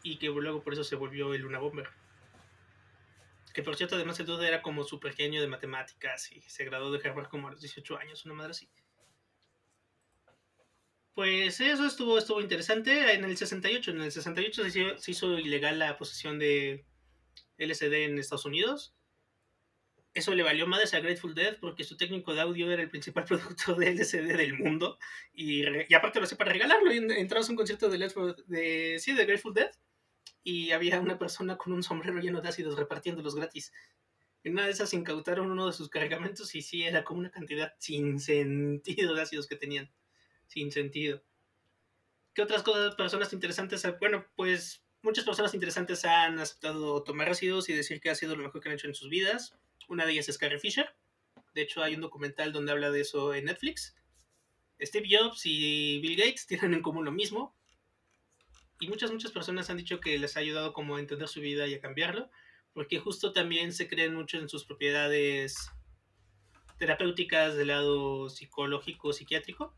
Y 0.01 0.15
que 0.17 0.27
luego 0.27 0.63
por 0.63 0.71
eso 0.71 0.85
se 0.85 0.95
volvió 0.95 1.33
el 1.33 1.41
Luna 1.41 1.59
Bomber. 1.59 1.89
Que 3.53 3.61
por 3.61 3.75
cierto, 3.75 3.95
además 3.95 4.17
el 4.21 4.25
dude 4.25 4.47
era 4.47 4.61
como 4.61 4.85
súper 4.85 5.13
genio 5.13 5.41
de 5.41 5.47
matemáticas 5.47 6.31
y 6.31 6.39
se 6.41 6.63
graduó 6.63 6.91
de 6.91 7.05
Harvard 7.05 7.27
como 7.27 7.49
a 7.49 7.51
los 7.51 7.59
18 7.59 7.97
años, 7.97 8.23
una 8.23 8.35
madre 8.35 8.51
así. 8.51 8.69
Pues 11.13 11.59
eso 11.59 11.85
estuvo, 11.85 12.17
estuvo 12.17 12.39
interesante. 12.41 13.13
En 13.13 13.23
el 13.25 13.35
68, 13.35 13.91
en 13.91 14.01
el 14.01 14.11
68 14.11 14.63
se 14.69 14.79
hizo, 14.79 14.97
se 14.97 15.11
hizo 15.11 15.37
ilegal 15.39 15.77
la 15.79 15.97
posesión 15.97 16.39
de 16.39 16.85
LSD 17.57 17.93
en 18.05 18.19
Estados 18.19 18.45
Unidos. 18.45 18.95
Eso 20.13 20.33
le 20.33 20.43
valió 20.43 20.65
madres 20.65 20.93
a 20.93 20.99
Grateful 21.01 21.35
Dead 21.35 21.57
porque 21.59 21.83
su 21.83 21.95
técnico 21.95 22.33
de 22.33 22.41
audio 22.41 22.71
era 22.71 22.81
el 22.81 22.89
principal 22.89 23.25
productor 23.25 23.77
de 23.77 23.91
LSD 23.93 24.35
del 24.37 24.53
mundo. 24.57 24.97
Y, 25.33 25.63
y 25.89 25.93
aparte 25.93 26.19
lo 26.19 26.25
hacía 26.25 26.37
para 26.37 26.51
regalarlo. 26.51 26.91
Y 26.93 26.97
en- 26.97 27.11
entrabas 27.11 27.49
a 27.49 27.51
un 27.51 27.57
concierto 27.57 27.89
de, 27.89 27.97
de, 28.47 28.99
sí, 28.99 29.13
de 29.13 29.25
Grateful 29.25 29.53
Dead 29.53 29.71
y 30.43 30.71
había 30.71 30.99
una 31.01 31.19
persona 31.19 31.57
con 31.57 31.73
un 31.73 31.83
sombrero 31.83 32.19
lleno 32.19 32.41
de 32.41 32.49
ácidos 32.49 32.77
repartiéndolos 32.77 33.35
gratis. 33.35 33.73
En 34.43 34.53
una 34.53 34.65
de 34.65 34.71
esas 34.71 34.93
incautaron 34.93 35.51
uno 35.51 35.67
de 35.67 35.73
sus 35.73 35.89
cargamentos 35.89 36.55
y 36.55 36.61
sí, 36.61 36.83
era 36.83 37.03
como 37.03 37.19
una 37.19 37.29
cantidad 37.29 37.73
sin 37.77 38.19
sentido 38.19 39.13
de 39.13 39.21
ácidos 39.21 39.47
que 39.47 39.57
tenían. 39.57 39.91
Sin 40.49 40.71
sentido. 40.71 41.23
¿Qué 42.33 42.41
otras 42.41 42.63
cosas, 42.63 42.95
personas 42.95 43.31
interesantes? 43.33 43.87
Bueno, 43.99 44.25
pues 44.35 44.83
muchas 45.01 45.23
personas 45.23 45.53
interesantes 45.53 46.03
han 46.05 46.39
aceptado 46.39 47.03
tomar 47.03 47.29
ácidos 47.29 47.69
y 47.69 47.73
decir 47.73 48.01
que 48.01 48.09
ha 48.09 48.15
sido 48.15 48.35
lo 48.35 48.43
mejor 48.43 48.61
que 48.61 48.69
han 48.69 48.75
hecho 48.75 48.87
en 48.87 48.95
sus 48.95 49.09
vidas. 49.09 49.55
Una 49.87 50.05
de 50.05 50.13
ellas 50.13 50.27
es 50.27 50.37
Carrie 50.37 50.59
Fisher. 50.59 50.93
De 51.53 51.61
hecho, 51.61 51.83
hay 51.83 51.95
un 51.95 52.01
documental 52.01 52.51
donde 52.51 52.71
habla 52.71 52.91
de 52.91 53.01
eso 53.01 53.33
en 53.33 53.45
Netflix. 53.45 53.95
Steve 54.81 55.07
Jobs 55.09 55.45
y 55.45 55.99
Bill 55.99 56.15
Gates 56.17 56.47
tienen 56.47 56.73
en 56.73 56.81
común 56.81 57.05
lo 57.05 57.11
mismo. 57.11 57.55
Y 58.79 58.87
muchas, 58.87 59.11
muchas 59.11 59.31
personas 59.31 59.69
han 59.69 59.77
dicho 59.77 59.99
que 59.99 60.17
les 60.17 60.35
ha 60.35 60.39
ayudado 60.39 60.73
como 60.73 60.95
a 60.95 60.99
entender 60.99 61.27
su 61.27 61.41
vida 61.41 61.67
y 61.67 61.75
a 61.75 61.81
cambiarlo. 61.81 62.29
Porque 62.73 62.99
justo 62.99 63.33
también 63.33 63.73
se 63.73 63.87
creen 63.87 64.15
mucho 64.15 64.37
en 64.37 64.49
sus 64.49 64.65
propiedades 64.65 65.69
terapéuticas 66.77 67.55
del 67.55 67.67
lado 67.67 68.29
psicológico, 68.29 69.11
psiquiátrico. 69.11 69.75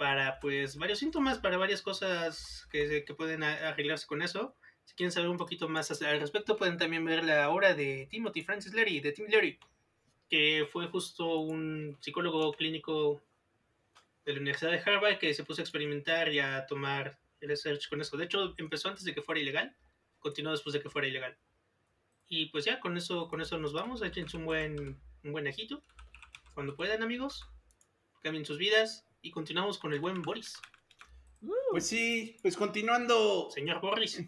Para 0.00 0.40
pues 0.40 0.78
varios 0.78 0.98
síntomas, 0.98 1.40
para 1.40 1.58
varias 1.58 1.82
cosas 1.82 2.66
que, 2.72 3.04
que 3.04 3.12
pueden 3.12 3.42
arreglarse 3.42 4.06
con 4.06 4.22
eso. 4.22 4.56
Si 4.86 4.94
quieren 4.94 5.12
saber 5.12 5.28
un 5.28 5.36
poquito 5.36 5.68
más 5.68 5.90
al 6.00 6.20
respecto, 6.20 6.56
pueden 6.56 6.78
también 6.78 7.04
ver 7.04 7.22
la 7.22 7.50
obra 7.50 7.74
de 7.74 8.08
Timothy 8.10 8.42
Francis 8.42 8.72
Leary, 8.72 9.00
de 9.00 9.12
Tim 9.12 9.26
Leary, 9.26 9.58
que 10.30 10.66
fue 10.72 10.86
justo 10.86 11.40
un 11.40 11.98
psicólogo 12.00 12.50
clínico 12.54 13.20
de 14.24 14.32
la 14.32 14.40
Universidad 14.40 14.70
de 14.70 14.78
Harvard 14.90 15.18
que 15.18 15.34
se 15.34 15.44
puso 15.44 15.60
a 15.60 15.64
experimentar 15.64 16.32
y 16.32 16.38
a 16.38 16.64
tomar 16.64 17.18
research 17.42 17.90
con 17.90 18.00
eso. 18.00 18.16
De 18.16 18.24
hecho, 18.24 18.54
empezó 18.56 18.88
antes 18.88 19.04
de 19.04 19.12
que 19.12 19.20
fuera 19.20 19.42
ilegal, 19.42 19.76
continuó 20.18 20.52
después 20.52 20.72
de 20.72 20.80
que 20.80 20.88
fuera 20.88 21.08
ilegal. 21.08 21.36
Y 22.26 22.46
pues 22.46 22.64
ya, 22.64 22.80
con 22.80 22.96
eso, 22.96 23.28
con 23.28 23.42
eso 23.42 23.58
nos 23.58 23.74
vamos. 23.74 24.00
Échense 24.00 24.38
un 24.38 24.46
buen, 24.46 24.98
un 25.24 25.32
buen 25.32 25.46
ajito. 25.46 25.82
Cuando 26.54 26.74
puedan, 26.74 27.02
amigos. 27.02 27.46
Cambien 28.22 28.46
sus 28.46 28.56
vidas. 28.56 29.04
Y 29.22 29.30
continuamos 29.30 29.78
con 29.78 29.92
el 29.92 30.00
buen 30.00 30.22
Boris. 30.22 30.60
Pues 31.70 31.86
sí, 31.86 32.36
pues 32.42 32.56
continuando, 32.56 33.50
Señor 33.50 33.80
Boris. 33.80 34.22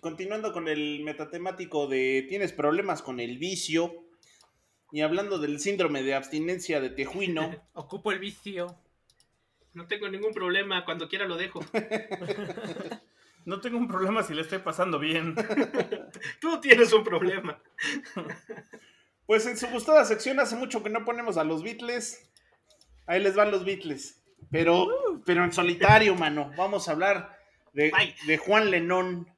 continuando 0.00 0.52
con 0.52 0.68
el 0.68 1.02
metatemático 1.02 1.86
de 1.86 2.26
tienes 2.28 2.52
problemas 2.52 3.02
con 3.02 3.20
el 3.20 3.38
vicio 3.38 4.04
y 4.92 5.00
hablando 5.00 5.38
del 5.38 5.58
síndrome 5.58 6.02
de 6.02 6.14
abstinencia 6.14 6.80
de 6.80 6.90
tejuino, 6.90 7.50
Ocupo 7.72 8.12
el 8.12 8.18
vicio. 8.18 8.78
No 9.72 9.86
tengo 9.86 10.08
ningún 10.08 10.34
problema. 10.34 10.84
Cuando 10.84 11.08
quiera 11.08 11.26
lo 11.26 11.36
dejo. 11.36 11.60
No 13.44 13.60
tengo 13.60 13.76
un 13.76 13.88
problema 13.88 14.22
si 14.22 14.34
le 14.34 14.42
estoy 14.42 14.60
pasando 14.60 15.00
bien. 15.00 15.34
Tú 16.40 16.60
tienes 16.60 16.92
un 16.92 17.02
problema. 17.02 17.60
pues 19.26 19.46
en 19.46 19.56
su 19.56 19.66
gustada 19.66 20.04
sección 20.04 20.38
hace 20.38 20.54
mucho 20.54 20.80
que 20.82 20.90
no 20.90 21.04
ponemos 21.04 21.36
a 21.36 21.42
los 21.42 21.64
Beatles. 21.64 22.30
Ahí 23.06 23.22
les 23.22 23.34
van 23.34 23.50
los 23.50 23.64
Beatles. 23.64 24.22
Pero, 24.50 24.88
pero 25.24 25.44
en 25.44 25.52
solitario, 25.52 26.14
mano. 26.14 26.52
Vamos 26.56 26.88
a 26.88 26.92
hablar 26.92 27.36
de, 27.72 27.92
de 28.26 28.38
Juan 28.38 28.70
Lenón. 28.70 29.28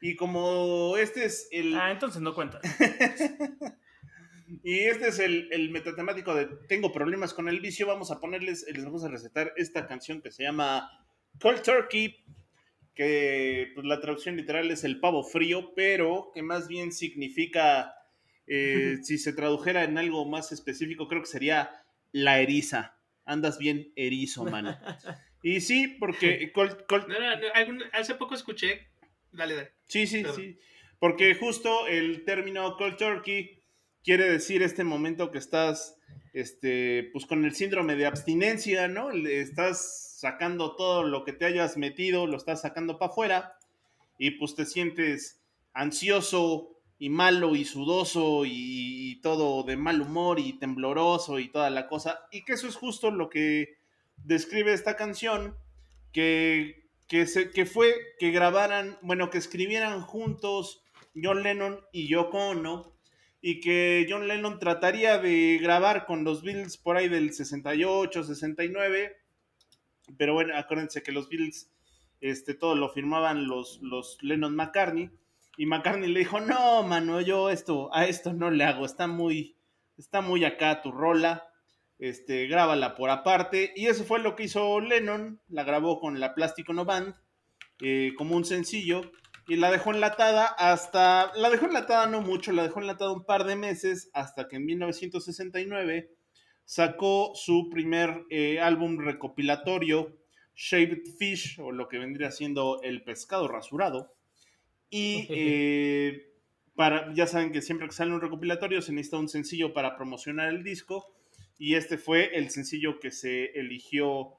Y 0.00 0.16
como 0.16 0.96
este 0.96 1.24
es 1.24 1.48
el. 1.52 1.76
Ah, 1.76 1.90
entonces 1.90 2.20
no 2.20 2.34
cuenta. 2.34 2.60
Y 4.62 4.80
este 4.80 5.08
es 5.08 5.18
el, 5.18 5.48
el 5.50 5.70
metatemático 5.70 6.34
de 6.34 6.46
Tengo 6.68 6.92
problemas 6.92 7.32
con 7.32 7.48
el 7.48 7.60
vicio. 7.60 7.86
Vamos 7.86 8.10
a 8.10 8.20
ponerles, 8.20 8.66
les 8.72 8.84
vamos 8.84 9.04
a 9.04 9.08
recetar 9.08 9.52
esta 9.56 9.86
canción 9.86 10.20
que 10.20 10.30
se 10.30 10.42
llama 10.42 10.90
Cold 11.40 11.62
Turkey, 11.62 12.22
que 12.94 13.72
pues, 13.74 13.86
la 13.86 14.00
traducción 14.00 14.36
literal 14.36 14.70
es 14.70 14.84
el 14.84 15.00
pavo 15.00 15.24
frío, 15.24 15.72
pero 15.74 16.30
que 16.34 16.42
más 16.42 16.68
bien 16.68 16.92
significa, 16.92 17.94
eh, 18.46 18.98
si 19.02 19.18
se 19.18 19.32
tradujera 19.32 19.84
en 19.84 19.98
algo 19.98 20.28
más 20.28 20.52
específico, 20.52 21.08
creo 21.08 21.22
que 21.22 21.28
sería 21.28 21.70
la 22.12 22.40
eriza. 22.40 22.98
Andas 23.24 23.58
bien 23.58 23.92
erizo, 23.96 24.44
mano. 24.44 24.76
Y 25.44 25.60
sí, 25.60 25.88
porque 25.98 26.52
No, 26.54 26.64
no, 27.08 27.18
no, 27.18 27.46
algún- 27.54 27.82
hace 27.92 28.14
poco 28.14 28.36
escuché. 28.36 28.86
Dale, 29.32 29.56
dale. 29.56 29.72
Sí, 29.88 30.06
sí, 30.06 30.22
Perdón. 30.22 30.36
sí. 30.40 30.58
Porque 31.00 31.34
justo 31.34 31.88
el 31.88 32.24
término 32.24 32.76
cold 32.76 32.96
turkey 32.96 33.60
quiere 34.04 34.30
decir 34.30 34.62
este 34.62 34.84
momento 34.84 35.32
que 35.32 35.38
estás, 35.38 35.98
este, 36.32 37.10
pues 37.12 37.26
con 37.26 37.44
el 37.44 37.56
síndrome 37.56 37.96
de 37.96 38.06
abstinencia, 38.06 38.86
¿no? 38.86 39.10
Le 39.10 39.40
estás 39.40 40.16
sacando 40.20 40.76
todo 40.76 41.02
lo 41.02 41.24
que 41.24 41.32
te 41.32 41.44
hayas 41.46 41.76
metido, 41.76 42.28
lo 42.28 42.36
estás 42.36 42.60
sacando 42.60 43.00
para 43.00 43.10
afuera 43.10 43.54
y 44.18 44.30
pues 44.32 44.54
te 44.54 44.64
sientes 44.64 45.42
ansioso 45.72 46.78
y 47.02 47.10
malo 47.10 47.56
y 47.56 47.64
sudoso 47.64 48.44
y, 48.46 49.18
todo 49.22 49.64
de 49.64 49.76
mal 49.76 50.00
humor 50.00 50.38
y 50.38 50.52
tembloroso 50.52 51.40
y 51.40 51.48
toda 51.48 51.68
la 51.68 51.88
cosa. 51.88 52.28
Y 52.30 52.44
que 52.44 52.52
eso 52.52 52.68
es 52.68 52.76
justo 52.76 53.10
lo 53.10 53.28
que 53.28 53.76
describe 54.18 54.72
esta 54.72 54.94
canción 54.94 55.56
que, 56.12 56.88
que, 57.08 57.26
se, 57.26 57.50
que 57.50 57.66
fue 57.66 57.92
que 58.20 58.30
grabaran, 58.30 58.98
bueno, 59.02 59.30
que 59.30 59.38
escribieran 59.38 60.00
juntos 60.00 60.84
John 61.20 61.42
Lennon 61.42 61.80
y 61.92 62.06
Yoko 62.06 62.38
Ono, 62.38 62.96
y 63.40 63.58
que 63.58 64.06
John 64.08 64.28
Lennon 64.28 64.60
trataría 64.60 65.18
de 65.18 65.58
grabar 65.60 66.06
con 66.06 66.22
los 66.22 66.44
Beatles 66.44 66.76
por 66.76 66.96
ahí 66.96 67.08
del 67.08 67.32
68, 67.32 68.22
69, 68.22 69.16
pero 70.16 70.34
bueno, 70.34 70.56
acuérdense 70.56 71.02
que 71.02 71.10
los 71.10 71.28
Beatles, 71.28 71.68
este, 72.20 72.54
todo 72.54 72.76
lo 72.76 72.90
firmaban 72.90 73.48
los, 73.48 73.80
los 73.82 74.18
Lennon 74.22 74.54
McCartney, 74.54 75.10
y 75.56 75.66
McCartney 75.66 76.10
le 76.10 76.20
dijo, 76.20 76.40
no, 76.40 76.82
mano, 76.82 77.20
yo 77.20 77.50
esto, 77.50 77.94
a 77.94 78.06
esto 78.06 78.32
no 78.32 78.50
le 78.50 78.64
hago, 78.64 78.86
está 78.86 79.06
muy, 79.06 79.56
está 79.96 80.20
muy 80.20 80.44
acá 80.44 80.82
tu 80.82 80.92
rola, 80.92 81.48
este, 81.98 82.46
grábala 82.46 82.94
por 82.94 83.10
aparte. 83.10 83.72
Y 83.76 83.86
eso 83.86 84.04
fue 84.04 84.18
lo 84.18 84.34
que 84.34 84.44
hizo 84.44 84.80
Lennon, 84.80 85.40
la 85.48 85.64
grabó 85.64 86.00
con 86.00 86.20
la 86.20 86.34
Plastic 86.34 86.68
Ono 86.70 86.84
Band 86.84 87.14
eh, 87.80 88.12
como 88.16 88.36
un 88.36 88.44
sencillo 88.44 89.02
y 89.48 89.56
la 89.56 89.70
dejó 89.70 89.92
enlatada 89.92 90.46
hasta, 90.46 91.32
la 91.34 91.50
dejó 91.50 91.66
enlatada 91.66 92.06
no 92.06 92.20
mucho, 92.20 92.52
la 92.52 92.62
dejó 92.62 92.80
enlatada 92.80 93.12
un 93.12 93.24
par 93.24 93.44
de 93.44 93.56
meses 93.56 94.10
hasta 94.14 94.48
que 94.48 94.56
en 94.56 94.66
1969 94.66 96.14
sacó 96.64 97.32
su 97.34 97.68
primer 97.70 98.24
eh, 98.30 98.60
álbum 98.60 98.98
recopilatorio, 98.98 100.16
Shaved 100.54 101.02
Fish, 101.18 101.58
o 101.60 101.72
lo 101.72 101.88
que 101.88 101.98
vendría 101.98 102.30
siendo 102.30 102.80
El 102.82 103.02
Pescado 103.02 103.48
Rasurado. 103.48 104.14
Y 104.92 105.26
eh, 105.30 106.30
para, 106.76 107.12
ya 107.14 107.26
saben 107.26 107.50
que 107.50 107.62
siempre 107.62 107.88
que 107.88 107.94
sale 107.94 108.12
un 108.12 108.20
recopilatorio 108.20 108.82
se 108.82 108.92
necesita 108.92 109.16
un 109.16 109.28
sencillo 109.28 109.72
para 109.72 109.96
promocionar 109.96 110.50
el 110.50 110.62
disco. 110.62 111.12
Y 111.58 111.74
este 111.74 111.98
fue 111.98 112.36
el 112.36 112.50
sencillo 112.50 113.00
que 113.00 113.10
se 113.10 113.46
eligió 113.58 114.34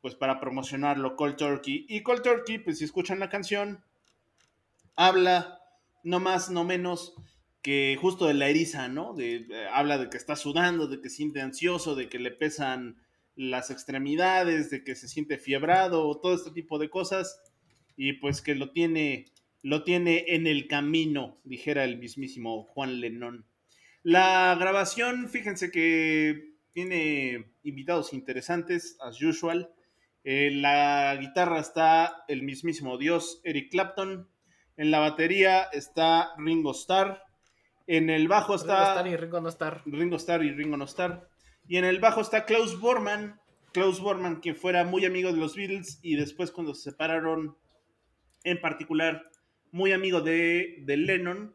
pues 0.00 0.14
para 0.14 0.40
promocionarlo 0.40 1.16
Cold 1.16 1.36
Turkey. 1.36 1.84
Y 1.88 2.02
Cold 2.02 2.22
Turkey 2.22 2.58
pues 2.58 2.78
si 2.78 2.84
escuchan 2.84 3.18
la 3.18 3.28
canción 3.28 3.82
habla 4.94 5.60
no 6.04 6.20
más 6.20 6.50
no 6.50 6.64
menos 6.64 7.14
que 7.62 7.98
justo 8.00 8.26
de 8.26 8.34
la 8.34 8.48
eriza, 8.48 8.86
¿no? 8.86 9.12
De, 9.12 9.46
eh, 9.50 9.66
habla 9.72 9.98
de 9.98 10.08
que 10.08 10.16
está 10.16 10.36
sudando, 10.36 10.86
de 10.86 11.00
que 11.00 11.10
siente 11.10 11.40
ansioso, 11.40 11.96
de 11.96 12.08
que 12.08 12.20
le 12.20 12.30
pesan 12.30 13.02
las 13.34 13.70
extremidades, 13.70 14.70
de 14.70 14.84
que 14.84 14.94
se 14.94 15.08
siente 15.08 15.36
fiebrado, 15.36 16.16
todo 16.20 16.34
este 16.34 16.52
tipo 16.52 16.78
de 16.78 16.88
cosas. 16.90 17.40
Y 17.96 18.14
pues 18.14 18.40
que 18.40 18.54
lo 18.54 18.70
tiene 18.70 19.26
lo 19.66 19.82
tiene 19.82 20.26
en 20.28 20.46
el 20.46 20.68
camino, 20.68 21.40
dijera 21.42 21.82
el 21.82 21.98
mismísimo 21.98 22.62
Juan 22.62 23.00
Lennon. 23.00 23.46
La 24.04 24.56
grabación, 24.60 25.28
fíjense 25.28 25.72
que 25.72 26.52
tiene 26.70 27.50
invitados 27.64 28.12
interesantes, 28.12 28.96
as 29.00 29.20
usual. 29.20 29.72
En 30.22 30.62
la 30.62 31.16
guitarra 31.18 31.58
está 31.58 32.22
el 32.28 32.44
mismísimo 32.44 32.96
Dios, 32.96 33.40
Eric 33.42 33.72
Clapton. 33.72 34.28
En 34.76 34.92
la 34.92 35.00
batería 35.00 35.64
está 35.72 36.28
Ringo 36.38 36.70
Starr. 36.70 37.20
En 37.88 38.08
el 38.08 38.28
bajo 38.28 38.52
Ringo 38.52 38.62
está 38.62 38.92
Starr 38.92 39.08
y 39.08 39.16
Ringo 39.16 39.40
no 39.40 39.48
estar. 39.48 39.82
Ringo 39.84 40.16
Starr 40.16 40.44
y 40.44 40.52
Ringo 40.52 40.76
No 40.76 40.84
Starr. 40.84 41.28
Y 41.66 41.78
en 41.78 41.84
el 41.84 41.98
bajo 41.98 42.20
está 42.20 42.44
Klaus 42.44 42.78
Bormann. 42.78 43.40
Klaus 43.72 43.98
Bormann, 43.98 44.40
que 44.40 44.54
fuera 44.54 44.84
muy 44.84 45.04
amigo 45.04 45.32
de 45.32 45.40
los 45.40 45.56
Beatles 45.56 45.98
y 46.02 46.14
después 46.14 46.52
cuando 46.52 46.72
se 46.72 46.92
separaron, 46.92 47.56
en 48.44 48.60
particular, 48.60 49.28
muy 49.76 49.92
amigo 49.92 50.22
de, 50.22 50.78
de 50.80 50.96
Lennon. 50.96 51.54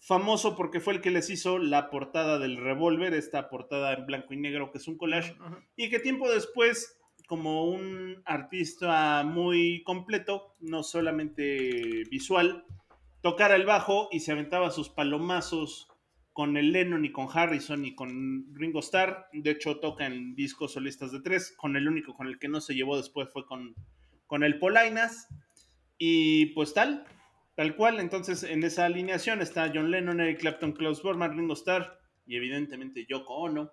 Famoso 0.00 0.56
porque 0.56 0.80
fue 0.80 0.94
el 0.94 1.00
que 1.00 1.10
les 1.10 1.28
hizo 1.28 1.58
la 1.58 1.90
portada 1.90 2.38
del 2.38 2.56
revólver, 2.56 3.12
esta 3.14 3.50
portada 3.50 3.92
en 3.92 4.06
blanco 4.06 4.32
y 4.32 4.38
negro 4.38 4.70
que 4.72 4.78
es 4.78 4.88
un 4.88 4.96
collage. 4.96 5.36
Y 5.76 5.90
que 5.90 5.98
tiempo 5.98 6.30
después, 6.30 6.98
como 7.26 7.64
un 7.64 8.22
artista 8.24 9.22
muy 9.24 9.82
completo, 9.82 10.54
no 10.60 10.82
solamente 10.82 12.04
visual, 12.10 12.64
tocara 13.20 13.56
el 13.56 13.66
bajo 13.66 14.08
y 14.10 14.20
se 14.20 14.32
aventaba 14.32 14.70
sus 14.70 14.88
palomazos 14.88 15.88
con 16.32 16.56
el 16.56 16.72
Lennon 16.72 17.04
y 17.04 17.12
con 17.12 17.26
Harrison 17.30 17.84
y 17.84 17.94
con 17.94 18.54
Ringo 18.54 18.78
Starr. 18.78 19.26
De 19.32 19.50
hecho, 19.50 19.78
toca 19.80 20.06
en 20.06 20.34
discos 20.36 20.72
solistas 20.72 21.12
de 21.12 21.20
tres. 21.20 21.52
Con 21.56 21.76
el 21.76 21.88
único 21.88 22.14
con 22.14 22.28
el 22.28 22.38
que 22.38 22.48
no 22.48 22.60
se 22.60 22.74
llevó 22.74 22.96
después 22.96 23.28
fue 23.30 23.44
con, 23.44 23.74
con 24.26 24.44
el 24.44 24.58
Polainas. 24.58 25.26
Y 25.98 26.46
pues 26.54 26.72
tal, 26.72 27.04
tal 27.58 27.74
cual. 27.74 27.98
Entonces, 27.98 28.44
en 28.44 28.62
esa 28.62 28.84
alineación 28.84 29.42
está 29.42 29.72
John 29.74 29.90
Lennon, 29.90 30.20
Eric 30.20 30.38
Clapton, 30.38 30.70
Klaus 30.70 31.02
Bormann, 31.02 31.36
Ringo 31.36 31.54
Starr 31.54 31.98
y 32.24 32.36
evidentemente 32.36 33.04
Yoko 33.04 33.34
Ono. 33.34 33.72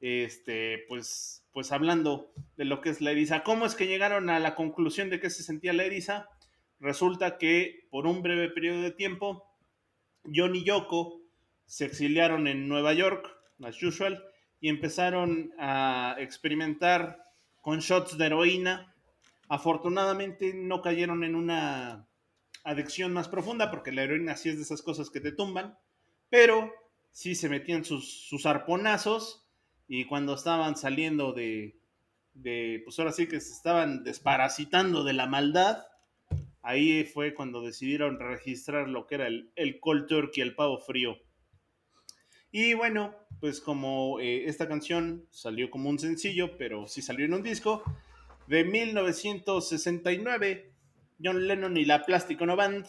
Este, 0.00 0.86
pues, 0.88 1.44
pues 1.52 1.70
hablando 1.70 2.32
de 2.56 2.64
lo 2.64 2.80
que 2.80 2.88
es 2.88 3.02
la 3.02 3.10
eriza. 3.10 3.42
¿Cómo 3.42 3.66
es 3.66 3.74
que 3.74 3.86
llegaron 3.86 4.30
a 4.30 4.40
la 4.40 4.54
conclusión 4.54 5.10
de 5.10 5.20
que 5.20 5.28
se 5.28 5.42
sentía 5.42 5.74
la 5.74 5.84
eriza? 5.84 6.30
Resulta 6.80 7.36
que 7.36 7.86
por 7.90 8.06
un 8.06 8.22
breve 8.22 8.48
periodo 8.48 8.80
de 8.80 8.92
tiempo, 8.92 9.44
John 10.34 10.56
y 10.56 10.64
Yoko 10.64 11.20
se 11.66 11.84
exiliaron 11.84 12.46
en 12.46 12.66
Nueva 12.66 12.94
York, 12.94 13.28
as 13.62 13.82
usual, 13.82 14.24
y 14.58 14.70
empezaron 14.70 15.52
a 15.58 16.16
experimentar 16.18 17.22
con 17.60 17.80
shots 17.80 18.16
de 18.16 18.24
heroína. 18.24 18.94
Afortunadamente 19.50 20.54
no 20.54 20.80
cayeron 20.80 21.24
en 21.24 21.34
una 21.34 22.07
adicción 22.68 23.12
más 23.12 23.28
profunda, 23.28 23.70
porque 23.70 23.92
la 23.92 24.02
heroína 24.02 24.36
sí 24.36 24.50
es 24.50 24.56
de 24.56 24.62
esas 24.62 24.82
cosas 24.82 25.10
que 25.10 25.20
te 25.20 25.32
tumban, 25.32 25.78
pero 26.28 26.72
sí 27.10 27.34
se 27.34 27.48
metían 27.48 27.84
sus, 27.84 28.28
sus 28.28 28.46
arponazos 28.46 29.48
y 29.86 30.04
cuando 30.04 30.34
estaban 30.34 30.76
saliendo 30.76 31.32
de, 31.32 31.80
de, 32.34 32.82
pues 32.84 32.98
ahora 32.98 33.12
sí 33.12 33.26
que 33.26 33.40
se 33.40 33.52
estaban 33.52 34.04
desparasitando 34.04 35.04
de 35.04 35.14
la 35.14 35.26
maldad, 35.26 35.78
ahí 36.62 37.04
fue 37.04 37.34
cuando 37.34 37.62
decidieron 37.62 38.18
registrar 38.18 38.88
lo 38.88 39.06
que 39.06 39.16
era 39.16 39.26
el, 39.26 39.52
el 39.56 39.80
cold 39.80 40.06
turkey, 40.06 40.42
el 40.42 40.54
pavo 40.54 40.78
frío. 40.78 41.16
Y 42.50 42.72
bueno, 42.74 43.14
pues 43.40 43.60
como 43.60 44.20
eh, 44.20 44.46
esta 44.46 44.68
canción 44.68 45.26
salió 45.30 45.70
como 45.70 45.90
un 45.90 45.98
sencillo, 45.98 46.56
pero 46.56 46.86
sí 46.86 47.02
salió 47.02 47.26
en 47.26 47.34
un 47.34 47.42
disco, 47.42 47.82
de 48.46 48.64
1969, 48.64 50.72
John 51.22 51.46
Lennon 51.46 51.76
y 51.76 51.84
la 51.84 52.04
Plastic 52.04 52.40
Ono 52.40 52.56
Band, 52.56 52.86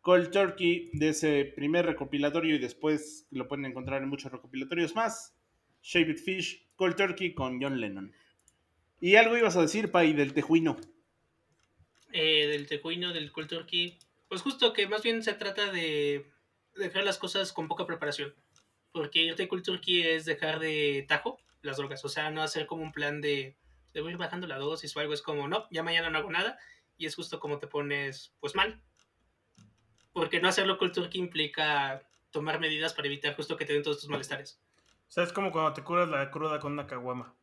Cold 0.00 0.30
Turkey, 0.30 0.90
de 0.92 1.10
ese 1.10 1.52
primer 1.56 1.86
recopilatorio 1.86 2.56
y 2.56 2.58
después 2.58 3.26
lo 3.30 3.48
pueden 3.48 3.66
encontrar 3.66 4.02
en 4.02 4.08
muchos 4.08 4.32
recopilatorios 4.32 4.94
más, 4.94 5.36
Shaved 5.82 6.18
Fish, 6.18 6.66
Cold 6.76 6.96
Turkey 6.96 7.34
con 7.34 7.60
John 7.62 7.80
Lennon. 7.80 8.12
Y 9.00 9.16
algo 9.16 9.36
ibas 9.36 9.56
a 9.56 9.62
decir, 9.62 9.90
Pai, 9.90 10.12
del 10.12 10.32
tejuino. 10.32 10.76
Eh, 12.12 12.46
del 12.46 12.68
tejuino, 12.68 13.12
del 13.12 13.32
cold 13.32 13.48
turkey. 13.48 13.98
Pues 14.28 14.42
justo 14.42 14.72
que 14.72 14.86
más 14.86 15.02
bien 15.02 15.22
se 15.22 15.34
trata 15.34 15.72
de 15.72 16.26
dejar 16.76 17.04
las 17.04 17.18
cosas 17.18 17.52
con 17.52 17.68
poca 17.68 17.86
preparación. 17.86 18.34
Porque 18.92 19.22
irte 19.22 19.48
cold 19.48 19.64
turkey 19.64 20.02
es 20.02 20.24
dejar 20.24 20.60
de 20.60 21.04
tajo 21.08 21.38
las 21.62 21.78
drogas. 21.78 22.04
O 22.04 22.08
sea, 22.08 22.30
no 22.30 22.42
hacer 22.42 22.66
como 22.66 22.82
un 22.82 22.92
plan 22.92 23.20
de, 23.20 23.56
de 23.92 24.00
voy 24.02 24.12
ir 24.12 24.18
bajando 24.18 24.46
la 24.46 24.58
dosis 24.58 24.94
o 24.96 25.00
algo. 25.00 25.14
Es 25.14 25.22
como, 25.22 25.48
no, 25.48 25.66
ya 25.70 25.82
mañana 25.82 26.10
no 26.10 26.18
hago 26.18 26.30
nada. 26.30 26.58
Y 26.96 27.06
es 27.06 27.14
justo 27.14 27.40
como 27.40 27.58
te 27.58 27.66
pones, 27.66 28.34
pues 28.40 28.54
mal. 28.54 28.82
Porque 30.12 30.40
no 30.40 30.48
hacerlo 30.48 30.78
cold 30.78 30.92
turkey 30.92 31.20
implica 31.20 32.02
tomar 32.30 32.60
medidas 32.60 32.94
para 32.94 33.08
evitar 33.08 33.34
justo 33.34 33.56
que 33.56 33.64
te 33.64 33.72
den 33.72 33.82
todos 33.82 34.00
tus 34.00 34.08
malestares. 34.08 34.60
O 35.08 35.10
sea, 35.10 35.24
es 35.24 35.32
como 35.32 35.52
cuando 35.52 35.72
te 35.72 35.82
curas 35.82 36.08
la 36.08 36.30
cruda 36.30 36.58
con 36.58 36.72
una 36.72 36.86
caguama. 36.86 37.34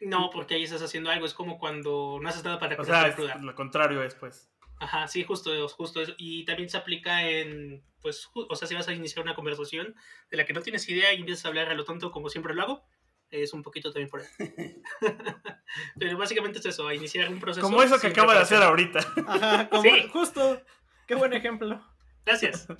No, 0.00 0.30
porque 0.30 0.54
ahí 0.54 0.64
estás 0.64 0.82
haciendo 0.82 1.10
algo. 1.10 1.26
Es 1.26 1.34
como 1.34 1.58
cuando 1.58 2.18
no 2.20 2.28
haces 2.28 2.44
nada 2.44 2.58
para 2.58 2.80
O 2.80 2.84
sea, 2.84 3.08
la 3.08 3.14
cruda. 3.14 3.36
lo 3.36 3.54
contrario 3.54 4.02
es 4.02 4.14
pues. 4.14 4.50
Ajá, 4.78 5.08
sí, 5.08 5.24
justo, 5.24 5.66
justo 5.68 6.02
eso. 6.02 6.12
Y 6.18 6.44
también 6.44 6.68
se 6.68 6.76
aplica 6.76 7.26
en, 7.28 7.82
pues, 8.02 8.28
o 8.34 8.54
sea, 8.54 8.68
si 8.68 8.74
vas 8.74 8.88
a 8.88 8.92
iniciar 8.92 9.24
una 9.24 9.34
conversación 9.34 9.94
de 10.30 10.36
la 10.36 10.44
que 10.44 10.52
no 10.52 10.60
tienes 10.60 10.86
idea 10.88 11.14
y 11.14 11.20
empiezas 11.20 11.46
a 11.46 11.48
hablar 11.48 11.70
a 11.70 11.74
lo 11.74 11.84
tonto 11.84 12.10
como 12.10 12.28
siempre 12.28 12.54
lo 12.54 12.62
hago, 12.62 12.84
es 13.30 13.52
un 13.52 13.62
poquito 13.62 13.92
también 13.92 14.08
por 14.08 14.20
ahí. 14.20 14.82
Pero 15.98 16.16
básicamente 16.18 16.58
es 16.58 16.66
eso, 16.66 16.86
a 16.88 16.94
iniciar 16.94 17.28
un 17.28 17.38
proceso. 17.40 17.66
Como 17.66 17.82
eso 17.82 17.98
que 18.00 18.06
acaba 18.08 18.34
de 18.34 18.40
hacer 18.40 18.62
ahorita. 18.62 19.00
Ajá, 19.26 19.68
como, 19.68 19.82
Sí. 19.82 20.08
justo. 20.12 20.62
Qué 21.06 21.14
buen 21.14 21.32
ejemplo. 21.32 21.80
Gracias. 22.24 22.66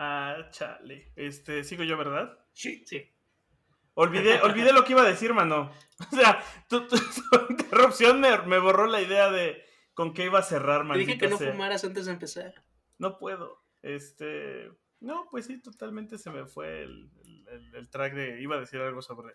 Ah, 0.00 0.48
chale. 0.50 1.10
Este, 1.16 1.64
sigo 1.64 1.82
yo, 1.82 1.96
¿verdad? 1.96 2.38
Sí. 2.52 2.84
Sí. 2.86 3.10
Olvidé, 3.94 4.40
olvidé 4.42 4.72
lo 4.72 4.84
que 4.84 4.92
iba 4.92 5.02
a 5.02 5.08
decir, 5.08 5.34
mano. 5.34 5.72
O 6.12 6.14
sea, 6.14 6.40
tu, 6.68 6.86
tu- 6.86 6.96
tu 6.96 7.46
interrupción 7.50 8.20
me, 8.20 8.38
me 8.42 8.58
borró 8.60 8.86
la 8.86 9.00
idea 9.00 9.28
de 9.30 9.64
con 9.94 10.14
qué 10.14 10.26
iba 10.26 10.38
a 10.38 10.42
cerrar, 10.44 10.84
maldita 10.84 11.06
dije 11.14 11.18
que 11.18 11.28
no 11.28 11.36
sea. 11.36 11.50
fumaras 11.50 11.82
antes 11.82 12.06
de 12.06 12.12
empezar. 12.12 12.54
No 12.98 13.18
puedo. 13.18 13.64
Este. 13.82 14.70
No, 15.00 15.26
pues 15.30 15.46
sí, 15.46 15.60
totalmente 15.60 16.18
se 16.18 16.30
me 16.30 16.44
fue 16.46 16.82
el, 16.82 17.10
el- 17.48 17.74
el 17.74 17.88
track 17.88 18.14
de. 18.14 18.40
Iba 18.42 18.56
a 18.56 18.60
decir 18.60 18.80
algo 18.80 19.00
sobre 19.02 19.34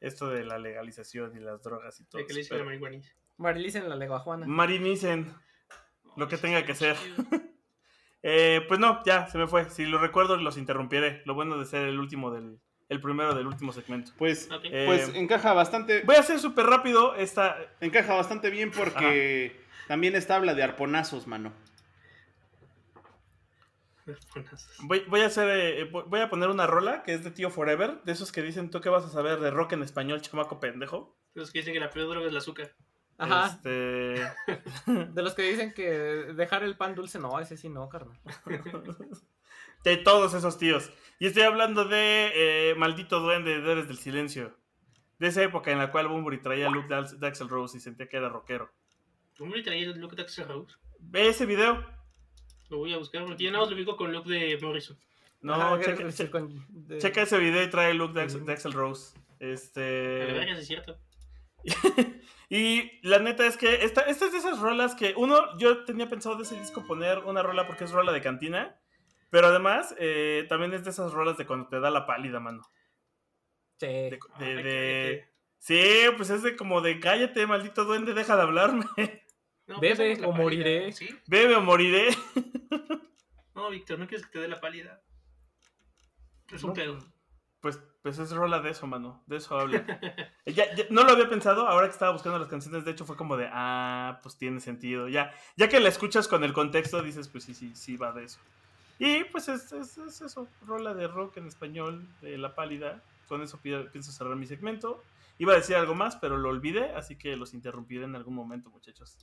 esto 0.00 0.28
de 0.28 0.44
la 0.44 0.58
legalización 0.58 1.36
y 1.36 1.40
las 1.40 1.62
drogas 1.62 2.00
y 2.00 2.04
todo. 2.04 2.20
De 2.20 2.26
que 2.26 2.34
le 2.34 2.40
eso, 2.40 2.54
hice 2.54 2.58
la 2.58 2.64
marihuana. 2.64 3.96
Leguajuana. 3.96 4.46
Marinicen. 4.46 5.34
Lo 6.16 6.28
que 6.28 6.36
tenga 6.36 6.64
que 6.64 6.74
ser. 6.74 6.96
Eh, 8.24 8.60
pues 8.68 8.78
no, 8.78 9.02
ya, 9.04 9.26
se 9.26 9.36
me 9.36 9.48
fue. 9.48 9.68
Si 9.68 9.84
lo 9.84 9.98
recuerdo, 9.98 10.36
los 10.36 10.56
interrumpiré. 10.56 11.22
Lo 11.24 11.34
bueno 11.34 11.58
de 11.58 11.64
ser 11.66 11.88
el 11.88 11.98
último 11.98 12.30
del. 12.30 12.60
El 12.88 13.00
primero 13.00 13.34
del 13.34 13.48
último 13.48 13.72
segmento. 13.72 14.12
Pues. 14.16 14.48
Eh, 14.62 14.84
pues 14.86 15.12
encaja 15.16 15.52
bastante, 15.54 16.02
Voy 16.04 16.14
a 16.14 16.20
hacer 16.20 16.38
súper 16.38 16.66
rápido 16.66 17.16
esta. 17.16 17.56
encaja 17.80 18.14
bastante 18.14 18.50
bien 18.50 18.70
porque 18.70 19.60
también 19.88 20.14
esta 20.14 20.36
habla 20.36 20.54
de 20.54 20.62
arponazos, 20.62 21.26
mano. 21.26 21.52
Voy, 24.80 25.04
voy 25.08 25.20
a 25.20 25.26
hacer. 25.26 25.48
eh, 25.48 25.90
voy 25.90 26.20
a 26.20 26.28
poner 26.30 26.48
una 26.48 26.66
rola 26.66 27.02
que 27.02 27.14
es 27.14 27.24
de 27.24 27.30
Tío 27.30 27.50
Forever. 27.50 28.02
De 28.04 28.12
esos 28.12 28.32
que 28.32 28.42
dicen, 28.42 28.70
¿tú 28.70 28.80
qué 28.80 28.88
vas 28.88 29.04
a 29.04 29.08
saber 29.10 29.40
de 29.40 29.50
rock 29.50 29.72
en 29.72 29.82
español, 29.82 30.20
chamaco 30.20 30.60
pendejo? 30.60 31.16
Los 31.34 31.50
que 31.50 31.60
dicen 31.60 31.74
que 31.74 31.80
la 31.80 31.90
peor 31.90 32.08
droga 32.08 32.26
es 32.26 32.32
el 32.32 32.36
azúcar. 32.36 32.74
Ajá. 33.18 33.46
Este. 33.46 34.22
De 35.12 35.22
los 35.22 35.34
que 35.34 35.42
dicen 35.42 35.72
que 35.72 35.90
dejar 35.90 36.64
el 36.64 36.76
pan 36.76 36.94
dulce, 36.94 37.18
no, 37.18 37.38
ese 37.38 37.56
sí 37.56 37.68
no, 37.68 37.88
carnal. 37.88 38.18
de 39.84 39.96
todos 39.98 40.34
esos 40.34 40.58
tíos. 40.58 40.90
Y 41.18 41.26
estoy 41.26 41.42
hablando 41.42 41.84
de 41.84 42.30
eh, 42.34 42.74
Maldito 42.76 43.20
Duende 43.20 43.60
de 43.60 43.72
Héroes 43.72 43.88
del 43.88 43.98
Silencio. 43.98 44.56
De 45.18 45.28
esa 45.28 45.42
época 45.42 45.70
en 45.70 45.78
la 45.78 45.92
cual 45.92 46.08
Bunbury 46.08 46.40
traía 46.40 46.68
look 46.68 46.88
de 46.88 47.18
de 47.18 47.26
Axl 47.26 47.48
Rose 47.48 47.76
y 47.76 47.80
sentía 47.80 48.08
que 48.08 48.16
era 48.16 48.28
rockero. 48.28 48.72
¿Cómo 49.38 49.54
le 49.54 49.62
traía 49.62 49.84
el 49.84 49.98
look 50.00 50.16
de 50.16 50.22
Axel 50.22 50.48
Rose? 50.48 50.74
Ve 50.98 51.28
ese 51.28 51.46
video. 51.46 51.84
Lo 52.72 52.78
voy 52.78 52.94
a 52.94 52.96
buscar 52.96 53.22
porque 53.26 53.44
ya 53.44 53.50
nada 53.50 53.64
más 53.64 53.70
lo 53.70 53.76
ubico 53.76 53.96
con 53.98 54.10
look 54.12 54.24
de 54.24 54.58
Morrison. 54.62 54.98
No, 55.42 55.52
Ajá, 55.54 55.78
checa, 55.84 56.08
es 56.08 56.20
el 56.20 56.30
con- 56.30 56.64
de- 56.70 56.96
checa 56.98 57.20
ese 57.22 57.36
video 57.38 57.62
y 57.62 57.68
trae 57.68 57.90
el 57.90 57.98
look 57.98 58.14
de, 58.14 58.22
Ax- 58.22 58.46
de 58.46 58.50
Axl 58.52 58.72
Rose. 58.72 59.14
La 59.38 59.48
Este. 59.48 59.80
verga, 59.80 60.54
sí 60.54 60.60
es 60.62 60.66
cierto. 60.68 60.96
y 62.48 62.98
la 63.06 63.18
neta 63.18 63.46
es 63.46 63.56
que 63.58 63.84
esta, 63.84 64.00
esta 64.02 64.24
es 64.24 64.32
de 64.32 64.38
esas 64.38 64.58
rolas 64.60 64.94
que 64.94 65.12
uno, 65.16 65.56
yo 65.58 65.84
tenía 65.84 66.08
pensado 66.08 66.36
de 66.36 66.44
ese 66.44 66.58
disco 66.58 66.86
poner 66.86 67.18
una 67.18 67.42
rola 67.42 67.66
porque 67.66 67.84
es 67.84 67.90
rola 67.92 68.10
de 68.12 68.22
cantina. 68.22 68.78
Pero 69.28 69.48
además, 69.48 69.94
eh, 69.98 70.46
también 70.48 70.72
es 70.72 70.84
de 70.84 70.90
esas 70.90 71.12
rolas 71.12 71.36
de 71.36 71.46
cuando 71.46 71.68
te 71.68 71.78
da 71.80 71.90
la 71.90 72.06
pálida, 72.06 72.40
mano. 72.40 72.62
Sí. 73.78 73.86
De. 74.38 75.24
Sí, 75.58 75.80
pues 76.16 76.30
es 76.30 76.42
de 76.42 76.56
como 76.56 76.80
de 76.80 76.98
cállate, 77.00 77.46
maldito 77.46 77.84
duende, 77.84 78.14
deja 78.14 78.36
de 78.36 78.42
hablarme. 78.42 78.84
No, 79.72 79.80
Bebe 79.80 80.24
o 80.24 80.32
moriré. 80.32 80.92
¿Sí? 80.92 81.08
Bebe 81.26 81.54
o 81.56 81.60
moriré. 81.60 82.08
No, 83.54 83.68
Víctor, 83.68 83.98
no 83.98 84.06
quieres 84.06 84.26
que 84.26 84.32
te 84.32 84.38
dé 84.40 84.48
la 84.48 84.60
pálida. 84.60 85.02
Es 86.50 86.62
un 86.64 86.70
No. 86.70 86.74
pedo. 86.74 86.98
Pues, 87.60 87.78
pues 88.02 88.18
es 88.18 88.30
rola 88.32 88.60
de 88.60 88.70
eso, 88.70 88.86
mano. 88.86 89.22
De 89.26 89.36
eso 89.36 89.58
habla. 89.58 89.84
Ya- 90.46 90.74
ya- 90.74 90.86
no 90.90 91.04
lo 91.04 91.12
había 91.12 91.28
pensado, 91.28 91.68
ahora 91.68 91.86
que 91.86 91.92
estaba 91.92 92.12
buscando 92.12 92.38
las 92.38 92.48
canciones, 92.48 92.84
de 92.84 92.90
hecho 92.90 93.04
fue 93.04 93.16
como 93.16 93.36
de, 93.36 93.48
ah, 93.52 94.18
pues 94.22 94.36
tiene 94.38 94.58
sentido. 94.60 95.06
Ya, 95.08 95.32
ya 95.56 95.68
que 95.68 95.80
la 95.80 95.88
escuchas 95.90 96.28
con 96.28 96.42
el 96.44 96.52
contexto, 96.54 97.02
dices, 97.02 97.28
pues 97.28 97.44
sí, 97.44 97.54
sí, 97.54 97.76
sí 97.76 97.96
va 97.96 98.12
de 98.12 98.24
eso. 98.24 98.40
Y 98.98 99.24
pues 99.24 99.48
es, 99.48 99.70
es- 99.72 99.98
es 99.98 100.20
eso, 100.22 100.48
rola 100.66 100.94
de 100.94 101.06
rock 101.06 101.36
en 101.36 101.46
español, 101.46 102.08
de 102.22 102.38
La 102.38 102.54
Pálida. 102.54 103.02
Con 103.28 103.42
eso 103.42 103.60
pi- 103.60 103.86
pienso 103.92 104.12
cerrar 104.12 104.34
mi 104.36 104.46
segmento. 104.46 105.02
Iba 105.38 105.52
a 105.52 105.56
decir 105.56 105.76
algo 105.76 105.94
más, 105.94 106.16
pero 106.16 106.36
lo 106.38 106.48
olvidé, 106.48 106.90
así 106.94 107.16
que 107.16 107.36
los 107.36 107.52
interrumpiré 107.54 108.04
en 108.04 108.16
algún 108.16 108.34
momento, 108.34 108.70
muchachos. 108.70 109.16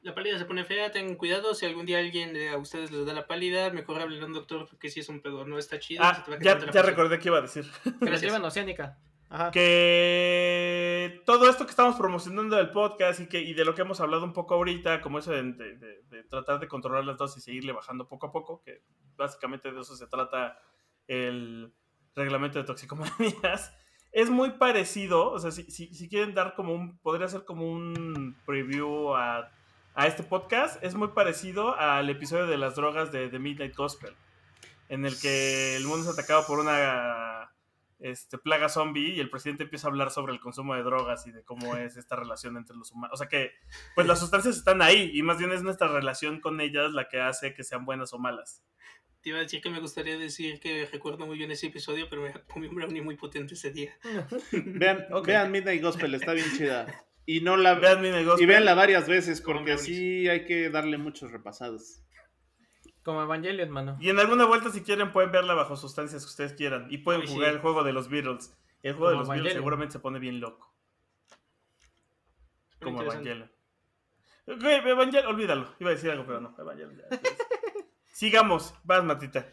La 0.00 0.14
pálida 0.14 0.38
se 0.38 0.44
pone 0.44 0.64
fea, 0.64 0.92
tengan 0.92 1.16
cuidado. 1.16 1.54
Si 1.54 1.66
algún 1.66 1.84
día 1.86 1.98
alguien 1.98 2.32
de- 2.32 2.50
a 2.50 2.56
ustedes 2.56 2.90
les 2.92 3.04
da 3.04 3.12
la 3.14 3.26
pálida, 3.26 3.70
mejor 3.70 4.00
hablen 4.00 4.22
a 4.22 4.26
un 4.26 4.32
doctor 4.32 4.66
porque 4.68 4.88
si 4.90 5.00
es 5.00 5.08
un 5.08 5.20
pedo, 5.20 5.44
no 5.44 5.58
está 5.58 5.78
chido. 5.78 6.02
Ah, 6.04 6.14
se 6.14 6.22
te 6.22 6.30
va 6.30 6.36
a 6.36 6.40
ya, 6.40 6.72
la 6.72 6.82
recordé 6.82 7.18
qué 7.18 7.28
iba 7.28 7.38
a 7.38 7.42
decir. 7.42 7.64
Que 8.00 8.16
llevan 8.18 8.44
oceánica. 8.44 8.98
Ajá. 9.30 9.50
que 9.50 11.20
todo 11.26 11.50
esto 11.50 11.64
que 11.66 11.70
estamos 11.70 11.96
promocionando 11.96 12.56
del 12.56 12.70
podcast 12.70 13.20
y 13.20 13.26
que 13.26 13.40
y 13.42 13.52
de 13.52 13.64
lo 13.66 13.74
que 13.74 13.82
hemos 13.82 14.00
hablado 14.00 14.24
un 14.24 14.32
poco 14.32 14.54
ahorita, 14.54 15.02
como 15.02 15.18
eso 15.18 15.32
de, 15.32 15.42
de- 15.52 15.76
de- 15.76 16.02
de 16.08 16.22
tratar 16.24 16.58
de 16.60 16.68
controlar 16.68 17.04
las 17.04 17.18
dosis 17.18 17.42
y 17.42 17.44
seguirle 17.44 17.72
bajando 17.72 18.08
poco 18.08 18.26
a 18.28 18.32
poco, 18.32 18.62
que 18.62 18.82
básicamente 19.16 19.70
de 19.70 19.80
eso 19.80 19.94
se 19.96 20.06
trata 20.06 20.58
el 21.08 21.72
reglamento 22.14 22.58
de 22.58 22.64
toxicomanías, 22.64 23.74
es 24.12 24.30
muy 24.30 24.52
parecido, 24.52 25.30
o 25.30 25.38
sea, 25.38 25.50
si, 25.50 25.64
si, 25.70 25.92
si 25.94 26.08
quieren 26.08 26.34
dar 26.34 26.54
como 26.54 26.72
un, 26.74 26.98
podría 26.98 27.28
ser 27.28 27.44
como 27.44 27.70
un 27.70 28.34
preview 28.46 29.14
a, 29.14 29.50
a 29.94 30.06
este 30.06 30.22
podcast, 30.22 30.82
es 30.82 30.94
muy 30.94 31.08
parecido 31.08 31.78
al 31.78 32.08
episodio 32.10 32.46
de 32.46 32.56
las 32.56 32.74
drogas 32.76 33.12
de 33.12 33.28
The 33.28 33.38
Midnight 33.38 33.74
Gospel, 33.74 34.14
en 34.88 35.04
el 35.04 35.18
que 35.18 35.76
el 35.76 35.84
mundo 35.86 36.08
es 36.08 36.16
atacado 36.16 36.46
por 36.46 36.60
una 36.60 37.50
este, 38.00 38.38
plaga 38.38 38.68
zombie 38.68 39.14
y 39.14 39.20
el 39.20 39.30
presidente 39.30 39.64
empieza 39.64 39.88
a 39.88 39.90
hablar 39.90 40.10
sobre 40.10 40.32
el 40.32 40.40
consumo 40.40 40.74
de 40.74 40.82
drogas 40.82 41.26
y 41.26 41.32
de 41.32 41.42
cómo 41.42 41.76
es 41.76 41.96
esta 41.96 42.16
relación 42.16 42.56
entre 42.56 42.76
los 42.76 42.92
humanos. 42.92 43.14
O 43.14 43.16
sea 43.16 43.28
que, 43.28 43.52
pues 43.94 44.06
las 44.06 44.20
sustancias 44.20 44.56
están 44.56 44.82
ahí 44.82 45.10
y 45.12 45.22
más 45.22 45.38
bien 45.38 45.52
es 45.52 45.62
nuestra 45.62 45.88
relación 45.88 46.40
con 46.40 46.60
ellas 46.60 46.92
la 46.92 47.08
que 47.08 47.20
hace 47.20 47.54
que 47.54 47.64
sean 47.64 47.84
buenas 47.84 48.12
o 48.12 48.18
malas. 48.18 48.62
Te 49.20 49.30
iba 49.30 49.38
a 49.38 49.42
decir 49.42 49.60
que 49.60 49.70
me 49.70 49.80
gustaría 49.80 50.16
decir 50.16 50.60
que 50.60 50.86
recuerdo 50.86 51.26
muy 51.26 51.36
bien 51.36 51.50
ese 51.50 51.66
episodio, 51.66 52.06
pero 52.08 52.22
me 52.22 52.32
comí 52.46 52.68
un 52.68 52.76
brownie 52.76 53.02
muy 53.02 53.16
potente 53.16 53.54
ese 53.54 53.72
día. 53.72 53.98
Vean, 54.52 55.50
Midnight 55.50 55.82
Gospel, 55.82 56.14
está 56.14 56.32
bien 56.32 56.46
chida. 56.56 57.04
Y 57.30 57.42
no 57.42 57.58
la 57.58 57.74
Vean 57.74 58.00
mi 58.00 58.10
negocio. 58.10 58.42
y 58.42 58.46
véanla 58.46 58.72
varias 58.72 59.06
veces 59.06 59.42
porque 59.42 59.74
brownies. 59.74 59.82
sí 59.84 60.26
hay 60.30 60.46
que 60.46 60.70
darle 60.70 60.96
muchos 60.96 61.30
repasados. 61.30 62.02
Como 63.02 63.22
Evangelion, 63.22 63.68
mano. 63.68 63.98
Y 64.00 64.08
en 64.08 64.18
alguna 64.18 64.46
vuelta, 64.46 64.70
si 64.70 64.80
quieren, 64.82 65.12
pueden 65.12 65.30
verla 65.30 65.52
bajo 65.52 65.76
sustancias 65.76 66.22
que 66.24 66.30
ustedes 66.30 66.54
quieran. 66.54 66.86
Y 66.90 66.98
pueden 66.98 67.20
Ay, 67.20 67.28
jugar 67.28 67.50
sí. 67.50 67.56
el 67.56 67.60
juego 67.60 67.84
de 67.84 67.92
los 67.92 68.08
Beatles. 68.08 68.56
El 68.82 68.94
juego 68.94 69.10
de 69.10 69.16
los 69.18 69.28
Beatles 69.28 69.52
seguramente 69.52 69.92
se 69.92 69.98
pone 69.98 70.18
bien 70.18 70.40
loco. 70.40 70.74
Como. 72.82 73.02
Evangelion. 73.02 73.52
Ok, 74.46 74.62
Evangelion, 74.64 75.26
olvídalo. 75.26 75.74
Iba 75.80 75.90
a 75.90 75.94
decir 75.94 76.10
algo, 76.10 76.24
pero 76.24 76.40
no. 76.40 76.54
Evangelion 76.58 76.96
ya. 76.96 77.20
Sigamos. 78.12 78.74
Vas, 78.84 79.04
Matita. 79.04 79.46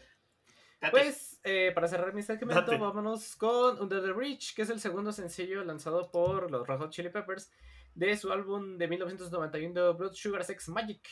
Date. 0.86 0.90
Pues, 0.90 1.40
eh, 1.44 1.72
para 1.74 1.88
cerrar 1.88 2.14
mi 2.14 2.22
segmento, 2.22 2.54
Date. 2.54 2.78
vámonos 2.78 3.36
con 3.36 3.80
Under 3.80 4.02
the 4.02 4.12
Bridge, 4.12 4.54
que 4.54 4.62
es 4.62 4.70
el 4.70 4.80
segundo 4.80 5.12
sencillo 5.12 5.64
lanzado 5.64 6.10
por 6.10 6.50
los 6.50 6.66
Red 6.66 6.78
Hot 6.78 6.90
Chili 6.90 7.08
Peppers 7.08 7.50
de 7.94 8.16
su 8.16 8.30
álbum 8.30 8.76
de 8.78 8.88
1991 8.88 9.94
Blood 9.94 10.12
Sugar 10.14 10.44
Sex 10.44 10.68
Magic. 10.68 11.08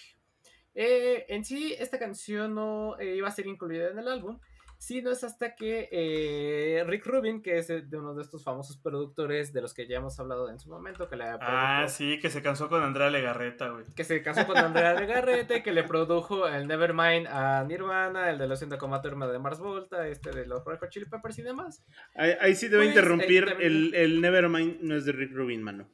Eh, 0.74 1.26
en 1.28 1.44
sí, 1.44 1.74
esta 1.78 1.98
canción 1.98 2.54
no 2.54 2.98
eh, 2.98 3.16
iba 3.16 3.28
a 3.28 3.32
ser 3.32 3.46
incluida 3.46 3.90
en 3.90 3.98
el 3.98 4.08
álbum, 4.08 4.38
sino 4.86 5.10
es 5.10 5.24
hasta 5.24 5.54
que 5.56 5.88
eh, 5.90 6.84
Rick 6.86 7.06
Rubin, 7.06 7.42
que 7.42 7.56
es 7.58 7.70
eh, 7.70 7.80
de 7.82 7.96
uno 7.96 8.14
de 8.14 8.22
estos 8.22 8.44
famosos 8.44 8.76
productores 8.76 9.52
de 9.52 9.62
los 9.62 9.72
que 9.72 9.86
ya 9.86 9.96
hemos 9.96 10.20
hablado 10.20 10.50
en 10.50 10.60
su 10.60 10.68
momento, 10.68 11.08
que 11.08 11.16
le 11.16 11.24
Ah, 11.40 11.86
sí, 11.88 12.18
que 12.20 12.28
se 12.28 12.42
cansó 12.42 12.68
con 12.68 12.82
Andrea 12.82 13.08
Legarreta, 13.08 13.70
güey. 13.70 13.84
que 13.96 14.04
se 14.04 14.22
casó 14.22 14.46
con 14.46 14.58
Andrea 14.58 14.92
Legarrete, 14.94 15.62
que 15.62 15.72
le 15.72 15.84
produjo 15.84 16.46
el 16.46 16.66
Nevermind 16.66 17.26
a 17.28 17.64
Nirvana, 17.64 18.30
el 18.30 18.38
de 18.38 18.46
los 18.46 18.60
100,turma 18.60 19.26
de 19.26 19.38
Mars 19.38 19.58
Volta, 19.58 20.06
este 20.06 20.30
de 20.32 20.46
los 20.46 20.64
Red 20.64 20.78
Hot 20.80 20.90
Chili 20.90 21.06
Peppers 21.06 21.38
y 21.38 21.42
demás. 21.42 21.82
Ahí, 22.14 22.32
ahí 22.40 22.54
sí 22.54 22.66
a 22.66 22.70
Pues, 22.70 22.88
interrumpir. 22.88 23.56
El, 23.60 23.94
el 23.94 24.20
Nevermind 24.20 24.80
no 24.82 24.96
es 24.96 25.04
de 25.06 25.12
Rick 25.12 25.32
Rubin, 25.32 25.62
mano. 25.62 25.88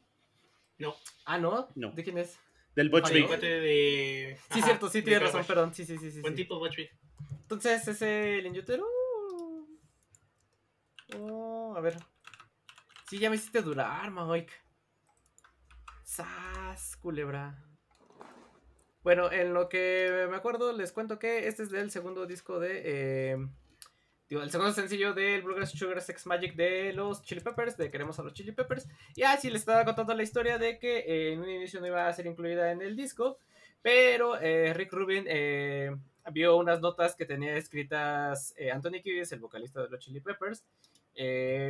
No, 0.79 0.95
Ah, 1.27 1.39
¿no? 1.39 1.69
No. 1.77 1.93
¿De 1.93 2.03
quién 2.03 2.19
es? 2.19 2.39
Del 2.81 2.89
Butch 2.89 3.13
no. 3.13 3.27
cuate 3.27 3.47
de. 3.47 4.39
Sí, 4.51 4.61
Ajá, 4.61 4.65
cierto, 4.65 4.89
sí, 4.89 5.03
tienes 5.03 5.23
razón, 5.25 5.45
perdón. 5.45 5.75
Sí, 5.75 5.85
sí, 5.85 5.99
sí, 5.99 6.11
sí. 6.11 6.23
Buen 6.23 6.35
sí. 6.35 6.45
tipo, 6.45 6.59
Butch. 6.59 6.79
Entonces, 7.43 7.87
ese 7.87 8.39
el. 8.39 8.83
Oh, 11.19 11.75
a 11.77 11.81
ver. 11.83 11.99
Sí, 13.07 13.19
ya 13.19 13.29
me 13.29 13.37
hiciste 13.37 13.61
durar, 13.61 14.11
Mahoik. 14.11 14.51
Sas, 16.05 16.97
culebra. 16.97 17.63
Bueno, 19.03 19.31
en 19.31 19.53
lo 19.53 19.69
que 19.69 20.27
me 20.31 20.37
acuerdo, 20.37 20.73
les 20.73 20.93
cuento 20.93 21.19
que 21.19 21.49
este 21.49 21.65
es 21.65 21.71
del 21.71 21.91
segundo 21.91 22.25
disco 22.25 22.61
de. 22.61 22.81
eh, 22.83 23.37
digo, 24.31 24.43
el 24.43 24.51
segundo 24.51 24.73
sencillo 24.73 25.13
del 25.13 25.43
Bluegrass 25.43 25.73
Sugar 25.73 26.01
Sex 26.01 26.25
Magic 26.25 26.55
de 26.55 26.93
los 26.93 27.21
Chili 27.23 27.41
Peppers, 27.41 27.77
de 27.77 27.91
Queremos 27.91 28.17
a 28.21 28.23
los 28.23 28.33
Chili 28.33 28.53
Peppers. 28.53 28.87
Y 29.17 29.25
así 29.25 29.51
le 29.51 29.57
estaba 29.57 29.85
contando 29.85 30.15
la 30.15 30.23
historia 30.23 30.57
de 30.57 30.79
que 30.79 30.99
eh, 30.99 31.33
en 31.33 31.41
un 31.41 31.51
inicio 31.51 31.81
no 31.81 31.89
iba 31.89 32.07
a 32.07 32.13
ser 32.13 32.27
incluida 32.27 32.71
en 32.71 32.81
el 32.81 32.95
disco, 32.95 33.39
pero 33.83 34.41
eh, 34.41 34.73
Rick 34.73 34.93
Rubin 34.93 35.25
eh, 35.27 35.97
vio 36.31 36.57
unas 36.57 36.81
notas 36.81 37.17
que 37.17 37.27
tenía 37.27 37.57
escritas 37.57 38.55
Anthony 38.73 39.03
Kiddis, 39.03 39.33
el 39.33 39.41
vocalista 39.41 39.83
de 39.83 39.89
los 39.89 39.99
Chili 39.99 40.21
Peppers. 40.21 40.65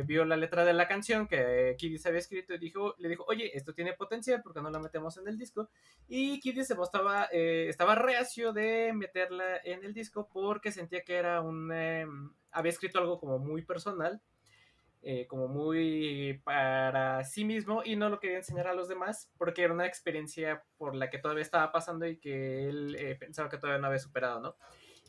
vio 0.05 0.23
la 0.23 0.37
letra 0.37 0.63
de 0.63 0.73
la 0.73 0.87
canción 0.87 1.27
que 1.27 1.75
Kiddis 1.79 2.05
había 2.05 2.19
escrito 2.19 2.53
y 2.53 2.59
dijo, 2.59 2.93
le 2.99 3.09
dijo, 3.09 3.25
oye, 3.27 3.57
esto 3.57 3.73
tiene 3.73 3.93
potencial, 3.93 4.43
porque 4.43 4.61
no 4.61 4.69
la 4.69 4.77
metemos 4.77 5.17
en 5.17 5.27
el 5.27 5.35
disco? 5.35 5.67
Y 6.07 6.39
Kiddis 6.39 6.67
se 6.67 6.75
mostraba, 6.75 7.23
estaba 7.31 7.95
reacio 7.95 8.53
de 8.53 8.93
meterla 8.93 9.57
en 9.63 9.83
el 9.83 9.95
disco 9.95 10.29
porque 10.31 10.71
sentía 10.71 11.01
que 11.01 11.15
era 11.15 11.41
un... 11.41 11.71
había 12.51 12.71
escrito 12.71 12.99
algo 12.99 13.19
como 13.19 13.39
muy 13.39 13.63
personal, 13.63 14.21
eh, 15.03 15.25
como 15.27 15.47
muy 15.47 16.39
para 16.43 17.23
sí 17.23 17.43
mismo 17.43 17.81
y 17.83 17.95
no 17.95 18.09
lo 18.09 18.19
quería 18.19 18.37
enseñar 18.37 18.67
a 18.67 18.75
los 18.75 18.87
demás 18.87 19.31
porque 19.35 19.63
era 19.63 19.73
una 19.73 19.87
experiencia 19.87 20.63
por 20.77 20.95
la 20.95 21.09
que 21.09 21.17
todavía 21.17 21.41
estaba 21.41 21.71
pasando 21.71 22.05
y 22.05 22.19
que 22.19 22.69
él 22.69 22.95
eh, 22.99 23.15
pensaba 23.15 23.49
que 23.49 23.57
todavía 23.57 23.81
no 23.81 23.87
había 23.87 23.97
superado, 23.99 24.39
¿no? 24.39 24.55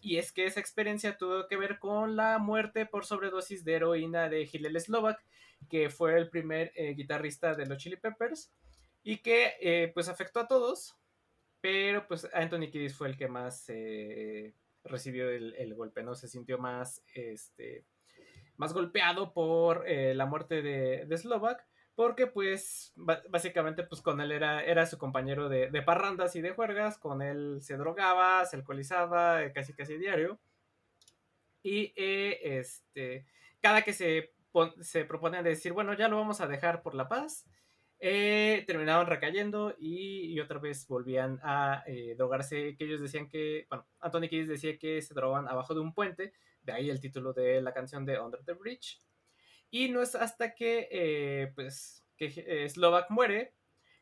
Y 0.00 0.16
es 0.16 0.32
que 0.32 0.46
esa 0.46 0.60
experiencia 0.60 1.16
tuvo 1.16 1.46
que 1.46 1.56
ver 1.56 1.78
con 1.78 2.16
la 2.16 2.38
muerte 2.38 2.86
por 2.86 3.04
sobredosis 3.04 3.64
de 3.64 3.74
heroína 3.74 4.28
de 4.28 4.48
Hillel 4.50 4.80
Slovak, 4.80 5.24
que 5.68 5.90
fue 5.90 6.18
el 6.18 6.28
primer 6.28 6.72
eh, 6.74 6.94
guitarrista 6.94 7.54
de 7.54 7.66
los 7.66 7.78
Chili 7.78 7.96
Peppers 7.96 8.52
y 9.04 9.18
que 9.18 9.54
eh, 9.60 9.92
pues 9.94 10.08
afectó 10.08 10.40
a 10.40 10.48
todos, 10.48 10.96
pero 11.60 12.08
pues 12.08 12.28
Anthony 12.32 12.70
Kiddis 12.70 12.96
fue 12.96 13.08
el 13.08 13.16
que 13.16 13.28
más 13.28 13.66
recibió 14.84 15.30
el, 15.30 15.54
el 15.56 15.74
golpe, 15.74 16.02
¿no? 16.02 16.14
Se 16.14 16.28
sintió 16.28 16.58
más, 16.58 17.02
este, 17.14 17.84
más 18.56 18.72
golpeado 18.72 19.32
por 19.32 19.88
eh, 19.88 20.14
la 20.14 20.26
muerte 20.26 20.62
de, 20.62 21.06
de 21.06 21.18
Slovak, 21.18 21.66
porque 21.94 22.26
pues 22.26 22.92
básicamente 23.28 23.82
pues 23.82 24.00
con 24.00 24.20
él 24.20 24.32
era, 24.32 24.64
era 24.64 24.86
su 24.86 24.98
compañero 24.98 25.48
de, 25.48 25.70
de 25.70 25.82
parrandas 25.82 26.34
y 26.36 26.40
de 26.40 26.52
juergas, 26.52 26.98
con 26.98 27.22
él 27.22 27.58
se 27.60 27.76
drogaba, 27.76 28.44
se 28.46 28.56
alcoholizaba 28.56 29.42
eh, 29.44 29.52
casi 29.52 29.74
casi 29.74 29.98
diario, 29.98 30.40
y 31.62 31.92
eh, 31.96 32.58
este, 32.58 33.26
cada 33.60 33.82
que 33.82 33.92
se, 33.92 34.32
se 34.80 35.04
proponen 35.04 35.44
decir, 35.44 35.72
bueno, 35.72 35.94
ya 35.94 36.08
lo 36.08 36.16
vamos 36.16 36.40
a 36.40 36.48
dejar 36.48 36.82
por 36.82 36.94
la 36.94 37.08
paz, 37.08 37.46
eh, 38.04 38.64
terminaban 38.66 39.06
recayendo 39.06 39.76
y, 39.78 40.40
otra 40.40 40.58
vez 40.58 40.88
volvían 40.88 41.38
a 41.44 41.84
eh, 41.86 42.16
drogarse, 42.16 42.74
que 42.76 42.84
ellos 42.84 43.00
decían 43.00 43.28
que, 43.28 43.64
bueno, 43.68 43.86
Anthony 44.00 44.22
Kiddis 44.22 44.48
decía 44.48 44.76
que 44.76 45.00
se 45.00 45.14
drogaban 45.14 45.46
abajo 45.46 45.72
de 45.72 45.82
un 45.82 45.94
puente, 45.94 46.32
de 46.62 46.72
ahí 46.72 46.90
el 46.90 46.98
título 46.98 47.32
de 47.32 47.62
la 47.62 47.72
canción 47.72 48.04
de 48.04 48.18
Under 48.18 48.42
the 48.44 48.54
Bridge. 48.54 49.00
Y 49.70 49.88
no 49.88 50.02
es 50.02 50.16
hasta 50.16 50.52
que, 50.52 50.88
eh, 50.90 51.52
pues, 51.54 52.04
que 52.16 52.68
Slovak 52.68 53.08
muere 53.08 53.54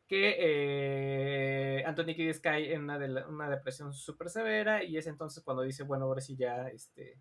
que 0.06 1.84
Anthony 1.86 2.14
Kiddis 2.14 2.40
cae 2.40 2.72
en 2.72 2.84
una, 2.84 3.50
depresión 3.50 3.92
súper 3.92 4.30
severa 4.30 4.82
y 4.82 4.96
es 4.96 5.06
entonces 5.08 5.44
cuando 5.44 5.62
dice, 5.62 5.82
bueno, 5.82 6.06
ahora 6.06 6.22
sí 6.22 6.36
ya, 6.36 6.68
este, 6.68 7.18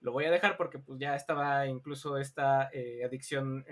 lo 0.00 0.10
voy 0.10 0.24
a 0.24 0.32
dejar 0.32 0.56
porque 0.56 0.80
pues 0.80 0.98
ya 0.98 1.14
estaba 1.14 1.68
incluso 1.68 2.18
esta 2.18 2.68
adicción 3.04 3.64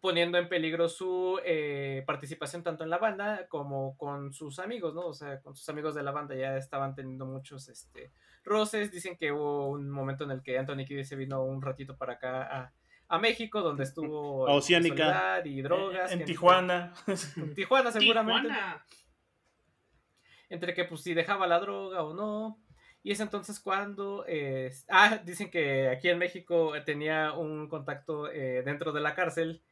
poniendo 0.00 0.38
en 0.38 0.48
peligro 0.48 0.88
su 0.88 1.40
eh, 1.44 2.04
participación 2.06 2.62
tanto 2.62 2.84
en 2.84 2.90
la 2.90 2.98
banda 2.98 3.46
como 3.48 3.96
con 3.96 4.32
sus 4.32 4.58
amigos, 4.58 4.94
¿no? 4.94 5.06
O 5.06 5.14
sea, 5.14 5.40
con 5.42 5.54
sus 5.56 5.68
amigos 5.68 5.94
de 5.94 6.02
la 6.02 6.12
banda 6.12 6.34
ya 6.34 6.56
estaban 6.56 6.94
teniendo 6.94 7.26
muchos 7.26 7.68
este, 7.68 8.12
roces. 8.44 8.90
Dicen 8.92 9.16
que 9.16 9.32
hubo 9.32 9.68
un 9.70 9.90
momento 9.90 10.24
en 10.24 10.30
el 10.30 10.42
que 10.42 10.58
Anthony 10.58 10.84
Kiddis 10.86 11.08
se 11.08 11.16
vino 11.16 11.42
un 11.42 11.60
ratito 11.60 11.96
para 11.96 12.14
acá 12.14 12.42
a, 12.42 12.72
a 13.08 13.18
México, 13.18 13.62
donde 13.62 13.82
estuvo 13.84 14.46
A 14.48 14.52
Oceánica. 14.54 15.42
y 15.44 15.60
drogas. 15.62 16.12
en 16.12 16.18
gente- 16.18 16.32
Tijuana. 16.32 16.92
En 17.36 17.54
Tijuana, 17.54 17.90
seguramente 17.90 18.48
Tijuana. 18.48 18.84
entre 20.48 20.74
que 20.74 20.84
pues 20.84 21.02
si 21.02 21.14
dejaba 21.14 21.46
la 21.46 21.60
droga 21.60 22.02
o 22.04 22.14
no. 22.14 22.58
Y 23.02 23.12
es 23.12 23.20
entonces 23.20 23.58
cuando... 23.60 24.24
eh, 24.28 24.70
ah, 24.88 25.18
dicen 25.24 25.50
que 25.50 25.88
aquí 25.88 26.08
en 26.10 26.18
México 26.18 26.72
tenía 26.84 27.32
un 27.32 27.66
contacto 27.68 28.30
eh, 28.30 28.62
dentro 28.62 28.92
de 28.92 29.00
la 29.00 29.14
cárcel, 29.14 29.62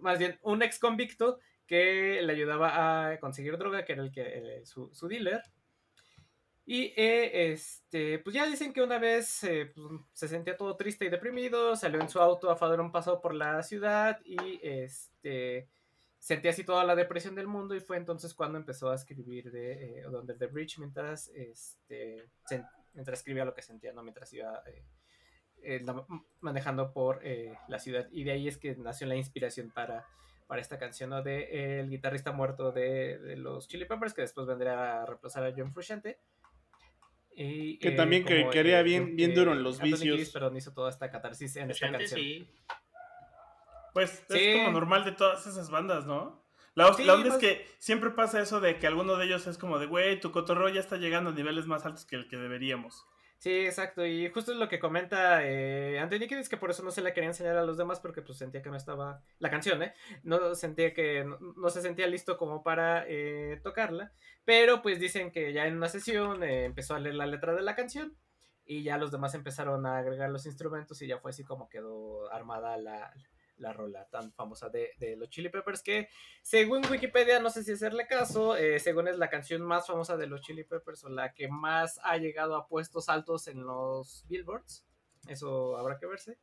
más 0.00 0.18
bien 0.18 0.38
un 0.42 0.62
ex 0.62 0.78
convicto 0.78 1.38
que 1.66 2.20
le 2.22 2.32
ayudaba 2.32 3.10
a 3.10 3.18
conseguir 3.18 3.58
droga, 3.58 3.84
que 3.84 3.92
era 3.94 4.02
el 4.02 4.12
que 4.12 4.22
eh, 4.22 4.66
su, 4.66 4.94
su 4.94 5.08
dealer. 5.08 5.42
Y 6.68 6.92
eh, 6.96 7.52
este, 7.52 8.18
pues 8.18 8.34
ya 8.34 8.44
dicen 8.46 8.72
que 8.72 8.82
una 8.82 8.98
vez 8.98 9.44
eh, 9.44 9.72
pues, 9.72 9.86
se 10.12 10.26
sentía 10.26 10.56
todo 10.56 10.76
triste 10.76 11.04
y 11.04 11.08
deprimido, 11.08 11.76
salió 11.76 12.00
en 12.00 12.08
su 12.08 12.18
auto 12.20 12.50
a 12.50 12.68
dar 12.68 12.80
un 12.80 12.90
paseo 12.90 13.20
por 13.20 13.34
la 13.34 13.62
ciudad 13.62 14.20
y 14.24 14.58
este 14.62 15.68
sentía 16.18 16.50
así 16.50 16.64
toda 16.64 16.82
la 16.82 16.96
depresión 16.96 17.36
del 17.36 17.46
mundo 17.46 17.76
y 17.76 17.80
fue 17.80 17.96
entonces 17.98 18.34
cuando 18.34 18.58
empezó 18.58 18.90
a 18.90 18.96
escribir 18.96 19.52
de 19.52 20.00
eh, 20.00 20.06
Under 20.08 20.36
the 20.36 20.46
Bridge 20.46 20.78
mientras 20.78 21.28
este 21.28 22.28
sen- 22.50 22.68
mientras 22.94 23.20
escribía 23.20 23.44
lo 23.44 23.54
que 23.54 23.62
sentía, 23.62 23.92
¿no? 23.92 24.02
Mientras 24.02 24.32
iba 24.32 24.60
eh, 25.62 25.80
eh, 25.86 26.02
manejando 26.40 26.92
por 26.92 27.20
eh, 27.22 27.54
la 27.68 27.78
ciudad 27.78 28.06
y 28.10 28.24
de 28.24 28.32
ahí 28.32 28.48
es 28.48 28.58
que 28.58 28.74
nació 28.76 29.06
la 29.06 29.16
inspiración 29.16 29.70
para, 29.70 30.06
para 30.46 30.60
esta 30.60 30.78
canción, 30.78 31.10
¿no? 31.10 31.22
De 31.22 31.38
eh, 31.50 31.80
el 31.80 31.90
guitarrista 31.90 32.32
muerto 32.32 32.72
de, 32.72 33.18
de 33.18 33.36
los 33.36 33.66
Chili 33.68 33.84
Peppers 33.84 34.14
que 34.14 34.22
después 34.22 34.46
vendría 34.46 35.02
a 35.02 35.06
reemplazar 35.06 35.44
a 35.44 35.52
John 35.56 35.72
Frusciante. 35.72 36.18
Y, 37.38 37.78
Que 37.78 37.90
también 37.90 38.24
que 38.24 38.48
quería 38.50 38.80
eh, 38.80 38.82
bien- 38.82 39.14
bien 39.14 39.34
duro 39.34 39.52
en 39.52 39.62
los 39.62 39.76
Anthony 39.76 39.90
vicios. 39.92 40.02
Kiedis, 40.16 40.30
pero 40.30 40.56
hizo 40.56 40.72
toda 40.72 40.88
esta 40.88 41.10
catarsis 41.10 41.56
en 41.56 41.70
esta 41.70 41.90
canción. 41.90 42.18
sí. 42.20 42.48
Pues 43.92 44.24
Sí. 44.28 44.38
es 44.38 44.56
como 44.58 44.72
normal 44.72 45.04
de 45.04 45.12
todas 45.12 45.46
esas 45.46 45.70
bandas, 45.70 46.06
¿no? 46.06 46.44
La, 46.74 46.92
Sí, 46.92 47.04
la 47.04 47.14
onda 47.14 47.28
más- 47.30 47.36
es 47.36 47.40
que 47.40 47.66
siempre 47.78 48.10
pasa 48.10 48.40
eso 48.40 48.60
de 48.60 48.78
que 48.78 48.86
alguno 48.86 49.16
de 49.16 49.24
ellos 49.24 49.46
es 49.46 49.56
como 49.56 49.78
de, 49.78 49.86
güey, 49.86 50.20
tu 50.20 50.30
cotorreo 50.32 50.68
ya 50.68 50.80
está 50.80 50.96
llegando 50.98 51.30
a 51.30 51.32
niveles 51.32 51.66
más 51.66 51.86
altos 51.86 52.04
que 52.04 52.16
el 52.16 52.28
que 52.28 52.36
deberíamos. 52.36 53.06
Sí, 53.38 53.50
exacto. 53.66 54.04
Y 54.04 54.28
justo 54.30 54.52
es 54.52 54.58
lo 54.58 54.68
que 54.68 54.78
comenta 54.78 55.44
eh, 55.44 55.98
Anthony 55.98 56.26
Kiedis, 56.26 56.48
que 56.48 56.56
por 56.56 56.70
eso 56.70 56.82
no 56.82 56.90
se 56.90 57.02
la 57.02 57.12
quería 57.12 57.28
enseñar 57.28 57.56
a 57.56 57.64
los 57.64 57.76
demás, 57.76 58.00
porque 58.00 58.22
pues 58.22 58.38
sentía 58.38 58.62
que 58.62 58.70
no 58.70 58.76
estaba 58.76 59.22
la 59.38 59.50
canción, 59.50 59.82
¿eh? 59.82 59.94
No 60.22 60.54
sentía 60.54 60.94
que 60.94 61.24
no, 61.24 61.38
no 61.38 61.70
se 61.70 61.82
sentía 61.82 62.06
listo 62.06 62.38
como 62.38 62.62
para 62.62 63.04
eh, 63.06 63.60
tocarla. 63.62 64.12
Pero 64.44 64.82
pues 64.82 64.98
dicen 64.98 65.30
que 65.30 65.52
ya 65.52 65.66
en 65.66 65.76
una 65.76 65.88
sesión 65.88 66.42
eh, 66.42 66.64
empezó 66.64 66.94
a 66.94 67.00
leer 67.00 67.16
la 67.16 67.26
letra 67.26 67.54
de 67.54 67.62
la 67.62 67.76
canción 67.76 68.16
y 68.64 68.82
ya 68.82 68.98
los 68.98 69.12
demás 69.12 69.34
empezaron 69.34 69.86
a 69.86 69.98
agregar 69.98 70.30
los 70.30 70.46
instrumentos 70.46 71.00
y 71.02 71.06
ya 71.06 71.18
fue 71.18 71.30
así 71.30 71.44
como 71.44 71.68
quedó 71.68 72.30
armada 72.32 72.76
la, 72.78 73.12
la 73.58 73.72
rola 73.72 74.06
tan 74.08 74.32
famosa 74.32 74.68
de, 74.68 74.90
de 74.98 75.16
los 75.16 75.28
Chili 75.30 75.48
Peppers 75.48 75.82
que 75.82 76.08
según 76.42 76.84
Wikipedia, 76.90 77.40
no 77.40 77.50
sé 77.50 77.64
si 77.64 77.72
hacerle 77.72 78.06
caso, 78.06 78.56
eh, 78.56 78.78
según 78.78 79.08
es 79.08 79.18
la 79.18 79.30
canción 79.30 79.62
más 79.62 79.86
famosa 79.86 80.16
de 80.16 80.26
los 80.26 80.42
Chili 80.42 80.64
Peppers 80.64 81.04
o 81.04 81.08
la 81.08 81.32
que 81.32 81.48
más 81.48 82.00
ha 82.02 82.16
llegado 82.16 82.56
a 82.56 82.68
puestos 82.68 83.08
altos 83.08 83.48
en 83.48 83.64
los 83.64 84.24
billboards. 84.28 84.84
Eso 85.28 85.76
habrá 85.76 85.98
que 85.98 86.06
verse. 86.06 86.38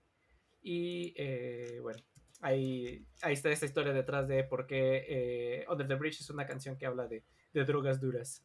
Y 0.62 1.14
eh, 1.18 1.80
bueno, 1.82 2.00
ahí, 2.42 3.06
ahí 3.22 3.34
está 3.34 3.50
esta 3.50 3.66
historia 3.66 3.94
detrás 3.94 4.28
de 4.28 4.44
por 4.44 4.66
qué 4.66 5.06
eh, 5.08 5.66
Under 5.70 5.88
the 5.88 5.96
Bridge 5.96 6.22
es 6.22 6.30
una 6.30 6.46
canción 6.46 6.78
que 6.78 6.86
habla 6.86 7.08
de, 7.08 7.24
de 7.54 7.66
drogas 7.66 8.00
duras. 8.00 8.44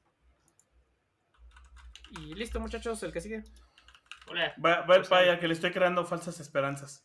Y 2.10 2.34
listo, 2.34 2.58
muchachos, 2.60 3.02
el 3.02 3.12
que 3.12 3.20
sigue. 3.20 3.44
Hola. 4.28 4.54
Va, 4.64 4.80
va 4.80 4.94
el 4.94 5.00
Pues, 5.00 5.08
paya 5.08 5.38
que 5.38 5.46
le 5.48 5.54
estoy 5.54 5.72
creando 5.72 6.04
falsas 6.04 6.40
esperanzas. 6.40 7.04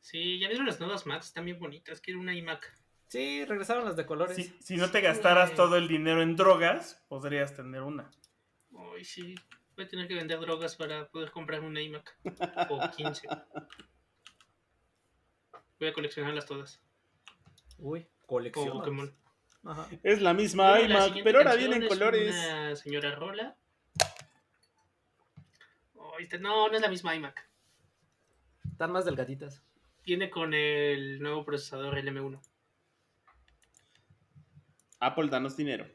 Sí, 0.00 0.38
ya 0.38 0.48
vieron 0.48 0.66
las 0.66 0.80
nuevas 0.80 1.06
Macs, 1.06 1.26
están 1.26 1.44
bien 1.44 1.58
bonitas. 1.58 2.00
Quiero 2.00 2.20
una 2.20 2.34
iMac. 2.34 2.72
Sí, 3.06 3.44
regresaron 3.44 3.84
las 3.84 3.96
de 3.96 4.06
colores. 4.06 4.36
Si, 4.36 4.44
si 4.60 4.76
no 4.76 4.90
te 4.90 5.00
gastaras 5.00 5.54
todo 5.54 5.76
el 5.76 5.88
dinero 5.88 6.22
en 6.22 6.36
drogas, 6.36 7.04
podrías 7.08 7.54
tener 7.54 7.82
una. 7.82 8.10
Ay, 8.94 9.04
sí. 9.04 9.34
Voy 9.76 9.84
a 9.84 9.88
tener 9.88 10.08
que 10.08 10.14
vender 10.14 10.38
drogas 10.40 10.76
para 10.76 11.08
poder 11.08 11.30
comprar 11.30 11.60
una 11.60 11.80
iMac. 11.80 12.16
O 12.70 12.90
15. 12.90 13.28
Voy 15.78 15.88
a 15.88 15.92
coleccionarlas 15.92 16.46
todas. 16.46 16.80
Uy, 17.78 18.06
colección. 18.26 19.16
Ajá. 19.64 19.88
Es 20.02 20.22
la 20.22 20.32
misma 20.34 20.70
Bueno, 20.70 21.06
iMac, 21.06 21.22
pero 21.24 21.38
ahora 21.38 21.54
vienen 21.54 21.82
es 21.82 21.88
colores. 21.88 22.34
Una 22.34 22.76
señora 22.76 23.14
Rola. 23.14 23.56
Este- 26.18 26.38
no, 26.38 26.68
no 26.68 26.74
es 26.74 26.82
la 26.82 26.88
misma 26.88 27.14
iMac. 27.14 27.48
Están 28.70 28.92
más 28.92 29.04
delgaditas. 29.04 29.62
Viene 30.04 30.30
con 30.30 30.54
el 30.54 31.20
nuevo 31.20 31.44
procesador 31.44 31.96
LM1. 31.96 32.40
Apple, 35.00 35.28
danos 35.28 35.56
dinero. 35.56 35.86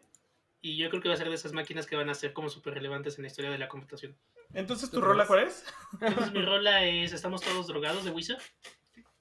Y 0.61 0.77
yo 0.77 0.89
creo 0.89 1.01
que 1.01 1.09
va 1.09 1.13
a 1.13 1.17
ser 1.17 1.29
de 1.29 1.35
esas 1.35 1.53
máquinas 1.53 1.85
que 1.85 1.95
van 1.95 2.09
a 2.09 2.15
ser 2.15 2.33
como 2.33 2.49
súper 2.49 2.73
relevantes 2.73 3.17
en 3.17 3.23
la 3.23 3.27
historia 3.27 3.51
de 3.51 3.57
la 3.59 3.67
computación. 3.67 4.17
Entonces, 4.53 4.89
¿tu 4.89 4.97
¿Tú 4.99 5.01
rola 5.05 5.27
cuál 5.27 5.43
es? 5.47 5.65
Entonces 6.01 6.31
mi 6.33 6.41
rola 6.41 6.85
es 6.85 7.13
Estamos 7.13 7.41
todos 7.41 7.67
drogados 7.67 8.03
de 8.05 8.11
Wizard. 8.11 8.41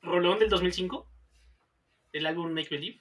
Rolón 0.01 0.39
del 0.39 0.49
2005. 0.49 1.11
El 2.13 2.27
álbum 2.27 2.53
Make 2.53 2.69
Believe. 2.71 3.01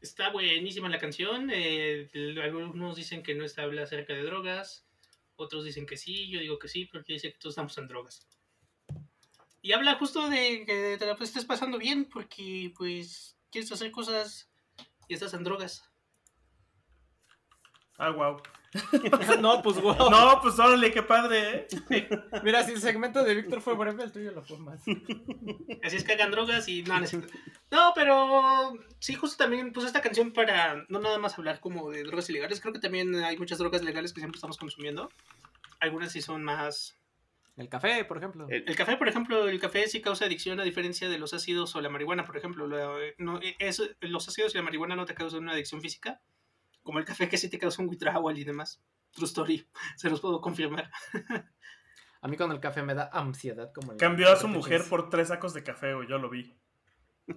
Está 0.00 0.30
buenísima 0.30 0.88
la 0.88 0.98
canción. 0.98 1.50
eh, 1.50 2.08
el- 2.12 2.40
algunos 2.40 2.96
dicen 2.96 3.22
que 3.22 3.34
no 3.34 3.44
está 3.44 3.62
habla 3.62 3.82
acerca 3.82 4.12
de 4.14 4.22
drogas. 4.22 4.86
Otros 5.36 5.64
dicen 5.64 5.86
que 5.86 5.96
sí, 5.96 6.28
yo 6.30 6.40
digo 6.40 6.58
que 6.58 6.68
sí, 6.68 6.86
porque 6.86 7.14
dice 7.14 7.32
que 7.32 7.38
todos 7.38 7.52
estamos 7.52 7.76
en 7.78 7.88
drogas. 7.88 8.26
Y 9.62 9.72
habla 9.72 9.96
justo 9.96 10.28
de 10.28 10.64
que 10.64 10.96
te 10.98 11.06
la 11.06 11.16
pues, 11.16 11.30
estés 11.30 11.44
pasando 11.44 11.78
bien, 11.78 12.06
porque 12.06 12.72
pues 12.76 13.36
quieres 13.50 13.70
hacer 13.72 13.90
cosas 13.90 14.50
y 15.08 15.14
estás 15.14 15.34
en 15.34 15.44
drogas. 15.44 15.90
Ah, 17.98 18.10
wow. 18.10 18.40
no, 19.40 19.62
pues 19.62 19.80
wow. 19.80 20.08
No, 20.10 20.40
pues 20.40 20.58
órale, 20.58 20.92
qué 20.92 21.02
padre, 21.02 21.66
¿eh? 21.70 22.08
Mira, 22.44 22.62
si 22.62 22.72
el 22.72 22.80
segmento 22.80 23.22
de 23.22 23.34
Víctor 23.34 23.60
fue 23.60 23.74
breve, 23.74 24.04
el 24.04 24.12
tuyo 24.12 24.30
lo 24.30 24.42
fue 24.42 24.58
más. 24.58 24.80
Así 25.84 25.96
es 25.96 26.04
que 26.04 26.12
hagan 26.12 26.30
drogas 26.30 26.68
y 26.68 26.82
no, 26.84 27.00
no, 27.00 27.06
no, 27.70 27.92
pero 27.94 28.72
sí, 29.00 29.14
justo 29.14 29.36
también 29.42 29.72
puse 29.72 29.88
esta 29.88 30.00
canción 30.00 30.32
para 30.32 30.86
no 30.88 31.00
nada 31.00 31.18
más 31.18 31.36
hablar 31.36 31.60
como 31.60 31.90
de 31.90 32.04
drogas 32.04 32.30
ilegales. 32.30 32.60
Creo 32.60 32.72
que 32.72 32.80
también 32.80 33.14
hay 33.16 33.36
muchas 33.36 33.58
drogas 33.58 33.82
legales 33.82 34.12
que 34.12 34.20
siempre 34.20 34.36
estamos 34.36 34.56
consumiendo. 34.56 35.10
Algunas 35.80 36.12
sí 36.12 36.22
son 36.22 36.44
más. 36.44 36.99
El 37.60 37.68
café, 37.68 38.04
por 38.04 38.16
ejemplo. 38.16 38.46
El- 38.48 38.64
El 38.66 38.74
café, 38.76 38.96
por 38.96 39.08
ejemplo, 39.08 39.46
el 39.48 39.60
café 39.60 39.86
sí 39.86 40.00
causa 40.00 40.24
adicción 40.24 40.58
a 40.60 40.64
diferencia 40.64 41.08
de 41.08 41.18
los 41.18 41.34
ácidos 41.34 41.76
o 41.76 41.80
la 41.80 41.88
marihuana, 41.90 42.24
por 42.24 42.36
ejemplo. 42.36 42.66
No, 43.18 43.38
es, 43.58 43.82
los 44.00 44.28
ácidos 44.28 44.54
y 44.54 44.58
la 44.58 44.62
marihuana 44.64 44.96
no 44.96 45.04
te 45.04 45.14
causan 45.14 45.40
una 45.42 45.52
adicción 45.52 45.80
física, 45.80 46.20
como 46.82 46.98
el 46.98 47.04
café 47.04 47.28
que 47.28 47.36
sí 47.38 47.48
te 47.50 47.58
causa 47.58 47.82
un 47.82 47.88
withdrawal 47.88 48.36
y 48.38 48.44
demás. 48.44 48.82
True 49.12 49.26
story, 49.26 49.66
se 49.96 50.08
los 50.10 50.20
puedo 50.20 50.40
confirmar. 50.40 50.90
A 52.22 52.28
mí 52.28 52.36
con 52.36 52.50
el 52.52 52.60
café 52.60 52.82
me 52.82 52.94
da 52.94 53.10
ansiedad. 53.12 53.70
Como 53.74 53.92
el- 53.92 53.98
Cambió 53.98 54.30
a 54.30 54.36
su 54.36 54.48
mujer 54.48 54.82
por 54.88 55.08
tres 55.10 55.28
sacos 55.28 55.52
de 55.54 55.62
café, 55.62 55.94
güey, 55.94 56.08
yo 56.08 56.18
lo 56.18 56.30
vi. 56.30 56.56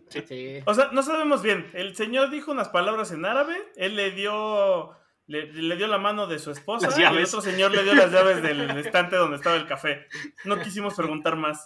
Sí. 0.09 0.59
O 0.65 0.73
sea, 0.73 0.89
no 0.91 1.03
sabemos 1.03 1.43
bien. 1.43 1.69
El 1.73 1.95
señor 1.95 2.31
dijo 2.31 2.51
unas 2.51 2.69
palabras 2.69 3.11
en 3.11 3.25
árabe, 3.25 3.55
él 3.75 3.95
le 3.95 4.11
dio 4.11 4.91
le, 5.27 5.51
le 5.53 5.75
dio 5.77 5.87
la 5.87 5.97
mano 5.97 6.27
de 6.27 6.37
su 6.39 6.51
esposa 6.51 6.89
y 6.99 7.03
el 7.03 7.23
otro 7.23 7.41
señor 7.41 7.71
le 7.71 7.83
dio 7.83 7.93
las 7.93 8.11
llaves 8.11 8.41
del 8.41 8.69
estante 8.77 9.15
donde 9.15 9.37
estaba 9.37 9.55
el 9.55 9.65
café. 9.67 10.07
No 10.43 10.59
quisimos 10.61 10.95
preguntar 10.95 11.35
más. 11.35 11.65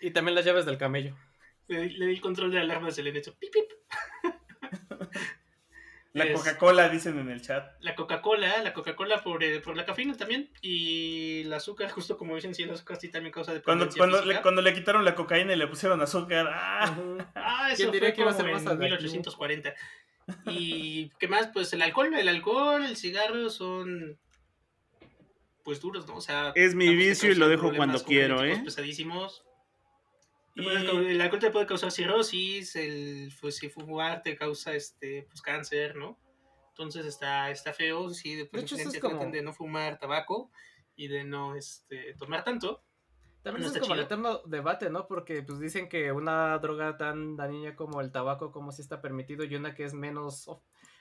Y 0.00 0.10
también 0.10 0.34
las 0.34 0.44
llaves 0.44 0.66
del 0.66 0.78
camello. 0.78 1.16
Le, 1.68 1.80
di- 1.82 1.90
le 1.90 2.06
di 2.06 2.14
el 2.14 2.20
control 2.20 2.50
de 2.50 2.58
alarma, 2.60 2.90
se 2.90 3.02
le 3.02 3.10
hecho 3.16 3.34
pip 3.38 3.52
pip. 3.52 3.70
La 6.14 6.24
Es- 6.24 6.32
Coca-Cola 6.32 6.88
dicen 6.88 7.18
en 7.18 7.28
el 7.30 7.42
chat. 7.42 7.70
La 7.80 7.94
Coca-Cola, 7.94 8.62
la 8.62 8.72
Coca-Cola 8.72 9.22
por, 9.22 9.44
eh, 9.44 9.60
por 9.60 9.76
la 9.76 9.84
cafeína 9.84 10.16
también. 10.16 10.50
Y 10.62 11.42
el 11.42 11.52
azúcar, 11.52 11.90
justo 11.92 12.16
como 12.16 12.34
dicen, 12.34 12.54
sí, 12.54 12.62
el 12.62 12.70
azúcar 12.70 12.96
sí 12.96 13.10
también 13.10 13.32
causa 13.32 13.52
Cuando, 13.62 13.84
dependencia 13.84 13.98
cuando, 14.00 14.16
física. 14.18 14.34
le, 14.38 14.42
cuando 14.42 14.62
le 14.62 14.72
quitaron 14.74 15.04
la 15.04 15.14
cocaína 15.14 15.52
y 15.52 15.56
le 15.56 15.66
pusieron 15.66 16.00
azúcar. 16.00 16.48
¡ah! 16.50 16.90
Ujú. 16.90 17.18
Ah, 17.34 17.68
eso 17.68 17.76
¿Quién 17.76 17.88
fue 17.90 17.92
diría 18.00 18.14
que 18.14 18.22
iba 18.22 18.30
a 18.30 18.34
ser 18.34 18.46
más 18.46 18.62
en 18.62 18.68
adictivo? 18.68 18.84
1840. 18.84 19.74
Y 20.46 21.10
qué 21.18 21.28
más, 21.28 21.48
pues 21.48 21.72
el 21.72 21.82
alcohol, 21.82 22.14
el 22.14 22.28
alcohol, 22.28 22.84
el 22.84 22.96
cigarro 22.96 23.48
son 23.50 24.18
pues 25.64 25.80
duros, 25.80 26.06
¿no? 26.06 26.16
O 26.16 26.20
sea, 26.20 26.52
Es 26.54 26.74
mi 26.74 26.94
vicio 26.94 27.30
y 27.30 27.34
lo 27.34 27.48
dejo 27.48 27.74
cuando 27.74 28.02
quiero, 28.02 28.42
¿eh? 28.44 28.60
Pesadísimos. 28.64 29.44
Y- 30.54 30.66
El 30.66 31.20
alcohol 31.20 31.40
te 31.40 31.50
puede 31.50 31.66
causar 31.66 31.92
cirrosis, 31.92 32.74
el 32.76 33.32
pues, 33.40 33.56
si 33.56 33.68
fumar 33.68 34.22
te 34.22 34.34
causa 34.34 34.74
este 34.74 35.24
pues 35.28 35.40
cáncer, 35.42 35.94
¿no? 35.96 36.18
Entonces 36.70 37.06
está, 37.06 37.50
está 37.50 37.72
feo, 37.72 38.08
sí, 38.10 38.34
de, 38.34 38.48
De 38.50 38.60
hecho, 38.60 38.76
eso 38.76 38.88
es 38.90 38.98
como- 39.00 39.14
traten 39.16 39.32
de 39.32 39.42
no 39.42 39.52
fumar 39.52 39.98
tabaco 39.98 40.50
y 40.96 41.08
de 41.08 41.24
no 41.24 41.54
este, 41.54 42.14
tomar 42.14 42.44
tanto. 42.44 42.82
También 43.42 43.66
No 43.66 43.72
es 43.72 43.78
como 43.80 43.94
el 43.94 44.00
eterno 44.00 44.40
debate, 44.46 44.90
¿no? 44.90 45.06
Porque 45.06 45.42
pues 45.42 45.58
dicen 45.60 45.88
que 45.88 46.12
una 46.12 46.58
droga 46.58 46.96
tan 46.96 47.36
dañina 47.36 47.76
como 47.76 48.00
el 48.00 48.10
tabaco, 48.12 48.52
como 48.52 48.72
si 48.72 48.82
está 48.82 49.00
permitido, 49.00 49.44
y 49.44 49.54
una 49.54 49.74
que 49.74 49.84
es 49.84 49.94
menos, 49.94 50.50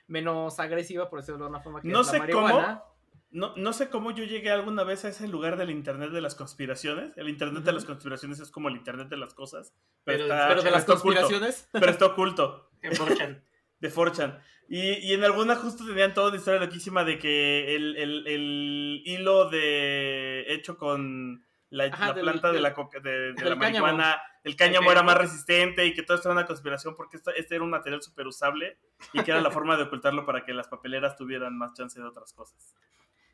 menos 0.08 0.60
agresiva, 0.60 1.10
por 1.10 1.20
decirlo 1.20 1.46
de 1.46 1.50
una 1.50 1.60
forma, 1.62 1.82
que 1.82 1.88
No 1.88 2.02
es 2.02 2.08
la 2.08 2.12
sé 2.14 2.20
marihuana. 2.20 2.84
No, 3.30 3.54
no 3.58 3.74
sé 3.74 3.90
cómo 3.90 4.12
yo 4.12 4.24
llegué 4.24 4.52
alguna 4.52 4.86
vez 4.86 5.04
a 5.04 5.10
ese 5.10 5.28
lugar 5.28 5.58
del 5.58 5.70
Internet 5.70 6.12
de 6.12 6.22
las 6.22 6.34
conspiraciones. 6.36 7.12
El 7.18 7.28
Internet 7.28 7.64
de 7.66 7.74
las 7.74 7.84
conspiraciones 7.84 8.40
es 8.40 8.52
como 8.52 8.70
el 8.70 8.76
Internet 8.78 9.10
de 9.10 9.18
las 9.18 9.34
cosas. 9.34 9.74
Pero- 10.06 10.20
Pero, 10.20 10.24
está, 10.34 10.48
Pero 10.48 10.64
de 10.64 10.72
las 10.72 10.80
está 10.82 10.94
oculto. 10.94 11.20
conspiraciones. 11.22 11.70
Pero 11.74 11.92
está 11.92 12.06
oculto. 12.06 12.70
En 12.82 12.94
4chan. 12.94 13.44
de 13.80 13.90
Forchan. 13.90 14.40
Y, 14.70 14.80
y 15.08 15.14
en 15.14 15.24
alguna 15.26 15.56
justo 15.56 15.86
tenían 15.86 16.14
toda 16.14 16.30
una 16.30 16.38
historia 16.38 16.60
loquísima 16.62 17.04
de 17.04 17.20
que 17.20 17.76
el, 17.76 17.98
el- 17.98 18.28
el 18.28 19.02
hilo 19.06 19.50
de 19.50 20.46
hecho 20.54 20.78
con 20.78 21.44
la, 21.70 21.86
Ajá, 21.86 22.08
la 22.08 22.14
del- 22.14 22.24
planta 22.24 22.52
de 22.52 22.62
la, 22.62 22.74
coca- 22.74 23.00
de, 23.00 23.34
de 23.34 23.50
la 23.50 23.56
marihuana, 23.56 24.22
el 24.44 24.56
cáñamo 24.56 24.88
Ok. 24.88 24.92
era 24.94 25.04
más 25.04 25.18
resistente 25.18 25.86
y 25.86 25.94
que 25.94 26.04
todo 26.04 26.16
esto 26.18 26.30
era 26.30 26.40
una 26.40 26.46
conspiración 26.48 26.96
porque 26.96 27.18
esto- 27.18 27.32
este 27.36 27.56
era 27.56 27.64
un 27.64 27.70
material 27.70 28.02
súper 28.02 28.26
usable 28.28 28.78
y 29.14 29.22
que 29.24 29.32
era 29.32 29.42
la 29.42 29.52
forma 29.66 29.76
de 29.78 29.84
ocultarlo 29.84 30.26
para 30.26 30.46
que 30.46 30.54
las 30.54 30.68
papeleras 30.70 31.18
tuvieran 31.18 31.58
más 31.58 31.74
chance 31.74 32.00
de 32.00 32.06
otras 32.08 32.34
cosas. 32.34 32.76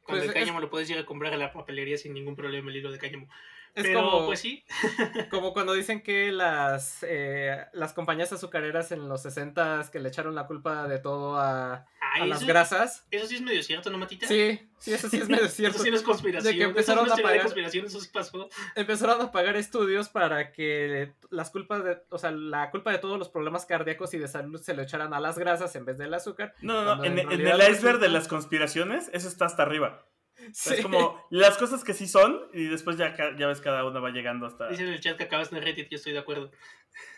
Cuando 0.04 0.22
Pues 0.22 0.24
el 0.24 0.30
es- 0.30 0.34
cáñamo 0.34 0.60
lo 0.60 0.70
puedes 0.70 0.90
ir 0.90 0.98
a 0.98 1.06
comprar 1.06 1.34
a 1.34 1.38
la 1.38 1.54
papelería 1.54 1.98
sin 1.98 2.14
ningún 2.14 2.36
problema, 2.36 2.70
el 2.72 2.78
hilo 2.78 2.92
de 2.92 2.98
cáñamo. 2.98 3.30
Es 3.76 3.84
Pero 3.86 4.04
como, 4.04 4.26
pues 4.28 4.40
sí, 4.40 4.64
como 5.32 5.52
cuando 5.54 5.74
dicen 5.74 6.02
que 6.02 6.32
las, 6.32 7.04
eh, 7.08 7.66
las 7.74 7.94
compañías 7.94 8.32
azucareras 8.32 8.92
en 8.92 9.10
los 9.10 9.24
60 9.24 9.90
que 9.92 10.00
le 10.00 10.10
echaron 10.10 10.36
la 10.36 10.46
culpa 10.46 10.88
de 10.88 11.00
todo 11.00 11.38
a, 11.38 11.74
a 11.74 11.88
Ay, 12.14 12.30
las 12.30 12.44
grasas. 12.44 13.08
eso 13.10 13.26
sí 13.26 13.36
es 13.36 13.42
medio 13.42 13.64
cierto, 13.64 13.90
¿no, 13.90 13.98
Matita? 13.98 14.28
Sí, 14.28 14.70
sí, 14.78 14.94
eso 14.94 15.10
sí 15.10 15.18
es 15.18 15.28
medio 15.28 15.48
cierto. 15.50 15.76
Eso 15.78 15.84
sí 15.86 15.90
no 15.90 15.98
es 15.98 16.04
conspiración. 16.04 16.54
De 16.54 16.58
que 16.60 16.64
empezaron 16.66 17.08
es 17.08 17.14
a 17.14 17.16
de 17.16 17.24
pagar- 17.24 17.42
conspiración, 17.42 17.86
eso 17.88 18.00
sí 18.00 18.10
pasó. 18.14 18.48
Empezaron 18.76 19.20
a 19.22 19.32
pagar 19.32 19.56
estudios 19.56 20.08
para 20.10 20.52
que 20.52 21.14
las 21.32 21.50
culpas 21.50 21.84
de, 21.84 21.98
o 22.10 22.18
sea, 22.20 22.30
la 22.30 22.70
culpa 22.70 22.92
de 22.92 23.00
todos 23.00 23.18
los 23.18 23.30
problemas 23.30 23.66
cardíacos 23.66 24.14
y 24.14 24.20
de 24.20 24.28
salud 24.28 24.62
se 24.62 24.76
le 24.76 24.84
echaran 24.84 25.16
a 25.16 25.20
las 25.20 25.40
grasas 25.40 25.76
en 25.76 25.86
vez 25.86 25.98
del 25.98 26.14
azúcar. 26.14 26.54
No, 26.62 26.84
no, 26.84 26.96
no. 26.98 27.04
En, 27.06 27.14
en 27.18 27.32
en 27.32 27.40
realidad 27.40 27.68
el 27.68 27.74
iceberg 27.74 28.00
de 28.00 28.10
las 28.10 28.28
conspiraciones, 28.28 29.10
eso 29.14 29.28
está 29.28 29.46
hasta 29.46 29.64
arriba. 29.64 30.06
Sí. 30.54 30.74
Es 30.76 30.82
como 30.82 31.26
las 31.30 31.58
cosas 31.58 31.84
que 31.84 31.94
sí 31.94 32.08
son 32.08 32.50
y 32.54 32.66
después 32.66 32.98
ya, 32.98 33.16
ya 33.38 33.48
ves 33.48 33.62
cada 33.62 33.86
una 33.86 34.00
va 34.00 34.10
llegando 34.12 34.46
hasta... 34.46 34.68
Dice 34.70 34.84
en 34.84 34.90
el 34.90 35.00
chat 35.00 35.18
que 35.18 35.24
acabas 35.24 35.52
en 35.52 35.62
Reddit, 35.62 35.90
yo 35.90 35.96
estoy 35.98 36.14
de 36.14 36.20
acuerdo. 36.20 36.52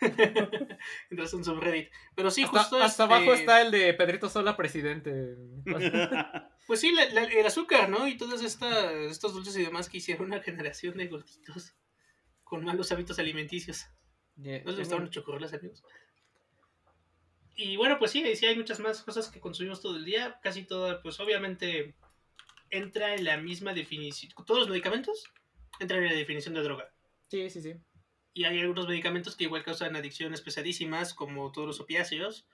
Entras 1.10 1.34
en 1.34 1.44
subreddit. 1.44 1.90
Pero 2.14 2.30
sí, 2.30 2.44
hasta, 2.44 2.58
justo 2.60 2.76
hasta 2.76 3.04
este, 3.04 3.14
abajo 3.14 3.34
está 3.34 3.60
el 3.62 3.70
de 3.70 3.92
Pedrito 3.94 4.28
Sola, 4.28 4.56
presidente. 4.56 5.36
Pues 6.66 6.80
sí, 6.80 6.90
la- 6.90 7.08
la- 7.10 7.22
el 7.22 7.46
azúcar, 7.46 7.88
¿no? 7.88 8.08
Y 8.08 8.16
todos 8.16 8.42
estos 8.42 9.32
dulces 9.32 9.56
y 9.56 9.62
demás 9.62 9.88
que 9.88 9.98
hicieron 9.98 10.26
una 10.26 10.40
generación 10.42 10.96
de 10.96 11.06
gorditos 11.06 11.76
con 12.42 12.64
malos 12.64 12.90
hábitos 12.90 13.20
alimenticios. 13.20 13.86
¿No 14.34 14.50
les 14.50 14.76
gustaban 14.76 15.04
los 15.04 15.10
chocorroles, 15.14 15.54
amigos? 15.54 15.84
Y 17.54 17.76
bueno, 17.76 17.98
pues 18.00 18.10
sí, 18.10 18.34
sí 18.34 18.46
hay 18.46 18.56
muchas 18.56 18.80
más 18.80 19.00
cosas 19.02 19.28
que 19.30 19.38
consumimos 19.38 19.80
todo 19.80 19.96
el 19.96 20.04
día. 20.04 20.40
Casi 20.42 20.64
todo, 20.64 21.00
pues 21.02 21.20
obviamente 21.20 21.94
entra 22.70 23.14
en 23.14 23.24
la 23.24 23.36
misma 23.36 23.72
definición. 23.72 24.32
Todos 24.46 24.60
los 24.60 24.68
medicamentos 24.68 25.24
entran 25.80 26.02
en 26.02 26.10
la 26.10 26.14
definición 26.14 26.54
de 26.54 26.62
droga. 26.62 26.92
Sí, 27.28 27.48
sí, 27.50 27.62
sí. 27.62 27.74
Y 28.34 28.44
hay 28.44 28.60
algunos 28.60 28.86
medicamentos 28.86 29.34
que 29.36 29.44
igual 29.44 29.64
causan 29.64 29.96
adicciones 29.96 30.42
pesadísimas, 30.42 31.14
como 31.14 31.50
todos 31.52 31.66
los 31.66 31.80
opiáceos. 31.80 32.46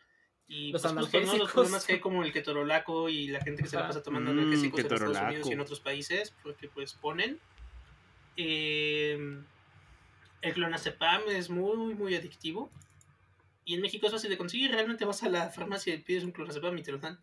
Y 0.46 0.70
Los 0.72 0.82
pues, 0.82 0.94
justo, 0.94 1.20
¿no? 1.20 1.36
los 1.36 1.52
problemas 1.52 1.86
que 1.86 1.94
hay 1.94 2.00
como 2.00 2.24
el 2.24 2.32
ketorolaco 2.32 3.08
y 3.08 3.28
la 3.28 3.40
gente 3.40 3.62
que 3.62 3.68
se 3.68 3.76
la 3.76 3.86
pasa 3.86 4.02
tomando 4.02 4.32
Mm, 4.32 4.38
analgésicos 4.38 4.80
en 4.80 4.86
Estados. 4.86 5.18
Unidos 5.18 5.48
y 5.48 5.52
en 5.52 5.60
otros 5.60 5.80
países, 5.80 6.34
porque 6.42 6.68
pues 6.68 6.94
ponen. 6.94 7.40
Eh, 8.36 9.42
el 10.42 10.54
clonazepam 10.54 11.22
es 11.28 11.50
muy, 11.50 11.94
muy 11.94 12.14
adictivo. 12.14 12.70
Y 13.64 13.74
en 13.74 13.80
México 13.80 14.06
es 14.06 14.12
fácil 14.12 14.30
de 14.30 14.38
conseguir. 14.38 14.72
Realmente 14.72 15.04
vas 15.04 15.22
a 15.22 15.28
la 15.28 15.50
farmacia 15.50 15.94
y 15.94 15.98
pides 15.98 16.24
un 16.24 16.32
clonazepam 16.32 16.76
y 16.76 16.82
te 16.82 16.92
lo 16.92 16.98
dan. 16.98 17.20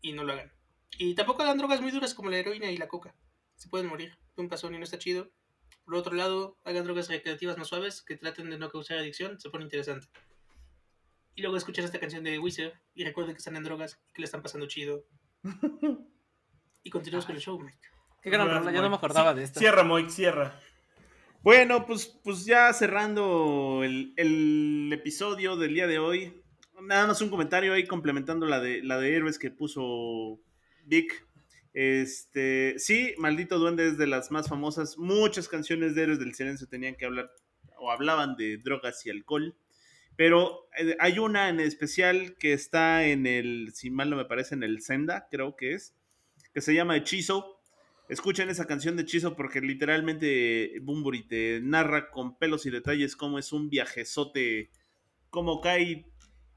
Y 0.00 0.12
no 0.12 0.24
lo 0.24 0.32
hagan. 0.32 0.55
Y 0.98 1.14
tampoco 1.14 1.44
dan 1.44 1.58
drogas 1.58 1.80
muy 1.80 1.90
duras 1.90 2.14
como 2.14 2.30
la 2.30 2.38
heroína 2.38 2.70
y 2.70 2.76
la 2.76 2.88
coca. 2.88 3.14
Se 3.56 3.68
pueden 3.68 3.86
morir 3.86 4.16
de 4.36 4.42
un 4.42 4.48
pasón 4.48 4.74
y 4.74 4.78
no 4.78 4.84
está 4.84 4.98
chido. 4.98 5.30
Por 5.84 5.94
otro 5.94 6.14
lado, 6.14 6.58
hagan 6.64 6.84
drogas 6.84 7.08
recreativas 7.08 7.58
más 7.58 7.68
suaves 7.68 8.02
que 8.02 8.16
traten 8.16 8.50
de 8.50 8.58
no 8.58 8.70
causar 8.70 8.98
adicción. 8.98 9.38
Se 9.40 9.50
pone 9.50 9.64
interesante. 9.64 10.08
Y 11.34 11.42
luego 11.42 11.56
escuchan 11.56 11.84
esta 11.84 12.00
canción 12.00 12.24
de 12.24 12.38
Wizard 12.38 12.72
y 12.94 13.04
recuerden 13.04 13.34
que 13.34 13.38
están 13.38 13.56
en 13.56 13.62
drogas 13.62 14.00
y 14.08 14.12
que 14.12 14.22
le 14.22 14.24
están 14.24 14.42
pasando 14.42 14.66
chido. 14.66 15.04
Y 16.82 16.90
continuamos 16.90 17.26
con 17.26 17.34
el 17.34 17.42
show, 17.42 17.58
Mike. 17.58 17.76
Qué 18.22 18.30
gran 18.30 18.48
rola, 18.48 18.70
yo 18.70 18.80
no 18.80 18.88
me 18.88 18.94
acordaba 18.94 19.34
de 19.34 19.42
esta. 19.42 19.58
Cierra, 19.58 19.82
Moik, 19.82 20.08
cierra. 20.08 20.60
Bueno, 21.42 21.84
pues, 21.84 22.06
pues 22.22 22.44
ya 22.44 22.72
cerrando 22.72 23.82
el, 23.82 24.14
el 24.16 24.92
episodio 24.92 25.56
del 25.56 25.74
día 25.74 25.88
de 25.88 25.98
hoy. 25.98 26.44
Nada 26.80 27.08
más 27.08 27.20
un 27.20 27.28
comentario 27.28 27.72
ahí 27.72 27.88
complementando 27.88 28.46
la 28.46 28.60
de 28.60 28.84
la 28.84 28.98
de 28.98 29.16
héroes 29.16 29.36
que 29.36 29.50
puso 29.50 30.38
Vic. 30.86 31.26
Este, 31.74 32.78
sí, 32.78 33.14
Maldito 33.18 33.58
Duende 33.58 33.86
es 33.86 33.98
de 33.98 34.06
las 34.06 34.30
más 34.30 34.48
famosas. 34.48 34.96
Muchas 34.96 35.48
canciones 35.48 35.94
de 35.94 36.04
héroes 36.04 36.18
del 36.18 36.34
silencio 36.34 36.66
tenían 36.66 36.94
que 36.94 37.04
hablar 37.04 37.30
o 37.78 37.90
hablaban 37.90 38.36
de 38.36 38.56
drogas 38.56 39.04
y 39.04 39.10
alcohol. 39.10 39.56
Pero 40.16 40.68
eh, 40.78 40.96
hay 40.98 41.18
una 41.18 41.48
en 41.48 41.60
especial 41.60 42.36
que 42.38 42.54
está 42.54 43.06
en 43.06 43.26
el, 43.26 43.72
si 43.74 43.90
mal 43.90 44.08
no 44.08 44.16
me 44.16 44.24
parece, 44.24 44.54
en 44.54 44.62
el 44.62 44.80
Senda, 44.80 45.28
creo 45.30 45.56
que 45.56 45.74
es, 45.74 45.94
que 46.54 46.62
se 46.62 46.74
llama 46.74 46.96
Hechizo. 46.96 47.60
Escuchen 48.08 48.48
esa 48.48 48.66
canción 48.66 48.96
de 48.96 49.02
Hechizo 49.02 49.36
porque 49.36 49.60
literalmente 49.60 50.78
Bumburi 50.80 51.24
te 51.24 51.60
narra 51.60 52.10
con 52.10 52.38
pelos 52.38 52.64
y 52.64 52.70
detalles 52.70 53.16
cómo 53.16 53.38
es 53.38 53.52
un 53.52 53.68
viajezote, 53.68 54.70
cómo 55.28 55.60
cae 55.60 56.06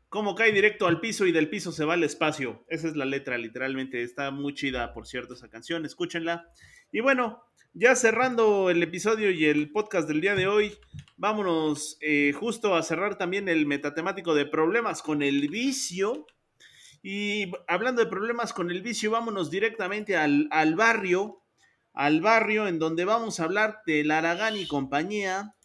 cómo 0.10 0.36
cae 0.36 0.51
directo 0.51 0.88
al 0.88 0.99
piso 0.99 1.26
y 1.26 1.32
del 1.32 1.49
piso 1.49 1.72
se 1.72 1.86
va 1.86 1.93
al 1.93 2.03
espacio. 2.03 2.66
Esa 2.68 2.88
es 2.88 2.95
la 2.95 3.05
letra, 3.05 3.38
literalmente. 3.38 4.03
Está 4.03 4.32
muy 4.32 4.53
chida, 4.53 4.93
por 4.93 5.07
cierto, 5.07 5.36
esa 5.36 5.49
canción. 5.49 5.86
Escúchenla. 5.86 6.51
Y 6.91 6.99
bueno, 6.99 7.43
ya 7.74 7.95
cerrando 7.95 8.72
el 8.72 8.82
episodio 8.82 9.32
y 9.32 9.45
el 9.45 9.72
podcast 9.72 10.07
del 10.07 10.22
día 10.22 10.36
de 10.36 10.47
hoy, 10.47 10.76
vámonos 11.18 11.97
eh, 12.01 12.34
justo 12.34 12.76
a 12.76 12.84
cerrar 12.84 13.18
también 13.18 13.47
el 13.47 13.68
metatemático 13.68 14.34
de 14.34 14.47
problemas 14.47 15.03
con 15.03 15.22
el 15.22 15.47
vicio. 15.47 16.26
Y 17.03 17.51
hablando 17.68 18.03
de 18.03 18.10
problemas 18.10 18.51
con 18.51 18.72
el 18.72 18.82
vicio, 18.82 19.12
vámonos 19.12 19.51
directamente 19.51 20.18
al, 20.18 20.47
al 20.51 20.76
barrio, 20.76 21.43
al 21.93 22.20
barrio 22.20 22.68
en 22.68 22.80
donde 22.80 23.05
vamos 23.05 23.39
a 23.39 23.43
hablar 23.43 23.82
del 23.86 24.12
Aragán 24.12 24.57
y 24.57 24.66
compañía 24.66 25.55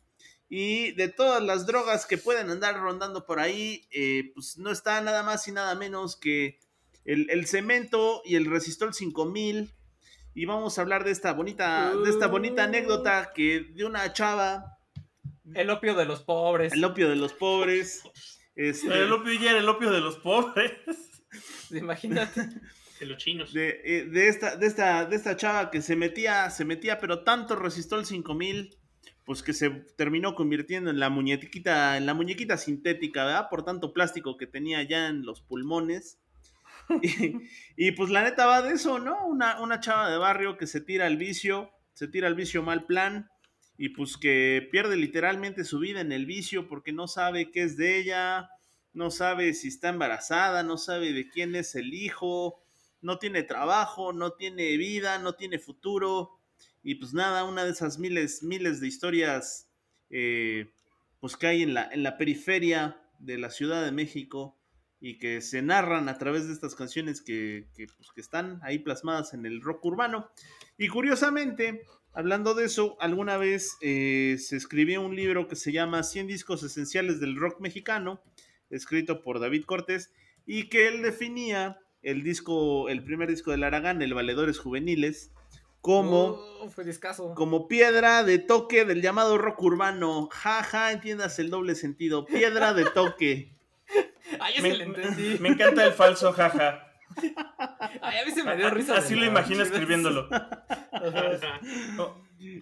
y 0.56 0.92
de 0.92 1.08
todas 1.08 1.42
las 1.42 1.66
drogas 1.66 2.06
que 2.06 2.16
pueden 2.16 2.48
andar 2.48 2.78
rondando 2.78 3.26
por 3.26 3.40
ahí, 3.40 3.88
eh, 3.90 4.30
pues 4.36 4.56
no 4.56 4.70
está 4.70 5.00
nada 5.00 5.24
más 5.24 5.48
y 5.48 5.50
nada 5.50 5.74
menos 5.74 6.14
que 6.14 6.60
el, 7.04 7.28
el 7.28 7.48
cemento 7.48 8.22
y 8.24 8.36
el 8.36 8.46
resistol 8.46 8.94
5000. 8.94 9.74
Y 10.32 10.44
vamos 10.44 10.78
a 10.78 10.82
hablar 10.82 11.02
de 11.02 11.10
esta 11.10 11.32
bonita, 11.32 11.92
de 11.96 12.08
esta 12.08 12.28
bonita 12.28 12.62
anécdota 12.62 13.32
que 13.34 13.66
de 13.74 13.84
una 13.84 14.12
chava, 14.12 14.78
El 15.54 15.70
opio 15.70 15.96
de 15.96 16.04
los 16.04 16.22
pobres. 16.22 16.72
el 16.72 16.84
opio 16.84 17.10
de 17.10 17.16
los 17.16 17.32
pobres. 17.32 18.04
este, 18.54 18.86
El 18.94 19.12
opio 19.12 19.32
ya 19.32 19.50
era 19.50 19.58
el 19.58 19.68
opio 19.68 19.90
de 19.90 20.00
los 20.00 20.18
pobres. 20.18 20.70
Imagínate. 21.72 22.42
De 23.00 23.06
los 23.06 23.18
chinos. 23.18 23.52
de, 23.52 23.80
eh, 23.84 24.04
de 24.04 24.28
esta, 24.28 24.54
de, 24.54 24.68
esta, 24.68 25.04
de 25.04 25.16
esta 25.16 25.36
chava 25.36 25.72
que 25.72 25.82
se 25.82 25.96
metía, 25.96 26.48
se 26.50 26.64
metía, 26.64 27.00
pero 27.00 27.24
tanto 27.24 27.56
resistol 27.56 28.06
5000, 28.06 28.78
pues 29.24 29.42
que 29.42 29.52
se 29.52 29.70
terminó 29.70 30.34
convirtiendo 30.34 30.90
en 30.90 30.98
la 30.98 31.08
muñequita, 31.10 31.96
en 31.96 32.06
la 32.06 32.14
muñequita 32.14 32.56
sintética, 32.58 33.24
¿verdad? 33.24 33.48
Por 33.48 33.64
tanto 33.64 33.92
plástico 33.92 34.36
que 34.36 34.46
tenía 34.46 34.82
ya 34.82 35.08
en 35.08 35.24
los 35.24 35.40
pulmones. 35.40 36.18
Y, 37.00 37.38
y, 37.76 37.92
pues 37.92 38.10
la 38.10 38.22
neta 38.22 38.44
va 38.44 38.60
de 38.60 38.74
eso, 38.74 38.98
¿no? 38.98 39.26
Una, 39.26 39.58
una 39.62 39.80
chava 39.80 40.10
de 40.10 40.18
barrio 40.18 40.58
que 40.58 40.66
se 40.66 40.82
tira 40.82 41.06
al 41.06 41.16
vicio, 41.16 41.70
se 41.94 42.08
tira 42.08 42.28
al 42.28 42.34
vicio 42.34 42.62
mal 42.62 42.84
plan, 42.84 43.30
y 43.76 43.90
pues 43.90 44.16
que 44.16 44.68
pierde 44.70 44.96
literalmente 44.96 45.64
su 45.64 45.78
vida 45.78 46.00
en 46.00 46.12
el 46.12 46.26
vicio 46.26 46.68
porque 46.68 46.92
no 46.92 47.08
sabe 47.08 47.50
qué 47.50 47.62
es 47.62 47.76
de 47.76 47.98
ella, 47.98 48.50
no 48.92 49.10
sabe 49.10 49.52
si 49.54 49.68
está 49.68 49.88
embarazada, 49.88 50.62
no 50.62 50.78
sabe 50.78 51.12
de 51.12 51.28
quién 51.28 51.56
es 51.56 51.74
el 51.74 51.92
hijo, 51.92 52.62
no 53.00 53.18
tiene 53.18 53.42
trabajo, 53.42 54.12
no 54.12 54.32
tiene 54.32 54.76
vida, 54.76 55.18
no 55.18 55.34
tiene 55.34 55.58
futuro. 55.58 56.38
Y 56.84 56.96
pues 56.96 57.14
nada, 57.14 57.44
una 57.44 57.64
de 57.64 57.70
esas 57.70 57.98
miles, 57.98 58.44
miles 58.44 58.80
de 58.80 58.86
historias 58.86 59.68
eh, 60.10 60.70
pues 61.18 61.36
que 61.36 61.46
hay 61.46 61.62
en 61.62 61.74
la, 61.74 61.88
en 61.90 62.02
la 62.02 62.18
periferia 62.18 63.00
de 63.18 63.38
la 63.38 63.50
Ciudad 63.50 63.82
de 63.82 63.90
México 63.90 64.58
y 65.00 65.18
que 65.18 65.40
se 65.40 65.62
narran 65.62 66.08
a 66.08 66.18
través 66.18 66.46
de 66.46 66.52
estas 66.52 66.74
canciones 66.74 67.22
que, 67.22 67.66
que, 67.74 67.86
pues, 67.86 68.10
que 68.14 68.20
están 68.20 68.60
ahí 68.62 68.78
plasmadas 68.78 69.34
en 69.34 69.46
el 69.46 69.62
rock 69.62 69.84
urbano. 69.86 70.30
Y 70.76 70.88
curiosamente, 70.88 71.82
hablando 72.12 72.54
de 72.54 72.66
eso, 72.66 72.96
alguna 73.00 73.38
vez 73.38 73.76
eh, 73.80 74.36
se 74.38 74.56
escribió 74.56 75.00
un 75.00 75.16
libro 75.16 75.48
que 75.48 75.56
se 75.56 75.72
llama 75.72 76.02
100 76.02 76.26
discos 76.26 76.62
esenciales 76.62 77.20
del 77.20 77.36
rock 77.36 77.60
mexicano, 77.60 78.22
escrito 78.70 79.22
por 79.22 79.40
David 79.40 79.64
Cortés, 79.64 80.12
y 80.46 80.68
que 80.68 80.88
él 80.88 81.02
definía 81.02 81.78
el 82.02 82.22
disco, 82.22 82.88
el 82.88 83.02
primer 83.02 83.30
disco 83.30 83.50
del 83.50 83.64
Aragán, 83.64 84.02
el 84.02 84.14
Valedores 84.14 84.58
Juveniles, 84.58 85.32
como, 85.84 86.40
fue 86.70 86.82
discazo. 86.82 87.34
como 87.34 87.68
piedra 87.68 88.24
de 88.24 88.38
toque 88.38 88.86
del 88.86 89.02
llamado 89.02 89.36
rock 89.36 89.60
urbano. 89.60 90.30
Ja, 90.32 90.62
ja, 90.62 90.92
entiendas 90.92 91.38
el 91.38 91.50
doble 91.50 91.74
sentido. 91.74 92.24
Piedra 92.24 92.72
de 92.72 92.86
toque. 92.86 93.54
Ay, 94.40 94.62
Me, 94.62 94.70
entendí. 94.70 95.36
me 95.40 95.50
encanta 95.50 95.84
el 95.84 95.92
falso 95.92 96.32
jaja. 96.32 96.90
Ay, 98.00 98.18
a 98.18 98.24
mí 98.24 98.30
se 98.30 98.42
me 98.42 98.56
dio 98.56 98.70
risa. 98.70 98.96
Así 98.96 99.14
lo 99.14 99.26
imagino 99.26 99.62
escribiéndolo. 99.62 100.28
Oh, 101.98 102.16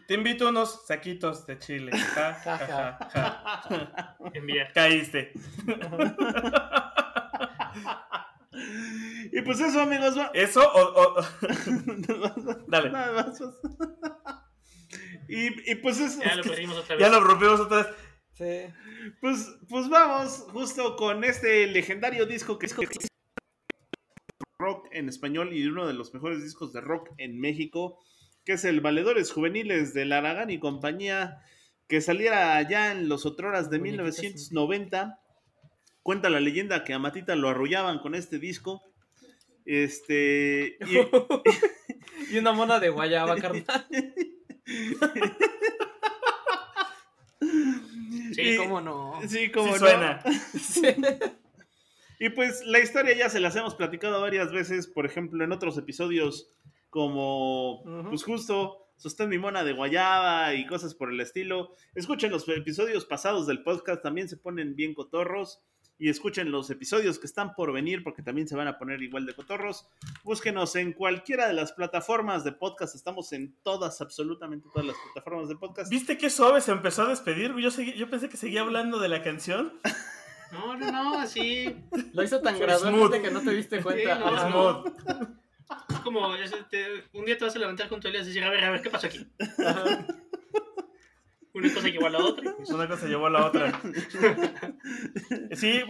te 0.08 0.14
invito 0.14 0.46
a 0.46 0.50
unos 0.50 0.86
saquitos 0.86 1.46
de 1.46 1.58
chile. 1.58 1.92
Ja, 1.96 2.34
ja, 2.34 2.58
ja, 2.58 2.98
ja. 3.12 4.16
Enviar. 4.34 4.72
Caíste. 4.72 5.32
Y 9.32 9.40
pues 9.42 9.61
eso, 9.61 9.80
amigos. 9.80 10.16
va- 10.18 10.30
¿Eso 10.34 10.61
o.? 10.61 11.03
o- 11.03 11.22
Dale. 12.68 12.90
Nada 12.90 13.12
más, 13.24 13.38
pues. 13.38 13.55
Y, 15.28 15.70
y 15.70 15.74
pues 15.76 16.00
eso. 16.00 16.20
Ya 16.22 16.34
lo 16.36 16.42
perdimos 16.42 16.76
otra 16.76 16.96
vez. 16.96 17.00
Ya 17.07 17.11
lo 17.11 17.20
rompimos 17.24 17.61
otra 17.61 17.76
vez. 17.78 17.86
Sí. 18.34 18.72
Pues, 19.20 19.48
pues 19.68 19.88
vamos 19.88 20.46
justo 20.53 20.96
con 20.96 21.24
este 21.24 21.66
legendario 21.66 22.26
disco 22.26 22.59
que 22.59 22.66
es 22.66 22.74
rock 24.59 24.88
en 24.92 25.09
español 25.09 25.53
y 25.53 25.66
uno 25.66 25.86
de 25.86 25.94
los 25.94 26.14
mejores 26.14 26.42
discos 26.42 26.72
de 26.72 26.80
rock 26.80 27.11
en 27.18 27.40
México, 27.40 27.98
que 28.44 28.53
es 28.53 28.64
el 28.64 28.80
Valedores 28.80 29.32
Juveniles 29.32 29.92
de 29.94 30.12
Aragán 30.12 30.50
y 30.50 30.59
compañía, 30.61 31.40
que 31.88 32.00
saliera 32.00 32.57
allá 32.57 32.92
en 32.92 33.09
los 33.09 33.26
otroras 33.26 33.70
de 33.70 33.78
Muñequita 33.78 34.03
1990. 34.22 35.18
Cuenta 36.03 36.30
la 36.30 36.40
leyenda 36.40 36.84
que 36.84 36.94
a 36.94 36.98
Matita 36.98 37.34
lo 37.36 37.48
arrullaban 37.48 37.98
con 38.00 38.14
este 38.14 38.38
disco. 38.38 38.82
Este. 39.64 40.76
y- 40.86 42.34
y 42.34 42.38
una 42.38 42.53
mona 42.53 42.80
de 42.80 42.88
guayaba, 42.88 43.36
carnal. 43.36 43.64
Sí, 48.34 48.40
y- 48.42 48.57
¿Cómo 48.57 48.80
no? 48.80 49.20
Sí, 49.28 49.50
como 49.50 49.72
Sí 49.74 49.78
suena. 49.78 50.22
Sí. 50.59 50.82
Y 52.18 52.28
pues 52.30 52.64
la 52.64 52.78
historia 52.78 53.16
ya 53.16 53.28
se 53.28 53.40
las 53.40 53.57
hemos 53.57 53.74
platicado 53.74 54.20
varias 54.20 54.53
veces, 54.53 54.86
por 54.86 55.07
ejemplo, 55.07 55.42
en 55.42 55.50
otros 55.50 55.76
episodios 55.76 56.53
como, 56.88 57.82
pues 58.11 58.22
justo, 58.22 58.86
sostén 58.96 59.28
mi 59.28 59.38
mona 59.38 59.64
de 59.64 59.72
guayaba 59.72 60.55
y 60.55 60.64
cosas 60.66 60.94
por 60.94 61.11
el 61.11 61.20
estilo. 61.20 61.74
Escuchen 61.96 62.30
los 62.30 62.48
episodios 62.48 63.07
pasados 63.07 63.46
del 63.48 63.62
podcast, 63.64 64.03
también 64.03 64.28
se 64.28 64.36
ponen 64.36 64.76
bien 64.76 64.94
cotorros. 64.94 65.61
Y 65.99 66.09
escuchen 66.09 66.51
los 66.51 66.68
episodios 66.70 67.18
que 67.20 67.26
están 67.26 67.55
por 67.55 67.72
venir 67.72 68.03
porque 68.03 68.22
también 68.22 68.49
se 68.49 68.57
van 68.57 68.66
a 68.66 68.76
poner 68.78 69.01
igual 69.03 69.24
de 69.24 69.34
cotorros. 69.34 69.86
Búsquenos 70.24 70.74
en 70.74 70.93
cualquiera 70.93 71.47
de 71.47 71.53
las 71.53 71.72
plataformas 71.72 72.43
de 72.43 72.51
podcast. 72.53 72.95
Estamos 72.97 73.32
en 73.32 73.55
todas, 73.62 74.01
absolutamente 74.01 74.66
todas 74.72 74.86
las 74.88 74.97
plataformas 75.12 75.49
de 75.49 75.57
podcast. 75.57 75.90
¿Viste 75.90 76.18
qué 76.18 76.28
suave 76.28 76.61
se 76.61 76.72
empezó 76.72 77.03
a 77.03 77.09
despedir? 77.09 77.55
Yo, 77.57 77.70
seguí- 77.70 77.95
yo 77.95 78.11
pensé 78.11 78.28
que 78.28 78.36
seguía 78.36 78.62
hablando 78.62 78.99
de 78.99 79.09
la 79.09 79.22
canción. 79.22 79.74
No, 80.53 80.76
no, 80.76 80.93
no, 80.93 81.18
así. 81.18 81.74
Lo 82.12 82.22
hizo 82.22 82.43
tan 82.43 82.59
gradualmente 82.59 83.22
que 83.22 83.30
no 83.30 83.40
te 83.40 83.53
diste 83.53 83.80
cuenta. 83.80 84.16
Sí, 84.16 84.51
no. 84.53 84.84
Es 85.88 85.99
como, 86.05 86.34
es, 86.34 86.53
te- 86.68 87.05
un 87.14 87.24
día 87.24 87.38
te 87.38 87.45
vas 87.47 87.57
a 87.57 87.59
levantar 87.59 87.88
con 87.88 88.01
tu 88.01 88.09
Elías 88.09 88.24
y 88.24 88.28
decir, 88.28 88.45
a 88.45 88.51
ver, 88.51 88.62
a 88.64 88.70
ver, 88.70 88.82
¿qué 88.82 88.90
pasó 88.90 89.07
aquí? 89.07 89.26
Ajá. 89.64 90.07
Una 91.55 91.72
cosa 91.74 91.88
llevó 91.88 92.07
a 92.07 92.11
la 92.11 92.18
otra. 92.18 92.55
Pues 92.57 92.70
Una 92.70 92.88
cosa 92.88 93.07
llevó 93.07 93.26
a 93.26 93.30
la 93.30 93.46
otra. 93.46 93.80
Sí, 95.53 95.80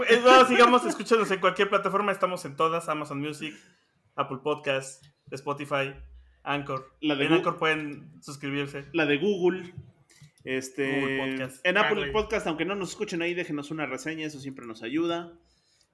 sigamos, 0.49 0.85
escúchanos 0.85 1.31
en 1.31 1.41
cualquier 1.41 1.69
plataforma. 1.69 2.13
Estamos 2.13 2.45
en 2.45 2.57
todas: 2.57 2.89
Amazon 2.89 3.21
Music, 3.21 3.55
Apple 4.17 4.39
Podcast, 4.43 5.05
Spotify, 5.31 5.95
Anchor. 6.43 6.93
La 7.01 7.15
de 7.15 7.25
en 7.27 7.31
Gu- 7.31 7.37
Anchor 7.37 7.59
pueden 7.59 8.11
suscribirse. 8.23 8.85
la 8.93 9.07
de 9.07 9.19
Google. 9.19 9.73
Este, 10.45 11.01
Google 11.01 11.31
Podcast. 11.31 11.67
En 11.67 11.79
Apple 11.79 11.97
Carly. 12.01 12.13
Podcast, 12.13 12.47
aunque 12.49 12.65
no 12.65 12.75
nos 12.75 12.91
escuchen 12.91 13.23
ahí, 13.23 13.33
déjenos 13.35 13.71
una 13.71 13.87
reseña, 13.87 14.27
eso 14.27 14.41
siempre 14.41 14.67
nos 14.67 14.83
ayuda. 14.83 15.33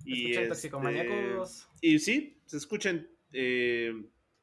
Y, 0.05 0.30
Escuchen 0.32 0.42
este, 0.44 0.48
Toxicomaníacos. 0.48 1.68
y 1.82 1.98
sí, 1.98 2.40
se 2.47 2.56
escuchen. 2.56 3.10
eh, 3.32 3.92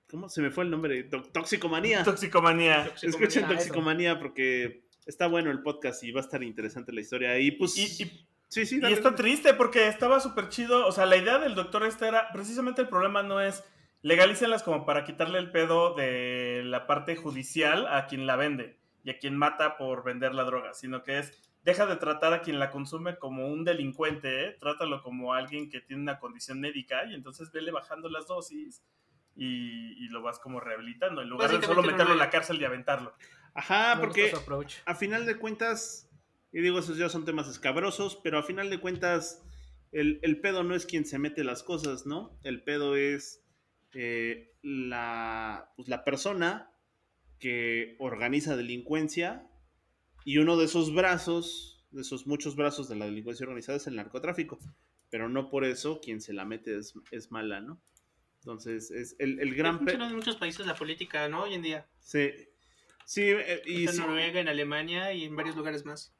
¿Cómo 0.07 0.29
se 0.29 0.41
me 0.43 0.51
fue 0.51 0.63
el 0.65 0.69
nombre? 0.69 1.03
To- 1.05 1.23
Toxicomanía. 1.23 2.03
Toxicomanía. 2.03 2.91
Escuchen 3.01 3.45
Ah, 3.45 3.47
eso. 3.47 3.55
Toxicomanía 3.55 4.19
porque 4.19 4.84
está 5.05 5.27
bueno 5.27 5.51
el 5.51 5.61
podcast 5.61 6.03
y 6.03 6.11
va 6.11 6.21
a 6.21 6.23
estar 6.23 6.43
interesante 6.43 6.91
la 6.93 7.01
historia. 7.01 7.37
Y 7.39 7.51
pues. 7.51 7.77
Y, 7.77 8.03
y- 8.03 8.27
sí, 8.47 8.65
sí, 8.65 8.79
y 8.81 8.93
está 8.93 9.15
triste 9.15 9.53
porque 9.53 9.87
estaba 9.87 10.19
súper 10.19 10.49
chido. 10.49 10.87
O 10.87 10.91
sea, 10.91 11.05
la 11.05 11.17
idea 11.17 11.39
del 11.39 11.55
doctor 11.55 11.85
este 11.85 12.07
era. 12.07 12.31
Precisamente 12.31 12.81
el 12.81 12.89
problema 12.89 13.23
no 13.23 13.41
es. 13.41 13.63
Legalícenlas 14.01 14.61
como 14.61 14.85
para 14.85 15.03
quitarle 15.03 15.39
el 15.39 15.51
pedo 15.51 15.95
de 15.95 16.61
la 16.63 16.85
parte 16.85 17.15
judicial 17.15 17.87
a 17.87 18.05
quien 18.05 18.27
la 18.27 18.35
vende 18.35 18.77
y 19.03 19.09
a 19.09 19.17
quien 19.17 19.35
mata 19.35 19.77
por 19.77 20.03
vender 20.03 20.35
la 20.35 20.43
droga, 20.43 20.73
sino 20.73 21.03
que 21.03 21.19
es. 21.19 21.41
Deja 21.63 21.87
de 21.87 21.95
tratar 21.95 22.31
a 22.31 22.41
quien 22.41 22.59
la 22.59 22.69
consume 22.69 23.17
como 23.17 23.47
un 23.47 23.63
delincuente, 23.63 24.45
¿eh? 24.45 24.57
trátalo 24.59 25.01
como 25.01 25.33
alguien 25.33 25.67
que 25.71 25.81
tiene 25.81 26.03
una 26.03 26.19
condición 26.19 26.61
médica 26.61 27.05
y 27.05 27.15
entonces 27.15 27.51
vele 27.51 27.71
bajando 27.71 28.07
las 28.07 28.27
dosis 28.27 28.83
y, 29.35 29.93
y 30.05 30.07
lo 30.09 30.21
vas 30.21 30.37
como 30.37 30.59
rehabilitando, 30.59 31.23
en 31.23 31.29
lugar 31.29 31.49
de 31.49 31.65
solo 31.65 31.81
meterlo 31.81 32.13
en 32.13 32.19
la 32.19 32.29
cárcel 32.29 32.61
y 32.61 32.65
aventarlo. 32.65 33.15
Ajá, 33.55 33.95
Me 33.95 34.01
porque. 34.01 34.31
a 34.85 34.95
final 34.95 35.25
de 35.25 35.37
cuentas, 35.37 36.09
y 36.51 36.61
digo, 36.61 36.77
esos 36.77 36.97
ya 36.97 37.09
son 37.09 37.25
temas 37.25 37.47
escabrosos, 37.47 38.19
pero 38.23 38.37
a 38.37 38.43
final 38.43 38.69
de 38.69 38.79
cuentas, 38.79 39.43
el, 39.91 40.19
el 40.21 40.39
pedo 40.41 40.63
no 40.63 40.75
es 40.75 40.85
quien 40.85 41.05
se 41.05 41.17
mete 41.17 41.43
las 41.43 41.63
cosas, 41.63 42.05
¿no? 42.05 42.37
El 42.43 42.61
pedo 42.63 42.95
es 42.95 43.43
eh, 43.93 44.53
la, 44.61 45.71
pues, 45.75 45.87
la 45.87 46.03
persona 46.03 46.69
que 47.39 47.95
organiza 47.97 48.55
delincuencia 48.55 49.47
y 50.25 50.37
uno 50.37 50.57
de 50.57 50.65
esos 50.65 50.93
brazos 50.93 51.75
de 51.95 52.01
esos 52.01 52.27
muchos 52.27 52.55
brazos 52.55 52.89
de 52.89 52.95
la 52.95 53.05
delincuencia 53.05 53.45
organizada 53.45 53.77
es 53.77 53.87
el 53.87 53.95
narcotráfico, 53.95 54.59
pero 55.09 55.29
no 55.29 55.49
por 55.49 55.63
eso 55.63 56.01
quien 56.01 56.19
se 56.19 56.33
la 56.33 56.43
mete 56.43 56.77
es, 56.77 56.93
es 57.11 57.31
mala, 57.31 57.61
¿no? 57.61 57.81
Entonces, 58.39 58.91
es 58.91 59.15
el, 59.17 59.39
el 59.39 59.55
gran... 59.55 59.77
Funciona 59.77 60.09
en 60.09 60.15
muchos 60.15 60.35
países 60.35 60.67
la 60.67 60.75
política, 60.75 61.27
¿no? 61.29 61.43
Hoy 61.43 61.55
en 61.55 61.61
día. 61.63 61.87
Sí, 61.99 62.29
sí, 63.05 63.23
eh, 63.23 63.61
y 63.65 63.85
en 63.85 63.93
sí, 63.93 63.99
Noruega, 63.99 64.39
en 64.39 64.47
Alemania 64.47 65.13
y 65.13 65.23
en 65.25 65.35
varios 65.35 65.55
lugares 65.55 65.85
más. 65.85 66.13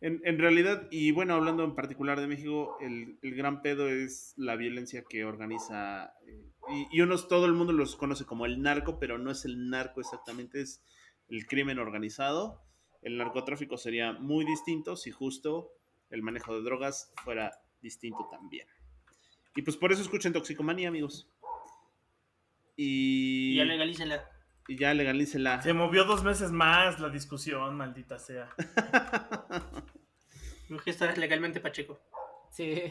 En, 0.00 0.20
en 0.24 0.38
realidad, 0.38 0.86
y 0.92 1.10
bueno, 1.10 1.34
hablando 1.34 1.64
en 1.64 1.74
particular 1.74 2.20
de 2.20 2.28
México, 2.28 2.76
el, 2.80 3.18
el 3.22 3.34
gran 3.34 3.62
pedo 3.62 3.88
es 3.88 4.32
la 4.36 4.54
violencia 4.54 5.02
que 5.08 5.24
organiza. 5.24 6.12
eh, 6.26 6.44
y, 6.70 6.98
y 6.98 7.00
unos, 7.00 7.26
todo 7.28 7.46
el 7.46 7.52
mundo 7.54 7.72
los 7.72 7.96
conoce 7.96 8.24
como 8.24 8.46
el 8.46 8.62
narco, 8.62 8.98
pero 9.00 9.18
no 9.18 9.30
es 9.30 9.44
el 9.44 9.70
narco 9.70 10.00
exactamente, 10.00 10.60
es 10.60 10.82
el 11.28 11.46
crimen 11.46 11.78
organizado. 11.78 12.62
El 13.02 13.16
narcotráfico 13.16 13.76
sería 13.76 14.12
muy 14.12 14.44
distinto 14.44 14.96
si 14.96 15.10
justo 15.10 15.72
el 16.10 16.22
manejo 16.22 16.54
de 16.54 16.62
drogas 16.62 17.12
fuera 17.24 17.52
distinto 17.82 18.28
también. 18.30 18.66
Y 19.56 19.62
pues 19.62 19.76
por 19.76 19.92
eso 19.92 20.02
escuchen 20.02 20.32
Toxicomanía, 20.32 20.88
amigos. 20.88 21.28
Y, 22.76 23.52
Y 23.52 23.56
ya 23.56 23.64
legalícenla. 23.64 24.28
Y 24.68 24.76
ya 24.76 24.94
legalícela. 24.94 25.60
Se 25.62 25.72
movió 25.72 26.04
dos 26.04 26.22
meses 26.22 26.52
más 26.52 27.00
la 27.00 27.08
discusión, 27.08 27.74
maldita 27.76 28.18
sea. 28.18 28.50
Me 30.68 30.76
urge 30.76 30.90
estar 30.90 31.16
legalmente 31.16 31.58
pacheco. 31.58 31.98
Sí. 32.50 32.82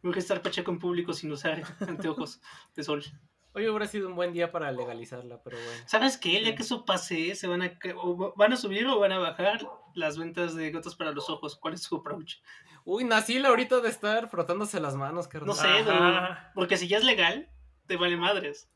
Me 0.00 0.10
urge 0.10 0.20
estar 0.20 0.40
pacheco 0.40 0.70
en 0.70 0.78
público 0.78 1.12
sin 1.12 1.32
usar 1.32 1.62
anteojos 1.80 2.40
de 2.74 2.84
sol. 2.84 3.04
Hoy 3.52 3.68
hubiera 3.68 3.86
sido 3.86 4.08
un 4.08 4.16
buen 4.16 4.32
día 4.32 4.50
para 4.50 4.72
legalizarla, 4.72 5.40
pero 5.42 5.56
bueno. 5.56 5.82
¿Sabes 5.86 6.18
qué? 6.18 6.40
Día 6.40 6.54
que 6.54 6.62
eso 6.62 6.84
pase, 6.84 7.34
se 7.34 7.46
van 7.46 7.62
a, 7.62 7.78
o 7.96 8.34
van 8.36 8.52
a 8.52 8.56
subir 8.56 8.86
o 8.86 8.98
van 8.98 9.12
a 9.12 9.18
bajar 9.18 9.60
las 9.94 10.18
ventas 10.18 10.54
de 10.54 10.72
gotas 10.72 10.94
para 10.94 11.12
los 11.12 11.30
ojos. 11.30 11.56
¿Cuál 11.56 11.74
es 11.74 11.82
su 11.82 11.96
approach? 11.96 12.36
Uy, 12.84 13.04
Nacil 13.04 13.46
ahorita 13.46 13.80
de 13.80 13.88
estar 13.88 14.28
frotándose 14.28 14.80
las 14.80 14.94
manos, 14.94 15.28
carnal. 15.28 15.48
No 15.48 15.54
sé, 15.54 15.68
Ajá. 15.68 16.52
porque 16.54 16.76
si 16.76 16.86
ya 16.88 16.98
es 16.98 17.04
legal, 17.04 17.48
te 17.86 17.96
vale 17.96 18.16
madres. 18.16 18.68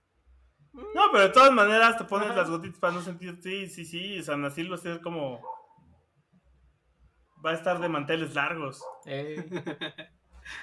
No, 0.73 1.03
pero 1.13 1.25
de 1.25 1.31
todas 1.31 1.53
maneras 1.53 1.97
te 1.99 2.05
pones 2.05 2.29
Ajá. 2.31 2.39
las 2.41 2.51
gotitas 2.51 2.79
para 2.79 2.93
no 2.95 3.03
sentir. 3.03 3.39
Sí, 3.43 3.69
sí, 3.69 3.85
sí. 3.85 4.23
San 4.23 4.45
Asil 4.45 4.71
va 4.71 4.77
a 4.77 4.79
ser 4.79 5.01
como. 5.01 5.41
Va 7.45 7.51
a 7.51 7.55
estar 7.55 7.79
de 7.81 7.89
manteles 7.89 8.35
largos. 8.35 8.83
Eh, 9.07 9.45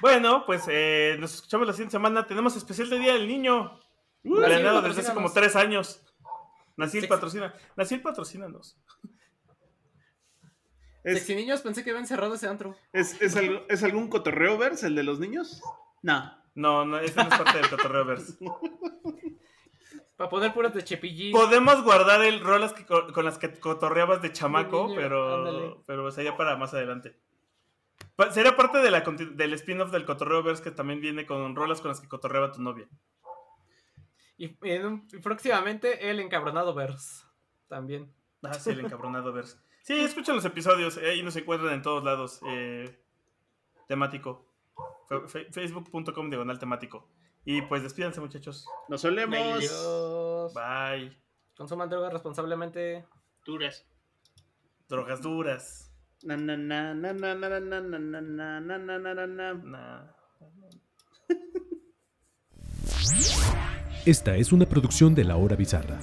Bueno, 0.01 0.45
pues 0.47 0.63
eh, 0.67 1.15
nos 1.19 1.35
escuchamos 1.35 1.67
la 1.67 1.73
siguiente 1.73 1.91
semana. 1.91 2.25
Tenemos 2.25 2.55
especial 2.55 2.89
de 2.89 2.97
Día 2.97 3.13
del 3.13 3.27
Niño. 3.27 3.79
Uh, 4.23 4.39
desde 4.39 5.01
hace 5.01 5.13
como 5.13 5.31
tres 5.31 5.55
años. 5.55 6.01
Nasil 6.75 7.01
Sí. 7.01 7.07
patrocina. 7.07 7.53
Nasil 7.75 8.01
patrocínanos. 8.01 8.81
Es, 11.03 11.19
Sexy 11.19 11.35
niños, 11.35 11.61
pensé 11.61 11.83
que 11.83 11.91
habían 11.91 12.07
cerrado 12.07 12.33
ese 12.33 12.47
antro. 12.47 12.75
es, 12.93 13.21
es, 13.21 13.35
algo- 13.35 13.63
¿Es 13.69 13.83
algún 13.83 14.09
cotorreo 14.09 14.57
verse 14.57 14.87
el 14.87 14.95
de 14.95 15.03
los 15.03 15.19
niños? 15.19 15.61
No. 16.01 16.35
No, 16.55 16.83
no, 16.83 16.97
este 16.97 17.21
no 17.23 17.29
es 17.29 17.37
parte 17.37 17.57
del 17.59 17.69
cotorreo 17.69 18.05
verse. 18.05 18.37
Para 20.17 20.29
poner 20.29 20.53
puras 20.53 20.73
de 20.73 20.83
Chepillín. 20.83 21.31
Podemos 21.33 21.83
guardar 21.83 22.23
el 22.23 22.39
rolas 22.39 22.71
que 22.73 22.85
co- 22.85 23.07
con 23.13 23.25
las 23.25 23.37
que 23.37 23.59
cotorreabas 23.59 24.21
de 24.21 24.31
chamaco, 24.31 24.85
niño, 24.87 24.95
pero, 24.95 25.35
ándale. 25.35 25.75
pero 25.85 26.09
sería 26.11 26.37
para 26.37 26.55
más 26.55 26.73
adelante. 26.73 27.19
Sería 28.31 28.55
parte 28.55 28.77
de 28.77 28.91
la, 28.91 29.01
del 29.01 29.53
spin-off 29.55 29.91
del 29.91 30.05
cotorreo 30.05 30.41
verse 30.41 30.63
que 30.63 30.71
también 30.71 31.01
viene 31.01 31.25
con 31.25 31.53
rolas 31.55 31.81
con 31.81 31.89
las 31.89 31.99
que 31.99 32.07
cotorreaba 32.07 32.51
tu 32.53 32.61
novia. 32.61 32.87
Y, 34.37 34.55
en 34.61 34.85
un- 34.85 35.07
y 35.11 35.17
próximamente 35.17 36.09
el 36.09 36.19
encabronado 36.21 36.73
verse. 36.73 37.25
También. 37.67 38.13
Ah, 38.43 38.53
sí, 38.53 38.69
el 38.69 38.79
encabronado 38.85 39.33
verse. 39.33 39.57
Sí, 39.83 39.93
escuchen 39.99 40.35
los 40.35 40.45
episodios, 40.45 40.97
eh, 40.97 41.09
ahí 41.11 41.23
nos 41.23 41.35
encuentran 41.35 41.73
en 41.73 41.81
todos 41.81 42.03
lados. 42.05 42.39
eh, 42.47 42.99
temático. 43.87 44.47
Facebook.com 45.51 46.29
diagonal 46.29 46.57
temático. 46.57 47.07
Y 47.45 47.61
pues 47.61 47.83
despídanse, 47.83 48.19
muchachos. 48.19 48.67
Nos 48.89 49.01
solemos. 49.01 49.37
Adiós. 49.37 50.53
Bye. 50.53 51.15
Consuman 51.55 51.89
drogas 51.89 52.11
responsablemente. 52.11 53.05
Duras. 53.45 53.85
Drogas 54.89 55.21
duras. 55.21 55.91
Na, 56.23 56.35
na, 56.35 56.57
na, 56.57 56.93
na, 56.95 57.13
na, 57.13 57.33
na, 57.35 57.59
na, 57.59 57.59
na, 57.59 57.89
na, 57.89 57.99
na, 57.99 58.59
na, 58.59 58.77
na, 58.77 58.97
na, 58.97 59.13
na, 59.13 59.25
na. 59.27 59.53
Nah. 59.53 60.15
Esta 64.05 64.35
es 64.37 64.51
una 64.51 64.65
producción 64.65 65.15
de 65.15 65.23
La 65.23 65.35
Hora 65.35 65.55
Bizarra. 65.55 65.99